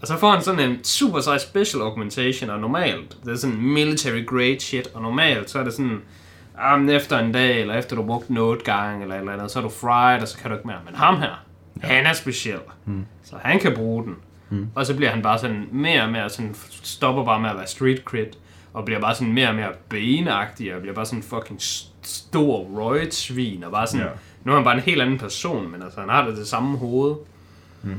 Og 0.01 0.07
så 0.09 0.16
får 0.18 0.30
han 0.30 0.42
sådan 0.42 0.70
en 0.70 0.84
super 0.84 1.20
sej 1.20 1.38
special 1.38 1.82
augmentation, 1.82 2.51
og 2.51 2.61
normalt, 2.61 3.16
det 3.24 3.32
er 3.32 3.36
sådan 3.36 3.57
military 3.57 4.26
grade 4.26 4.61
shit, 4.61 4.88
og 4.95 5.03
normalt 5.03 5.51
så 5.51 5.59
er 5.59 5.64
det 5.64 5.72
sådan, 5.72 6.01
um, 6.74 6.88
efter 6.88 7.18
en 7.18 7.32
dag, 7.32 7.61
eller 7.61 7.74
efter 7.74 7.97
du 7.97 8.03
har 8.03 8.07
brugt 8.07 8.30
noget 8.30 8.64
gang, 8.64 9.03
eller 9.03 9.16
eller 9.16 9.32
andet, 9.32 9.51
så 9.51 9.59
er 9.59 9.62
du 9.62 9.68
fried, 9.68 10.22
og 10.22 10.28
så 10.28 10.38
kan 10.38 10.51
du 10.51 10.57
ikke 10.57 10.66
mere. 10.66 10.78
Men 10.86 10.95
ham 10.95 11.16
her, 11.20 11.45
ja. 11.82 11.86
han 11.86 12.07
er 12.07 12.12
speciel, 12.12 12.59
mm. 12.84 13.07
så 13.24 13.36
han 13.42 13.59
kan 13.61 13.74
bruge 13.74 14.05
den. 14.05 14.16
Mm. 14.51 14.68
Og 14.74 14.86
så 14.86 14.97
bliver 14.97 15.11
han 15.11 15.22
bare 15.22 15.38
sådan 15.38 15.68
mere 15.72 16.03
og 16.03 16.11
mere, 16.11 16.30
sådan, 16.30 16.55
stopper 16.82 17.24
bare 17.24 17.40
med 17.40 17.51
at 17.51 17.57
være 17.57 17.66
street 17.66 17.99
cred, 18.05 18.26
og 18.75 18.85
bliver 18.85 19.01
bare 19.01 19.14
sådan 19.14 19.33
mere 19.33 19.49
og 19.49 19.55
mere 19.55 19.72
benagtig, 19.89 20.75
og 20.75 20.81
bliver 20.81 20.95
bare 20.95 21.07
sådan 21.07 21.22
fucking 21.22 21.59
stor 22.03 22.59
roid-svin, 22.64 23.64
og 23.64 23.70
bare 23.72 23.87
sådan, 23.87 24.01
Ja. 24.07 24.11
ja. 24.11 24.16
nu 24.45 24.53
er 24.53 24.57
han 24.57 24.64
bare 24.64 24.75
en 24.75 24.81
helt 24.81 25.03
anden 25.03 25.18
person, 25.18 25.70
men 25.72 25.83
altså, 25.83 26.01
han 26.01 26.09
har 26.09 26.27
det 26.27 26.37
det 26.37 26.47
samme 26.49 26.79
hoved. 26.79 27.14
Mm. 27.83 27.91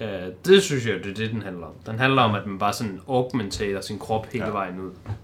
Uh, 0.00 0.06
det 0.44 0.62
synes 0.62 0.86
jeg, 0.86 0.94
det 1.04 1.10
er 1.10 1.14
det, 1.14 1.30
den 1.30 1.42
handler 1.42 1.66
om. 1.66 1.72
Den 1.86 1.98
handler 1.98 2.22
om, 2.22 2.34
at 2.34 2.46
man 2.46 2.58
bare 2.58 2.72
sådan 2.72 3.00
augmentater 3.08 3.80
sin 3.80 3.98
krop 3.98 4.26
hele 4.26 4.44
Ja. 4.44 4.50
ja. 4.50 4.56
vejen 4.56 4.80
ud. 4.80 4.90
Jeg 5.06 5.14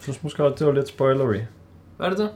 synes 0.00 0.22
måske 0.22 0.44
også, 0.44 0.56
det 0.58 0.66
var 0.66 0.72
lidt 0.72 0.88
spoilery. 0.88 1.40
Hvad 1.96 2.06
er 2.06 2.10
det 2.10 2.18
det? 2.18 2.30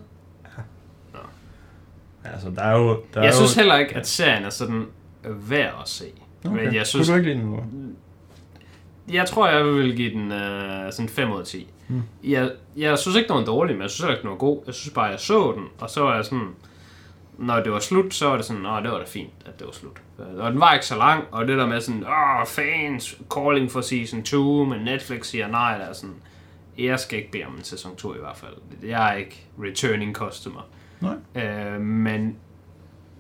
Altså, 2.24 2.50
der 2.50 2.62
er 2.62 2.76
jo... 2.78 2.88
Der 3.14 3.20
er 3.20 3.24
Jeg 3.24 3.32
jo... 3.32 3.36
synes 3.36 3.54
heller 3.54 3.76
ikke, 3.76 3.96
at 3.96 4.07
serien 4.07 4.44
er 4.44 4.50
sådan 4.50 4.86
øh, 5.24 5.50
værd 5.50 5.74
at 5.82 5.88
se. 5.88 6.04
Okay. 6.44 6.64
Men 6.64 6.74
jeg 6.74 6.86
synes, 6.86 7.09
du 7.09 7.14
ikke 7.14 7.28
lide 7.34 7.40
den? 7.40 7.96
Jeg 9.12 9.26
tror, 9.26 9.48
jeg 9.48 9.64
vil 9.66 9.96
give 9.96 10.11
den 10.12 10.32
øh, 10.32 10.92
sådan 10.92 11.09
5 11.09 11.32
ud 11.32 11.40
af 11.40 11.44
10. 11.46 11.68
Mm. 11.88 12.02
Jeg, 12.24 12.50
jeg 12.76 12.98
synes 12.98 13.16
ikke, 13.16 13.28
den 13.28 13.36
var 13.36 13.44
dårlig, 13.44 13.74
men 13.74 13.82
jeg 13.82 13.90
synes 13.90 14.11
ikke, 14.11 14.22
den 14.22 14.30
var 14.30 14.36
god. 14.36 14.62
Jeg 14.66 14.74
synes 14.74 14.94
bare, 14.94 15.04
jeg 15.04 15.20
så 15.20 15.52
den, 15.57 15.64
og 15.78 15.90
så 15.90 16.00
var 16.02 16.14
jeg 16.14 16.24
sådan... 16.24 16.48
Når 17.38 17.61
det 17.61 17.72
var 17.72 17.78
slut, 17.78 18.14
så 18.14 18.28
var 18.28 18.36
det 18.36 18.44
sådan, 18.44 18.66
åh, 18.66 18.82
det 18.82 18.90
var 18.90 18.98
da 18.98 19.04
fint, 19.07 19.30
at 19.46 19.59
det 19.59 19.66
var 19.66 19.72
slut. 19.72 20.02
Øh, 20.18 20.44
Og 20.44 20.52
den 20.52 20.61
var 20.61 20.72
ikke 20.74 20.86
så 20.86 20.96
lang, 20.96 21.24
og 21.32 21.48
det 21.48 21.59
der 21.59 21.66
med 21.66 21.80
sådan, 21.80 22.04
åh, 22.04 22.46
fans 22.46 23.18
calling 23.34 23.70
for 23.70 23.80
season 23.80 24.22
2, 24.22 24.64
men 24.64 24.80
Netflix 24.80 25.26
siger 25.26 25.48
nej, 25.48 25.78
der 25.78 25.84
er 25.84 25.92
sådan, 25.92 26.14
jeg 26.78 27.00
skal 27.00 27.18
ikke 27.18 27.30
bede 27.30 27.44
om 27.44 27.54
en 27.57 27.64
sæson 27.64 27.96
2 27.96 28.14
i 28.14 28.18
hvert 28.18 28.36
fald. 28.36 28.52
Jeg 28.88 29.12
er 29.12 29.16
ikke 29.16 29.46
returning 29.62 30.14
customer. 30.14 30.61
Nej. 31.00 31.44
Øh, 31.44 31.80
men 31.80 32.36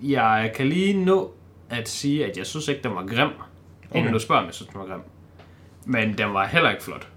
jeg 0.02 0.52
kan 0.56 0.66
lige 0.66 1.04
nå 1.04 1.34
at 1.70 1.88
sige, 1.88 2.26
at 2.26 2.36
jeg 2.36 2.46
synes 2.46 2.68
ikke, 2.68 2.82
den 2.82 2.94
var 2.94 3.06
grim. 3.06 3.30
Okay. 3.90 3.98
Inden 3.98 4.12
du 4.12 4.18
spørger, 4.18 4.40
om 4.40 4.46
jeg 4.46 4.54
synes, 4.54 4.68
den 4.72 4.80
var 4.80 4.86
grim. 4.86 5.00
Men 5.86 6.18
den 6.18 6.34
var 6.34 6.46
heller 6.46 6.70
ikke 6.70 6.82
flot. 6.82 7.08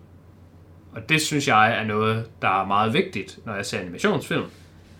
Og 0.91 1.09
det 1.09 1.22
synes 1.22 1.47
jeg 1.47 1.80
er 1.80 1.84
noget, 1.84 2.30
der 2.41 2.61
er 2.61 2.65
meget 2.65 2.93
vigtigt, 2.93 3.39
når 3.45 3.55
jeg 3.55 3.65
ser 3.65 3.80
animationsfilm. 3.80 4.45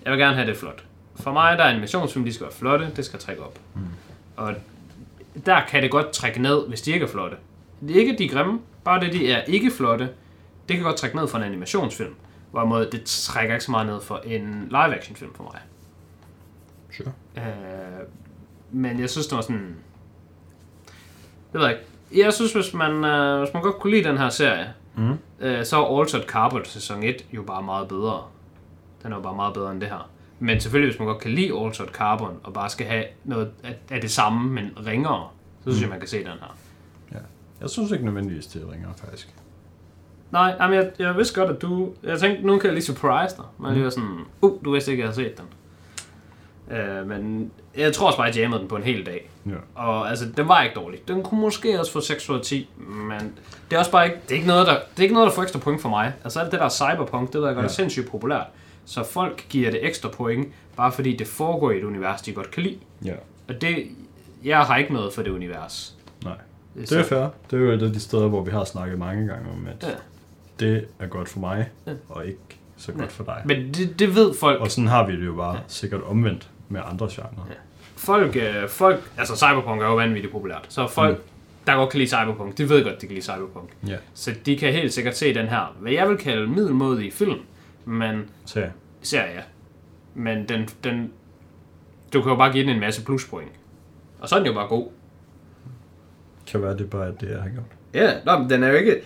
Jeg 0.06 0.12
vil 0.12 0.20
gerne 0.20 0.36
have 0.36 0.48
det 0.48 0.58
flot. 0.58 0.84
For 1.16 1.32
mig, 1.34 1.58
der 1.58 1.64
er 1.64 1.70
animationsfilm, 1.70 2.26
de 2.26 2.34
skal 2.34 2.44
være 2.46 2.54
flotte, 2.54 2.92
det 2.96 3.06
skal 3.06 3.20
trække 3.20 3.44
op. 3.44 3.60
Mm. 3.76 3.82
Og 4.36 4.54
der 5.46 5.66
kan 5.66 5.84
det 5.84 5.92
godt 5.92 6.12
trække 6.12 6.42
ned, 6.42 6.68
hvis 6.68 6.82
de 6.82 6.92
ikke 6.92 7.04
er 7.04 7.10
flotte. 7.10 7.38
Det 7.82 7.96
er 7.96 8.00
ikke, 8.00 8.16
de 8.18 8.26
er 8.26 8.30
grimme, 8.30 8.60
bare 8.84 9.00
det, 9.00 9.14
de 9.14 9.32
er 9.32 9.44
ikke 9.44 9.72
flotte, 9.72 10.10
det 10.70 10.78
kan 10.78 10.86
godt 10.86 10.98
trække 10.98 11.18
ned 11.18 11.28
for 11.28 11.38
en 11.38 11.44
animationsfilm. 11.44 12.16
Hvorimod 12.52 12.86
det 12.86 13.04
trækker 13.04 13.54
ikke 13.56 13.66
så 13.66 13.72
meget 13.72 13.88
ned 13.88 14.02
for 14.02 14.18
en 14.18 14.68
live-action 14.70 15.16
film 15.16 15.34
for 15.34 15.44
mig. 15.44 15.62
Sure. 16.92 17.12
Øh, 17.38 17.44
men 18.72 19.00
jeg 19.00 19.10
synes, 19.10 19.28
det 19.28 19.36
var 19.36 19.42
sådan... 19.42 19.76
Det 21.54 21.60
ved 21.60 21.68
jeg 21.68 21.78
ikke. 21.78 21.89
Jeg 22.16 22.34
synes, 22.34 22.54
hvis 22.54 22.74
man, 22.74 23.06
øh, 23.06 23.40
hvis 23.40 23.54
man 23.54 23.64
godt 23.64 23.76
kunne 23.80 23.92
lide 23.96 24.10
den 24.10 24.18
her 24.18 24.30
serie, 24.30 24.74
Mm. 24.96 25.18
øh, 25.40 25.66
så 25.66 25.78
er 25.86 26.00
Altered 26.00 26.24
Carbon 26.24 26.66
sæson 26.66 27.04
1 27.04 27.26
jo 27.32 27.42
bare 27.44 27.64
meget 27.64 27.88
bedre. 27.88 28.24
Den 29.04 29.12
er 29.12 29.16
jo 29.16 29.22
bare 29.22 29.36
meget 29.36 29.54
bedre 29.54 29.72
end 29.72 29.82
det 29.82 29.90
her. 29.90 30.10
Men 30.40 30.60
selvfølgelig, 30.60 30.92
hvis 30.94 31.00
man 31.00 31.08
godt 31.08 31.20
kan 31.22 31.32
lide 31.32 31.54
Altered 31.66 31.88
Carbon, 31.88 32.38
og 32.44 32.54
bare 32.54 32.70
skal 32.70 32.88
have 32.88 33.04
noget 33.24 33.52
af, 33.64 33.76
af 33.90 34.02
det 34.02 34.12
samme, 34.12 34.52
men 34.52 34.72
ringere, 34.88 35.28
så 35.58 35.64
synes 35.64 35.78
mm. 35.78 35.82
jeg, 35.82 35.90
man 35.90 36.00
kan 36.00 36.08
se 36.08 36.18
den 36.18 36.26
her. 36.28 36.56
Jeg 37.62 37.70
synes 37.70 37.92
ikke 37.92 38.06
nødvendigvis, 38.06 38.48
det 38.48 38.68
ringer, 38.72 38.90
faktisk. 38.98 39.30
Nej, 40.32 40.56
jamen 40.60 40.76
jeg, 40.80 40.92
jeg 41.00 41.18
vidste 41.18 41.40
godt, 41.42 41.56
at 41.56 41.62
du... 41.62 41.94
Jeg 42.04 42.20
tænkte, 42.20 42.48
nu 42.48 42.58
kan 42.58 42.66
jeg 42.66 42.74
lige 42.74 42.84
surprise 42.84 43.36
dig. 43.38 43.46
Man 43.60 43.74
lige 43.74 43.84
var 43.84 43.90
sådan, 43.90 44.18
uh, 44.42 44.66
du 44.66 44.72
vidste 44.72 44.92
ikke, 44.92 45.04
at 45.04 45.08
jeg 45.08 45.16
havde 45.16 45.30
set 45.30 45.38
den. 45.38 45.46
Øh, 46.72 47.08
men 47.08 47.52
jeg 47.78 47.94
tror 47.94 48.08
også 48.08 48.18
bare, 48.18 48.28
at 48.28 48.36
jeg 48.36 48.42
jammede 48.42 48.60
den 48.62 48.70
på 48.70 48.76
en 48.76 48.84
hel 48.84 49.06
dag. 49.06 49.30
Ja. 49.46 49.52
Og 49.76 50.10
altså, 50.10 50.26
den 50.38 50.48
var 50.48 50.62
ikke 50.64 50.76
dårlig. 50.76 51.08
Den 51.08 51.24
kunne 51.24 51.42
måske 51.42 51.80
også 51.80 51.92
få 51.92 52.02
6 52.02 52.30
ud 52.30 52.36
af 52.38 52.42
10, 52.44 52.70
men 52.78 53.20
det 53.70 53.76
er 53.76 53.80
også 53.80 53.92
bare 53.92 54.06
ikke, 54.06 54.18
det 54.24 54.32
er 54.32 54.36
ikke 54.36 54.48
noget, 54.48 54.68
der, 54.68 54.74
det 54.74 55.00
er 55.00 55.04
ikke 55.04 55.14
noget, 55.16 55.28
der 55.30 55.34
får 55.36 55.44
ekstra 55.44 55.60
point 55.60 55.82
for 55.82 55.90
mig. 55.90 56.14
Altså 56.24 56.40
alt 56.40 56.52
det 56.52 56.60
der 56.60 56.70
cyberpunk, 56.70 57.34
det 57.34 57.42
ved 57.42 57.48
jeg 57.48 57.56
godt, 57.56 57.64
Ja. 57.64 57.68
er 57.68 57.74
sindssygt 57.74 58.10
populært. 58.12 58.46
Så 58.86 59.04
folk 59.04 59.46
giver 59.50 59.72
det 59.72 59.86
ekstra 59.86 60.10
point, 60.10 60.48
bare 60.78 60.92
fordi 60.92 61.16
det 61.16 61.28
foregår 61.28 61.72
i 61.72 61.78
et 61.78 61.84
univers, 61.84 62.22
de 62.22 62.32
godt 62.34 62.52
kan 62.52 62.64
lide. 62.64 62.78
Ja. 63.06 63.14
Og 63.50 63.62
det, 63.62 63.86
jeg 64.44 64.60
har 64.60 64.78
ikke 64.78 64.94
noget 64.94 65.14
for 65.14 65.22
det 65.22 65.32
univers. 65.32 65.96
Nej. 66.24 66.34
Det 66.76 66.92
er 66.92 67.04
fair. 67.04 67.28
Det 67.52 67.58
er 67.60 67.64
jo 67.64 67.72
et 67.72 67.82
af 67.82 67.94
de 67.94 68.00
steder, 68.00 68.28
hvor 68.28 68.44
vi 68.44 68.52
har 68.52 68.64
snakket 68.64 69.00
mange 69.00 69.28
gange 69.28 69.50
om, 69.52 69.68
at 69.68 69.88
Ja. 69.90 69.94
det 70.60 70.86
er 71.00 71.08
godt 71.08 71.30
for 71.30 71.40
mig, 71.40 71.70
Ja. 71.88 71.92
og 72.10 72.26
ikke 72.26 72.40
så 72.78 72.92
godt 72.92 73.12
for 73.12 73.24
dig. 73.24 73.42
Men 73.46 73.74
det, 73.74 74.00
det 74.00 74.16
ved 74.16 74.34
folk. 74.34 74.62
Og 74.62 74.72
sådan 74.72 74.88
har 74.88 75.08
vi 75.08 75.20
det 75.20 75.26
jo 75.26 75.34
bare 75.36 75.60
sikkert 75.68 76.02
omvendt 76.04 76.50
med 76.70 76.82
andre 76.86 77.08
genrer. 77.12 77.48
Ja. 77.50 77.56
Folk, 77.96 78.36
øh, 78.36 78.70
folk, 78.70 79.12
altså 79.18 79.36
cyberpunk 79.36 79.82
er 79.82 79.86
jo 79.86 79.96
vanvittigt 79.96 80.32
populært. 80.32 80.66
Så 80.70 80.88
folk, 80.88 81.18
mm. 81.18 81.24
der 81.68 81.76
godt 81.76 81.90
kan 81.90 81.98
lide 81.98 82.10
cyberpunk, 82.10 82.58
de 82.58 82.70
ved 82.70 82.84
godt, 82.84 83.02
de 83.02 83.08
kan 83.08 83.14
lide 83.14 83.26
cyberpunk. 83.26 83.70
Ja. 83.88 83.98
Så 84.14 84.34
de 84.46 84.58
kan 84.58 84.74
helt 84.74 84.94
sikkert 84.94 85.18
se 85.18 85.34
den 85.34 85.48
her, 85.48 85.76
hvad 85.80 85.92
jeg 85.92 86.10
vil 86.10 86.18
kalde 86.18 86.48
middelmodige 86.48 87.12
film, 87.12 87.40
men 87.86 88.30
ja. 88.56 88.70
serie. 89.02 89.44
Men 90.16 90.50
den, 90.50 90.70
den, 90.84 91.12
du 92.14 92.22
kan 92.22 92.30
jo 92.30 92.36
bare 92.36 92.52
give 92.52 92.64
den 92.64 92.74
en 92.74 92.80
masse 92.80 93.06
pluspoint. 93.06 93.52
Og 94.20 94.30
så 94.30 94.36
er 94.36 94.40
den 94.40 94.48
jo 94.48 94.54
bare 94.54 94.68
god. 94.68 94.88
Kan 96.48 96.62
være, 96.62 96.74
det 96.74 96.82
er 96.82 96.90
bare 96.90 97.12
det, 97.20 97.30
jeg 97.30 97.42
har 97.42 97.50
gjort. 97.50 97.66
Ja, 97.94 98.14
nå, 98.26 98.38
men 98.38 98.50
den 98.50 98.64
er 98.64 98.68
jo 98.68 98.76
ikke... 98.76 99.02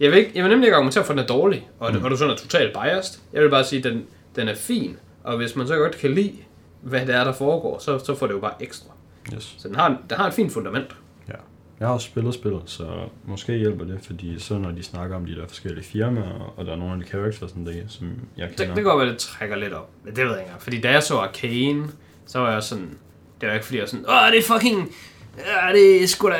Jeg 0.00 0.10
vil, 0.10 0.18
ikke, 0.18 0.32
jeg 0.34 0.44
vil 0.44 0.50
nemlig 0.50 0.66
ikke 0.66 0.76
argumentere 0.76 1.04
for, 1.04 1.12
at 1.12 1.16
den 1.16 1.24
er 1.24 1.26
dårlig, 1.26 1.68
og, 1.78 1.92
mm. 1.92 2.04
og 2.04 2.10
du 2.10 2.16
sådan 2.16 2.32
er 2.32 2.36
totalt 2.36 2.72
biased. 2.72 3.20
Jeg 3.32 3.42
vil 3.42 3.50
bare 3.50 3.64
sige, 3.64 3.78
at 3.78 3.84
den, 3.92 4.06
den 4.36 4.48
er 4.48 4.54
fin, 4.54 4.96
og 5.24 5.36
hvis 5.36 5.56
man 5.56 5.66
så 5.66 5.76
godt 5.76 5.96
kan 5.96 6.10
lide, 6.10 6.36
hvad 6.82 7.06
det 7.06 7.14
er, 7.14 7.24
der 7.24 7.32
foregår, 7.32 7.78
så, 7.78 7.98
så 7.98 8.14
får 8.14 8.26
det 8.26 8.34
jo 8.34 8.40
bare 8.40 8.52
ekstra. 8.60 8.90
Yes. 9.34 9.54
Så 9.58 9.68
den 9.68 9.76
har, 9.76 9.88
den 10.10 10.18
har 10.18 10.26
et 10.26 10.34
fint 10.34 10.52
fundament. 10.52 10.96
Ja. 11.28 11.34
Jeg 11.80 11.88
har 11.88 11.94
også 11.94 12.06
spillet 12.06 12.34
spillet, 12.34 12.62
så 12.66 12.86
måske 13.24 13.52
hjælper 13.56 13.84
det, 13.84 13.98
fordi 14.06 14.38
så 14.38 14.58
når 14.58 14.70
de 14.70 14.82
snakker 14.82 15.16
om 15.16 15.26
de 15.26 15.34
der 15.34 15.46
forskellige 15.46 15.84
firmaer, 15.84 16.52
og 16.56 16.66
der 16.66 16.72
er 16.72 16.76
nogle 16.76 16.94
af 16.94 17.00
de 17.00 17.06
characters, 17.06 17.50
sådan 17.50 17.66
der, 17.66 17.72
som 17.88 18.08
jeg 18.36 18.48
Det, 18.48 18.56
kender. 18.56 18.74
det 18.74 18.84
kan 18.84 18.92
godt 18.92 19.00
være, 19.04 19.12
det 19.12 19.18
trækker 19.18 19.56
lidt 19.56 19.72
op. 19.72 19.90
Det 20.06 20.16
ved 20.16 20.22
jeg 20.24 20.30
ikke 20.30 20.40
engang. 20.42 20.62
Fordi 20.62 20.80
da 20.80 20.90
jeg 20.90 21.02
så 21.02 21.16
Arcane, 21.18 21.88
så 22.26 22.38
var 22.38 22.52
jeg 22.52 22.62
sådan... 22.62 22.98
Det 23.40 23.48
var 23.48 23.54
ikke 23.54 23.66
fordi, 23.66 23.76
jeg 23.78 23.82
var 23.82 23.86
sådan... 23.88 24.06
Åh, 24.08 24.30
det 24.32 24.38
er 24.38 24.42
fucking... 24.58 24.90
Ja, 25.38 25.72
det 25.72 26.02
er 26.02 26.06
sgu 26.06 26.28
da 26.28 26.36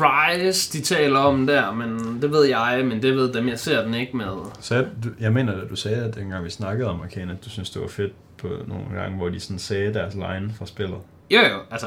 Rise, 0.00 0.72
de 0.78 0.80
taler 0.84 1.18
om 1.18 1.46
der, 1.46 1.72
men 1.72 2.18
det 2.22 2.30
ved 2.32 2.44
jeg, 2.44 2.82
men 2.84 3.02
det 3.02 3.14
ved 3.16 3.32
dem, 3.32 3.48
jeg 3.48 3.58
ser 3.58 3.82
den 3.84 3.94
ikke 3.94 4.16
med. 4.16 4.26
Så 4.60 4.86
du, 5.04 5.08
jeg 5.20 5.32
mener, 5.32 5.52
at 5.62 5.70
du 5.70 5.76
sagde, 5.76 6.04
at 6.04 6.14
dengang 6.14 6.44
vi 6.44 6.50
snakkede 6.50 6.88
om 6.90 7.00
Arcane, 7.00 7.32
at 7.32 7.44
du 7.44 7.50
synes, 7.50 7.70
det 7.70 7.82
var 7.82 7.88
fedt 7.88 8.12
på 8.38 8.48
nogle 8.66 8.84
gange, 9.00 9.16
hvor 9.16 9.28
de 9.28 9.40
sådan 9.40 9.58
sagde 9.58 9.94
deres 9.94 10.14
line 10.14 10.54
fra 10.58 10.66
spillet. 10.66 10.98
Jo, 11.30 11.38
jo, 11.40 11.58
altså... 11.70 11.86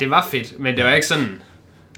Det 0.00 0.10
var 0.10 0.26
fedt, 0.30 0.60
men 0.60 0.76
det 0.76 0.84
var 0.84 0.92
ikke 0.92 1.06
sådan... 1.06 1.24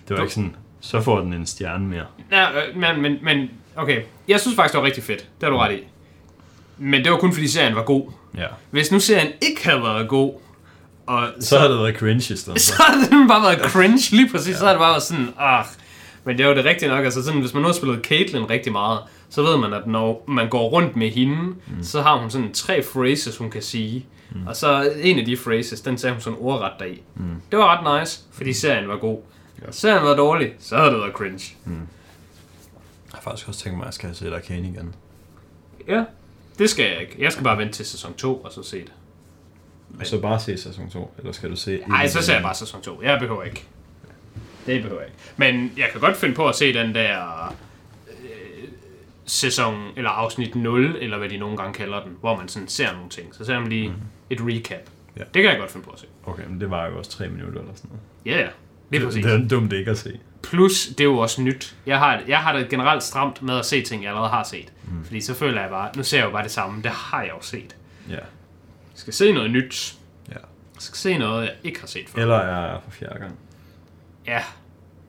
Det 0.08 0.10
var 0.10 0.16
Du- 0.16 0.22
ikke 0.22 0.34
sådan, 0.34 0.56
så 0.80 1.00
får 1.00 1.20
den 1.20 1.32
en 1.32 1.46
stjerne 1.46 1.86
mere. 1.86 2.04
Ja, 2.32 2.50
øh, 2.68 2.76
men, 2.76 3.02
men, 3.02 3.18
men, 3.22 3.50
okay. 3.76 4.02
Jeg 4.28 4.40
synes 4.40 4.56
faktisk, 4.56 4.72
det 4.72 4.80
var 4.80 4.86
rigtig 4.86 5.02
fedt. 5.04 5.18
Det 5.20 5.42
har 5.42 5.50
du 5.50 5.56
ret 5.56 5.72
i. 5.72 5.86
Men 6.78 7.04
det 7.04 7.12
var 7.12 7.18
kun 7.18 7.32
fordi 7.32 7.48
serien 7.48 7.74
var 7.74 7.82
god. 7.84 8.10
Ja. 8.38 8.46
Hvis 8.70 8.92
nu 8.92 9.00
serien 9.00 9.32
ikke 9.42 9.68
havde 9.68 9.82
været 9.82 10.08
god, 10.08 10.34
og 11.06 11.28
Så 11.40 11.58
har 11.58 11.68
det 11.68 11.78
været 11.78 11.96
cringe 11.96 12.34
i 12.34 12.36
stedet 12.36 12.60
så 12.68 12.74
har 12.82 13.08
den 13.10 13.28
bare 13.28 13.42
været 13.42 13.72
cringe, 13.72 14.16
lige 14.16 14.28
præcis. 14.30 14.52
Ja. 14.52 14.58
Så 14.58 14.64
har 14.64 14.72
det 14.72 14.80
bare 14.80 14.90
været 14.90 15.02
sådan, 15.02 15.28
ah. 15.38 15.64
Men 16.24 16.38
det 16.38 16.44
er 16.44 16.48
jo 16.48 16.54
det 16.54 16.64
rigtige 16.64 16.88
nok, 16.88 17.04
altså 17.04 17.22
sådan, 17.22 17.40
hvis 17.40 17.54
man 17.54 17.62
nu 17.62 17.68
har 17.68 17.72
spillet 17.72 18.04
Caitlyn 18.04 18.44
rigtig 18.44 18.72
meget, 18.72 18.98
så 19.30 19.42
ved 19.42 19.56
man, 19.56 19.72
at 19.72 19.86
når 19.86 20.24
man 20.28 20.48
går 20.48 20.68
rundt 20.68 20.96
med 20.96 21.10
hende, 21.10 21.36
mm. 21.42 21.82
så 21.82 22.02
har 22.02 22.18
hun 22.18 22.30
sådan 22.30 22.52
tre 22.52 22.82
phrases, 22.92 23.36
hun 23.36 23.50
kan 23.50 23.62
sige. 23.62 24.06
Mm. 24.34 24.46
Og 24.46 24.56
så 24.56 24.92
en 25.02 25.18
af 25.18 25.24
de 25.24 25.36
phrases, 25.36 25.80
den 25.80 25.98
sagde 25.98 26.14
hun 26.14 26.20
sådan 26.20 26.38
ordret 26.40 26.72
deri. 26.78 27.02
Mm. 27.14 27.24
Det 27.50 27.58
var 27.58 27.86
ret 27.86 28.00
nice, 28.00 28.20
fordi 28.32 28.52
serien 28.52 28.88
var 28.88 28.96
god. 28.96 29.18
Ja. 29.66 29.72
Serien 29.72 30.04
var 30.04 30.16
dårlig, 30.16 30.52
så 30.58 30.76
havde 30.76 30.90
det 30.90 30.98
været 30.98 31.12
cringe. 31.12 31.54
Jeg 31.66 31.74
har 33.14 33.20
faktisk 33.20 33.48
også 33.48 33.60
tænkt 33.60 33.78
mig, 33.78 33.84
at 33.84 33.86
jeg 33.86 33.94
skal 33.94 34.06
have 34.08 34.14
set 34.14 34.32
Arcane 34.32 34.68
igen. 34.68 34.94
Ja, 35.88 36.04
det 36.58 36.70
skal 36.70 36.84
jeg 36.84 37.00
ikke. 37.00 37.16
Jeg 37.18 37.32
skal 37.32 37.44
bare 37.44 37.58
vente 37.58 37.72
til 37.72 37.86
sæson 37.86 38.14
2 38.14 38.36
og 38.36 38.52
så 38.52 38.62
se 38.62 38.76
det. 38.80 38.92
Og 40.00 40.06
så 40.06 40.20
bare 40.20 40.40
se 40.40 40.56
sæson 40.56 40.90
2, 40.90 41.14
eller 41.18 41.32
skal 41.32 41.50
du 41.50 41.56
se... 41.56 41.80
Nej, 41.88 42.06
så 42.06 42.22
ser 42.22 42.34
jeg 42.34 42.42
bare 42.42 42.54
sæson 42.54 42.82
2. 42.82 43.02
Jeg 43.02 43.18
behøver 43.20 43.42
ikke. 43.42 43.64
Det 44.66 44.82
behøver 44.82 45.00
jeg 45.00 45.08
ikke. 45.08 45.20
Men 45.36 45.72
jeg 45.76 45.88
kan 45.92 46.00
godt 46.00 46.16
finde 46.16 46.34
på 46.34 46.48
at 46.48 46.54
se 46.54 46.74
den 46.74 46.94
der 46.94 47.46
øh, 48.08 48.68
sæson, 49.26 49.88
eller 49.96 50.10
afsnit 50.10 50.54
0, 50.54 50.96
eller 51.00 51.18
hvad 51.18 51.28
de 51.28 51.36
nogle 51.36 51.56
gange 51.56 51.74
kalder 51.74 52.02
den, 52.02 52.16
hvor 52.20 52.36
man 52.36 52.48
sådan 52.48 52.68
ser 52.68 52.92
nogle 52.92 53.08
ting. 53.08 53.34
Så 53.34 53.44
ser 53.44 53.58
man 53.58 53.68
lige 53.68 53.88
mm. 53.88 53.94
et 54.30 54.38
recap. 54.40 54.90
Ja. 55.16 55.22
Det 55.34 55.42
kan 55.42 55.44
jeg 55.44 55.58
godt 55.58 55.70
finde 55.70 55.86
på 55.86 55.92
at 55.92 56.00
se. 56.00 56.06
Okay, 56.26 56.42
men 56.48 56.60
det 56.60 56.70
var 56.70 56.86
jo 56.86 56.98
også 56.98 57.10
tre 57.10 57.28
minutter 57.28 57.60
eller 57.60 57.74
sådan 57.74 57.90
noget. 57.90 58.36
Ja, 58.36 58.44
ja. 58.44 58.48
Lige 58.90 59.04
præcis. 59.04 59.24
Det 59.24 59.34
er 59.34 59.48
dumt 59.48 59.72
ikke 59.72 59.90
at 59.90 59.98
se. 59.98 60.18
Plus, 60.42 60.86
det 60.86 61.00
er 61.00 61.04
jo 61.04 61.18
også 61.18 61.42
nyt. 61.42 61.76
Jeg 61.86 61.98
har, 61.98 62.22
jeg 62.28 62.38
har 62.38 62.56
det 62.56 62.68
generelt 62.68 63.02
stramt 63.02 63.42
med 63.42 63.58
at 63.58 63.66
se 63.66 63.82
ting, 63.82 64.02
jeg 64.02 64.10
allerede 64.10 64.30
har 64.30 64.42
set. 64.42 64.72
Mm. 64.84 65.04
Fordi 65.04 65.20
så 65.20 65.34
føler 65.34 65.60
jeg 65.60 65.70
bare, 65.70 65.90
nu 65.96 66.02
ser 66.02 66.18
jeg 66.18 66.26
jo 66.26 66.30
bare 66.30 66.42
det 66.42 66.50
samme. 66.50 66.82
Det 66.82 66.90
har 66.90 67.22
jeg 67.22 67.30
jo 67.30 67.40
set. 67.40 67.76
Ja. 68.10 68.18
Jeg 68.94 68.98
skal 69.00 69.12
se 69.12 69.32
noget 69.32 69.50
nyt. 69.50 69.94
ja. 70.28 70.34
Jeg 70.74 70.82
skal 70.82 70.96
se 70.96 71.18
noget, 71.18 71.42
jeg 71.42 71.52
ikke 71.64 71.80
har 71.80 71.86
set 71.86 72.08
før. 72.08 72.22
Eller 72.22 72.36
er 72.36 72.70
jeg 72.72 72.80
for 72.84 72.90
fjerde 72.90 73.18
gang. 73.18 73.38
Ja. 74.26 74.40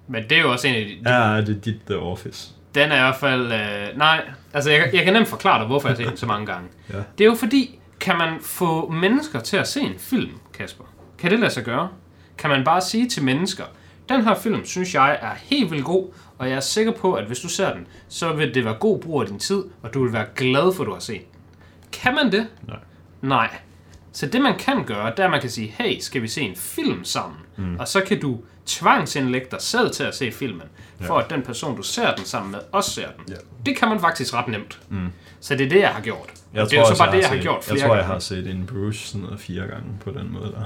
Men 0.08 0.24
det 0.24 0.32
er 0.38 0.42
jo 0.42 0.52
også 0.52 0.68
en 0.68 0.76
af 0.76 0.86
de, 0.86 1.10
Ja, 1.12 1.38
er 1.38 1.42
det 1.42 1.66
dit 1.66 1.82
The 1.88 1.98
Office? 1.98 2.52
Den 2.76 2.92
er 2.92 2.96
i 2.96 3.00
hvert 3.00 3.16
fald... 3.16 3.52
Øh, 3.52 3.98
nej, 3.98 4.22
altså 4.54 4.72
jeg, 4.72 4.90
jeg 4.94 5.04
kan 5.04 5.14
nemt 5.14 5.28
forklare 5.28 5.60
dig, 5.60 5.68
hvorfor 5.68 5.88
jeg 5.88 5.98
har 5.98 6.04
set 6.04 6.10
den 6.10 6.18
så 6.18 6.26
mange 6.26 6.46
gange. 6.46 6.68
Ja. 6.94 6.98
Det 7.18 7.24
er 7.24 7.30
jo 7.30 7.36
fordi, 7.36 7.80
kan 8.00 8.18
man 8.18 8.38
få 8.42 8.90
mennesker 8.90 9.40
til 9.40 9.58
at 9.58 9.68
se 9.68 9.80
en 9.82 9.94
film, 9.98 10.32
Kasper? 10.54 10.84
Kan 11.18 11.32
det 11.32 11.40
lade 11.40 11.52
sig 11.52 11.64
gøre? 11.64 11.90
Kan 12.38 12.50
man 12.50 12.64
bare 12.64 12.82
sige 12.82 13.10
til 13.10 13.24
mennesker, 13.24 13.64
den 14.10 14.24
her 14.24 14.36
film 14.36 14.66
synes 14.66 14.96
jeg 14.96 15.20
er 15.22 15.34
helt 15.42 15.72
vildt 15.72 15.86
god, 15.86 16.14
og 16.38 16.50
jeg 16.50 16.56
er 16.56 16.60
sikker 16.60 16.92
på, 16.92 17.14
at 17.14 17.26
hvis 17.26 17.40
du 17.40 17.50
ser 17.50 17.74
den, 17.74 17.88
så 18.08 18.34
vil 18.34 18.54
det 18.54 18.66
være 18.66 18.74
god 18.74 19.00
brug 19.00 19.22
af 19.22 19.28
din 19.28 19.40
tid, 19.40 19.64
og 19.82 19.94
du 19.94 20.04
vil 20.04 20.14
være 20.14 20.26
glad 20.36 20.74
for, 20.76 20.84
at 20.84 20.88
du 20.88 20.94
har 20.94 21.00
set 21.00 21.22
den. 21.32 21.40
Kan 21.92 22.16
man 22.16 22.32
det? 22.32 22.48
Nej. 22.68 22.78
Nej. 23.22 23.50
Så 24.16 24.26
det 24.26 24.42
man 24.42 24.58
kan 24.58 24.84
gøre, 24.84 25.12
det 25.12 25.20
er, 25.20 25.24
at 25.24 25.32
man 25.32 25.42
kan 25.42 25.50
sige, 25.50 25.76
hey, 25.78 26.00
skal 26.00 26.22
vi 26.22 26.28
se 26.28 26.42
en 26.42 26.56
film 26.56 27.04
sammen? 27.04 27.38
Mm. 27.58 27.76
Og 27.80 27.88
så 27.88 28.02
kan 28.02 28.20
du 28.20 28.40
tvangsindlægge 28.66 29.48
dig 29.52 29.62
selv 29.62 29.92
til 29.92 30.04
at 30.04 30.16
se 30.16 30.32
filmen, 30.32 30.68
for 31.02 31.18
at 31.18 31.30
den 31.30 31.42
person, 31.42 31.78
du 31.78 31.84
ser 31.84 32.16
den 32.16 32.26
sammen 32.26 32.52
med, 32.52 32.60
også 32.72 32.92
ser 32.92 33.08
den. 33.18 33.26
Ja. 33.30 33.36
Det 33.66 33.78
kan 33.78 33.90
man 33.90 34.00
faktisk 34.00 34.34
ret 34.34 34.48
nemt. 34.48 34.80
Mm. 34.90 35.08
Så 35.40 35.56
det 35.56 35.66
er 35.66 35.70
det, 35.70 35.80
jeg 35.80 35.90
har 35.90 36.02
gjort. 36.02 36.30
Jeg 36.54 36.66
det 36.66 36.74
er 36.74 36.80
jo 36.80 36.96
så 36.96 36.98
bare 36.98 37.12
det, 37.12 37.22
jeg 37.22 37.28
har 37.28 37.36
set, 37.36 37.42
gjort 37.42 37.64
flere 37.64 37.80
Jeg 37.80 37.88
tror, 37.88 37.96
jeg 37.96 38.06
har 38.06 38.20
set 38.20 38.48
en 38.48 38.66
Bruce 38.66 39.00
sådan 39.00 39.22
noget 39.22 39.40
fire 39.40 39.68
gange 39.68 39.88
på 40.04 40.12
den 40.12 40.34
måde 40.34 40.52
der. 40.52 40.66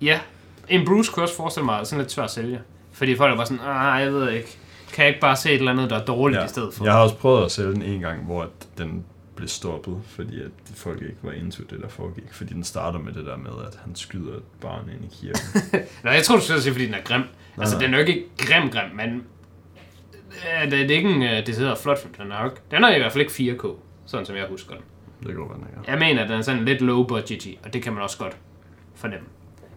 Ja, 0.00 0.20
en 0.68 0.86
Bruce 0.86 1.12
kunne 1.12 1.24
også 1.24 1.36
forestille 1.36 1.64
mig 1.64 1.86
sådan 1.86 1.98
lidt 1.98 2.08
tør 2.08 2.22
at 2.22 2.30
sælge. 2.30 2.60
Fordi 2.92 3.16
folk 3.16 3.38
var 3.38 3.44
sådan, 3.44 3.60
ah, 3.66 4.02
jeg 4.02 4.12
ved 4.12 4.30
ikke, 4.30 4.58
kan 4.92 5.04
jeg 5.04 5.08
ikke 5.08 5.20
bare 5.20 5.36
se 5.36 5.50
et 5.50 5.58
eller 5.58 5.72
andet, 5.72 5.90
der 5.90 5.96
er 5.96 6.04
dårligt 6.04 6.40
ja. 6.40 6.44
i 6.44 6.48
stedet 6.48 6.74
for? 6.74 6.84
Jeg 6.84 6.92
har 6.92 7.00
også 7.00 7.16
prøvet 7.16 7.44
at 7.44 7.50
sælge 7.50 7.72
den 7.72 7.82
en 7.82 8.00
gang, 8.00 8.24
hvor 8.24 8.48
den 8.78 9.04
blev 9.38 9.48
stoppet, 9.48 10.00
fordi 10.06 10.40
at 10.40 10.50
folk 10.74 11.02
ikke 11.02 11.16
var 11.22 11.32
into 11.32 11.62
det, 11.70 11.80
der 11.82 11.88
foregik. 11.88 12.24
Fordi 12.32 12.54
den 12.54 12.64
starter 12.64 12.98
med 12.98 13.12
det 13.12 13.26
der 13.26 13.36
med, 13.36 13.50
at 13.66 13.78
han 13.84 13.94
skyder 13.94 14.34
et 14.36 14.42
barn 14.60 14.90
ind 14.94 15.04
i 15.12 15.14
kirken. 15.20 15.40
Nå, 16.04 16.10
jeg 16.10 16.22
tror, 16.22 16.36
du 16.36 16.42
skulle 16.42 16.62
sige, 16.62 16.72
fordi 16.72 16.86
den 16.86 16.94
er 16.94 17.02
grim. 17.04 17.22
altså, 17.58 17.76
nej. 17.76 17.84
den 17.84 17.94
er 17.94 17.98
jo 17.98 18.04
ikke 18.06 18.24
grim, 18.38 18.70
grim, 18.70 18.90
men 18.96 19.22
øh, 20.64 20.70
det 20.70 20.80
er 20.90 20.96
ikke 20.96 21.08
en, 21.10 21.22
øh, 21.22 21.46
det 21.46 21.56
hedder 21.56 21.74
flot 21.74 22.02
film. 22.02 22.14
Den 22.14 22.32
er, 22.32 22.38
jo 22.42 22.44
ikke, 22.50 22.60
den 22.70 22.84
er 22.84 22.94
i 22.94 22.98
hvert 22.98 23.12
fald 23.12 23.38
ikke 23.38 23.58
4K, 23.62 23.68
sådan 24.06 24.26
som 24.26 24.36
jeg 24.36 24.46
husker 24.50 24.74
den. 24.74 25.28
det 25.28 25.36
går 25.36 25.48
være, 25.48 25.58
ja. 25.86 25.90
Jeg 25.90 25.98
mener, 25.98 26.22
at 26.22 26.28
den 26.28 26.38
er 26.38 26.42
sådan 26.42 26.64
lidt 26.64 26.80
low 26.80 27.06
budget 27.06 27.46
og 27.64 27.72
det 27.72 27.82
kan 27.82 27.92
man 27.92 28.02
også 28.02 28.18
godt 28.18 28.36
fornemme. 28.94 29.26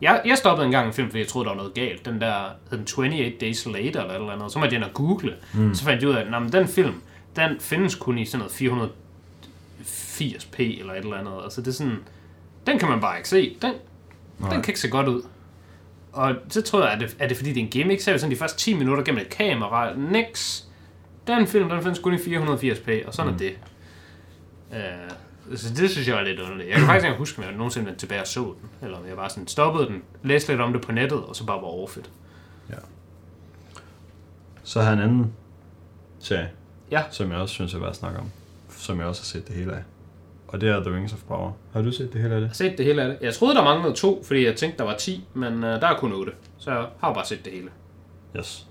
Jeg, 0.02 0.22
jeg 0.26 0.38
stoppede 0.38 0.66
en 0.66 0.72
gang 0.72 0.88
en 0.88 0.94
film, 0.94 1.08
fordi 1.10 1.20
jeg 1.20 1.28
troede, 1.28 1.46
der 1.46 1.52
var 1.52 1.58
noget 1.58 1.74
galt. 1.74 2.06
Den 2.06 2.22
der 2.22 2.34
hed 2.70 2.78
den 2.78 2.88
28 2.98 3.34
Days 3.42 3.66
Later 3.66 4.02
eller 4.02 4.14
et 4.14 4.16
eller 4.16 4.32
andet. 4.32 4.52
Så 4.52 4.60
måtte 4.60 4.74
jeg 4.76 4.82
ind 4.82 4.90
og 4.90 4.94
google. 4.94 5.36
Mm. 5.54 5.74
Så 5.74 5.84
fandt 5.84 6.02
jeg 6.02 6.10
ud 6.10 6.16
af, 6.16 6.22
at 6.22 6.32
"Nå, 6.32 6.40
men 6.40 6.52
den 6.52 6.68
film, 6.68 6.94
den 7.36 7.60
findes 7.60 7.96
kun 7.96 8.18
i 8.18 8.26
sådan 8.26 8.40
noget 8.40 8.52
480p 9.82 10.80
eller 10.80 10.94
et 10.94 10.98
eller 10.98 11.18
andet. 11.18 11.44
Altså 11.44 11.62
det 11.62 11.68
er 11.68 11.72
sådan, 11.72 11.98
den 12.68 12.80
kan 12.80 12.90
man 12.90 13.02
bare 13.02 13.18
ikke 13.18 13.30
se. 13.30 13.58
Den, 13.62 13.74
den 14.40 14.50
kan 14.50 14.66
ikke 14.68 14.80
se 14.80 14.90
godt 14.90 15.08
ud. 15.08 15.22
Og 16.14 16.36
så 16.50 16.62
tror 16.62 16.84
jeg, 16.84 16.92
at 16.92 17.00
det, 17.00 17.16
er 17.20 17.28
det 17.28 17.38
fordi, 17.38 17.50
det 17.50 17.60
er 17.60 17.64
en 17.64 17.72
gimmick, 17.72 18.02
så 18.02 18.12
er 18.12 18.14
det 18.14 18.22
sådan 18.22 18.32
de 18.32 18.40
første 18.40 18.58
10 18.58 18.74
minutter 18.74 19.04
gennem 19.04 19.22
et 19.22 19.30
kamera. 19.30 19.94
Nix. 19.96 20.62
Den 21.28 21.48
film, 21.48 21.70
den 21.70 21.82
findes 21.82 22.00
kun 22.00 22.14
i 22.14 22.18
480p, 22.18 23.08
og 23.08 23.14
sådan 23.14 23.32
mm. 23.32 23.36
er 23.36 23.38
det. 23.38 23.54
Uh, 25.50 25.58
så 25.58 25.74
det 25.74 25.90
synes 25.90 26.08
jeg 26.08 26.16
var 26.16 26.24
lidt 26.24 26.40
underligt. 26.40 26.70
Jeg 26.70 26.78
kan 26.78 26.86
faktisk 26.86 27.06
ikke 27.06 27.18
huske, 27.18 27.40
om 27.40 27.44
jeg 27.44 27.54
nogensinde 27.54 27.86
vendte 27.86 28.00
tilbage 28.00 28.22
og 28.22 28.28
så 28.28 28.42
den. 28.42 28.70
Eller 28.82 28.98
om 28.98 29.08
jeg 29.08 29.16
bare 29.16 29.30
sådan 29.30 29.48
stoppede 29.48 29.88
den, 29.88 30.04
læste 30.24 30.52
lidt 30.52 30.62
om 30.62 30.74
det 30.74 30.82
på 30.82 30.92
nettet, 30.92 31.24
og 31.24 31.36
så 31.36 31.46
bare 31.46 31.58
var 31.58 31.68
overfedt. 31.68 32.10
Så 34.64 34.82
har 34.82 34.88
jeg 34.92 34.98
en 34.98 35.04
anden 35.04 35.34
serie, 36.20 36.52
Ja. 36.92 37.04
som 37.12 37.32
jeg 37.32 37.40
også 37.40 37.54
synes 37.54 37.74
er 37.74 37.80
værd 37.80 37.90
at 37.90 37.96
snakke 37.96 38.20
om. 38.20 38.32
Som 38.82 39.00
jeg 39.00 39.08
også 39.08 39.22
har 39.22 39.26
set 39.26 39.48
det 39.48 39.56
hele 39.56 39.74
af. 39.76 39.84
Og 40.48 40.62
det 40.62 40.70
er 40.70 40.84
The 40.84 40.96
Rings 40.96 41.14
of 41.14 41.24
Power. 41.28 41.52
Har 41.74 41.82
du 41.82 41.92
set 41.92 42.14
det 42.14 42.22
hele 42.22 42.34
af 42.36 42.40
det? 42.42 42.46
Jeg 42.46 42.50
har 42.50 42.54
set 42.54 42.78
det 42.78 42.86
hele 42.86 43.02
af 43.02 43.08
det. 43.10 43.18
Jeg 43.22 43.34
troede, 43.34 43.56
der 43.56 43.64
manglede 43.64 43.94
to, 43.96 44.24
fordi 44.24 44.46
jeg 44.46 44.56
tænkte, 44.56 44.78
der 44.78 44.84
var 44.84 44.98
10, 44.98 45.28
men 45.34 45.54
uh, 45.54 45.62
der 45.62 45.88
er 45.88 45.98
kun 45.98 46.14
8. 46.14 46.32
Så 46.58 46.72
jeg 46.72 46.88
har 47.00 47.14
bare 47.14 47.26
set 47.26 47.46
det 47.46 47.54
hele. 47.54 47.70
Yes. 48.38 48.68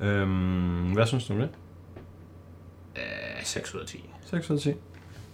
Øhm, 0.00 0.92
hvad 0.92 1.06
synes 1.06 1.26
du 1.26 1.32
om 1.32 1.38
det? 1.38 1.48
Uh, 2.96 3.42
6 3.44 3.74
ud 3.74 3.80
af 3.80 3.86
10. 3.86 4.10
6 4.24 4.50
ud 4.50 4.56
af 4.56 4.62
10. 4.62 4.72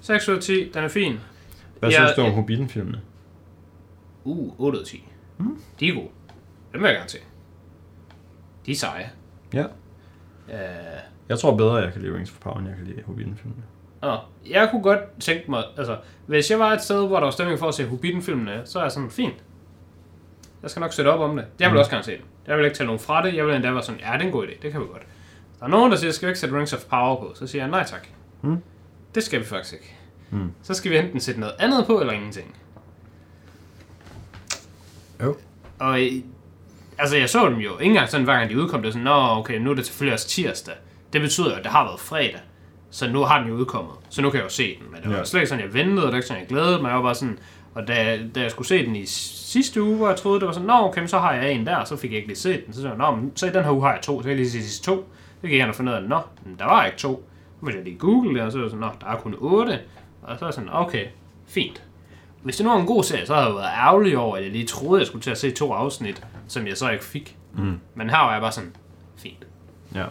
6 0.00 0.28
ud 0.28 0.34
af 0.36 0.42
10, 0.42 0.70
den 0.74 0.84
er 0.84 0.88
fin. 0.88 1.20
Hvad 1.78 1.90
Ja, 1.90 1.96
synes 1.96 2.12
du 2.16 2.20
om 2.20 2.26
ja. 2.26 2.34
Hobbiten-filmene? 2.34 3.00
Uh, 4.24 4.60
8 4.60 4.78
ud 4.78 4.82
af 4.82 4.86
10. 4.88 5.04
Mm. 5.38 5.62
De 5.80 5.88
er 5.88 5.94
gode. 5.94 6.08
Dem 6.72 6.80
vil 6.80 6.88
jeg 6.88 6.96
gerne 6.96 7.08
se. 7.10 7.18
De 8.66 8.70
er 8.72 8.76
seje. 8.76 9.10
Ja. 9.54 9.64
Uh, 10.48 11.00
Jeg 11.30 11.38
tror 11.38 11.56
bedre, 11.56 11.74
jeg 11.74 11.92
kan 11.92 12.02
lide 12.02 12.16
Rings 12.16 12.30
of 12.30 12.36
Power, 12.40 12.58
end 12.58 12.68
jeg 12.68 12.76
kan 12.76 12.86
lide 12.86 13.02
Hobbiten-filmene. 13.06 13.62
Nå, 14.02 14.16
jeg 14.50 14.68
kunne 14.70 14.82
godt 14.82 15.00
tænke 15.20 15.50
mig, 15.50 15.64
altså, 15.76 15.96
hvis 16.26 16.50
jeg 16.50 16.58
var 16.58 16.72
et 16.72 16.82
sted, 16.82 17.06
hvor 17.06 17.16
der 17.16 17.24
var 17.24 17.30
stemning 17.30 17.58
for 17.58 17.68
at 17.68 17.74
se 17.74 17.86
Hobbiten-filmene, 17.86 18.62
så 18.64 18.78
er 18.78 18.82
jeg 18.82 18.92
sådan, 18.92 19.10
fint. 19.10 19.34
Jeg 20.62 20.70
skal 20.70 20.80
nok 20.80 20.92
sætte 20.92 21.08
op 21.08 21.20
om 21.20 21.36
det. 21.36 21.44
Jeg 21.60 21.68
vil 21.70 21.74
Mm. 21.74 21.78
også 21.78 21.90
gerne 21.90 22.04
se 22.04 22.12
den. 22.12 22.24
Jeg 22.46 22.56
vil 22.56 22.64
ikke 22.64 22.76
tage 22.76 22.86
nogen 22.86 23.00
fra 23.00 23.26
det. 23.26 23.34
Jeg 23.34 23.46
vil 23.46 23.54
endda 23.54 23.70
være 23.72 23.82
sådan, 23.82 24.00
ja, 24.00 24.12
det 24.12 24.20
er 24.22 24.26
en 24.26 24.32
god 24.32 24.46
idé. 24.46 24.62
Det 24.62 24.72
kan 24.72 24.80
vi 24.80 24.86
godt. 24.86 25.02
Der 25.58 25.64
er 25.64 25.68
nogen, 25.70 25.90
der 25.92 25.98
siger, 25.98 26.12
skal 26.12 26.26
vi 26.26 26.30
ikke 26.30 26.40
sætte 26.40 26.58
Rings 26.58 26.72
of 26.72 26.84
Power 26.84 27.16
på? 27.20 27.32
Så 27.34 27.46
siger 27.46 27.62
jeg, 27.62 27.70
nej 27.70 27.84
tak. 27.84 28.06
Mm. 28.42 28.56
Det 29.14 29.22
skal 29.22 29.40
vi 29.40 29.44
faktisk 29.44 29.72
ikke. 29.74 29.94
Mm. 30.30 30.52
Så 30.62 30.74
skal 30.74 30.90
vi 30.90 30.98
enten 30.98 31.20
sætte 31.20 31.40
noget 31.40 31.54
andet 31.58 31.86
på, 31.86 32.00
eller 32.00 32.12
ingenting. 32.12 32.56
Jo. 35.22 35.36
Og 35.78 35.98
altså, 36.98 37.16
jeg 37.16 37.28
så 37.30 37.48
dem 37.48 37.56
jo 37.58 37.72
ikke 37.78 37.84
engang 37.84 38.08
sådan, 38.08 38.24
hver 38.24 38.34
gang 38.38 38.50
de 38.50 38.58
udkom. 38.62 38.82
Det 38.82 38.92
sådan, 38.92 39.04
nå, 39.04 39.14
okay, 39.38 39.58
nu 39.58 39.70
er 39.70 39.74
det 39.74 39.86
selvfølgelig 39.86 40.12
også 40.14 40.28
tirsdag. 40.28 40.74
Det 41.12 41.20
betyder 41.20 41.56
at 41.56 41.62
det 41.64 41.72
har 41.72 41.84
været 41.84 42.00
fredag. 42.00 42.40
Så 42.90 43.10
nu 43.10 43.20
har 43.22 43.38
den 43.40 43.48
jo 43.48 43.54
udkommet. 43.54 43.94
Så 44.10 44.22
nu 44.22 44.30
kan 44.30 44.38
jeg 44.38 44.44
jo 44.44 44.50
se 44.50 44.76
den. 44.78 44.92
Men 44.92 45.02
det 45.02 45.10
var 45.10 45.16
Ja. 45.16 45.24
slet 45.24 45.40
ikke 45.40 45.48
sådan, 45.48 45.64
jeg 45.64 45.74
ventede, 45.74 45.98
og 45.98 46.06
det 46.06 46.12
var 46.12 46.16
ikke 46.16 46.26
sådan, 46.28 46.40
jeg 46.40 46.48
glædede 46.48 46.82
mig. 46.82 46.88
Jeg 46.88 46.96
var 46.96 47.02
bare 47.02 47.14
sådan, 47.14 47.38
og 47.74 47.88
da, 47.88 48.20
da 48.34 48.40
jeg 48.40 48.50
skulle 48.50 48.68
se 48.68 48.86
den 48.86 48.96
i 48.96 49.06
sidste 49.06 49.82
uge, 49.82 49.96
hvor 49.96 50.08
jeg 50.08 50.16
troede, 50.16 50.40
det 50.40 50.46
var 50.46 50.52
sådan, 50.52 50.66
nå, 50.66 50.74
okay, 50.74 51.06
så 51.06 51.18
har 51.18 51.32
jeg 51.32 51.52
en 51.52 51.66
der, 51.66 51.84
så 51.84 51.96
fik 51.96 52.10
jeg 52.10 52.16
ikke 52.16 52.28
lige 52.28 52.38
set 52.38 52.64
den. 52.66 52.74
Så 52.74 52.80
sagde 52.80 52.96
jeg, 52.96 53.10
nå, 53.10 53.16
men 53.16 53.32
så 53.36 53.46
i 53.46 53.50
den 53.50 53.64
her 53.64 53.70
uge 53.70 53.82
har 53.82 53.92
jeg 53.92 54.02
to, 54.02 54.18
så 54.18 54.22
kan 54.22 54.28
jeg 54.30 54.36
lige 54.36 54.50
se 54.50 54.62
sidste 54.62 54.84
to. 54.86 55.12
Så 55.40 55.46
gik 55.46 55.52
jeg 55.52 55.60
hen 55.60 55.68
og 55.68 55.74
fandt 55.74 55.90
ud 55.90 55.94
af, 55.94 56.02
nå, 56.02 56.20
men 56.46 56.56
der 56.58 56.64
var 56.64 56.84
ikke 56.84 56.98
to. 56.98 57.28
Så 57.58 57.64
måtte 57.64 57.78
jeg 57.78 57.84
lige 57.84 57.98
google 57.98 58.34
det, 58.34 58.42
og 58.42 58.52
så 58.52 58.58
var 58.58 58.64
jeg 58.64 58.70
sådan, 58.70 58.80
nå, 58.86 58.90
der 59.00 59.06
er 59.06 59.16
kun 59.16 59.34
otte. 59.38 59.80
Og 60.22 60.38
så 60.38 60.44
er 60.44 60.48
jeg 60.48 60.54
sådan, 60.54 60.70
okay, 60.72 61.06
fint. 61.48 61.82
Hvis 62.42 62.56
det 62.56 62.66
nu 62.66 62.72
var 62.72 62.80
en 62.80 62.86
god 62.86 63.04
serie, 63.04 63.26
så 63.26 63.34
havde 63.34 63.46
jeg 63.46 63.54
været 63.54 63.70
ærgerlig 63.78 64.18
over, 64.18 64.36
at 64.36 64.42
jeg 64.42 64.50
lige 64.52 64.66
troede, 64.66 65.00
jeg 65.00 65.06
skulle 65.06 65.22
til 65.22 65.30
at 65.30 65.38
se 65.38 65.50
to 65.50 65.72
afsnit, 65.72 66.22
som 66.48 66.66
jeg 66.66 66.76
så 66.76 66.90
ikke 66.90 67.04
fik. 67.04 67.36
Mm. 67.54 67.80
Men 67.94 68.10
her 68.10 68.18
var 68.18 68.32
jeg 68.32 68.40
bare 68.42 68.52
sådan, 68.52 68.76
fint. 69.16 69.46
Ja. 69.94 70.04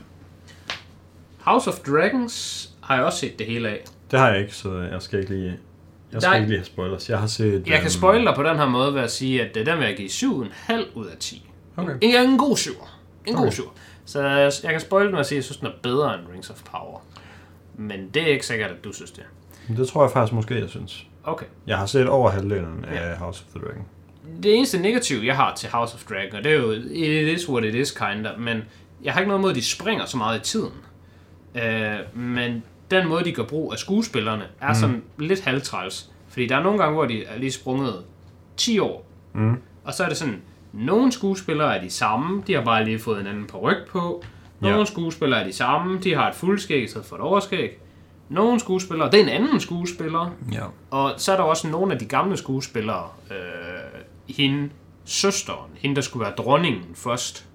House 1.49 1.69
of 1.69 1.79
Dragons 1.79 2.69
har 2.81 2.95
jeg 2.95 3.03
også 3.03 3.19
set 3.19 3.39
det 3.39 3.47
hele 3.47 3.69
af. 3.69 3.83
Det 4.11 4.19
har 4.19 4.29
jeg 4.29 4.39
ikke, 4.41 4.55
så 4.55 4.77
jeg 4.91 5.01
skal 5.01 5.19
ikke 5.19 5.31
lige... 5.31 5.59
Jeg 6.11 6.21
skal 6.21 6.29
Nej. 6.29 6.37
ikke 6.37 6.49
lige 6.49 6.59
have 6.59 6.65
spoilers. 6.65 7.09
Jeg 7.09 7.19
har 7.19 7.27
set... 7.27 7.53
Jeg 7.53 7.63
kan 7.65 7.79
øhm, 7.79 7.89
spoile 7.89 8.25
dig 8.25 8.35
på 8.35 8.43
den 8.43 8.55
her 8.57 8.69
måde 8.69 8.93
ved 8.93 9.01
at 9.01 9.11
sige, 9.11 9.41
at 9.41 9.57
øh, 9.57 9.65
den 9.65 9.77
vil 9.77 9.85
jeg 9.85 9.97
give 9.97 10.09
7,5 10.09 10.73
ud 10.95 11.05
af 11.05 11.17
10. 11.19 11.49
Okay. 11.77 11.93
En, 12.01 12.29
en 12.29 12.37
god 12.37 12.57
7. 12.57 12.71
En 13.25 13.33
god 13.35 13.41
Okay. 13.41 13.53
7. 13.53 13.63
Så 14.05 14.21
jeg 14.63 14.71
kan 14.71 14.79
spoile 14.79 15.07
den 15.07 15.15
og 15.15 15.25
sige, 15.25 15.35
at 15.35 15.37
jeg 15.37 15.43
synes, 15.43 15.57
den 15.57 15.67
er 15.67 15.71
bedre 15.83 16.19
end 16.19 16.23
Rings 16.33 16.49
of 16.49 16.63
Power. 16.71 16.99
Men 17.77 18.09
det 18.13 18.23
er 18.23 18.27
ikke 18.27 18.45
sikkert, 18.45 18.71
at 18.71 18.83
du 18.83 18.93
synes 18.93 19.11
det. 19.11 19.23
Det 19.77 19.87
tror 19.87 20.03
jeg 20.03 20.11
faktisk 20.11 20.33
måske, 20.33 20.59
jeg 20.59 20.69
synes. 20.69 21.05
Okay. 21.23 21.45
Jeg 21.67 21.77
har 21.77 21.85
set 21.85 22.07
over 22.09 22.29
halvdelen 22.29 22.85
af 22.85 23.17
House 23.17 23.43
of 23.47 23.51
the 23.59 23.67
Dragon. 23.67 23.85
Det 24.43 24.55
eneste 24.55 24.79
negativ, 24.79 25.17
jeg 25.23 25.35
har 25.35 25.55
til 25.55 25.69
House 25.69 25.95
of 25.95 26.03
Dragon, 26.03 26.35
og 26.35 26.43
det 26.43 26.51
er 26.51 26.55
jo, 26.55 26.71
it 26.71 27.39
is 27.39 27.49
what 27.49 27.63
it 27.65 27.75
is, 27.75 27.91
kinda, 27.91 28.29
men 28.37 28.63
jeg 29.03 29.13
har 29.13 29.19
ikke 29.19 29.27
noget 29.27 29.41
mod, 29.41 29.49
at 29.49 29.55
de 29.55 29.65
springer 29.65 30.05
så 30.05 30.17
meget 30.17 30.39
i 30.39 30.41
tiden. 30.43 30.73
Uh, 31.55 32.19
men 32.19 32.63
den 32.91 33.07
måde, 33.07 33.23
de 33.25 33.31
gør 33.31 33.43
brug 33.43 33.73
af 33.73 33.79
skuespillerne, 33.79 34.43
er 34.61 34.67
mm. 34.67 34.73
sådan 34.75 35.03
lidt 35.17 35.41
halvtræls. 35.41 36.09
Fordi 36.29 36.47
der 36.47 36.55
er 36.57 36.63
nogle 36.63 36.79
gange, 36.79 36.93
hvor 36.93 37.05
de 37.05 37.23
er 37.25 37.37
lige 37.37 37.51
sprunget 37.51 38.03
10 38.57 38.79
år, 38.79 39.05
Mm. 39.33 39.55
og 39.83 39.93
så 39.93 40.03
er 40.03 40.07
det 40.07 40.17
sådan, 40.17 40.41
nogle 40.73 41.11
skuespillere 41.11 41.77
er 41.77 41.81
de 41.81 41.89
samme, 41.89 42.43
de 42.47 42.53
har 42.53 42.63
bare 42.63 42.85
lige 42.85 42.99
fået 42.99 43.19
en 43.21 43.27
anden 43.27 43.47
ryg 43.55 43.77
på. 43.89 44.23
Nogle 44.59 44.77
Ja. 44.77 44.85
skuespillere 44.85 45.39
er 45.41 45.43
de 45.45 45.53
samme, 45.53 45.99
de 45.99 46.15
har 46.15 46.29
et 46.29 46.35
fuldskæg 46.35 46.83
i 46.83 46.87
stedet 46.87 47.07
for 47.07 47.15
et 47.15 47.21
overskæg. 47.21 47.79
Nogle 48.29 48.59
skuespillere, 48.59 49.11
det 49.11 49.19
er 49.19 49.23
en 49.23 49.29
anden 49.29 49.59
skuespiller, 49.59 50.35
Ja. 50.53 50.63
og 50.91 51.11
så 51.17 51.31
er 51.31 51.35
der 51.35 51.43
også 51.43 51.67
nogle 51.67 51.93
af 51.93 51.99
de 51.99 52.05
gamle 52.05 52.37
skuespillere, 52.37 53.07
øh, 53.31 54.35
hende, 54.35 54.69
søsteren, 55.05 55.71
hende 55.75 55.95
der 55.95 56.01
skulle 56.01 56.23
være 56.25 56.33
dronningen 56.37 56.83
først. 56.95 57.45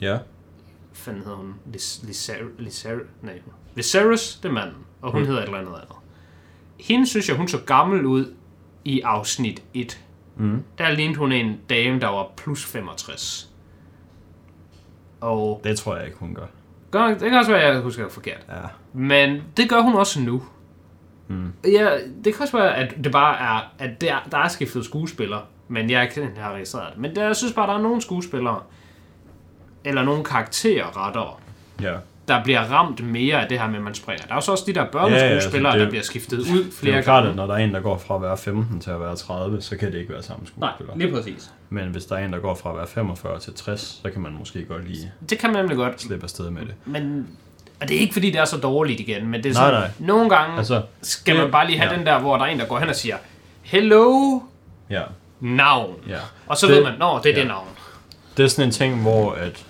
Ja. 0.00 0.18
Fanden 0.96 1.22
hedder 1.22 1.36
hun? 1.36 1.54
Liser, 1.72 2.98
nej, 3.22 3.40
Viserys, 3.74 4.36
det 4.42 4.48
er 4.48 4.52
manden, 4.52 4.76
og 5.02 5.12
hun 5.12 5.20
mm. 5.20 5.26
hedder 5.26 5.40
et 5.40 5.46
eller 5.46 5.58
andet 5.58 5.72
andet. 5.72 5.96
Hende 6.80 7.06
synes 7.06 7.28
jeg, 7.28 7.36
hun 7.36 7.48
så 7.48 7.58
gammel 7.58 8.06
ud 8.06 8.34
i 8.84 9.00
afsnit 9.00 9.62
1. 9.74 10.04
Mm. 10.36 10.64
Der 10.78 10.90
lignede 10.90 11.18
hun 11.18 11.32
en 11.32 11.60
dame, 11.70 12.00
der 12.00 12.08
var 12.08 12.28
plus 12.36 12.64
65. 12.64 13.50
Og 15.20 15.60
Det 15.64 15.78
tror 15.78 15.96
jeg 15.96 16.06
ikke, 16.06 16.18
hun 16.18 16.34
gør. 16.34 16.46
gør, 16.90 17.06
det 17.06 17.20
kan 17.20 17.34
også 17.34 17.50
være, 17.50 17.62
at 17.62 17.74
jeg 17.74 17.82
husker 17.82 18.08
forkert. 18.08 18.46
Ja. 18.48 18.54
Men 18.92 19.42
det 19.56 19.68
gør 19.68 19.80
hun 19.80 19.94
også 19.94 20.20
nu. 20.20 20.42
Mm. 21.28 21.52
Ja, 21.64 21.98
det 22.24 22.34
kan 22.34 22.42
også 22.42 22.56
være, 22.56 22.76
at 22.76 23.04
det 23.04 23.12
bare 23.12 23.38
er, 23.38 23.74
at 23.78 24.00
der, 24.00 24.28
der 24.30 24.38
er 24.38 24.48
skiftet 24.48 24.84
skuespiller, 24.84 25.40
men 25.68 25.90
jeg 25.90 26.02
ikke 26.02 26.30
har 26.36 26.52
registreret 26.52 26.92
det. 26.92 27.00
Men 27.00 27.16
der, 27.16 27.26
jeg 27.26 27.36
synes 27.36 27.52
bare, 27.52 27.66
der 27.66 27.74
er 27.78 27.82
nogle 27.82 28.02
skuespillere, 28.02 28.62
eller 29.86 30.02
nogle 30.02 30.24
karakterer 30.24 31.06
rettere, 31.06 31.30
Ja. 31.82 31.94
der 32.28 32.42
bliver 32.44 32.60
ramt 32.60 33.04
mere 33.04 33.42
af 33.42 33.48
det 33.48 33.58
her 33.60 33.66
med, 33.68 33.76
at 33.76 33.82
man 33.82 33.94
springer. 33.94 34.24
Der 34.24 34.30
er 34.30 34.34
jo 34.36 34.40
så 34.40 34.52
også 34.52 34.64
de 34.66 34.72
der 34.74 34.84
børneskuespillere, 34.84 35.24
Ja, 35.24 35.28
ja, 35.28 35.34
altså, 35.34 35.50
det- 35.72 35.80
der 35.84 35.88
bliver 35.90 36.02
skiftet 36.04 36.38
ud 36.38 36.44
Det 36.44 36.66
er 36.66 36.72
flere 36.80 36.96
jo 36.96 37.02
klart, 37.02 37.16
gange. 37.22 37.30
at 37.30 37.36
når 37.36 37.46
der 37.46 37.54
er 37.54 37.58
en, 37.58 37.74
der 37.74 37.80
går 37.80 37.98
fra 37.98 38.14
at 38.16 38.22
være 38.22 38.36
15 38.38 38.80
til 38.80 38.90
at 38.90 39.00
være 39.00 39.16
30, 39.16 39.62
så 39.62 39.76
kan 39.76 39.92
det 39.92 39.98
ikke 39.98 40.12
være 40.12 40.22
samme 40.22 40.46
Nej, 40.56 40.70
skuespiller. 40.76 40.96
lige 41.06 41.16
præcis. 41.16 41.50
Men 41.70 41.88
hvis 41.88 42.04
der 42.04 42.16
er 42.16 42.24
en, 42.24 42.32
der 42.32 42.38
går 42.38 42.54
fra 42.54 42.70
at 42.70 42.76
være 42.76 42.86
45 42.86 43.38
til 43.38 43.54
60, 43.54 44.00
så 44.04 44.10
kan 44.10 44.20
man 44.22 44.32
måske 44.38 44.64
godt 44.64 44.88
lige 44.88 45.12
Det 45.30 45.38
kan 45.38 45.50
man 45.52 45.60
nemlig 45.62 45.76
godt. 45.76 46.00
slippe 46.02 46.24
afsted 46.24 46.50
med 46.50 46.62
det. 46.62 46.74
Men 46.84 47.28
og 47.80 47.88
det 47.88 47.96
er 47.96 48.00
ikke 48.00 48.12
fordi, 48.12 48.30
det 48.30 48.40
er 48.40 48.44
så 48.44 48.56
dårligt 48.56 49.00
igen, 49.00 49.26
men 49.26 49.42
det 49.42 49.50
er 49.50 49.54
Nej, 49.54 49.64
sådan, 49.70 49.80
nej. 49.80 49.90
nogle 49.98 50.30
gange 50.30 50.58
Altså, 50.58 50.82
skal 51.02 51.34
det- 51.34 51.42
man 51.42 51.52
bare 51.52 51.66
lige 51.66 51.78
have 51.78 51.92
ja. 51.92 51.98
den 51.98 52.06
der, 52.06 52.18
hvor 52.18 52.36
der 52.36 52.44
er 52.44 52.48
en, 52.48 52.58
der 52.58 52.66
går 52.66 52.78
hen 52.78 52.88
og 52.88 52.96
siger, 52.96 53.16
Hello, 53.62 54.40
Ja. 54.90 55.02
navn. 55.40 55.94
ja. 56.08 56.18
Og 56.46 56.56
så 56.56 56.66
Det- 56.66 56.76
ved 56.76 56.82
man, 56.84 56.92
nå, 56.98 57.18
det 57.22 57.30
er 57.30 57.34
ja. 57.34 57.40
det 57.40 57.48
navn. 57.48 57.66
Det 58.36 58.44
er 58.44 58.48
sådan 58.48 58.64
en 58.68 58.72
ting, 58.72 59.02
hvor 59.02 59.32
at, 59.32 59.65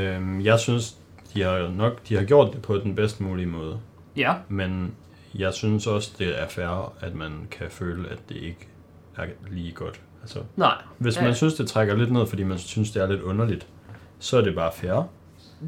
øhm, 0.00 0.40
jeg 0.40 0.58
synes, 0.60 0.96
de 1.34 1.42
har 1.42 1.70
nok 1.76 1.92
de 2.08 2.16
har 2.16 2.24
gjort 2.24 2.52
det 2.52 2.62
på 2.62 2.76
den 2.76 2.94
bedst 2.94 3.20
mulige 3.20 3.46
måde. 3.46 3.78
Ja, 4.16 4.34
Men 4.48 4.94
jeg 5.34 5.52
synes 5.54 5.86
også, 5.86 6.12
det 6.18 6.42
er 6.42 6.48
fair, 6.48 6.92
at 7.00 7.14
man 7.14 7.32
kan 7.50 7.66
føle, 7.70 8.08
at 8.08 8.18
det 8.28 8.36
ikke 8.36 8.68
er 9.16 9.24
lige 9.50 9.72
godt. 9.72 10.00
Altså, 10.22 10.38
Nej. 10.56 10.74
hvis 10.98 11.16
Ja. 11.16 11.22
man 11.22 11.34
synes, 11.34 11.54
det 11.54 11.68
trækker 11.68 11.96
lidt 11.96 12.12
ned, 12.12 12.26
fordi 12.26 12.42
man 12.42 12.58
synes, 12.58 12.90
det 12.90 13.02
er 13.02 13.06
lidt 13.06 13.22
underligt, 13.22 13.66
så 14.18 14.36
er 14.38 14.40
det 14.40 14.54
bare 14.54 14.70
fair. 14.74 15.08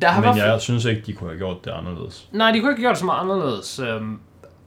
Der 0.02 0.08
har 0.08 0.20
Men 0.32 0.36
jeg 0.36 0.60
synes 0.60 0.84
ikke, 0.84 1.02
de 1.06 1.12
kunne 1.12 1.30
have 1.30 1.38
gjort 1.38 1.64
det 1.64 1.70
anderledes. 1.70 2.28
Nej, 2.32 2.50
de 2.52 2.60
kunne 2.60 2.70
ikke 2.72 2.82
gøre 2.82 2.90
det 2.90 2.98
så 2.98 3.04
meget 3.04 3.20
anderledes. 3.20 3.78
Øhm, 3.78 4.18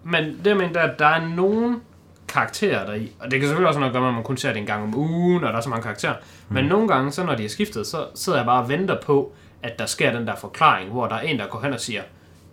men 0.04 0.24
det 0.24 0.48
jeg 0.48 0.58
mener, 0.58 0.80
er, 0.80 0.90
at 0.92 1.00
der 1.00 1.06
er 1.06 1.28
nogen 1.28 1.82
karakterer 2.28 2.86
der 2.86 2.94
i, 2.94 3.12
og 3.20 3.32
det 3.32 3.40
kan 3.40 3.42
selvfølgelig 3.42 3.68
også 3.68 3.80
have 3.80 3.82
noget 3.82 3.94
gøre 3.94 4.02
med, 4.02 4.10
at 4.10 4.14
man 4.16 4.24
kun 4.24 4.38
ser 4.38 4.54
det 4.54 4.60
en 4.60 4.66
gang 4.66 4.84
om 4.84 4.96
ugen, 4.98 5.44
og 5.44 5.52
der 5.52 5.58
er 5.58 5.62
så 5.62 5.70
mange 5.70 5.84
karakterer. 5.84 6.14
Mm. 6.50 6.54
Men 6.56 6.66
nogle 6.66 6.88
gange, 6.88 7.12
så 7.12 7.24
når 7.26 7.36
de 7.36 7.46
er 7.46 7.50
skiftet, 7.50 7.88
så 7.88 8.06
sidder 8.16 8.40
jeg 8.40 8.46
bare 8.46 8.64
og 8.64 8.70
venter 8.70 9.02
på, 9.02 9.34
at 9.64 9.80
der 9.80 9.86
sker 9.86 10.12
den 10.12 10.28
der 10.28 10.36
forklaring, 10.36 10.90
hvor 10.90 11.08
der 11.08 11.16
er 11.16 11.22
en, 11.22 11.40
der 11.40 11.48
går 11.48 11.62
hen 11.62 11.74
og 11.74 11.80
siger, 11.80 12.02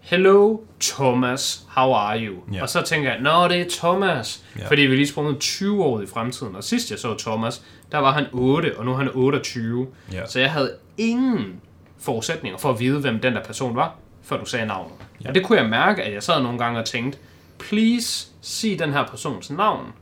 Hello, 0.01 0.59
Thomas, 0.81 1.65
how 1.69 1.93
are 1.93 2.21
you? 2.21 2.37
Ja. 2.53 2.63
Og 2.63 2.69
så 2.69 2.83
tænker 2.83 3.11
jeg, 3.11 3.21
nå, 3.21 3.49
det 3.49 3.61
er 3.61 3.65
Thomas. 3.71 4.45
Ja. 4.59 4.69
Fordi 4.69 4.83
vi 4.83 4.97
lige 4.97 5.09
sprunget 5.09 5.39
20 5.39 5.85
år 5.85 6.01
i 6.01 6.07
fremtiden. 6.07 6.57
Og 6.57 6.65
sidst 6.65 6.91
jeg 6.91 6.99
så 6.99 7.15
Thomas, 7.19 7.63
der 7.93 7.99
var 7.99 8.13
han 8.13 8.27
8, 8.33 8.79
og 8.79 8.85
nu 8.85 8.93
er 8.93 8.97
han 8.97 9.11
28. 9.15 9.87
Ja. 10.13 10.27
Så 10.27 10.41
jeg 10.41 10.53
havde 10.53 10.75
ingen 10.99 11.61
forudsætninger 11.99 12.59
for 12.59 12.71
at 12.71 12.81
vide, 12.81 13.01
hvem 13.01 13.21
den 13.21 13.35
der 13.35 13.45
person 13.45 13.77
var, 13.77 13.95
før 14.23 14.39
du 14.39 14.45
sagde 14.45 14.67
navnet. 14.67 14.95
Ja. 15.25 15.29
Og 15.29 15.35
det 15.35 15.45
kunne 15.45 15.59
jeg 15.59 15.69
mærke, 15.69 16.03
at 16.03 16.15
jeg 16.15 16.23
sad 16.23 16.43
nogle 16.43 16.59
gange 16.59 16.79
og 16.79 16.85
tænkte, 16.85 17.19
please 17.59 18.29
sig 18.41 18.79
den 18.79 18.93
her 18.93 19.07
persons 19.07 19.51
navn, 19.51 19.93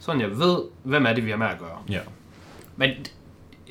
sådan 0.00 0.20
jeg 0.20 0.30
ved, 0.30 0.58
hvem 0.82 1.06
er 1.06 1.12
det, 1.12 1.24
vi 1.26 1.30
har 1.30 1.36
med 1.36 1.46
at 1.46 1.58
gøre. 1.58 1.78
Ja. 1.88 2.00
Men 2.76 2.90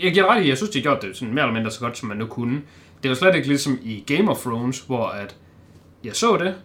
jeg 0.03 0.13
giver 0.13 0.25
ret 0.25 0.45
i, 0.45 0.49
jeg 0.49 0.57
synes, 0.57 0.69
de 0.69 0.79
har 0.79 0.83
gjort 0.83 1.01
det 1.01 1.17
sådan 1.17 1.33
mere 1.33 1.43
eller 1.45 1.53
mindre 1.53 1.71
så 1.71 1.79
godt, 1.79 1.97
som 1.97 2.09
man 2.09 2.17
nu 2.17 2.25
kunne. 2.25 2.61
Det 3.03 3.09
er 3.09 3.11
jo 3.11 3.15
slet 3.15 3.35
ikke 3.35 3.47
ligesom 3.47 3.79
i 3.81 4.03
Game 4.07 4.31
of 4.31 4.41
Thrones, 4.41 4.79
hvor 4.79 5.05
at 5.05 5.35
jeg 6.03 6.15
så 6.15 6.37
det, 6.37 6.55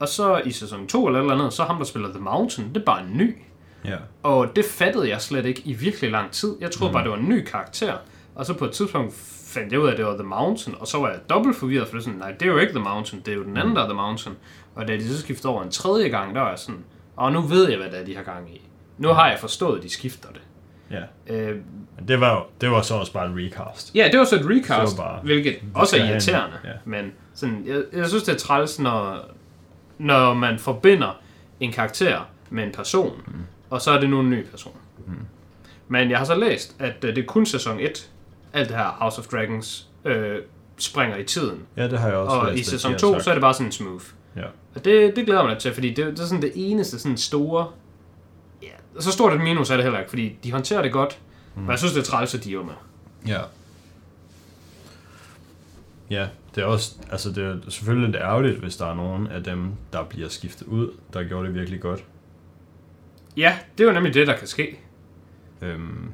og 0.00 0.08
så 0.08 0.42
i 0.44 0.50
sæson 0.50 0.86
2 0.86 1.06
eller 1.06 1.20
eller 1.20 1.34
andet, 1.34 1.52
så 1.52 1.64
ham, 1.64 1.76
der 1.76 1.84
spiller 1.84 2.08
The 2.08 2.20
Mountain, 2.20 2.68
det 2.68 2.76
er 2.80 2.84
bare 2.84 3.02
en 3.02 3.16
ny. 3.16 3.36
Ja. 3.84 3.96
Og 4.22 4.56
det 4.56 4.64
fattede 4.64 5.08
jeg 5.08 5.20
slet 5.20 5.46
ikke 5.46 5.62
i 5.64 5.72
virkelig 5.72 6.10
lang 6.10 6.30
tid. 6.30 6.56
Jeg 6.60 6.70
troede 6.70 6.90
mm. 6.90 6.92
bare, 6.92 7.02
det 7.02 7.10
var 7.10 7.16
en 7.16 7.28
ny 7.28 7.44
karakter. 7.44 7.94
Og 8.34 8.46
så 8.46 8.54
på 8.54 8.64
et 8.64 8.72
tidspunkt 8.72 9.14
fandt 9.46 9.72
jeg 9.72 9.80
ud 9.80 9.86
af, 9.86 9.90
at 9.90 9.98
det 9.98 10.06
var 10.06 10.14
The 10.14 10.26
Mountain, 10.26 10.76
og 10.80 10.86
så 10.86 10.98
var 10.98 11.08
jeg 11.08 11.20
dobbelt 11.30 11.56
forvirret, 11.56 11.88
for 11.88 11.96
det 11.96 12.00
er 12.00 12.04
sådan, 12.04 12.18
nej, 12.18 12.32
det 12.32 12.42
er 12.42 12.52
jo 12.52 12.58
ikke 12.58 12.72
The 12.72 12.82
Mountain, 12.82 13.22
det 13.26 13.32
er 13.32 13.36
jo 13.36 13.44
den 13.44 13.56
anden, 13.56 13.76
der 13.76 13.82
er 13.82 13.86
The 13.86 13.96
Mountain. 13.96 14.36
Og 14.74 14.88
da 14.88 14.96
de 14.96 15.08
så 15.08 15.20
skiftede 15.20 15.52
over 15.52 15.62
en 15.62 15.70
tredje 15.70 16.08
gang, 16.08 16.34
der 16.34 16.40
var 16.40 16.48
jeg 16.48 16.58
sådan, 16.58 16.84
og 17.16 17.32
nu 17.32 17.40
ved 17.40 17.68
jeg, 17.68 17.78
hvad 17.78 17.90
det 17.90 18.00
er, 18.00 18.04
de 18.04 18.16
har 18.16 18.22
gang 18.22 18.54
i. 18.54 18.68
Nu 18.98 19.08
har 19.08 19.30
jeg 19.30 19.38
forstået, 19.38 19.76
at 19.76 19.82
de 19.82 19.90
skifter 19.90 20.28
det. 20.28 20.40
Ja. 20.90 21.02
Øh, 21.26 21.56
Men 21.98 22.08
det 22.08 22.20
var, 22.20 22.34
jo- 22.34 22.44
det 22.60 22.70
var 22.70 22.82
så 22.82 22.94
også 22.94 23.12
bare 23.12 23.26
en 23.26 23.32
recast. 23.38 23.94
ja, 23.94 24.08
det 24.12 24.18
var 24.18 24.24
så 24.24 24.36
et 24.36 24.46
recast, 24.50 24.90
Så 24.90 24.96
bare- 24.96 25.20
hvilket 25.22 25.56
også 25.74 25.96
er 25.96 26.04
irriterende. 26.04 26.56
ja. 26.64 26.70
Men 26.84 27.12
sådan, 27.34 27.62
jeg, 27.66 27.82
jeg 27.92 28.08
synes, 28.08 28.22
det 28.24 28.34
er 28.34 28.38
træls, 28.38 28.78
når, 28.78 29.18
når 29.98 30.34
man 30.34 30.58
forbinder 30.58 31.20
en 31.60 31.72
karakter 31.72 32.20
med 32.50 32.64
en 32.64 32.72
person, 32.72 33.20
mm. 33.26 33.32
og 33.70 33.80
så 33.80 33.90
er 33.90 34.00
det 34.00 34.10
nu 34.10 34.20
en 34.20 34.30
ny 34.30 34.46
person. 34.46 34.74
Mm. 35.06 35.12
Men 35.88 36.10
jeg 36.10 36.18
har 36.18 36.24
så 36.24 36.34
læst, 36.34 36.76
at 36.78 37.04
øh, 37.04 37.16
det 37.16 37.22
er 37.22 37.26
kun 37.26 37.46
sæson 37.46 37.80
1, 37.80 38.10
alt 38.52 38.68
det 38.68 38.76
her 38.76 38.96
House 39.00 39.18
of 39.18 39.26
Dragons 39.26 39.88
øh, 40.04 40.36
springer 40.78 41.16
i 41.16 41.24
tiden. 41.24 41.62
Ja, 41.76 41.88
det 41.88 41.98
har 41.98 42.08
jeg 42.08 42.16
også 42.16 42.36
Og 42.36 42.52
læst, 42.52 42.66
i 42.68 42.70
sæson 42.70 42.90
har 42.90 42.98
2, 42.98 43.12
sagt. 43.12 43.24
så 43.24 43.30
er 43.30 43.34
det 43.34 43.42
bare 43.42 43.54
sådan 43.54 43.72
smooth. 43.72 44.04
Ja. 44.36 44.42
Og 44.74 44.84
det, 44.84 45.16
det 45.16 45.26
glæder 45.26 45.42
mig 45.42 45.48
lidt 45.50 45.58
til, 45.60 45.74
fordi 45.74 45.88
det, 45.94 46.06
det 46.06 46.20
er 46.20 46.24
sådan 46.26 46.42
det 46.42 46.52
eneste 46.54 46.98
sådan 46.98 47.16
store... 47.16 47.70
Så 48.98 49.12
stort 49.12 49.32
et 49.32 49.40
minus 49.40 49.70
er 49.70 49.74
det 49.74 49.84
heller 49.84 49.98
ikke, 49.98 50.10
fordi 50.10 50.38
de 50.44 50.52
håndterer 50.52 50.82
det 50.82 50.92
godt, 50.92 51.18
mm. 51.54 51.60
men 51.62 51.70
jeg 51.70 51.78
synes, 51.78 51.92
det 51.92 52.00
er 52.00 52.04
træls, 52.04 52.34
at 52.34 52.44
de 52.44 52.54
er 52.54 52.62
med. 52.62 52.74
Ja. 53.26 53.40
Ja, 56.10 56.28
det 56.54 56.62
er 56.62 56.66
også, 56.66 56.94
altså 57.10 57.32
det 57.32 57.44
er 57.44 57.70
selvfølgelig 57.70 58.10
lidt 58.10 58.22
ærgerligt, 58.22 58.58
hvis 58.58 58.76
der 58.76 58.86
er 58.86 58.94
nogen 58.94 59.26
af 59.26 59.44
dem, 59.44 59.72
der 59.92 60.04
bliver 60.04 60.28
skiftet 60.28 60.66
ud, 60.66 60.90
der 61.12 61.24
gjorde 61.24 61.46
det 61.46 61.54
virkelig 61.54 61.80
godt. 61.80 62.04
Ja, 63.36 63.58
det 63.78 63.84
er 63.84 63.88
jo 63.88 63.94
nemlig 63.94 64.14
det, 64.14 64.26
der 64.26 64.36
kan 64.36 64.46
ske. 64.46 64.78
Øhm, 65.62 66.12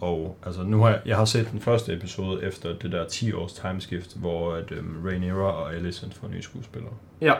og 0.00 0.38
altså 0.46 0.62
nu 0.62 0.82
har 0.82 0.88
jeg, 0.88 1.00
jeg 1.06 1.16
har 1.16 1.24
set 1.24 1.48
den 1.52 1.60
første 1.60 1.92
episode 1.92 2.42
efter 2.42 2.78
det 2.78 2.92
der 2.92 3.06
10 3.08 3.32
års 3.32 3.52
timeskift, 3.52 4.16
hvor 4.16 4.52
at, 4.54 4.72
øhm, 4.72 5.06
Rhaenyra 5.06 5.52
og 5.52 5.74
Alicent 5.74 6.14
får 6.14 6.28
nye 6.28 6.42
skuespillere. 6.42 6.92
Ja, 7.20 7.34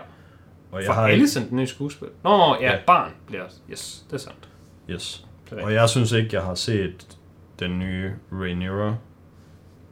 Og 0.73 0.79
jeg 0.79 0.87
for 0.87 0.93
har 0.93 1.09
ikke, 1.09 1.21
Alicent, 1.21 1.49
den 1.51 1.57
nye 1.57 1.67
skuespil. 1.67 2.09
Nå, 2.25 2.31
ja, 2.61 2.67
Ja. 2.67 2.73
ja, 2.73 2.79
barn 2.87 3.11
bliver... 3.27 3.45
Yes, 3.71 4.05
det 4.07 4.15
er 4.15 4.21
sandt. 4.21 4.49
Yes. 4.91 5.27
Og 5.53 5.73
jeg 5.75 5.89
synes 5.89 6.13
ikke, 6.13 6.29
jeg 6.33 6.43
har 6.43 6.55
set 6.55 7.19
den 7.59 7.79
nye 7.79 8.13
Rhaenyra 8.33 8.95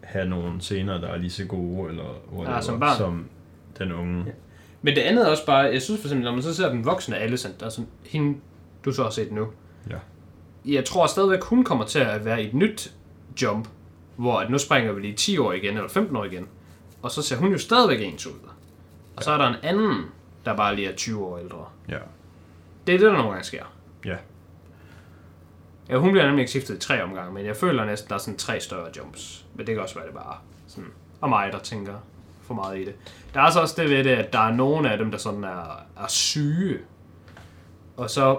have 0.02 0.28
nogle 0.28 0.60
scener, 0.60 1.00
der 1.00 1.08
er 1.08 1.16
lige 1.16 1.30
så 1.30 1.44
gode, 1.44 1.88
eller 1.90 2.04
whatever, 2.32 2.56
Ah, 2.56 2.62
som 2.62 2.80
barn. 2.80 2.96
som 2.96 3.26
den 3.78 3.92
unge. 3.92 4.24
Ja. 4.26 4.32
Men 4.82 4.94
det 4.96 5.00
andet 5.00 5.26
er 5.26 5.30
også 5.30 5.46
bare, 5.46 5.58
jeg 5.58 5.82
synes 5.82 6.00
for 6.00 6.06
eksempel, 6.08 6.24
når 6.24 6.32
man 6.32 6.42
så 6.42 6.54
ser 6.54 6.68
den 6.68 6.84
voksne 6.84 7.16
Alicent, 7.16 7.62
altså 7.62 7.82
hende, 8.06 8.38
du 8.84 8.92
så 8.92 9.02
har 9.02 9.10
set 9.10 9.32
nu. 9.32 9.46
Ja. 9.90 9.96
Jeg 10.64 10.84
tror 10.84 11.06
stadigvæk, 11.06 11.42
hun 11.42 11.64
kommer 11.64 11.84
til 11.84 11.98
at 11.98 12.24
være 12.24 12.42
i 12.42 12.46
et 12.46 12.54
nyt 12.54 12.94
jump, 13.42 13.68
hvor 14.16 14.38
at 14.38 14.50
nu 14.50 14.58
springer 14.58 14.92
vi 14.92 15.00
lige 15.00 15.14
10 15.14 15.38
år 15.38 15.52
igen, 15.52 15.74
eller 15.76 15.88
15 15.88 16.16
år 16.16 16.24
igen. 16.24 16.46
Og 17.02 17.10
så 17.10 17.22
ser 17.22 17.36
hun 17.36 17.52
jo 17.52 17.58
stadigvæk 17.58 18.00
ens 18.12 18.26
ud. 18.26 18.32
Og 19.16 19.22
så 19.24 19.30
er 19.32 19.38
der 19.38 19.48
en 19.48 19.56
anden, 19.62 20.04
der 20.44 20.56
bare 20.56 20.76
lige 20.76 20.88
er 20.88 20.96
20 20.96 21.24
år 21.24 21.38
ældre. 21.38 21.64
Ja. 21.88 21.98
Det 22.86 22.94
er 22.94 22.98
det, 22.98 23.06
der 23.06 23.12
nogle 23.12 23.30
gange 23.30 23.44
sker. 23.44 23.64
Ja. 24.04 24.16
Ja, 25.89 25.97
hun 25.97 26.10
bliver 26.10 26.27
nemlig 26.27 26.43
ikke 26.43 26.51
skiftet 26.51 26.74
i 26.74 26.78
tre 26.78 27.02
omgange, 27.02 27.32
men 27.32 27.47
jeg 27.47 27.56
føler 27.56 27.85
næsten, 27.85 28.09
der 28.09 28.15
er 28.15 28.19
sådan 28.19 28.39
tre 28.39 28.60
større 28.60 28.89
jumps. 28.97 29.44
Men 29.55 29.66
det 29.66 29.74
kan 29.74 29.82
også 29.82 29.94
være, 29.94 30.06
det 30.06 30.15
bare 30.15 30.36
sådan, 30.66 30.90
og 31.20 31.28
mig, 31.28 31.52
der 31.52 31.59
tænker 31.59 31.94
for 32.43 32.55
meget 32.55 32.78
i 32.78 32.85
det. 32.85 32.94
Der 33.35 33.40
er 33.40 33.44
altså 33.44 33.60
også 33.60 33.82
det 33.82 33.90
ved 33.90 34.05
det, 34.05 34.10
at 34.10 34.32
der 34.32 34.39
er 34.39 34.52
nogle 34.52 34.90
af 34.90 34.98
dem, 34.98 35.10
der 35.10 35.19
sådan 35.19 35.44
er, 35.44 35.82
er 35.97 36.09
syge. 36.09 36.78
Og 37.97 38.10
så 38.10 38.39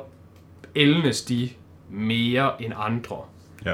ældes 0.76 1.22
de 1.22 1.50
mere 1.90 2.62
end 2.64 2.74
andre. 2.78 3.18
Ja. 3.66 3.74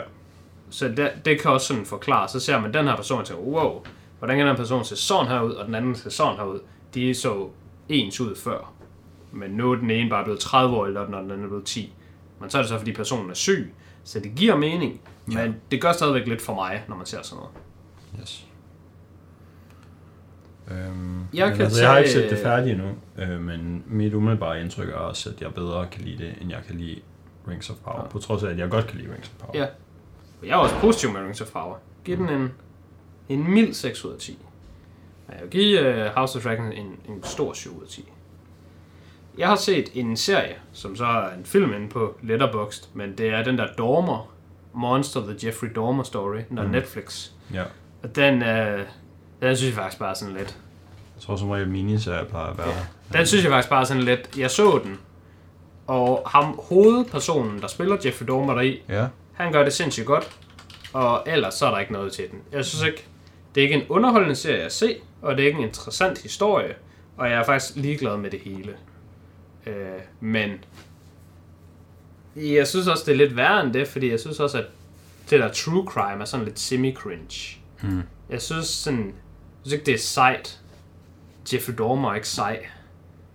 Så 0.69 0.87
det, 0.87 1.11
det 1.25 1.41
kan 1.41 1.51
også 1.51 1.67
sådan 1.67 1.85
forklare. 1.85 2.27
Så 2.27 2.39
ser 2.39 2.59
man 2.59 2.73
den 2.73 2.87
her 2.87 2.95
person 2.95 3.19
og 3.19 3.25
tænker, 3.25 3.43
wow, 3.43 3.83
hvordan 4.19 4.37
kan 4.37 4.47
den 4.47 4.55
her 4.55 4.57
person 4.57 4.85
se 4.85 4.95
sådan 4.95 5.27
her 5.27 5.41
ud, 5.41 5.51
og 5.51 5.65
den 5.65 5.75
anden 5.75 5.95
ser 5.95 6.09
sådan 6.09 6.35
her 6.37 6.43
ud. 6.43 6.59
De 6.93 7.13
så 7.13 7.49
ens 7.89 8.21
ud 8.21 8.35
før. 8.35 8.73
Men 9.31 9.51
nu 9.51 9.71
er 9.71 9.75
den 9.75 9.91
ene 9.91 10.09
bare 10.09 10.23
blevet 10.23 10.39
30 10.39 10.75
år 10.75 10.85
ældre, 10.85 11.01
og 11.01 11.07
den 11.07 11.15
anden 11.15 11.43
er 11.43 11.47
blevet 11.47 11.65
10. 11.65 11.93
Men 12.41 12.49
så 12.49 12.57
er 12.57 12.61
det 12.61 12.69
så, 12.69 12.77
fordi 12.77 12.93
personen 12.93 13.29
er 13.29 13.33
syg. 13.33 13.73
Så 14.03 14.19
det 14.19 14.31
giver 14.35 14.55
mening. 14.57 15.01
Men 15.25 15.37
Ja. 15.37 15.51
det 15.71 15.81
gør 15.81 15.91
stadigvæk 15.91 16.27
lidt 16.27 16.41
for 16.41 16.53
mig, 16.55 16.83
når 16.87 16.95
man 16.95 17.05
ser 17.05 17.21
sådan 17.21 17.37
noget. 17.37 17.51
Yes. 18.21 18.47
Øhm, 20.71 21.19
Jeg 21.33 21.47
men 21.47 21.55
kan 21.55 21.65
altså, 21.65 21.81
jeg 21.81 21.91
har 21.91 21.97
ikke 21.97 22.09
tage- 22.11 22.29
set 22.29 22.37
det 22.37 22.39
færdigt 22.45 22.79
endnu, 22.79 22.93
øh, 23.17 23.41
men 23.41 23.83
mit 23.87 24.13
umiddelbare 24.13 24.61
indtryk 24.61 24.89
er 24.89 24.93
også, 24.95 25.29
at 25.29 25.41
jeg 25.41 25.53
bedre 25.53 25.87
kan 25.91 26.01
lide 26.01 26.17
det, 26.23 26.33
end 26.41 26.49
jeg 26.51 26.59
kan 26.67 26.75
lide 26.75 26.99
Rings 27.47 27.69
of 27.69 27.75
Power. 27.83 28.01
Ja. 28.01 28.07
På 28.07 28.19
trods 28.19 28.43
af, 28.43 28.49
at 28.49 28.57
jeg 28.57 28.69
godt 28.69 28.87
kan 28.87 28.97
lide 28.97 29.13
Rings 29.13 29.27
of 29.29 29.45
Power. 29.45 29.57
Ja. 29.63 29.67
Jeg 30.43 30.51
er 30.51 30.55
også 30.55 30.75
positiv 30.79 31.11
med 31.11 31.21
Rings 31.21 31.41
of 31.41 31.51
Power. 31.51 31.75
Giv 32.05 32.17
den 32.17 32.29
en, 32.29 32.51
en 33.29 33.51
mild 33.51 33.73
6 33.73 34.05
ud 34.05 34.11
af 34.13 34.19
10. 34.19 34.39
Men 35.27 35.33
Jeg 35.35 35.41
vil 35.43 35.49
give 35.51 35.89
uh, 36.05 36.05
House 36.15 36.37
of 36.37 36.43
Dragons 36.43 36.75
en, 36.77 36.85
en 37.15 37.23
stor 37.23 37.53
7 37.53 37.77
ud 37.77 37.83
af 37.83 37.89
10. 37.89 38.11
Jeg 39.37 39.47
har 39.47 39.55
set 39.55 39.89
en 39.93 40.17
serie, 40.17 40.55
som 40.73 40.95
så 40.95 41.05
er 41.05 41.29
en 41.37 41.45
film 41.45 41.73
inde 41.73 41.89
på 41.89 42.17
Letterboxd, 42.23 42.89
men 42.93 43.17
det 43.17 43.29
er 43.29 43.43
den 43.43 43.57
der 43.57 43.67
Dormer, 43.77 44.31
Monster, 44.73 45.21
The 45.21 45.47
Jeffrey 45.47 45.69
Dormer 45.75 46.03
Story, 46.03 46.37
den 46.49 46.59
Mhm. 46.61 46.69
Netflix. 46.71 47.29
ja. 47.53 47.63
Og 48.03 48.15
den, 48.15 48.33
uh, 48.41 48.79
den 49.41 49.55
synes 49.57 49.63
jeg 49.65 49.73
faktisk 49.73 49.99
bare 49.99 50.15
sådan 50.15 50.33
lidt. 50.35 50.57
Jeg 51.15 51.21
tror 51.21 51.35
som 51.35 51.49
regel 51.49 51.67
miniserier 51.69 52.23
plejer 52.25 52.47
at 52.51 52.57
være. 52.57 52.67
Ja. 53.13 53.17
Den 53.17 53.25
synes 53.25 53.43
jeg 53.43 53.51
faktisk 53.51 53.69
bare 53.69 53.85
sådan 53.85 54.03
lidt. 54.03 54.37
Jeg 54.37 54.51
så 54.51 54.79
den, 54.83 54.99
og 55.87 56.23
ham, 56.27 56.59
hovedpersonen, 56.69 57.61
der 57.61 57.67
spiller 57.67 57.97
Jeffrey 58.05 58.27
Dormer 58.27 58.53
deri, 58.53 58.81
Ja. 58.89 59.05
han 59.33 59.51
gør 59.51 59.63
det 59.63 59.73
sindssygt 59.73 60.05
godt, 60.05 60.29
og 60.93 61.23
ellers 61.27 61.53
så 61.53 61.65
er 61.65 61.71
der 61.71 61.79
ikke 61.79 61.93
noget 61.93 62.11
til 62.13 62.31
den. 62.31 62.39
Jeg 62.51 62.65
synes 62.65 62.83
ikke, 62.85 63.05
det 63.55 63.61
er 63.61 63.65
ikke 63.65 63.75
en 63.75 63.87
underholdende 63.89 64.35
serie 64.35 64.61
at 64.63 64.73
se, 64.73 64.95
og 65.21 65.35
det 65.37 65.43
er 65.43 65.47
ikke 65.47 65.59
en 65.59 65.65
interessant 65.65 66.21
historie, 66.21 66.73
og 67.17 67.29
jeg 67.29 67.39
er 67.39 67.43
faktisk 67.43 67.75
ligeglad 67.75 68.17
med 68.17 68.29
det 68.31 68.39
hele. 68.39 68.73
Øh, 69.67 69.73
men 70.19 70.49
jeg 72.35 72.67
synes 72.67 72.87
også, 72.87 73.03
det 73.05 73.11
er 73.11 73.15
lidt 73.17 73.35
værre 73.37 73.63
end 73.65 73.73
det, 73.73 73.87
fordi 73.87 74.11
jeg 74.11 74.19
synes 74.19 74.39
også, 74.39 74.57
at 74.57 74.65
det 75.29 75.39
der 75.39 75.51
true 75.53 75.85
crime 75.87 76.21
er 76.21 76.25
sådan 76.25 76.45
lidt 76.45 76.59
semi-cringe. 76.59 77.57
Mm. 77.83 78.01
Jeg 78.29 78.41
synes 78.41 78.67
sådan, 78.67 79.05
jeg 79.05 79.13
synes 79.63 79.73
ikke, 79.73 79.85
det 79.85 79.93
er 79.93 79.97
sejt. 79.99 80.59
Jeffrey 81.53 81.73
Dahmer 81.77 82.11
er 82.11 82.15
ikke 82.15 82.27
sej. 82.27 82.65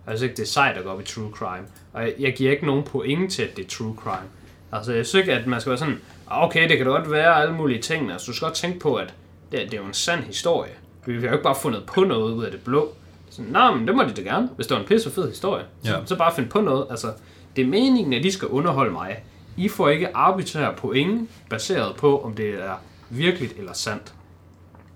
Jeg 0.07 0.17
synes 0.17 0.21
ikke, 0.21 0.35
det 0.35 0.43
er 0.43 0.47
sejt 0.47 0.77
at 0.77 0.83
gå 0.83 0.89
op 0.89 1.01
i 1.01 1.03
true 1.03 1.31
crime. 1.31 1.67
Og 1.93 2.01
jeg, 2.03 2.13
jeg 2.19 2.33
giver 2.35 2.51
ikke 2.51 2.65
nogen 2.65 2.83
point 2.83 3.31
til, 3.33 3.43
at 3.43 3.57
det 3.57 3.65
er 3.65 3.69
true 3.69 3.95
crime. 3.97 4.27
Altså, 4.71 4.93
jeg 4.93 5.05
synes 5.05 5.21
ikke, 5.23 5.33
at 5.33 5.47
man 5.47 5.61
skal 5.61 5.69
være 5.69 5.77
sådan, 5.77 5.99
"Ah, 6.31 6.43
okay, 6.43 6.69
det 6.69 6.77
kan 6.77 6.85
da 6.87 6.91
godt 6.91 7.11
være 7.11 7.41
alle 7.41 7.53
mulige 7.55 7.81
ting. 7.81 8.11
Altså, 8.11 8.25
du 8.27 8.33
skal 8.35 8.45
godt 8.45 8.55
tænke 8.55 8.79
på, 8.79 8.95
at 8.95 9.13
det, 9.51 9.59
det 9.61 9.73
er 9.73 9.77
jo 9.81 9.87
en 9.87 9.93
sand 9.93 10.23
historie. 10.23 10.71
Vi 11.05 11.13
har 11.13 11.21
jo 11.27 11.31
ikke 11.31 11.43
bare 11.43 11.55
fundet 11.61 11.83
på 11.87 12.03
noget 12.03 12.33
ud 12.33 12.43
af 12.45 12.51
det 12.51 12.61
blå. 12.63 12.95
Så, 13.31 13.41
nej, 13.49 13.73
men 13.73 13.87
det 13.87 13.95
må 13.95 14.03
de 14.03 14.11
da 14.11 14.21
gerne, 14.21 14.49
hvis 14.55 14.67
det 14.67 14.75
var 14.75 14.81
en 14.81 14.87
pisse 14.87 15.11
fed 15.11 15.29
historie. 15.29 15.63
Så, 15.83 15.91
Ja. 15.91 16.05
så 16.05 16.15
bare 16.17 16.35
find 16.35 16.49
på 16.49 16.61
noget. 16.61 16.85
Altså, 16.89 17.07
det 17.55 17.61
er 17.61 17.67
meningen, 17.67 18.13
at 18.13 18.23
de 18.23 18.31
skal 18.31 18.47
underholde 18.47 18.91
mig. 18.91 19.23
I 19.57 19.69
får 19.69 19.89
ikke 19.89 20.15
arbitrære 20.17 20.73
point, 20.77 21.29
baseret 21.49 21.95
på, 21.95 22.21
om 22.21 22.33
det 22.33 22.49
er 22.49 22.73
virkeligt 23.09 23.53
eller 23.57 23.73
sandt. 23.73 24.13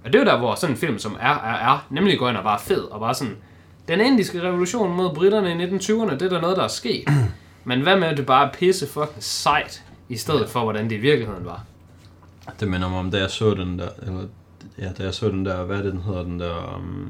Og 0.06 0.14
det 0.14 0.20
er 0.20 0.24
jo 0.24 0.26
der, 0.32 0.38
hvor 0.38 0.56
sådan 0.56 0.74
en 0.74 0.78
film 0.80 1.00
som 1.00 1.18
er, 1.20 1.34
er, 1.34 1.74
er, 1.74 1.88
nemlig 1.90 2.20
går 2.20 2.30
ind 2.30 2.38
og 2.38 2.44
bare 2.44 2.56
er 2.56 2.62
fed, 2.64 2.82
og 2.84 3.00
bare 3.00 3.14
sådan, 3.14 3.36
Den 3.88 4.00
indiske 4.02 4.42
revolution 4.42 4.96
mod 4.98 5.16
britterne 5.16 5.52
i 5.52 5.66
1920'erne, 5.66 6.12
det 6.12 6.22
er 6.22 6.30
der 6.30 6.42
noget, 6.42 6.58
der 6.58 6.64
er 6.64 6.68
sket. 6.68 7.08
Men 7.66 7.82
hvad 7.82 8.00
med, 8.00 8.08
at 8.08 8.18
det 8.18 8.26
bare 8.26 8.48
er 8.48 8.52
pisse 8.54 8.88
fucking 8.88 9.24
sejt, 9.24 9.84
i 10.10 10.18
stedet 10.18 10.50
for, 10.50 10.64
hvordan 10.64 10.90
det 10.90 10.96
i 10.96 11.00
virkeligheden 11.00 11.46
var? 11.46 11.64
Det 12.60 12.68
minder 12.68 12.90
mig 12.90 13.00
om, 13.00 13.12
da 13.12 13.18
jeg 13.18 13.30
så 13.30 13.54
den 13.54 13.80
der, 13.80 13.88
eller, 14.02 14.22
ja, 14.80 14.90
da 14.98 15.04
jeg 15.04 15.14
så 15.14 15.30
den 15.30 15.46
der, 15.46 15.64
hvad 15.64 15.78
er 15.78 15.82
det, 15.82 15.92
den 15.94 16.02
hedder, 16.02 16.24
den 16.24 16.40
der 16.40 16.76
um, 16.78 17.10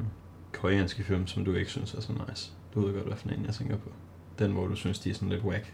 koreanske 0.56 1.04
film, 1.04 1.28
som 1.28 1.46
du 1.46 1.54
ikke 1.54 1.72
synes 1.72 1.94
er 1.94 2.02
så 2.02 2.12
nice. 2.30 2.52
Du 2.74 2.86
ved 2.86 2.94
godt, 2.94 3.06
hvad 3.06 3.18
for 3.18 3.30
en 3.30 3.46
jeg 3.46 3.54
tænker 3.54 3.78
på. 3.78 3.90
Den, 4.40 4.52
hvor 4.52 4.68
du 4.68 4.76
synes, 4.76 5.00
de 5.00 5.10
er 5.10 5.14
sådan 5.14 5.30
lidt 5.30 5.44
whack. 5.44 5.74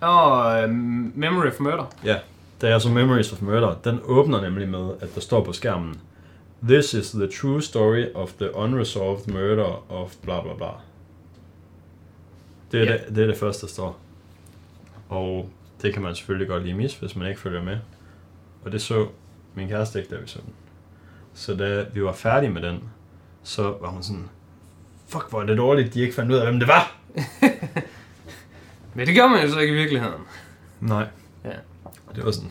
Og 0.00 0.64
uh, 0.64 0.70
Memory 1.14 1.46
of 1.46 1.60
Murder. 1.60 1.84
Ja, 2.04 2.16
da 2.60 2.68
jeg 2.68 2.80
så 2.80 2.88
Memories 2.90 3.32
of 3.32 3.42
Murder, 3.42 3.74
den 3.84 4.00
åbner 4.04 4.40
nemlig 4.40 4.68
med, 4.68 4.90
at 5.00 5.14
der 5.14 5.20
står 5.20 5.44
på 5.44 5.52
skærmen, 5.52 6.00
This 6.68 6.94
is 6.94 7.10
the 7.10 7.26
true 7.40 7.62
story 7.62 8.04
of 8.14 8.32
the 8.32 8.54
unresolved 8.56 9.28
murder 9.34 9.92
of 9.92 10.14
bla 10.22 10.42
bla 10.42 10.54
bla. 10.56 10.66
Det 12.72 12.80
er, 12.80 12.84
Ja. 12.84 12.92
det, 12.92 13.16
det, 13.16 13.22
er 13.22 13.26
det 13.26 13.36
første, 13.36 13.66
der 13.66 13.72
står. 13.72 13.98
Og 15.08 15.50
det 15.82 15.92
kan 15.92 16.02
man 16.02 16.14
selvfølgelig 16.14 16.48
godt 16.48 16.62
lige 16.62 16.74
misse, 16.74 17.00
hvis 17.00 17.16
man 17.16 17.28
ikke 17.28 17.40
følger 17.40 17.62
med. 17.62 17.78
Og 18.64 18.72
det 18.72 18.82
så 18.82 19.06
min 19.54 19.68
kæreste 19.68 19.98
ikke, 19.98 20.14
da 20.14 20.20
vi 20.20 20.26
så 20.26 20.38
den. 20.44 20.52
Så 21.34 21.54
da 21.54 21.84
vi 21.94 22.04
var 22.04 22.12
færdige 22.12 22.50
med 22.50 22.62
den, 22.62 22.82
så 23.48 23.62
var 23.62 23.88
hun 23.88 24.02
sådan, 24.02 24.28
fuck 25.08 25.30
hvor 25.30 25.42
er 25.42 25.46
det 25.46 25.58
dårligt, 25.58 25.94
de 25.94 26.00
ikke 26.00 26.14
fandt 26.14 26.32
ud 26.32 26.36
af, 26.36 26.46
hvem 26.46 26.58
det 26.58 26.68
var. 26.68 26.96
Men 28.94 29.06
det 29.06 29.14
gør 29.16 29.26
man 29.28 29.42
jo 29.46 29.52
så 29.52 29.58
ikke 29.58 29.74
i 29.74 29.76
virkeligheden. 29.76 30.20
Nej. 30.80 31.06
Ja. 31.44 31.50
Og 32.06 32.16
det 32.16 32.24
var 32.24 32.30
sådan, 32.30 32.50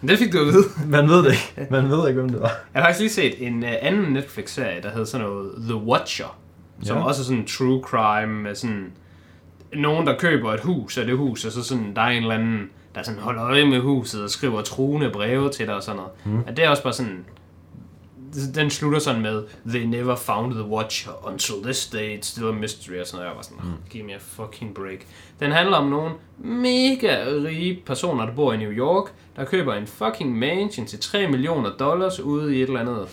Men 0.00 0.08
det 0.08 0.18
fik 0.18 0.32
du 0.32 0.38
at 0.38 0.46
vide. 0.46 0.64
man 0.96 1.08
ved 1.08 1.18
det 1.24 1.32
ikke. 1.32 1.66
Man 1.70 1.90
ved 1.90 2.08
ikke, 2.08 2.20
hvem 2.20 2.30
det 2.32 2.40
var. 2.40 2.50
Jeg 2.74 2.82
har 2.82 2.88
faktisk 2.88 3.00
lige 3.00 3.10
set 3.10 3.46
en 3.46 3.62
uh, 3.62 3.68
anden 3.82 4.12
Netflix-serie, 4.12 4.82
der 4.82 4.90
hedder 4.90 5.04
sådan 5.04 5.26
noget 5.26 5.52
The 5.68 5.74
Watcher. 5.76 6.38
Som 6.82 6.96
Ja. 6.96 7.04
også 7.04 7.22
er 7.22 7.24
sådan 7.24 7.46
true 7.46 7.82
crime 7.84 8.32
med 8.42 8.54
sådan... 8.54 8.92
Nogen, 9.74 10.06
der 10.06 10.18
køber 10.18 10.52
et 10.54 10.60
hus 10.60 10.98
af 10.98 11.06
det 11.06 11.16
hus, 11.16 11.44
og 11.44 11.52
så 11.52 11.62
sådan, 11.64 11.96
der 11.96 12.02
er 12.02 12.06
en 12.08 12.22
eller 12.22 12.34
anden, 12.34 12.70
der 12.94 13.02
sådan 13.02 13.20
holder 13.20 13.44
øje 13.44 13.64
med 13.66 13.80
huset 13.80 14.22
og 14.22 14.30
skriver 14.30 14.62
truende 14.62 15.10
breve 15.10 15.50
til 15.50 15.66
dig 15.66 15.74
og 15.74 15.82
sådan 15.82 15.96
noget. 15.96 16.12
Mm. 16.24 16.38
Og 16.48 16.56
det 16.56 16.64
er 16.64 16.68
også 16.68 16.82
bare 16.82 16.92
sådan... 16.92 17.24
Den 18.54 18.70
slutter 18.70 18.98
sådan 18.98 19.22
med, 19.22 19.42
They 19.66 19.82
never 19.84 20.16
found 20.16 20.52
the 20.54 20.64
Watcher 20.64 21.28
until 21.28 21.54
this 21.64 21.86
day, 21.86 22.18
it's 22.18 22.26
still 22.26 22.48
a 22.48 22.52
mystery, 22.52 23.00
og 23.00 23.06
sådan 23.06 23.18
noget. 23.18 23.28
Jeg 23.28 23.36
var 23.36 23.42
sådan, 23.42 23.58
mm. 23.62 23.90
give 23.90 24.04
me 24.04 24.14
a 24.14 24.18
fucking 24.20 24.74
break. 24.74 24.98
Den 25.40 25.52
handler 25.52 25.76
om 25.76 25.86
nogle 25.86 26.10
mega 26.38 27.24
rige 27.26 27.82
personer, 27.86 28.26
der 28.26 28.34
bor 28.34 28.52
i 28.52 28.56
New 28.56 28.70
York, 28.70 29.12
der 29.36 29.44
køber 29.44 29.74
en 29.74 29.86
fucking 29.86 30.38
mansion 30.38 30.86
til 30.86 30.98
3 31.00 31.26
millioner 31.26 31.70
dollars 31.70 32.20
ude 32.20 32.56
i 32.56 32.62
et 32.62 32.66
eller 32.66 32.80
andet 32.80 33.08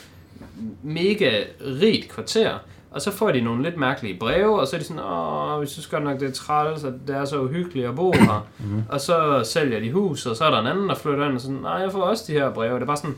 mega 0.84 1.44
rigt 1.82 2.10
kvarter, 2.10 2.54
og 2.92 3.02
så 3.02 3.12
får 3.12 3.32
de 3.32 3.42
nogle 3.42 3.64
lidt 3.64 3.78
mærkelige 3.78 4.20
breve, 4.20 4.60
og 4.60 4.68
så 4.68 4.76
er 4.76 4.80
de 4.80 4.86
sådan, 4.86 5.04
åh, 5.04 5.62
vi 5.62 5.68
synes 5.68 5.88
godt 5.88 6.04
nok, 6.04 6.20
det 6.20 6.30
er 6.30 6.34
træls, 6.34 6.84
at 6.84 6.94
det 7.08 7.16
er 7.16 7.26
så 7.26 7.42
uhyggeligt 7.42 7.88
at 7.88 7.96
bo 7.96 8.12
her. 8.12 8.48
og 8.90 9.02
så 9.02 9.42
sælger 9.44 9.80
de 9.80 9.92
hus, 9.92 10.26
og 10.26 10.36
så 10.36 10.46
er 10.46 10.52
der 10.52 10.60
en 10.60 10.68
anden, 10.68 10.90
der 10.90 10.96
flytter 10.96 11.26
ind 11.26 11.36
og 11.36 11.42
sådan, 11.42 11.58
nej, 11.58 11.72
jeg 11.74 11.92
får 11.92 12.02
også 12.02 12.24
de 12.28 12.32
her 12.34 12.54
breve. 12.54 12.76
Det 12.76 12.82
er 12.82 12.86
bare 12.86 12.98
sådan, 12.98 13.16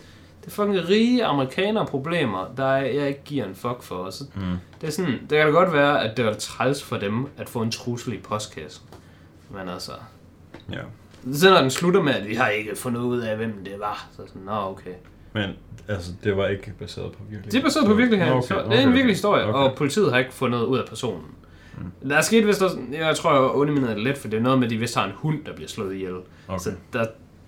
er 0.50 0.54
fucking 0.54 0.90
rige 0.90 1.26
amerikanere 1.26 1.86
problemer, 1.86 2.46
der 2.58 2.72
jeg 2.76 3.08
ikke 3.08 3.22
giver 3.26 3.46
en 3.46 3.56
fuck 3.56 3.84
for. 3.84 3.96
Og 3.96 4.14
så, 4.14 4.24
mm. 4.36 4.42
Det 4.82 4.88
er 4.88 4.92
sådan, 4.92 5.12
det 5.12 5.30
kan 5.30 5.46
da 5.46 5.52
godt 5.52 5.74
være, 5.74 6.04
at 6.04 6.18
det 6.18 6.26
var 6.26 6.34
træls 6.34 6.84
for 6.84 6.98
dem, 6.98 7.26
at 7.38 7.50
få 7.50 7.62
en 7.62 7.72
trussel 7.72 8.14
i 8.14 8.18
postkassen. 8.18 8.84
Men 9.50 9.70
altså, 9.70 9.92
Ja. 10.72 10.80
så 11.34 11.50
når 11.50 11.62
den 11.62 11.70
slutter 11.72 12.02
med, 12.02 12.14
at 12.14 12.28
vi 12.28 12.34
har 12.36 12.48
ikke 12.50 12.76
fundet 12.76 13.02
ud 13.02 13.20
af, 13.20 13.38
hvem 13.38 13.54
det 13.66 13.74
var, 13.80 14.08
så 14.12 14.22
sådan, 14.28 14.42
nå 14.42 14.52
okay. 14.52 14.92
Men 15.34 15.50
altså, 15.88 16.12
det 16.24 16.38
var 16.38 16.48
ikke 16.48 16.74
baseret 16.80 17.12
på 17.12 17.20
virkelighed. 17.30 17.52
Det 17.52 17.60
er 17.60 17.64
baseret 17.64 17.86
på 17.88 17.94
virkeligheden. 17.94 18.34
Okay, 18.34 18.56
Okay, 18.56 18.70
det 18.70 18.80
er 18.80 18.84
en 18.88 18.94
virkelig 18.94 19.16
historie, 19.16 19.46
okay. 19.46 19.60
og 19.60 19.76
politiet 19.78 20.12
har 20.12 20.20
ikke 20.20 20.34
fundet 20.34 20.64
ud 20.64 20.78
af 20.78 20.86
personen. 20.88 21.26
Mm. 21.78 22.10
Der 22.10 22.18
er 22.18 22.22
sket 22.22 22.48
vist 22.48 22.62
også, 22.62 22.78
jeg 22.92 23.16
tror, 23.16 23.34
jeg 23.34 23.42
underminerede 23.42 23.96
det 23.96 24.04
lidt, 24.04 24.18
for 24.18 24.28
det 24.28 24.38
er 24.38 24.42
noget 24.42 24.60
med, 24.60 24.68
at 24.68 24.72
de 24.72 24.78
vist 24.78 24.96
har 24.96 25.06
en 25.06 25.12
hund, 25.16 25.46
der 25.46 25.54
bliver 25.54 25.68
slået 25.70 25.94
ihjel. 25.96 26.16
Okay. 26.48 26.60
Så 26.60 26.72
der, 26.94 27.06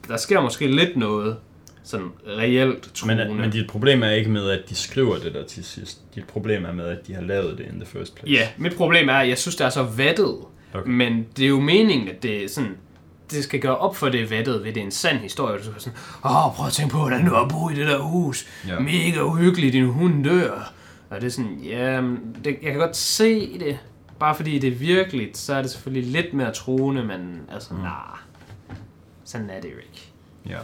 der 0.08 0.18
sker 0.18 0.42
måske 0.42 0.68
lidt 0.68 0.98
noget, 0.98 1.38
sådan 1.84 2.08
reelt 2.28 2.92
truende. 2.94 3.26
Men, 3.28 3.38
men 3.38 3.52
dit 3.52 3.68
problem 3.68 4.04
er 4.04 4.10
ikke 4.10 4.30
med, 4.30 4.50
at 4.50 4.70
de 4.70 4.76
skriver 4.76 5.18
det 5.18 5.34
der 5.34 5.46
til 5.46 5.64
sidst. 5.64 6.02
Dit 6.16 6.26
problem 6.28 6.66
er 6.66 6.72
med, 6.72 6.86
at 6.86 7.08
de 7.08 7.14
har 7.14 7.22
lavet 7.22 7.58
det 7.58 7.66
in 7.66 7.80
the 7.80 7.86
first 7.86 8.16
place. 8.16 8.34
Ja, 8.34 8.48
mit 8.58 8.76
problem 8.76 9.10
er, 9.10 9.14
at 9.14 9.30
jeg 9.30 9.38
synes, 9.38 9.56
det 9.56 9.66
er 9.66 9.70
så 9.70 9.84
vattet. 9.84 10.38
Okay. 10.74 10.90
Men 10.90 11.28
det 11.38 11.46
er 11.46 11.50
jo 11.50 11.60
meningen, 11.60 12.08
at 12.08 12.24
det 12.24 12.44
er 12.44 12.50
sådan, 12.50 12.78
det 13.32 13.44
skal 13.44 13.60
gøre 13.60 13.78
op 13.78 13.96
for 13.96 14.10
det 14.10 14.32
vattet, 14.32 14.64
ved 14.64 14.74
det 14.74 14.82
er 14.82 14.86
en 14.86 14.92
sand 14.92 15.18
historie. 15.18 15.58
Du 15.58 15.64
skal 15.64 15.76
sådan, 15.78 16.00
åh, 16.26 16.56
prøv 16.56 16.68
at 16.68 16.74
tænke 16.74 16.92
på, 16.92 16.98
hvordan 16.98 17.26
du 17.26 17.34
har 17.34 17.48
boet 17.48 17.74
i 17.74 17.80
det 17.80 17.88
der 17.88 18.00
hus. 18.00 18.48
Ja. 18.68 18.80
Mega 18.80 19.22
uhyggeligt, 19.22 19.74
din 19.74 19.86
hund 19.86 20.24
dør. 20.24 20.74
Og 21.10 21.22
det 21.22 21.28
er 21.28 21.32
sådan, 21.32 21.60
ja, 21.64 22.02
det, 22.44 22.58
jeg 22.62 22.72
kan 22.72 22.80
godt 22.80 22.98
se 22.98 23.60
det. 23.60 23.78
Bare 24.20 24.36
fordi 24.36 24.60
det 24.60 24.68
er 24.68 24.76
virkeligt, 24.76 25.38
så 25.38 25.54
er 25.54 25.62
det 25.62 25.72
selvfølgelig 25.72 26.12
lidt 26.12 26.34
mere 26.34 26.52
truende, 26.52 27.04
men 27.04 27.42
altså, 27.52 27.74
mm. 27.74 27.80
nah. 27.80 28.18
Sådan 29.24 29.50
er 29.50 29.62
det 29.62 29.72
jo 29.72 29.78
ikke. 29.78 30.12
ja. 30.50 30.58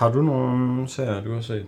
Har 0.00 0.10
du 0.12 0.22
nogle 0.22 0.88
serier, 0.88 1.24
du 1.24 1.34
har 1.34 1.40
set, 1.40 1.66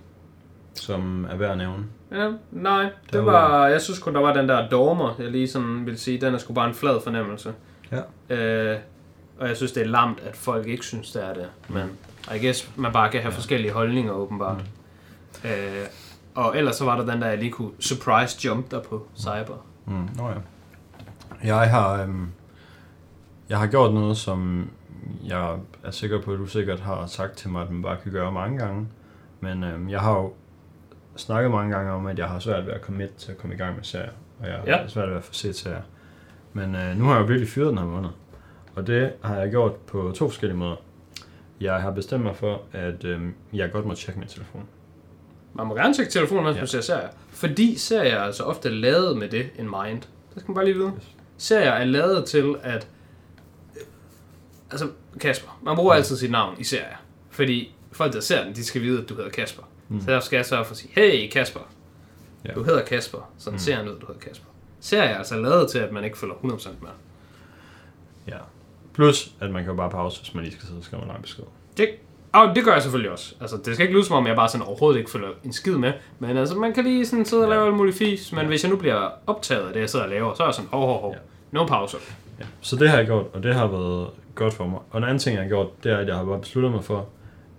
som 0.75 1.25
er 1.31 1.37
værd 1.37 1.51
at 1.51 1.59
nævne? 1.59 1.85
Ja, 2.13 2.31
nej, 2.51 2.91
det 3.13 3.27
var- 3.27 3.33
var, 3.33 3.67
jeg 3.67 3.81
synes 3.81 3.99
kun, 3.99 4.15
der 4.15 4.21
var 4.21 4.33
den 4.33 4.49
der 4.49 4.69
dormer, 4.69 5.15
jeg 5.19 5.31
lige 5.31 5.49
sådan 5.49 5.87
vil 5.87 5.99
sige, 5.99 6.21
den 6.21 6.35
er 6.35 6.39
sgu 6.39 6.53
bare 6.53 6.69
en 6.69 6.75
flad 6.75 7.01
fornemmelse. 7.05 7.55
Ja. 7.93 8.37
Øh, 8.37 8.79
og 9.41 9.49
jeg 9.49 9.57
synes, 9.57 9.73
det 9.73 9.83
er 9.83 9.87
lamt, 9.87 10.21
at 10.21 10.37
folk 10.37 10.67
ikke 10.67 10.85
synes, 10.85 11.13
det 11.13 11.25
er 11.25 11.35
det. 11.35 11.47
Men 11.69 11.83
I 12.35 12.45
guess, 12.45 12.71
man 12.77 12.93
bare 12.93 13.11
kan 13.11 13.21
have 13.21 13.31
ja. 13.33 13.37
forskellige 13.37 13.73
holdninger, 13.73 14.13
åbenbart. 14.13 14.57
Mm. 15.45 15.51
Øh, 15.51 15.87
og 16.35 16.59
ellers 16.59 16.77
så 16.77 16.85
var 16.85 17.01
der 17.01 17.13
den 17.13 17.23
der, 17.23 17.29
jeg 17.29 17.39
lige 17.39 17.51
kunne 17.53 17.71
surprise 17.81 18.39
jump 18.45 18.71
der 18.71 18.81
på 18.81 19.07
Cyber. 19.17 19.67
Mm, 19.87 20.09
nå 20.17 20.29
ja. 20.29 20.35
Jeg 21.45 21.71
har, 21.71 22.03
øhm, 22.03 22.27
jeg 23.49 23.59
har 23.59 23.67
gjort 23.67 23.95
noget, 23.95 24.17
som 24.17 24.71
jeg 25.25 25.57
er 25.85 25.91
sikker 25.91 26.21
på, 26.23 26.33
at 26.33 26.39
du 26.39 26.47
sikkert 26.47 26.81
har 26.81 27.07
sagt 27.07 27.37
til 27.37 27.51
mig, 27.51 27.63
at 27.63 27.71
man 27.71 27.83
bare 27.83 27.97
kan 28.03 28.13
gøre 28.13 28.33
mange 28.33 28.59
gange. 28.59 28.89
Men 29.41 29.65
øhm, 29.65 29.89
jeg 29.91 30.01
har 30.01 30.13
jo 30.19 30.33
snakket 31.17 31.51
mange 31.51 31.75
gange 31.77 31.93
om, 31.93 32.07
at 32.07 32.19
jeg 32.19 32.29
har 32.29 32.39
svært 32.39 32.67
ved 32.67 32.73
at 32.73 32.83
komme 32.83 33.09
til 33.19 33.31
at 33.33 33.39
komme 33.39 33.55
i 33.55 33.59
gang 33.59 33.77
med 33.77 33.85
serier. 33.85 34.11
Og 34.41 34.47
jeg 34.47 34.55
har 34.57 34.63
Ja. 34.67 34.81
ja. 34.83 34.89
svært 34.89 35.09
ved 35.09 35.17
at 35.17 35.25
få 35.25 35.33
set 35.35 35.57
serier. 35.57 35.83
Men 36.53 36.75
øh, 36.75 36.97
nu 36.99 37.05
har 37.05 37.13
jeg 37.13 37.21
jo 37.21 37.27
virkelig 37.27 37.49
fyret 37.49 37.69
den 37.69 37.79
her 37.79 37.85
måned. 37.85 38.09
Og 38.75 38.87
det 38.87 39.13
har 39.25 39.37
jeg 39.37 39.51
gjort 39.51 39.77
på 39.77 40.13
to 40.17 40.29
forskellige 40.29 40.59
måder. 40.59 40.77
Jeg 41.61 41.75
har 41.83 41.91
bestemt 41.91 42.23
mig 42.23 42.37
for, 42.37 42.63
at 42.73 43.05
øhm, 43.05 43.35
jeg 43.53 43.73
godt 43.73 43.87
må 43.87 43.95
tjekke 43.95 44.19
min 44.21 44.29
telefon. 44.29 44.65
Man 45.55 45.67
må 45.67 45.75
gerne 45.75 45.95
tjekke 45.95 46.13
telefonen, 46.13 46.45
mens 46.45 46.57
Ja. 46.57 46.61
man 46.61 46.67
ser 46.69 46.81
serier. 46.81 47.09
Fordi 47.29 47.79
serier 47.79 48.15
er 48.17 48.23
altså 48.23 48.43
ofte 48.45 48.69
lavet 48.69 49.17
med 49.19 49.29
det 49.29 49.51
in 49.59 49.65
mind. 49.65 50.01
Det 50.35 50.41
skal 50.43 50.45
man 50.51 50.55
bare 50.55 50.65
lige 50.65 50.75
vide. 50.77 50.93
Serier 51.37 51.71
er 51.71 51.85
lavet 51.85 52.25
til 52.25 52.55
at... 52.63 52.89
Altså, 54.71 54.89
Kasper. 55.21 55.59
Man 55.63 55.77
bruger 55.77 55.93
altid 55.95 56.17
sit 56.17 56.31
navn 56.31 56.55
i 56.59 56.65
serier. 56.65 56.97
Fordi 57.31 57.75
folk, 57.93 58.13
der 58.13 58.21
ser 58.21 58.45
den, 58.45 58.55
de 58.55 58.65
skal 58.65 58.83
vide, 58.83 59.03
at 59.03 59.09
du 59.09 59.15
hedder 59.15 59.31
Kasper. 59.31 59.63
Mm. 59.89 60.01
Så 60.01 60.11
derfor 60.11 60.25
skal 60.25 60.37
jeg 60.37 60.47
sørge 60.47 60.65
for 60.65 60.73
at 60.73 60.77
sige, 60.79 60.91
hey 60.95 61.31
Kasper, 61.31 61.61
Ja. 62.49 62.53
du 62.55 62.63
hedder 62.63 62.85
Kasper. 62.85 63.31
Sådan 63.39 63.55
mm. 63.55 63.59
ser 63.59 63.75
han 63.77 63.89
ud, 63.89 63.99
du 64.01 64.07
hedder 64.07 64.21
Kasper. 64.21 64.47
Serier 64.81 65.05
er 65.05 65.19
altså 65.19 65.37
lavet 65.37 65.71
til, 65.71 65.79
at 65.79 65.93
man 65.93 66.05
ikke 66.05 66.19
følger 66.19 66.35
100% 66.35 66.69
med. 66.81 66.89
Ja. 68.29 68.37
Plus, 68.95 69.31
at 69.41 69.51
man 69.51 69.63
kan 69.63 69.71
jo 69.71 69.77
bare 69.77 69.91
pause, 69.91 70.21
hvis 70.23 70.35
man 70.35 70.45
lige 70.45 70.53
skal 70.55 70.67
sidde 70.67 70.79
og 70.79 70.85
skrive 70.85 71.03
en 71.03 71.09
lang 71.09 71.23
besked. 71.23 71.45
Det, 71.77 71.89
og 72.33 72.55
det 72.57 72.65
gør 72.65 72.73
jeg 72.73 72.83
selvfølgelig 72.83 73.11
også. 73.13 73.35
Altså, 73.41 73.57
det 73.57 73.75
skal 73.75 73.83
ikke 73.87 73.95
lyde 73.95 74.05
som 74.07 74.17
om, 74.17 74.27
jeg 74.27 74.37
bare 74.37 74.49
sådan 74.49 74.67
overhovedet 74.67 74.99
ikke 74.99 75.11
følger 75.11 75.29
en 75.45 75.53
skid 75.53 75.73
med. 75.77 75.93
Men 76.19 76.37
altså, 76.37 76.55
man 76.59 76.75
kan 76.75 76.85
lige 76.85 77.07
sådan 77.07 77.25
sidde 77.25 77.43
og 77.43 77.49
Ja. 77.49 77.55
lave 77.55 77.67
alt 77.67 77.77
muligt 77.77 77.97
fis. 77.97 78.33
Men 78.33 78.47
hvis 78.47 78.63
jeg 78.63 78.71
nu 78.71 78.77
bliver 78.77 79.09
optaget 79.27 79.67
af 79.67 79.73
det, 79.73 79.81
jeg 79.81 79.91
sidder 79.91 80.05
og 80.05 80.11
laver, 80.11 80.35
så 80.35 80.43
er 80.43 80.47
jeg 80.47 80.55
sådan, 80.55 80.69
hov, 80.73 80.87
hov, 80.87 81.01
hov. 81.01 81.13
Ja. 81.13 81.19
No 81.51 81.67
pauser. 81.67 81.99
Ja. 82.41 82.45
Så 82.61 82.77
det 82.77 82.91
har 82.91 82.97
jeg 82.97 83.07
gjort, 83.07 83.27
og 83.33 83.43
det 83.43 83.55
har 83.55 83.67
været 83.67 84.09
godt 84.35 84.55
for 84.55 84.67
mig. 84.67 84.81
Og 84.91 84.99
en 84.99 85.05
anden 85.05 85.19
ting, 85.19 85.35
jeg 85.35 85.43
har 85.43 85.49
gjort, 85.49 85.85
det 85.85 85.93
er, 85.93 85.97
at 85.97 86.09
jeg 86.09 86.17
har 86.17 86.25
bare 86.25 86.41
besluttet 86.41 86.73
mig 86.73 86.85
for, 86.85 87.09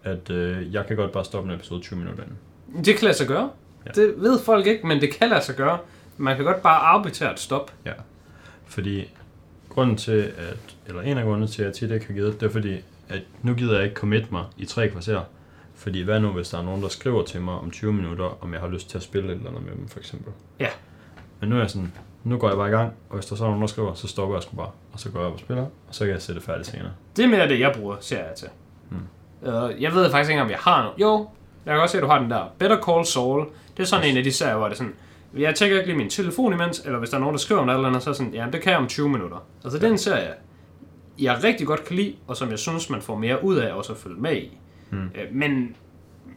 at 0.04 0.30
øh, 0.30 0.74
jeg 0.74 0.88
kan 0.88 0.96
godt 0.96 1.12
bare 1.12 1.26
stoppe 1.26 1.50
en 1.50 1.56
episode 1.56 1.82
20 1.82 2.00
minutter 2.00 2.24
inden. 2.24 2.86
Det 2.86 2.96
kan 2.96 3.04
lade 3.04 3.18
sig 3.18 3.28
gøre. 3.28 3.50
Ja. 3.86 3.92
Det 3.92 4.14
ved 4.18 4.40
folk 4.40 4.68
ikke, 4.68 4.88
men 4.88 5.02
det 5.02 5.14
kan 5.14 5.30
lade 5.30 5.42
sig 5.42 5.56
gøre. 5.56 5.78
Man 6.18 6.36
kan 6.36 6.46
godt 6.46 6.62
bare 6.62 6.80
arbitrært 6.80 7.40
stoppe. 7.40 7.74
Ja. 7.86 7.94
Fordi 8.66 9.10
grunden 9.70 9.98
til, 9.98 10.34
at, 10.38 10.76
eller 10.88 11.02
en 11.02 11.18
af 11.18 11.24
grundene 11.24 11.48
til, 11.48 11.62
at 11.62 11.66
jeg 11.66 11.74
tit 11.74 11.92
ikke 11.92 12.06
har 12.06 12.14
givet, 12.14 12.40
det 12.42 12.46
er 12.46 12.52
fordi, 12.52 12.74
at 13.10 13.22
nu 13.42 13.54
gider 13.54 13.76
jeg 13.76 13.84
ikke 13.84 13.96
commit 13.96 14.32
mig 14.32 14.46
i 14.58 14.66
tre 14.66 14.90
kvarter. 14.90 15.22
Fordi 15.76 16.02
hvad 16.02 16.20
nu, 16.20 16.30
hvis 16.30 16.50
der 16.50 16.58
er 16.58 16.64
nogen, 16.64 16.82
der 16.82 16.88
skriver 16.88 17.24
til 17.24 17.42
mig 17.42 17.54
om 17.54 17.72
20 17.72 17.94
minutter, 17.94 18.44
om 18.44 18.54
jeg 18.54 18.62
har 18.62 18.68
lyst 18.68 18.90
til 18.90 18.98
at 18.98 19.04
spille 19.04 19.30
et 19.30 19.36
eller 19.36 19.50
andet 19.50 19.64
med 19.64 19.72
dem, 19.72 19.88
for 19.88 20.00
eksempel. 20.00 20.34
Ja. 20.60 20.70
Men 21.40 21.50
nu 21.50 21.56
er 21.56 21.60
jeg 21.60 21.70
sådan, 21.70 21.94
nu 22.24 22.38
går 22.38 22.48
jeg 22.48 22.58
bare 22.58 22.68
i 22.68 22.72
gang, 22.72 22.94
og 23.10 23.16
hvis 23.16 23.26
der 23.26 23.36
så 23.36 23.44
er 23.44 23.48
nogen, 23.48 23.62
der 23.62 23.68
skriver, 23.68 23.94
så 23.94 24.08
stopper 24.08 24.36
jeg 24.36 24.44
sgu 24.44 24.56
bare. 24.56 24.72
Og 24.94 25.00
så 25.00 25.10
går 25.10 25.20
jeg 25.20 25.28
op 25.28 25.34
og 25.34 25.40
spiller, 25.40 25.64
og 25.64 25.70
så 25.92 26.06
kan 26.06 26.14
jeg 26.14 26.22
sætte 26.22 26.40
det 26.40 26.46
færdigt 26.46 26.68
senere. 26.68 26.92
Det 27.18 27.26
er 27.26 27.30
mere 27.30 27.48
det, 27.48 27.60
jeg 27.60 27.74
bruger 27.76 27.96
serier 28.00 28.34
til. 28.38 28.48
Hmm. 28.90 29.00
Uh, 29.42 29.82
jeg 29.82 29.94
ved 29.94 30.12
faktisk 30.12 30.30
ikke, 30.30 30.42
om 30.42 30.50
jeg 30.50 30.58
har 30.60 30.84
noget. 30.84 31.00
Jo, 31.02 31.30
jeg 31.66 31.74
kan 31.74 31.82
også 31.82 31.92
se, 31.92 31.98
at 31.98 32.02
du 32.02 32.08
har 32.08 32.20
den 32.20 32.32
der. 32.32 32.44
Better 32.60 32.82
Call 32.82 33.06
Saul. 33.06 33.46
Det 33.78 33.84
er 33.84 33.88
sådan 33.88 34.10
en 34.10 34.18
af 34.18 34.24
de 34.24 34.32
serier, 34.32 34.58
hvor 34.58 34.66
det 34.66 34.74
er 34.74 34.78
sådan, 34.78 34.94
jeg 35.38 35.56
tjekker 35.56 35.78
ikke 35.78 35.88
lige 35.88 35.98
min 35.98 36.10
telefon 36.10 36.54
imens, 36.54 36.80
eller 36.80 37.00
hvis 37.00 37.10
der 37.10 37.16
er 37.16 37.20
nogen, 37.20 37.34
der 37.34 37.40
skriver 37.40 37.62
om 37.62 37.68
noget 37.68 37.78
eller 37.78 37.90
andet, 37.90 38.04
så 38.04 38.10
er 38.10 38.14
sådan, 38.14 38.34
ja, 38.34 38.46
det 38.54 38.62
kan 38.62 38.72
jeg 38.72 38.80
om 38.80 38.88
20 38.88 39.10
minutter. 39.10 39.38
Altså, 39.64 39.80
det 39.80 39.88
er 39.88 39.92
en 39.92 39.98
serie, 39.98 40.34
jeg 41.20 41.44
rigtig 41.44 41.68
godt 41.68 41.86
kan 41.86 41.96
lide, 41.96 42.16
og 42.28 42.38
som 42.38 42.50
jeg 42.50 42.60
synes, 42.60 42.90
man 42.90 43.02
får 43.02 43.16
mere 43.16 43.44
ud 43.44 43.56
af 43.56 43.74
også 43.74 43.92
at 43.94 43.98
følge 43.98 44.22
med 44.22 44.36
i. 44.36 44.58
Hmm. 44.90 45.10
Men 45.32 45.76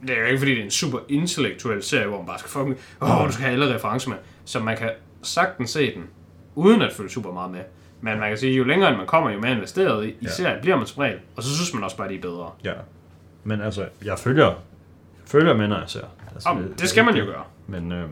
det 0.03 0.17
er 0.17 0.21
jo 0.21 0.27
ikke 0.27 0.39
fordi, 0.39 0.51
det 0.51 0.61
er 0.61 0.65
en 0.65 0.71
super 0.71 0.99
intellektuel 1.09 1.83
serie, 1.83 2.07
hvor 2.07 2.17
man 2.17 2.27
bare 2.27 2.39
skal 2.39 2.51
fucking, 2.51 2.77
åh, 3.03 3.27
du 3.27 3.33
skal 3.33 3.45
have 3.45 3.53
alle 3.53 3.75
referencer 3.75 4.11
med. 4.11 4.19
Så 4.45 4.61
man 4.61 4.77
kan 4.77 4.91
sagtens 5.27 5.71
se 5.71 5.95
den, 5.95 6.03
uden 6.55 6.83
at 6.83 6.93
følge 6.93 7.11
super 7.11 7.33
meget 7.33 7.51
med. 7.51 7.61
Men 8.01 8.19
man 8.19 8.29
kan 8.29 8.39
sige, 8.39 8.53
jo 8.55 8.65
længere 8.65 8.97
man 8.97 9.07
kommer, 9.07 9.31
jo 9.31 9.41
mere 9.41 9.53
investeret 9.53 10.07
i, 10.07 10.15
Ja. 10.23 10.29
serien 10.29 10.59
bliver 10.63 10.77
man 10.77 10.87
som 10.87 11.01
regel. 11.01 11.19
Og 11.37 11.43
så 11.43 11.55
synes 11.55 11.75
man 11.75 11.85
også 11.85 11.97
bare, 11.97 12.07
at 12.07 12.11
de 12.11 12.17
er 12.17 12.21
bedre. 12.21 12.51
Ja. 12.65 12.73
Men 13.45 13.61
altså, 13.61 13.85
jeg 14.05 14.19
følger, 14.19 14.53
følger 15.25 15.55
med, 15.57 15.69
når 15.69 15.79
jeg 15.79 15.89
ser. 15.89 16.01
Altså, 16.35 16.49
Om, 16.49 16.75
det 16.79 16.89
skal 16.89 17.05
man 17.05 17.17
jo 17.17 17.25
gøre. 17.25 17.43
Men 17.67 17.93
øhm, 17.93 18.11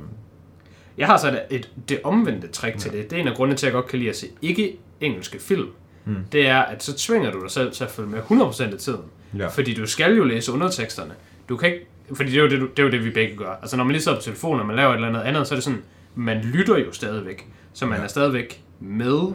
Jeg 0.99 1.07
har 1.07 1.16
så 1.16 1.28
et, 1.28 1.41
et, 1.51 1.70
det 1.89 2.01
omvendte 2.05 2.49
trick 2.49 2.78
til 2.78 2.93
det. 2.93 3.11
Det 3.11 3.16
er 3.16 3.20
en 3.23 3.28
af 3.28 3.35
grundene 3.35 3.57
til, 3.57 3.66
at 3.66 3.73
jeg 3.73 3.81
godt 3.82 3.91
kan 3.91 3.99
lide 3.99 4.11
at 4.11 4.16
se 4.16 4.27
ikke-engelske 4.43 5.39
film. 5.39 5.69
Mm. 6.05 6.16
Det 6.32 6.49
er, 6.49 6.59
at 6.59 6.82
så 6.82 6.97
tvinger 6.97 7.31
du 7.32 7.43
dig 7.43 7.51
selv 7.51 7.73
til 7.73 7.85
at 7.85 7.91
følge 7.91 8.09
med 8.09 8.19
100% 8.31 8.62
af 8.73 8.78
tiden. 8.78 9.01
Ja. 9.39 9.47
Fordi 9.47 9.74
du 9.74 9.86
skal 9.86 10.16
jo 10.16 10.24
læse 10.24 10.53
underteksterne. 10.53 11.12
Du 11.49 11.57
kan 11.57 11.73
ikke, 11.73 11.86
fordi 12.15 12.31
det 12.31 12.39
er, 12.39 12.43
jo 12.43 12.49
det, 12.51 12.61
det 12.77 12.78
er 12.78 12.82
jo 12.82 12.91
det, 12.91 13.05
vi 13.05 13.11
begge 13.11 13.36
gør. 13.36 13.51
Altså 13.62 13.77
når 13.77 13.85
man 13.85 13.93
lige 13.93 14.03
sidder 14.03 14.19
på 14.19 14.23
telefonen, 14.24 14.61
og 14.61 14.66
man 14.66 14.77
laver 14.77 14.91
et 14.91 14.95
eller 14.95 15.09
andet 15.09 15.20
andet, 15.20 15.47
så 15.47 15.55
er 15.55 15.57
det 15.57 15.65
sådan, 15.65 15.82
man 16.15 16.36
lytter 16.41 16.77
jo 16.78 16.93
stadigvæk. 16.93 17.49
Så 17.73 17.86
man 17.86 17.99
Ja. 17.99 18.05
er 18.05 18.09
stadigvæk 18.09 18.65
med. 18.81 19.32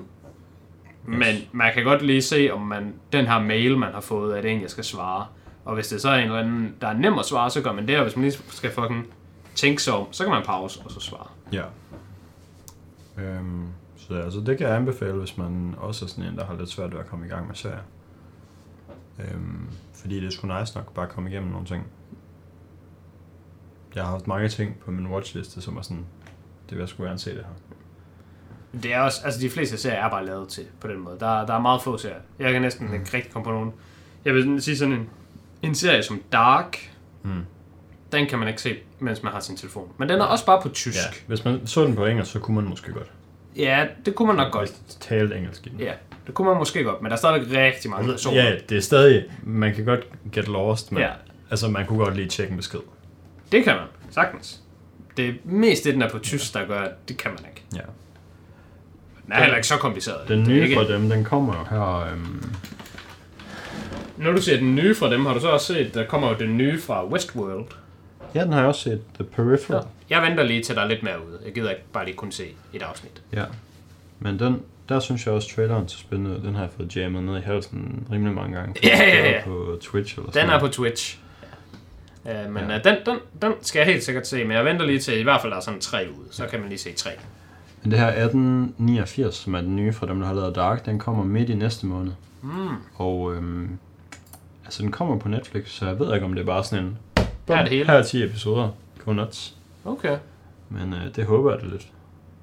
Men 1.06 1.36
man 1.52 1.74
kan 1.74 1.84
godt 1.84 2.02
lige 2.02 2.22
se, 2.22 2.50
om 2.54 2.62
man, 2.62 2.94
den 3.14 3.26
her 3.28 3.40
mail, 3.40 3.78
man 3.78 3.94
har 3.94 4.02
fået, 4.02 4.38
er 4.38 4.42
det 4.42 4.52
en, 4.52 4.62
jeg 4.62 4.70
skal 4.70 4.84
svare. 4.84 5.26
Og 5.66 5.76
hvis 5.76 5.88
det 5.88 6.02
så 6.02 6.10
er 6.10 6.16
en 6.16 6.24
eller 6.24 6.38
anden, 6.40 6.76
der 6.82 6.88
er 6.88 6.94
nem 6.94 7.20
at 7.20 7.26
svare, 7.26 7.50
så 7.50 7.62
gør 7.62 7.72
man 7.74 7.88
det. 7.88 7.98
Og 7.98 8.04
hvis 8.04 8.16
man 8.16 8.24
lige 8.26 8.40
skal 8.50 8.72
fucking 8.72 9.08
tænke 9.56 9.82
sig 9.84 9.94
om, 9.94 10.14
så 10.14 10.24
kan 10.24 10.34
man 10.34 10.44
pause 10.46 10.82
og 10.86 10.92
så 10.92 11.00
svare. 11.00 11.28
Ja. 11.54 11.64
Øhm, 13.18 13.68
så 13.96 14.14
altså, 14.14 14.40
det 14.40 14.58
kan 14.58 14.68
jeg 14.68 14.76
anbefale, 14.76 15.14
hvis 15.14 15.38
man 15.38 15.76
også 15.78 16.06
er 16.06 16.10
sådan 16.10 16.24
en, 16.24 16.38
der 16.38 16.46
har 16.46 16.56
lidt 16.56 16.70
svært 16.70 16.92
ved 16.94 17.00
at 17.00 17.08
komme 17.08 17.26
i 17.26 17.30
gang 17.30 17.48
med 17.48 17.56
serier. 17.56 17.80
Øhm, 19.20 19.68
fordi 19.94 20.16
det 20.20 20.28
er 20.28 20.32
sgu 20.32 20.60
nice 20.60 20.76
nok 20.76 20.94
bare 20.94 21.06
at 21.06 21.12
komme 21.12 21.30
igennem 21.30 21.52
nogle 21.52 21.66
ting. 21.66 21.84
Jeg 23.96 24.04
har 24.04 24.12
haft 24.12 24.28
mange 24.28 24.48
ting 24.50 24.76
på 24.86 24.92
min 24.92 25.08
watchliste, 25.08 25.62
som 25.62 25.78
er 25.78 25.82
sådan, 25.82 26.06
det 26.70 26.78
vil 26.78 26.80
jeg 26.80 26.90
sgu 26.90 27.04
gerne 27.04 27.20
se 27.20 27.30
det 27.30 27.38
her. 27.46 27.80
Det 28.84 28.94
er 28.94 29.00
også, 29.00 29.22
altså 29.26 29.40
de 29.42 29.50
fleste 29.50 29.78
serier 29.78 29.98
er 30.06 30.10
bare 30.10 30.26
lavet 30.26 30.50
til 30.50 30.64
på 30.82 30.88
den 30.88 31.00
måde. 31.00 31.18
Der, 31.20 31.46
der 31.46 31.54
er 31.54 31.60
meget 31.62 31.82
få 31.82 31.98
serier. 31.98 32.16
Jeg 32.40 32.54
kan 32.54 32.62
næsten 32.62 32.88
mm. 32.88 32.94
ikke 32.94 33.06
rigtig 33.14 33.34
komme 33.34 33.44
på 33.44 33.52
nogen. 33.52 33.72
Jeg 34.26 34.34
vil 34.34 34.62
sige 34.62 34.78
sådan 34.78 34.94
en, 34.94 35.10
en 35.62 35.76
serie 35.76 36.04
som 36.04 36.22
Dark, 36.32 36.92
Mm. 37.24 37.46
den 38.12 38.28
kan 38.28 38.40
man 38.40 38.48
ikke 38.48 38.62
se, 38.62 38.78
mens 39.00 39.24
man 39.24 39.34
har 39.34 39.40
sin 39.40 39.58
telefon. 39.58 39.92
Men 39.98 40.10
den 40.10 40.20
er 40.22 40.26
også 40.26 40.46
bare 40.46 40.62
på 40.62 40.70
tysk. 40.70 40.98
Ja, 40.98 41.02
hvis 41.28 41.46
man 41.46 41.68
så 41.68 41.86
den 41.86 41.96
på 41.96 42.06
engelsk, 42.06 42.32
så 42.32 42.40
kunne 42.40 42.56
man 42.56 42.66
måske 42.66 42.92
godt. 42.92 43.12
Ja, 43.56 43.88
det 44.06 44.16
kunne 44.16 44.28
man 44.28 44.36
nok 44.36 44.52
godt. 44.52 44.70
Hvis 44.86 44.96
talte 44.96 45.36
engelsk 45.38 45.68
i 45.68 45.70
den. 45.70 45.80
Ja, 45.80 45.94
det 46.28 46.34
kunne 46.34 46.48
man 46.48 46.58
måske 46.58 46.84
godt, 46.84 47.02
men 47.02 47.10
der 47.10 47.16
er 47.16 47.18
stadigvæk 47.18 47.58
rigtig 47.58 47.92
mange 47.92 48.12
personer. 48.12 48.44
Ja, 48.44 48.56
det 48.70 48.78
er 48.78 48.82
stadig, 48.82 49.26
man 49.44 49.76
kan 49.76 49.86
godt 49.86 50.08
get 50.34 50.48
lost, 50.48 50.92
men 50.92 51.02
ja. 51.02 51.10
altså 51.50 51.70
man 51.70 51.86
kunne 51.86 52.00
godt 52.04 52.16
lige 52.16 52.28
tjekke 52.28 52.52
en 52.52 52.58
besked. 52.58 52.80
Det 53.52 53.64
kan 53.64 53.76
man, 53.76 53.86
sagtens. 54.10 54.62
Det 55.20 55.30
er 55.30 55.34
mest 55.44 55.84
det, 55.84 55.94
den 55.94 56.02
er 56.02 56.10
på 56.10 56.20
tysk, 56.20 56.54
der 56.54 56.66
gør, 56.68 56.80
at 56.82 57.10
det 57.10 57.18
kan 57.18 57.32
man 57.32 57.40
ikke. 57.50 57.64
Ja. 57.76 57.82
Den 59.26 59.32
er 59.34 59.40
heller 59.40 59.56
ikke 59.56 59.68
så 59.68 59.78
kompliceret. 59.78 60.28
Den 60.28 60.44
nye 60.48 60.62
ikke- 60.64 60.76
fra 60.76 60.94
dem, 60.94 61.10
den 61.10 61.24
kommer 61.24 61.54
jo 61.60 61.66
her, 61.78 62.12
øhm, 62.12 62.44
Når 64.18 64.32
du 64.32 64.42
ser 64.42 64.58
den 64.58 64.76
nye 64.76 64.96
fra 64.96 65.12
dem, 65.12 65.26
har 65.26 65.34
du 65.34 65.40
så 65.40 65.50
også 65.50 65.74
set, 65.74 65.94
der 65.94 66.06
kommer 66.06 66.30
jo 66.30 66.36
den 66.40 66.58
nye 66.58 66.80
fra 66.82 67.08
Westworld. 67.08 67.66
ja, 68.36 68.44
den 68.44 68.52
har 68.54 68.60
jeg 68.60 68.68
også 68.68 68.82
set, 68.82 69.02
The 69.16 69.24
Peripheral. 69.24 69.84
Jeg 70.10 70.22
venter 70.22 70.44
lige 70.44 70.64
til 70.64 70.76
der 70.76 70.82
er 70.82 70.88
lidt 70.88 71.04
mere 71.04 71.26
ude. 71.28 71.40
Jeg 71.46 71.54
gider 71.54 71.70
ikke 71.70 71.84
bare 71.94 72.06
lige 72.06 72.16
kun 72.16 72.32
se 72.32 72.44
et 72.74 72.82
afsnit. 72.82 73.22
Ja. 73.34 73.44
Men 74.20 74.40
den, 74.40 74.62
der 74.90 75.00
synes 75.00 75.26
jeg 75.26 75.34
også, 75.34 75.56
traileren 75.56 75.88
til 75.88 76.00
spændende. 76.00 76.42
Den 76.48 76.56
har 76.56 76.62
jeg 76.62 76.70
fået 76.78 76.96
jammet 76.96 77.24
ned 77.24 77.38
i 77.38 77.42
halsen 77.42 78.08
rimelig 78.12 78.34
mange 78.36 78.58
gange. 78.58 78.76
Ja, 78.84 78.98
ja, 79.04 79.32
ja. 79.32 79.42
På 79.46 79.78
Twitch 79.82 80.14
eller 80.18 80.26
Den 80.26 80.34
sådan 80.34 80.50
er 80.50 80.60
på 80.60 80.68
Twitch. 80.68 81.20
Uh, 82.26 82.54
men 82.54 82.64
Ja. 82.70 82.78
uh, 82.78 82.84
den, 82.84 82.96
den, 83.06 83.18
den 83.42 83.54
skal 83.62 83.80
jeg 83.80 83.88
helt 83.88 84.04
sikkert 84.04 84.28
se, 84.28 84.44
men 84.44 84.52
jeg 84.52 84.66
venter 84.66 84.86
lige 84.86 85.00
til, 85.00 85.20
i 85.20 85.24
hvert 85.24 85.42
fald 85.42 85.52
der 85.52 85.58
er 85.58 85.62
sådan 85.62 85.80
tre 85.80 86.08
ude, 86.20 86.28
så 86.32 86.48
kan 86.48 86.60
man 86.60 86.70
lige 86.70 86.80
se 86.80 86.94
tre. 86.94 87.10
Men 87.84 87.92
det 87.92 88.00
her 88.00 88.08
1889, 88.08 89.36
som 89.36 89.56
er 89.56 89.62
den 89.62 89.76
nye 89.76 89.94
fra 89.94 90.08
dem, 90.08 90.20
der 90.20 90.28
har 90.28 90.34
lavet 90.34 90.56
Dark, 90.56 90.86
den 90.86 91.00
kommer 91.00 91.24
midt 91.24 91.50
i 91.50 91.56
næste 91.56 91.86
måned. 91.86 92.12
Mm. 92.42 92.50
Og 92.96 93.34
øhm, 93.36 93.78
altså 94.66 94.82
den 94.84 94.92
kommer 94.92 95.18
på 95.20 95.30
Netflix, 95.30 95.70
så 95.70 95.86
jeg 95.86 96.00
ved 96.00 96.14
ikke, 96.14 96.26
om 96.26 96.34
det 96.34 96.42
er 96.42 96.46
bare 96.46 96.64
sådan 96.64 96.86
en... 96.86 96.98
Her 97.48 97.56
er 97.56 97.62
det 97.62 97.70
hele. 97.72 97.86
Her 97.86 97.94
er 97.94 98.04
10 98.04 98.24
episoder. 98.24 98.70
Go 99.06 99.14
nuts. 99.14 99.56
Okay. 99.86 100.18
Men 100.70 100.94
øh, 100.94 101.16
det 101.16 101.26
håber 101.26 101.52
jeg 101.52 101.62
da 101.62 101.66
lidt. 101.66 101.88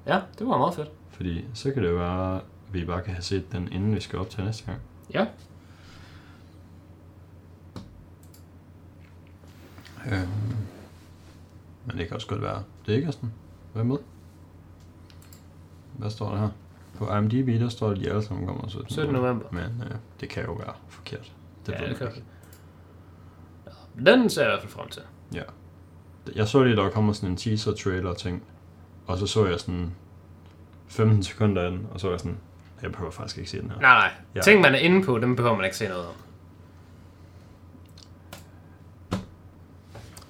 Ja, 0.07 0.19
det 0.39 0.47
var 0.47 0.57
meget 0.57 0.75
fedt. 0.75 0.87
Fordi 1.11 1.45
så 1.53 1.71
kan 1.71 1.83
det 1.83 1.89
jo 1.89 1.95
være, 1.95 2.35
at 2.35 2.41
vi 2.71 2.85
bare 2.85 3.01
kan 3.01 3.13
have 3.13 3.21
set 3.23 3.51
den, 3.51 3.69
inden 3.71 3.95
vi 3.95 3.99
skal 4.01 4.19
op 4.19 4.29
til 4.29 4.43
næste 4.43 4.65
gang. 4.65 4.77
Ja. 5.13 5.25
Øhm, 10.11 10.27
men 11.85 11.97
det 11.97 12.07
kan 12.07 12.15
også 12.15 12.27
godt 12.27 12.41
være. 12.41 12.63
Det 12.85 12.93
er 12.93 12.97
ikke 12.97 13.11
sådan. 13.11 13.31
Hvad 13.73 13.83
med? 13.83 13.97
Hvad 15.97 16.09
står 16.09 16.29
der 16.31 16.37
her? 16.39 16.49
På 16.97 17.15
IMDb, 17.17 17.61
der 17.61 17.69
står, 17.69 17.89
at 17.91 17.97
de 17.97 18.09
alle 18.09 18.23
sammen 18.23 18.47
kommer 18.47 18.67
17. 18.67 18.89
17. 18.89 19.13
november. 19.13 19.45
Men 19.51 19.63
øh, 19.63 19.95
det 20.21 20.29
kan 20.29 20.43
jo 20.45 20.53
være 20.53 20.73
forkert. 20.89 21.31
Det 21.65 21.71
ja, 21.79 21.89
det 21.89 21.97
kan 21.97 22.07
ikke. 22.07 22.23
ja. 23.65 24.11
Den 24.11 24.29
ser 24.29 24.41
jeg 24.41 24.49
i 24.49 24.51
hvert 24.51 24.61
fald 24.61 24.71
frem 24.71 24.89
til. 24.89 25.01
Ja. 25.33 25.43
Jeg 26.35 26.47
så 26.47 26.63
lige, 26.63 26.75
der 26.75 26.89
kommer 26.89 27.13
sådan 27.13 27.29
en 27.29 27.37
teaser-trailer 27.37 28.13
ting. 28.13 28.43
Og 29.07 29.17
så 29.17 29.27
så 29.27 29.45
jeg 29.47 29.59
sådan 29.59 29.91
15 30.87 31.23
sekunder 31.23 31.61
af 31.61 31.71
den, 31.71 31.87
og 31.91 31.99
så 31.99 32.07
var 32.07 32.13
jeg 32.13 32.19
sådan, 32.19 32.37
jeg 32.81 32.91
behøver 32.91 33.11
faktisk 33.11 33.37
ikke 33.37 33.49
se 33.49 33.61
den 33.61 33.71
her. 33.71 33.79
Nej, 33.79 33.97
nej. 33.99 34.11
Ja. 34.35 34.41
Ting, 34.41 34.61
man 34.61 34.73
er 34.75 34.79
inde 34.79 35.03
på, 35.05 35.19
dem 35.19 35.35
behøver 35.35 35.55
man 35.55 35.65
ikke 35.65 35.77
se 35.77 35.87
noget 35.87 36.05
om. 36.05 36.13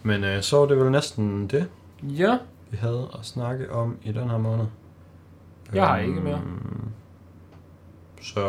Men 0.08 0.24
øh, 0.24 0.42
så 0.42 0.58
var 0.58 0.66
det 0.66 0.78
vel 0.78 0.92
næsten 0.92 1.48
det, 1.48 1.68
Ja. 2.04 2.38
vi 2.72 2.78
havde 2.78 3.08
at 3.20 3.26
snakke 3.26 3.72
om 3.72 3.98
i 4.04 4.12
den 4.12 4.30
her 4.30 4.38
måned. 4.38 4.66
Jeg 5.74 5.88
har 5.88 5.98
ikke 5.98 6.22
mere. 6.22 6.34
Øhm, 6.36 6.82
Så 8.22 8.40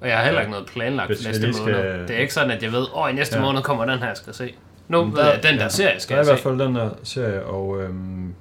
Og 0.00 0.08
jeg 0.08 0.16
har 0.16 0.24
heller 0.24 0.40
ikke 0.40 0.50
noget 0.50 0.66
planlagt 0.66 1.08
Hvis 1.08 1.18
for 1.18 1.22
vi 1.22 1.28
næste 1.28 1.46
lige 1.46 1.60
måned. 1.60 1.74
skal- 1.74 2.08
Det 2.08 2.16
er 2.16 2.20
ikke 2.20 2.34
sådan, 2.34 2.50
at 2.50 2.62
jeg 2.62 2.72
ved, 2.72 2.86
åh, 2.94 3.10
i 3.10 3.12
næste 3.12 3.36
Ja. 3.36 3.42
måned 3.44 3.62
kommer 3.62 3.84
den 3.84 3.98
her, 3.98 4.06
jeg 4.06 4.16
skal 4.16 4.34
se. 4.34 4.54
Nu 4.88 5.04
ved 5.04 5.24
jeg, 5.24 5.40
den 5.42 5.54
der 5.56 5.62
ja, 5.62 5.68
serie 5.68 6.00
skal 6.00 6.16
der 6.16 6.22
er 6.22 6.24
jeg 6.26 6.26
i 6.26 6.30
hvert 6.30 6.38
se. 6.38 6.42
fald 6.42 6.58
den 6.58 6.74
der 6.74 6.90
serie, 7.02 7.44
og 7.46 7.82
øhm, 7.82 8.34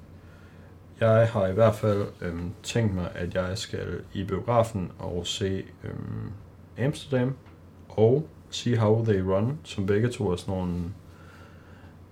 jeg 0.99 1.29
har 1.33 1.47
i 1.47 1.51
hvert 1.53 1.75
fald 1.75 2.05
øhm, 2.21 2.51
tænkt 2.63 2.95
mig, 2.95 3.07
at 3.15 3.33
jeg 3.35 3.57
skal 3.57 3.87
i 4.13 4.23
biografen 4.23 4.91
og 4.99 5.21
se 5.27 5.63
øhm, 5.83 6.31
Amsterdam 6.85 7.35
og 7.89 8.27
See 8.49 8.77
How 8.77 9.05
They 9.05 9.21
Run, 9.21 9.59
som 9.63 9.85
begge 9.85 10.09
to 10.09 10.31
er 10.31 10.35
sådan 10.35 10.53
nogle, 10.53 10.73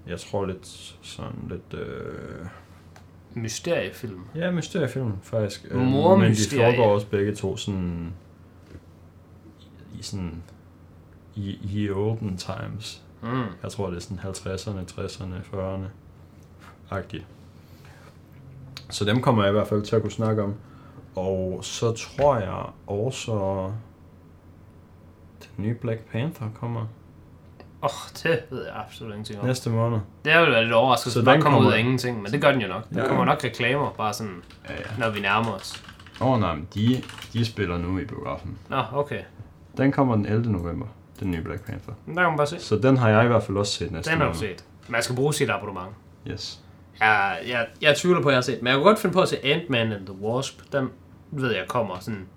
jeg 0.07 0.19
tror 0.19 0.45
lidt 0.45 0.95
sådan 1.01 1.35
lidt, 1.49 1.81
øh, 1.81 2.45
Mysteriefilm. 3.35 4.21
ja, 4.35 4.51
mysteriefilm 4.51 5.11
faktisk. 5.21 5.65
Øhm, 5.69 5.85
Mordmysterie. 5.85 6.63
Men 6.63 6.71
de 6.71 6.77
foregår 6.77 6.93
også 6.93 7.07
begge 7.07 7.35
to 7.35 7.57
sådan, 7.57 8.13
i, 9.61 9.99
i 9.99 10.01
sådan, 10.01 10.43
i, 11.35 11.59
i 11.63 11.89
olden 11.89 12.37
times. 12.37 13.03
Mm. 13.21 13.43
Jeg 13.63 13.71
tror, 13.71 13.89
det 13.89 13.95
er 13.95 14.01
sådan 14.01 14.19
50'erne, 14.19 14.91
60'erne, 14.91 15.55
40'erne. 15.55 15.87
Agtigt. 16.89 17.25
Så 18.89 19.05
dem 19.05 19.21
kommer 19.21 19.43
jeg 19.43 19.51
i 19.51 19.53
hvert 19.53 19.67
fald 19.67 19.83
til 19.83 19.95
at 19.95 20.01
kunne 20.01 20.11
snakke 20.11 20.43
om. 20.43 20.55
Og 21.15 21.59
så 21.63 21.91
tror 21.91 22.37
jeg 22.37 22.65
også, 22.87 23.31
den 25.39 25.65
nye 25.65 25.73
Black 25.73 26.11
Panther 26.11 26.47
kommer 26.55 26.85
Åh, 27.83 27.89
oh, 27.89 28.09
det 28.23 28.43
ved 28.49 28.65
jeg 28.65 28.73
absolut 28.75 29.11
ingenting 29.13 29.39
om. 29.39 29.45
næste 29.45 29.69
måned. 29.69 29.99
Det 30.25 30.33
er 30.33 30.39
jo 30.39 30.61
lidt 30.63 30.73
overraskende, 30.73 31.13
Så 31.13 31.19
at 31.19 31.25
bare 31.25 31.35
den 31.35 31.41
kommer 31.41 31.59
ud 31.59 31.71
af 31.73 31.79
ingenting, 31.79 32.21
men 32.21 32.31
det 32.31 32.41
gør 32.41 32.51
den 32.51 32.61
jo 32.61 32.67
nok. 32.67 32.89
Der 32.93 33.01
Ja. 33.01 33.07
kommer 33.07 33.25
nok 33.25 33.43
reklamer, 33.43 33.89
bare 33.91 34.13
sådan, 34.13 34.43
Ja, 34.69 34.73
ja. 34.73 34.79
når 34.99 35.09
vi 35.09 35.19
nærmer 35.19 35.51
os. 35.51 35.83
Åh 36.21 36.27
oh, 36.27 36.39
nej, 36.39 36.55
men 36.55 36.67
de, 36.75 37.03
de 37.33 37.45
spiller 37.45 37.77
nu 37.77 37.99
i 37.99 38.05
biografen. 38.05 38.57
Nå, 38.69 38.83
okay. 38.93 39.21
Den 39.77 39.91
kommer 39.91 40.15
den 40.15 40.25
11. 40.25 40.51
november, 40.51 40.85
den 41.19 41.31
nye 41.31 41.41
Black 41.41 41.65
Panther. 41.65 41.93
Men 42.05 42.15
Der 42.15 42.21
kan 42.21 42.29
man 42.31 42.37
bare 42.37 42.47
se. 42.47 42.59
Så 42.59 42.75
den 42.75 42.97
har 42.97 43.09
jeg 43.09 43.23
i 43.23 43.27
hvert 43.27 43.43
fald 43.43 43.57
også 43.57 43.73
set 43.73 43.91
næste 43.91 44.11
Den 44.11 44.21
har 44.21 44.31
du 44.31 44.37
set. 44.37 44.63
Man 44.87 45.01
skal 45.03 45.15
bruge 45.15 45.33
sit 45.33 45.49
abonnement. 45.49 45.89
Yes. 46.27 46.59
Jeg, 46.99 47.37
jeg, 47.47 47.67
jeg 47.81 47.97
tvivler 47.97 48.21
på, 48.21 48.27
at 48.27 48.31
jeg 48.33 48.37
har 48.37 48.41
set 48.41 48.61
Men 48.61 48.67
jeg 48.67 48.75
kunne 48.75 48.83
godt 48.85 48.99
finde 48.99 49.13
på 49.13 49.21
at 49.21 49.29
se 49.29 49.45
Ant-Man 49.45 49.91
and 49.91 50.05
the 50.05 50.15
Wasp. 50.21 50.61
Den 50.71 50.89
ved 51.31 51.51
jeg 51.55 51.63
kommer 51.67 51.99
sådan 51.99 52.27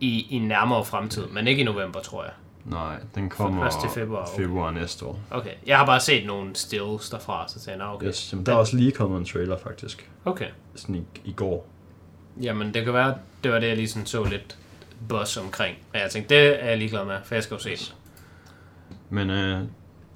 i, 0.00 0.26
i 0.30 0.38
nærmere 0.38 0.84
fremtid, 0.84 1.26
men 1.26 1.46
ikke 1.48 1.62
i 1.62 1.64
november, 1.64 2.00
tror 2.00 2.22
jeg. 2.24 2.32
Nej, 2.70 2.96
den 3.14 3.28
kommer 3.30 3.62
først 3.62 3.80
til 3.80 3.90
februar, 3.90 4.22
okay. 4.22 4.42
februar 4.42 4.70
næste 4.70 5.06
år. 5.06 5.18
Okay, 5.30 5.50
jeg 5.66 5.78
har 5.78 5.86
bare 5.86 6.00
set 6.00 6.26
nogle 6.26 6.56
stills 6.56 7.10
derfra, 7.10 7.48
så 7.48 7.54
tænkte 7.54 7.70
jeg, 7.70 7.78
"Nå, 7.78 7.94
okay. 7.94 8.06
Yes, 8.06 8.32
jamen, 8.32 8.46
der 8.46 8.52
er 8.52 8.56
også 8.56 8.76
lige 8.76 8.92
kommet 8.92 9.18
en 9.18 9.24
trailer 9.24 9.58
faktisk. 9.58 10.10
Okay. 10.24 10.46
Sådan 10.74 10.94
i, 10.94 11.02
i 11.24 11.32
går. 11.32 11.66
Jamen, 12.42 12.74
det 12.74 12.84
kan 12.84 12.94
være, 12.94 13.14
det 13.44 13.52
var 13.52 13.58
det, 13.58 13.68
jeg 13.68 13.76
lige 13.76 13.88
sådan 13.88 14.06
så 14.06 14.24
lidt 14.24 14.58
buzz 15.08 15.36
omkring. 15.36 15.76
Og 15.94 16.00
jeg 16.00 16.10
tænkte, 16.10 16.34
det 16.34 16.64
er 16.64 16.68
jeg 16.68 16.78
ligeglad 16.78 17.04
med, 17.04 17.16
for 17.24 17.34
jeg 17.34 17.42
skal 17.44 17.54
jo 17.54 17.60
se 17.60 17.70
det. 17.70 17.94
Men 19.10 19.30
øh, 19.30 19.60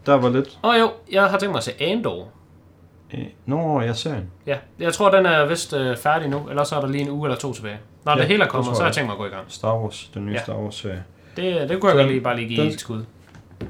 der 0.06 0.14
var 0.14 0.28
lidt... 0.30 0.58
Åh 0.64 0.70
oh, 0.70 0.80
jo, 0.80 0.90
jeg 1.12 1.30
har 1.30 1.38
tænkt 1.38 1.50
mig 1.52 1.58
at 1.58 1.64
se 1.64 1.72
Andor. 1.82 2.28
Øh, 3.14 3.24
Nå, 3.46 3.80
jeg 3.80 3.96
ser 3.96 4.14
en. 4.14 4.30
Ja, 4.46 4.58
jeg 4.78 4.92
tror, 4.94 5.10
den 5.10 5.26
er 5.26 5.46
vist 5.46 5.72
øh, 5.72 5.96
færdig 5.96 6.28
nu, 6.28 6.48
eller 6.48 6.64
så 6.64 6.76
er 6.76 6.80
der 6.80 6.88
lige 6.88 7.02
en 7.02 7.10
uge 7.10 7.26
eller 7.28 7.38
to 7.38 7.52
tilbage. 7.52 7.78
Når 8.04 8.12
Ja, 8.12 8.18
det 8.18 8.26
hele 8.26 8.44
er 8.44 8.48
kommet, 8.48 8.76
så 8.76 8.82
har 8.82 8.88
jeg 8.88 8.94
tænkt 8.94 9.06
mig 9.06 9.12
at 9.12 9.18
gå 9.18 9.26
i 9.26 9.28
gang. 9.28 9.44
Star 9.48 9.78
Wars, 9.78 10.10
den 10.14 10.26
nye 10.26 10.32
Ja. 10.32 10.42
Star 10.42 10.54
Wars 10.56 10.74
serie. 10.74 11.04
Det, 11.36 11.68
det 11.68 11.80
kunne 11.80 11.90
jeg 11.90 11.96
godt 11.98 12.08
lige 12.08 12.20
bare 12.20 12.36
lige 12.36 12.48
give 12.48 12.62
den- 12.62 12.70
et 12.70 12.80
skud. 12.80 13.04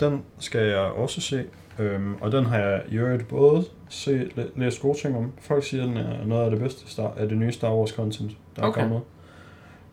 Den 0.01 0.23
skal 0.39 0.61
jeg 0.69 0.79
også 0.79 1.21
se. 1.21 1.45
Øhm, 1.79 2.15
og 2.21 2.33
den 2.33 2.45
har 2.47 2.59
jeg 2.59 2.83
i 2.89 2.95
øvrigt 2.97 3.29
både 3.29 3.65
set, 3.89 4.33
læ- 4.37 4.47
læst 4.57 4.81
gode 4.83 4.99
ting 4.99 5.17
om. 5.17 5.33
Folk 5.41 5.65
siger, 5.65 5.83
at 5.83 5.89
den 5.89 5.97
er 5.97 6.25
noget 6.27 6.45
af 6.45 6.51
det 6.51 6.61
bedste 6.61 6.91
Star, 6.91 7.13
af 7.17 7.29
det 7.29 7.39
nye 7.39 7.53
Star 7.53 7.75
Wars 7.75 7.91
content, 7.91 8.31
der 8.57 8.63
Okay. 8.63 8.81
er 8.81 8.85
kommet. 8.85 9.03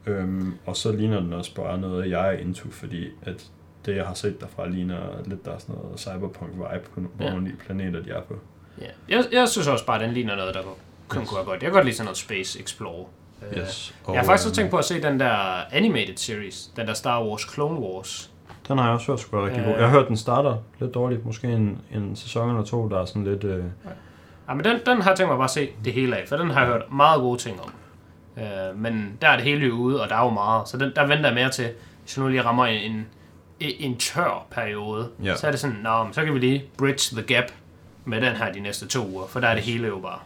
Øhm, 0.07 0.53
og 0.65 0.75
så 0.75 0.91
ligner 0.91 1.19
den 1.19 1.33
også 1.33 1.55
bare 1.55 1.77
noget, 1.77 2.09
jeg 2.09 2.27
er 2.27 2.37
into, 2.37 2.69
fordi 2.71 3.07
at 3.23 3.45
det, 3.85 3.95
jeg 3.95 4.05
har 4.05 4.13
set 4.13 4.41
derfra, 4.41 4.67
ligner 4.69 4.99
lidt, 5.25 5.45
der 5.45 5.51
er 5.51 5.57
sådan 5.57 5.75
noget 5.75 5.99
cyberpunk-vibe 5.99 6.89
på, 6.93 7.01
på 7.01 7.23
Ja. 7.23 7.29
nogle 7.31 7.47
af 7.47 7.51
de 7.53 7.57
planeter, 7.65 8.03
de 8.03 8.09
er 8.11 8.21
på. 8.21 8.35
Ja. 8.81 8.85
Jeg, 9.09 9.23
jeg 9.31 9.49
synes 9.49 9.67
også 9.67 9.85
bare, 9.85 9.95
at 10.01 10.05
den 10.05 10.13
ligner 10.13 10.35
noget, 10.35 10.53
der 10.55 10.61
kunne, 10.61 11.21
Yes. 11.21 11.29
kunne 11.29 11.35
være 11.37 11.45
godt. 11.45 11.61
Jeg 11.61 11.67
kan 11.67 11.73
godt 11.73 11.85
lide 11.85 11.95
sådan 11.95 12.05
noget 12.05 12.17
Space 12.17 12.61
Explorer. 12.61 13.05
Øh, 13.51 13.57
Yes. 13.61 13.95
Jeg 14.07 14.15
har 14.19 14.23
faktisk 14.25 14.31
også 14.31 14.47
øhm, 14.49 14.53
tænkt 14.55 14.71
på 14.71 14.77
at 14.77 14.85
se 14.85 15.01
den 15.01 15.19
der 15.19 15.35
animated 15.71 16.17
series, 16.17 16.71
den 16.75 16.87
der 16.87 16.93
Star 16.93 17.23
Wars 17.23 17.41
Clone 17.53 17.79
Wars. 17.79 18.31
Den 18.67 18.77
har 18.77 18.85
jeg 18.85 18.93
også 18.93 19.11
hørt 19.11 19.19
skulle 19.19 19.41
være 19.41 19.49
rigtig 19.51 19.61
Øh. 19.65 19.67
god. 19.69 19.75
Jeg 19.79 19.89
har 19.89 19.97
hørt, 19.99 20.07
den 20.07 20.17
starter 20.17 20.57
lidt 20.79 20.93
dårligt. 20.93 21.25
Måske 21.25 21.47
en, 21.47 21.77
en 21.93 22.15
sæson 22.15 22.49
eller 22.49 22.63
to, 22.63 22.87
der 22.89 23.01
er 23.01 23.05
sådan 23.05 23.23
lidt... 23.23 23.43
Øh, 23.43 23.63
Ja, 24.49 24.53
men 24.53 24.65
den, 24.65 24.77
den 24.85 25.01
har 25.01 25.09
jeg 25.09 25.17
tænkt 25.17 25.29
mig 25.29 25.37
bare 25.37 25.43
at 25.43 25.49
se 25.51 25.69
det 25.85 25.93
hele 25.93 26.17
af, 26.17 26.27
for 26.27 26.37
den 26.37 26.49
har 26.49 26.59
jeg 26.61 26.69
hørt 26.69 26.91
meget 26.91 27.21
gode 27.21 27.37
ting 27.39 27.59
om. 27.61 27.71
Øh, 28.43 28.77
men 28.77 29.17
der 29.21 29.27
er 29.27 29.35
det 29.35 29.43
hele 29.45 29.65
jo 29.67 29.73
ude, 29.73 30.01
og 30.03 30.09
der 30.09 30.15
er 30.15 30.23
jo 30.23 30.29
meget, 30.29 30.69
så 30.69 30.77
den, 30.77 30.91
der 30.95 31.05
venter 31.07 31.25
jeg 31.25 31.33
mere 31.33 31.49
til, 31.49 31.69
hvis 32.03 32.17
jeg 32.17 32.23
nu 32.23 32.29
lige 32.29 32.41
rammer 32.41 32.65
en, 32.65 33.07
en, 33.59 33.71
en 33.79 33.97
tør 33.97 34.45
periode, 34.51 35.09
Ja. 35.23 35.35
så 35.35 35.47
er 35.47 35.51
det 35.51 35.59
sådan, 35.59 35.77
Nå, 35.83 36.07
så 36.11 36.23
kan 36.23 36.33
vi 36.33 36.39
lige 36.39 36.63
bridge 36.77 37.15
the 37.21 37.33
gap 37.35 37.43
med 38.05 38.21
den 38.21 38.35
her 38.35 38.51
de 38.53 38.59
næste 38.59 38.87
to 38.87 39.07
uger, 39.07 39.27
for 39.27 39.39
der 39.39 39.47
er 39.47 39.53
det 39.55 39.63
hele 39.63 39.87
jo 39.87 39.99
bare. 39.99 40.19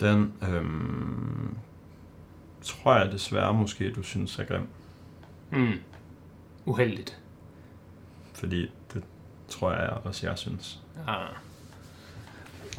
Den 0.00 0.32
øhm, 0.42 1.56
tror 2.62 2.94
jeg 2.96 3.12
desværre 3.12 3.54
måske, 3.54 3.92
du 3.92 4.02
synes 4.02 4.38
er 4.38 4.44
grim. 4.44 4.66
Mm. 5.50 5.72
Uheldigt. 6.64 7.18
Fordi 8.34 8.70
det 8.94 9.02
tror 9.48 9.72
jeg 9.72 9.90
også, 10.04 10.26
jeg 10.26 10.38
synes. 10.38 10.78
Ja. 11.08 11.14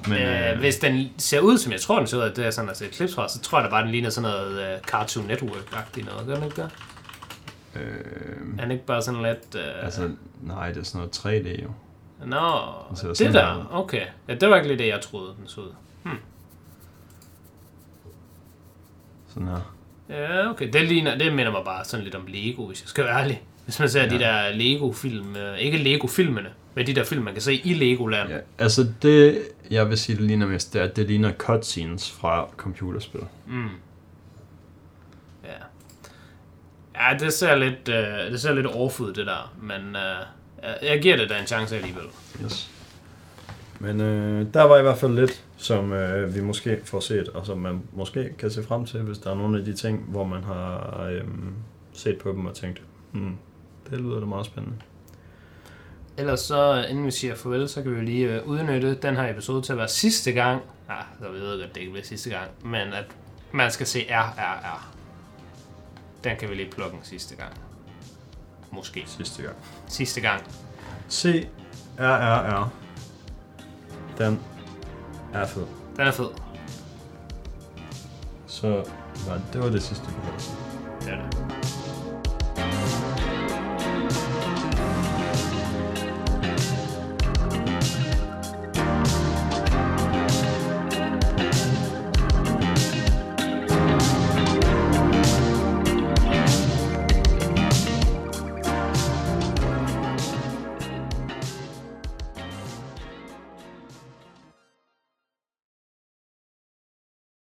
Men, 0.07 0.21
øh, 0.21 0.59
hvis 0.59 0.77
den 0.77 1.09
ser 1.17 1.39
ud, 1.39 1.57
som 1.57 1.71
jeg 1.71 1.81
tror, 1.81 1.97
den 1.97 2.07
ser 2.07 2.17
ud, 2.17 2.21
at 2.23 2.35
det 2.35 2.45
er 2.45 2.51
sådan, 2.51 2.69
at 2.69 2.77
se 2.77 2.85
et 2.85 2.91
klips 2.91 3.15
fra, 3.15 3.29
så 3.29 3.41
tror 3.41 3.57
jeg 3.59 3.65
da 3.65 3.69
bare, 3.69 3.83
den 3.83 3.91
ligner 3.91 4.09
sådan 4.09 4.29
noget 4.29 4.75
uh, 4.75 4.81
Cartoon 4.81 5.31
Network-agtigt 5.31 6.05
noget. 6.05 6.27
Gør 6.27 6.35
den 6.35 6.43
ikke 6.43 6.61
det? 6.61 6.71
øh, 7.75 8.57
Er 8.57 8.61
den 8.61 8.71
ikke 8.71 8.85
bare 8.85 9.01
sådan 9.01 9.21
lidt... 9.23 9.55
Uh, 9.55 9.83
altså, 9.85 10.11
nej, 10.41 10.67
det 10.71 10.77
er 10.79 10.83
sådan 10.83 11.07
noget 11.23 11.45
3D 11.45 11.63
jo. 11.63 11.69
Nå, 12.25 12.61
ser 12.95 13.25
det 13.25 13.33
der, 13.33 13.67
okay. 13.71 14.05
Ja, 14.27 14.35
det 14.35 14.49
var 14.49 14.55
ikke 14.55 14.67
lige 14.67 14.79
det, 14.79 14.87
jeg 14.87 15.01
troede, 15.01 15.33
den 15.39 15.47
så 15.47 15.61
ud. 15.61 15.71
Sådan 19.33 19.47
her. 19.47 19.75
Ja, 20.09 20.49
okay. 20.49 20.69
Det, 20.73 20.87
ligner, 20.87 21.17
det 21.17 21.33
minder 21.33 21.51
mig 21.51 21.61
bare 21.65 21.85
sådan 21.85 22.03
lidt 22.03 22.15
om 22.15 22.25
Lego, 22.27 22.65
hvis 22.67 22.81
jeg 22.81 22.89
skal 22.89 23.03
være 23.05 23.21
ærlig. 23.21 23.41
Hvis 23.65 23.79
man 23.79 23.89
ser 23.89 24.03
ja. 24.03 24.09
de 24.09 24.19
der 24.19 24.51
Lego-film, 24.51 25.35
øh, 25.35 25.57
ikke 25.57 25.77
Lego-filmene, 25.77 26.49
men 26.75 26.87
de 26.87 26.93
der 26.95 27.03
film, 27.03 27.23
man 27.23 27.33
kan 27.33 27.41
se 27.41 27.53
i 27.55 27.73
Legoland. 27.73 28.29
Ja. 28.29 28.37
Altså 28.59 28.87
det, 29.01 29.41
jeg 29.71 29.89
vil 29.89 29.97
sige, 29.97 30.15
det 30.15 30.23
ligner 30.25 30.47
mest, 30.47 30.73
det 30.73 30.81
er, 30.81 30.85
at 30.85 30.95
det 30.95 31.07
ligner 31.07 31.31
cutscenes 31.33 32.11
fra 32.11 32.47
computerspil. 32.57 33.21
Mm. 33.47 33.67
Ja. 35.43 35.49
Ja, 36.95 37.17
det 37.17 37.33
ser 37.33 37.55
lidt, 37.55 37.89
øh, 37.89 38.31
det 38.31 38.41
ser 38.41 38.53
lidt 38.53 38.67
off 38.67 38.99
ud, 38.99 39.13
det 39.13 39.25
der. 39.27 39.53
Men 39.61 39.95
øh, 39.95 40.01
jeg- 40.63 40.77
jeg 40.83 41.01
giver 41.01 41.17
det 41.17 41.29
da 41.29 41.39
en 41.39 41.47
chance 41.47 41.75
alligevel. 41.75 42.05
Yes. 42.43 42.69
Men 43.79 44.01
øh, 44.01 44.53
der 44.53 44.63
var 44.63 44.77
i 44.77 44.81
hvert 44.81 44.97
fald 44.97 45.15
lidt, 45.15 45.43
som 45.57 45.93
øh, 45.93 46.35
vi 46.35 46.41
måske 46.41 46.81
får 46.83 46.99
set, 46.99 47.29
og 47.29 47.45
som 47.45 47.57
man 47.57 47.81
måske 47.93 48.33
kan 48.37 48.51
se 48.51 48.63
frem 48.63 48.85
til, 48.85 49.01
hvis 49.01 49.17
der 49.17 49.31
er 49.31 49.35
nogle 49.35 49.59
af 49.59 49.65
de 49.65 49.73
ting, 49.73 50.05
hvor 50.07 50.23
man 50.23 50.43
har 50.43 51.03
øh, 51.11 51.23
set 51.93 52.17
på 52.17 52.31
dem 52.31 52.45
og 52.45 52.55
tænkt, 52.55 52.81
hmm, 53.11 53.37
det 53.89 54.01
lyder 54.01 54.19
da 54.19 54.25
meget 54.25 54.45
spændende. 54.45 54.77
Ellers 56.17 56.39
så, 56.39 56.85
inden 56.89 57.05
vi 57.05 57.11
siger 57.11 57.35
farvel, 57.35 57.69
så 57.69 57.81
kan 57.81 57.91
vi 57.91 57.95
jo 57.95 58.03
lige 58.03 58.35
øh, 58.35 58.47
udnytte 58.47 58.95
den 58.95 59.15
her 59.15 59.29
episode 59.29 59.61
til 59.61 59.71
at 59.73 59.77
være 59.77 59.87
sidste 59.87 60.31
gang. 60.31 60.61
Ja, 60.89 60.95
så 61.19 61.31
ved 61.31 61.49
jeg 61.49 61.59
godt, 61.59 61.75
det 61.75 61.81
ikke 61.81 61.91
bliver 61.91 62.05
sidste 62.05 62.29
gang. 62.29 62.49
Men 62.63 62.93
at 62.93 63.05
man 63.51 63.71
skal 63.71 63.87
se 63.87 64.05
RRR. 64.09 64.93
Den 66.23 66.37
kan 66.37 66.49
vi 66.49 66.55
lige 66.55 66.71
plukke 66.71 66.97
en 66.97 67.03
sidste 67.03 67.35
gang. 67.35 67.53
Måske. 68.71 69.03
Sidste 69.07 69.43
gang. 69.43 69.55
Sidste 69.87 70.21
gang. 70.21 70.43
C 71.09 71.47
R 71.99 72.03
R 72.03 72.63
R. 72.63 72.78
Den 74.19 74.39
er 75.33 75.45
fed. 75.45 75.65
Den 75.97 76.07
er 76.07 76.11
fed. 76.11 76.29
Så 78.47 78.67
var, 79.27 79.41
det 79.53 79.63
var 79.63 79.69
det 79.69 79.83
sidste, 79.83 80.05
vi 80.07 80.13
havde. 80.23 80.37
Det 81.01 81.13
er 81.13 81.29
det. 81.29 81.78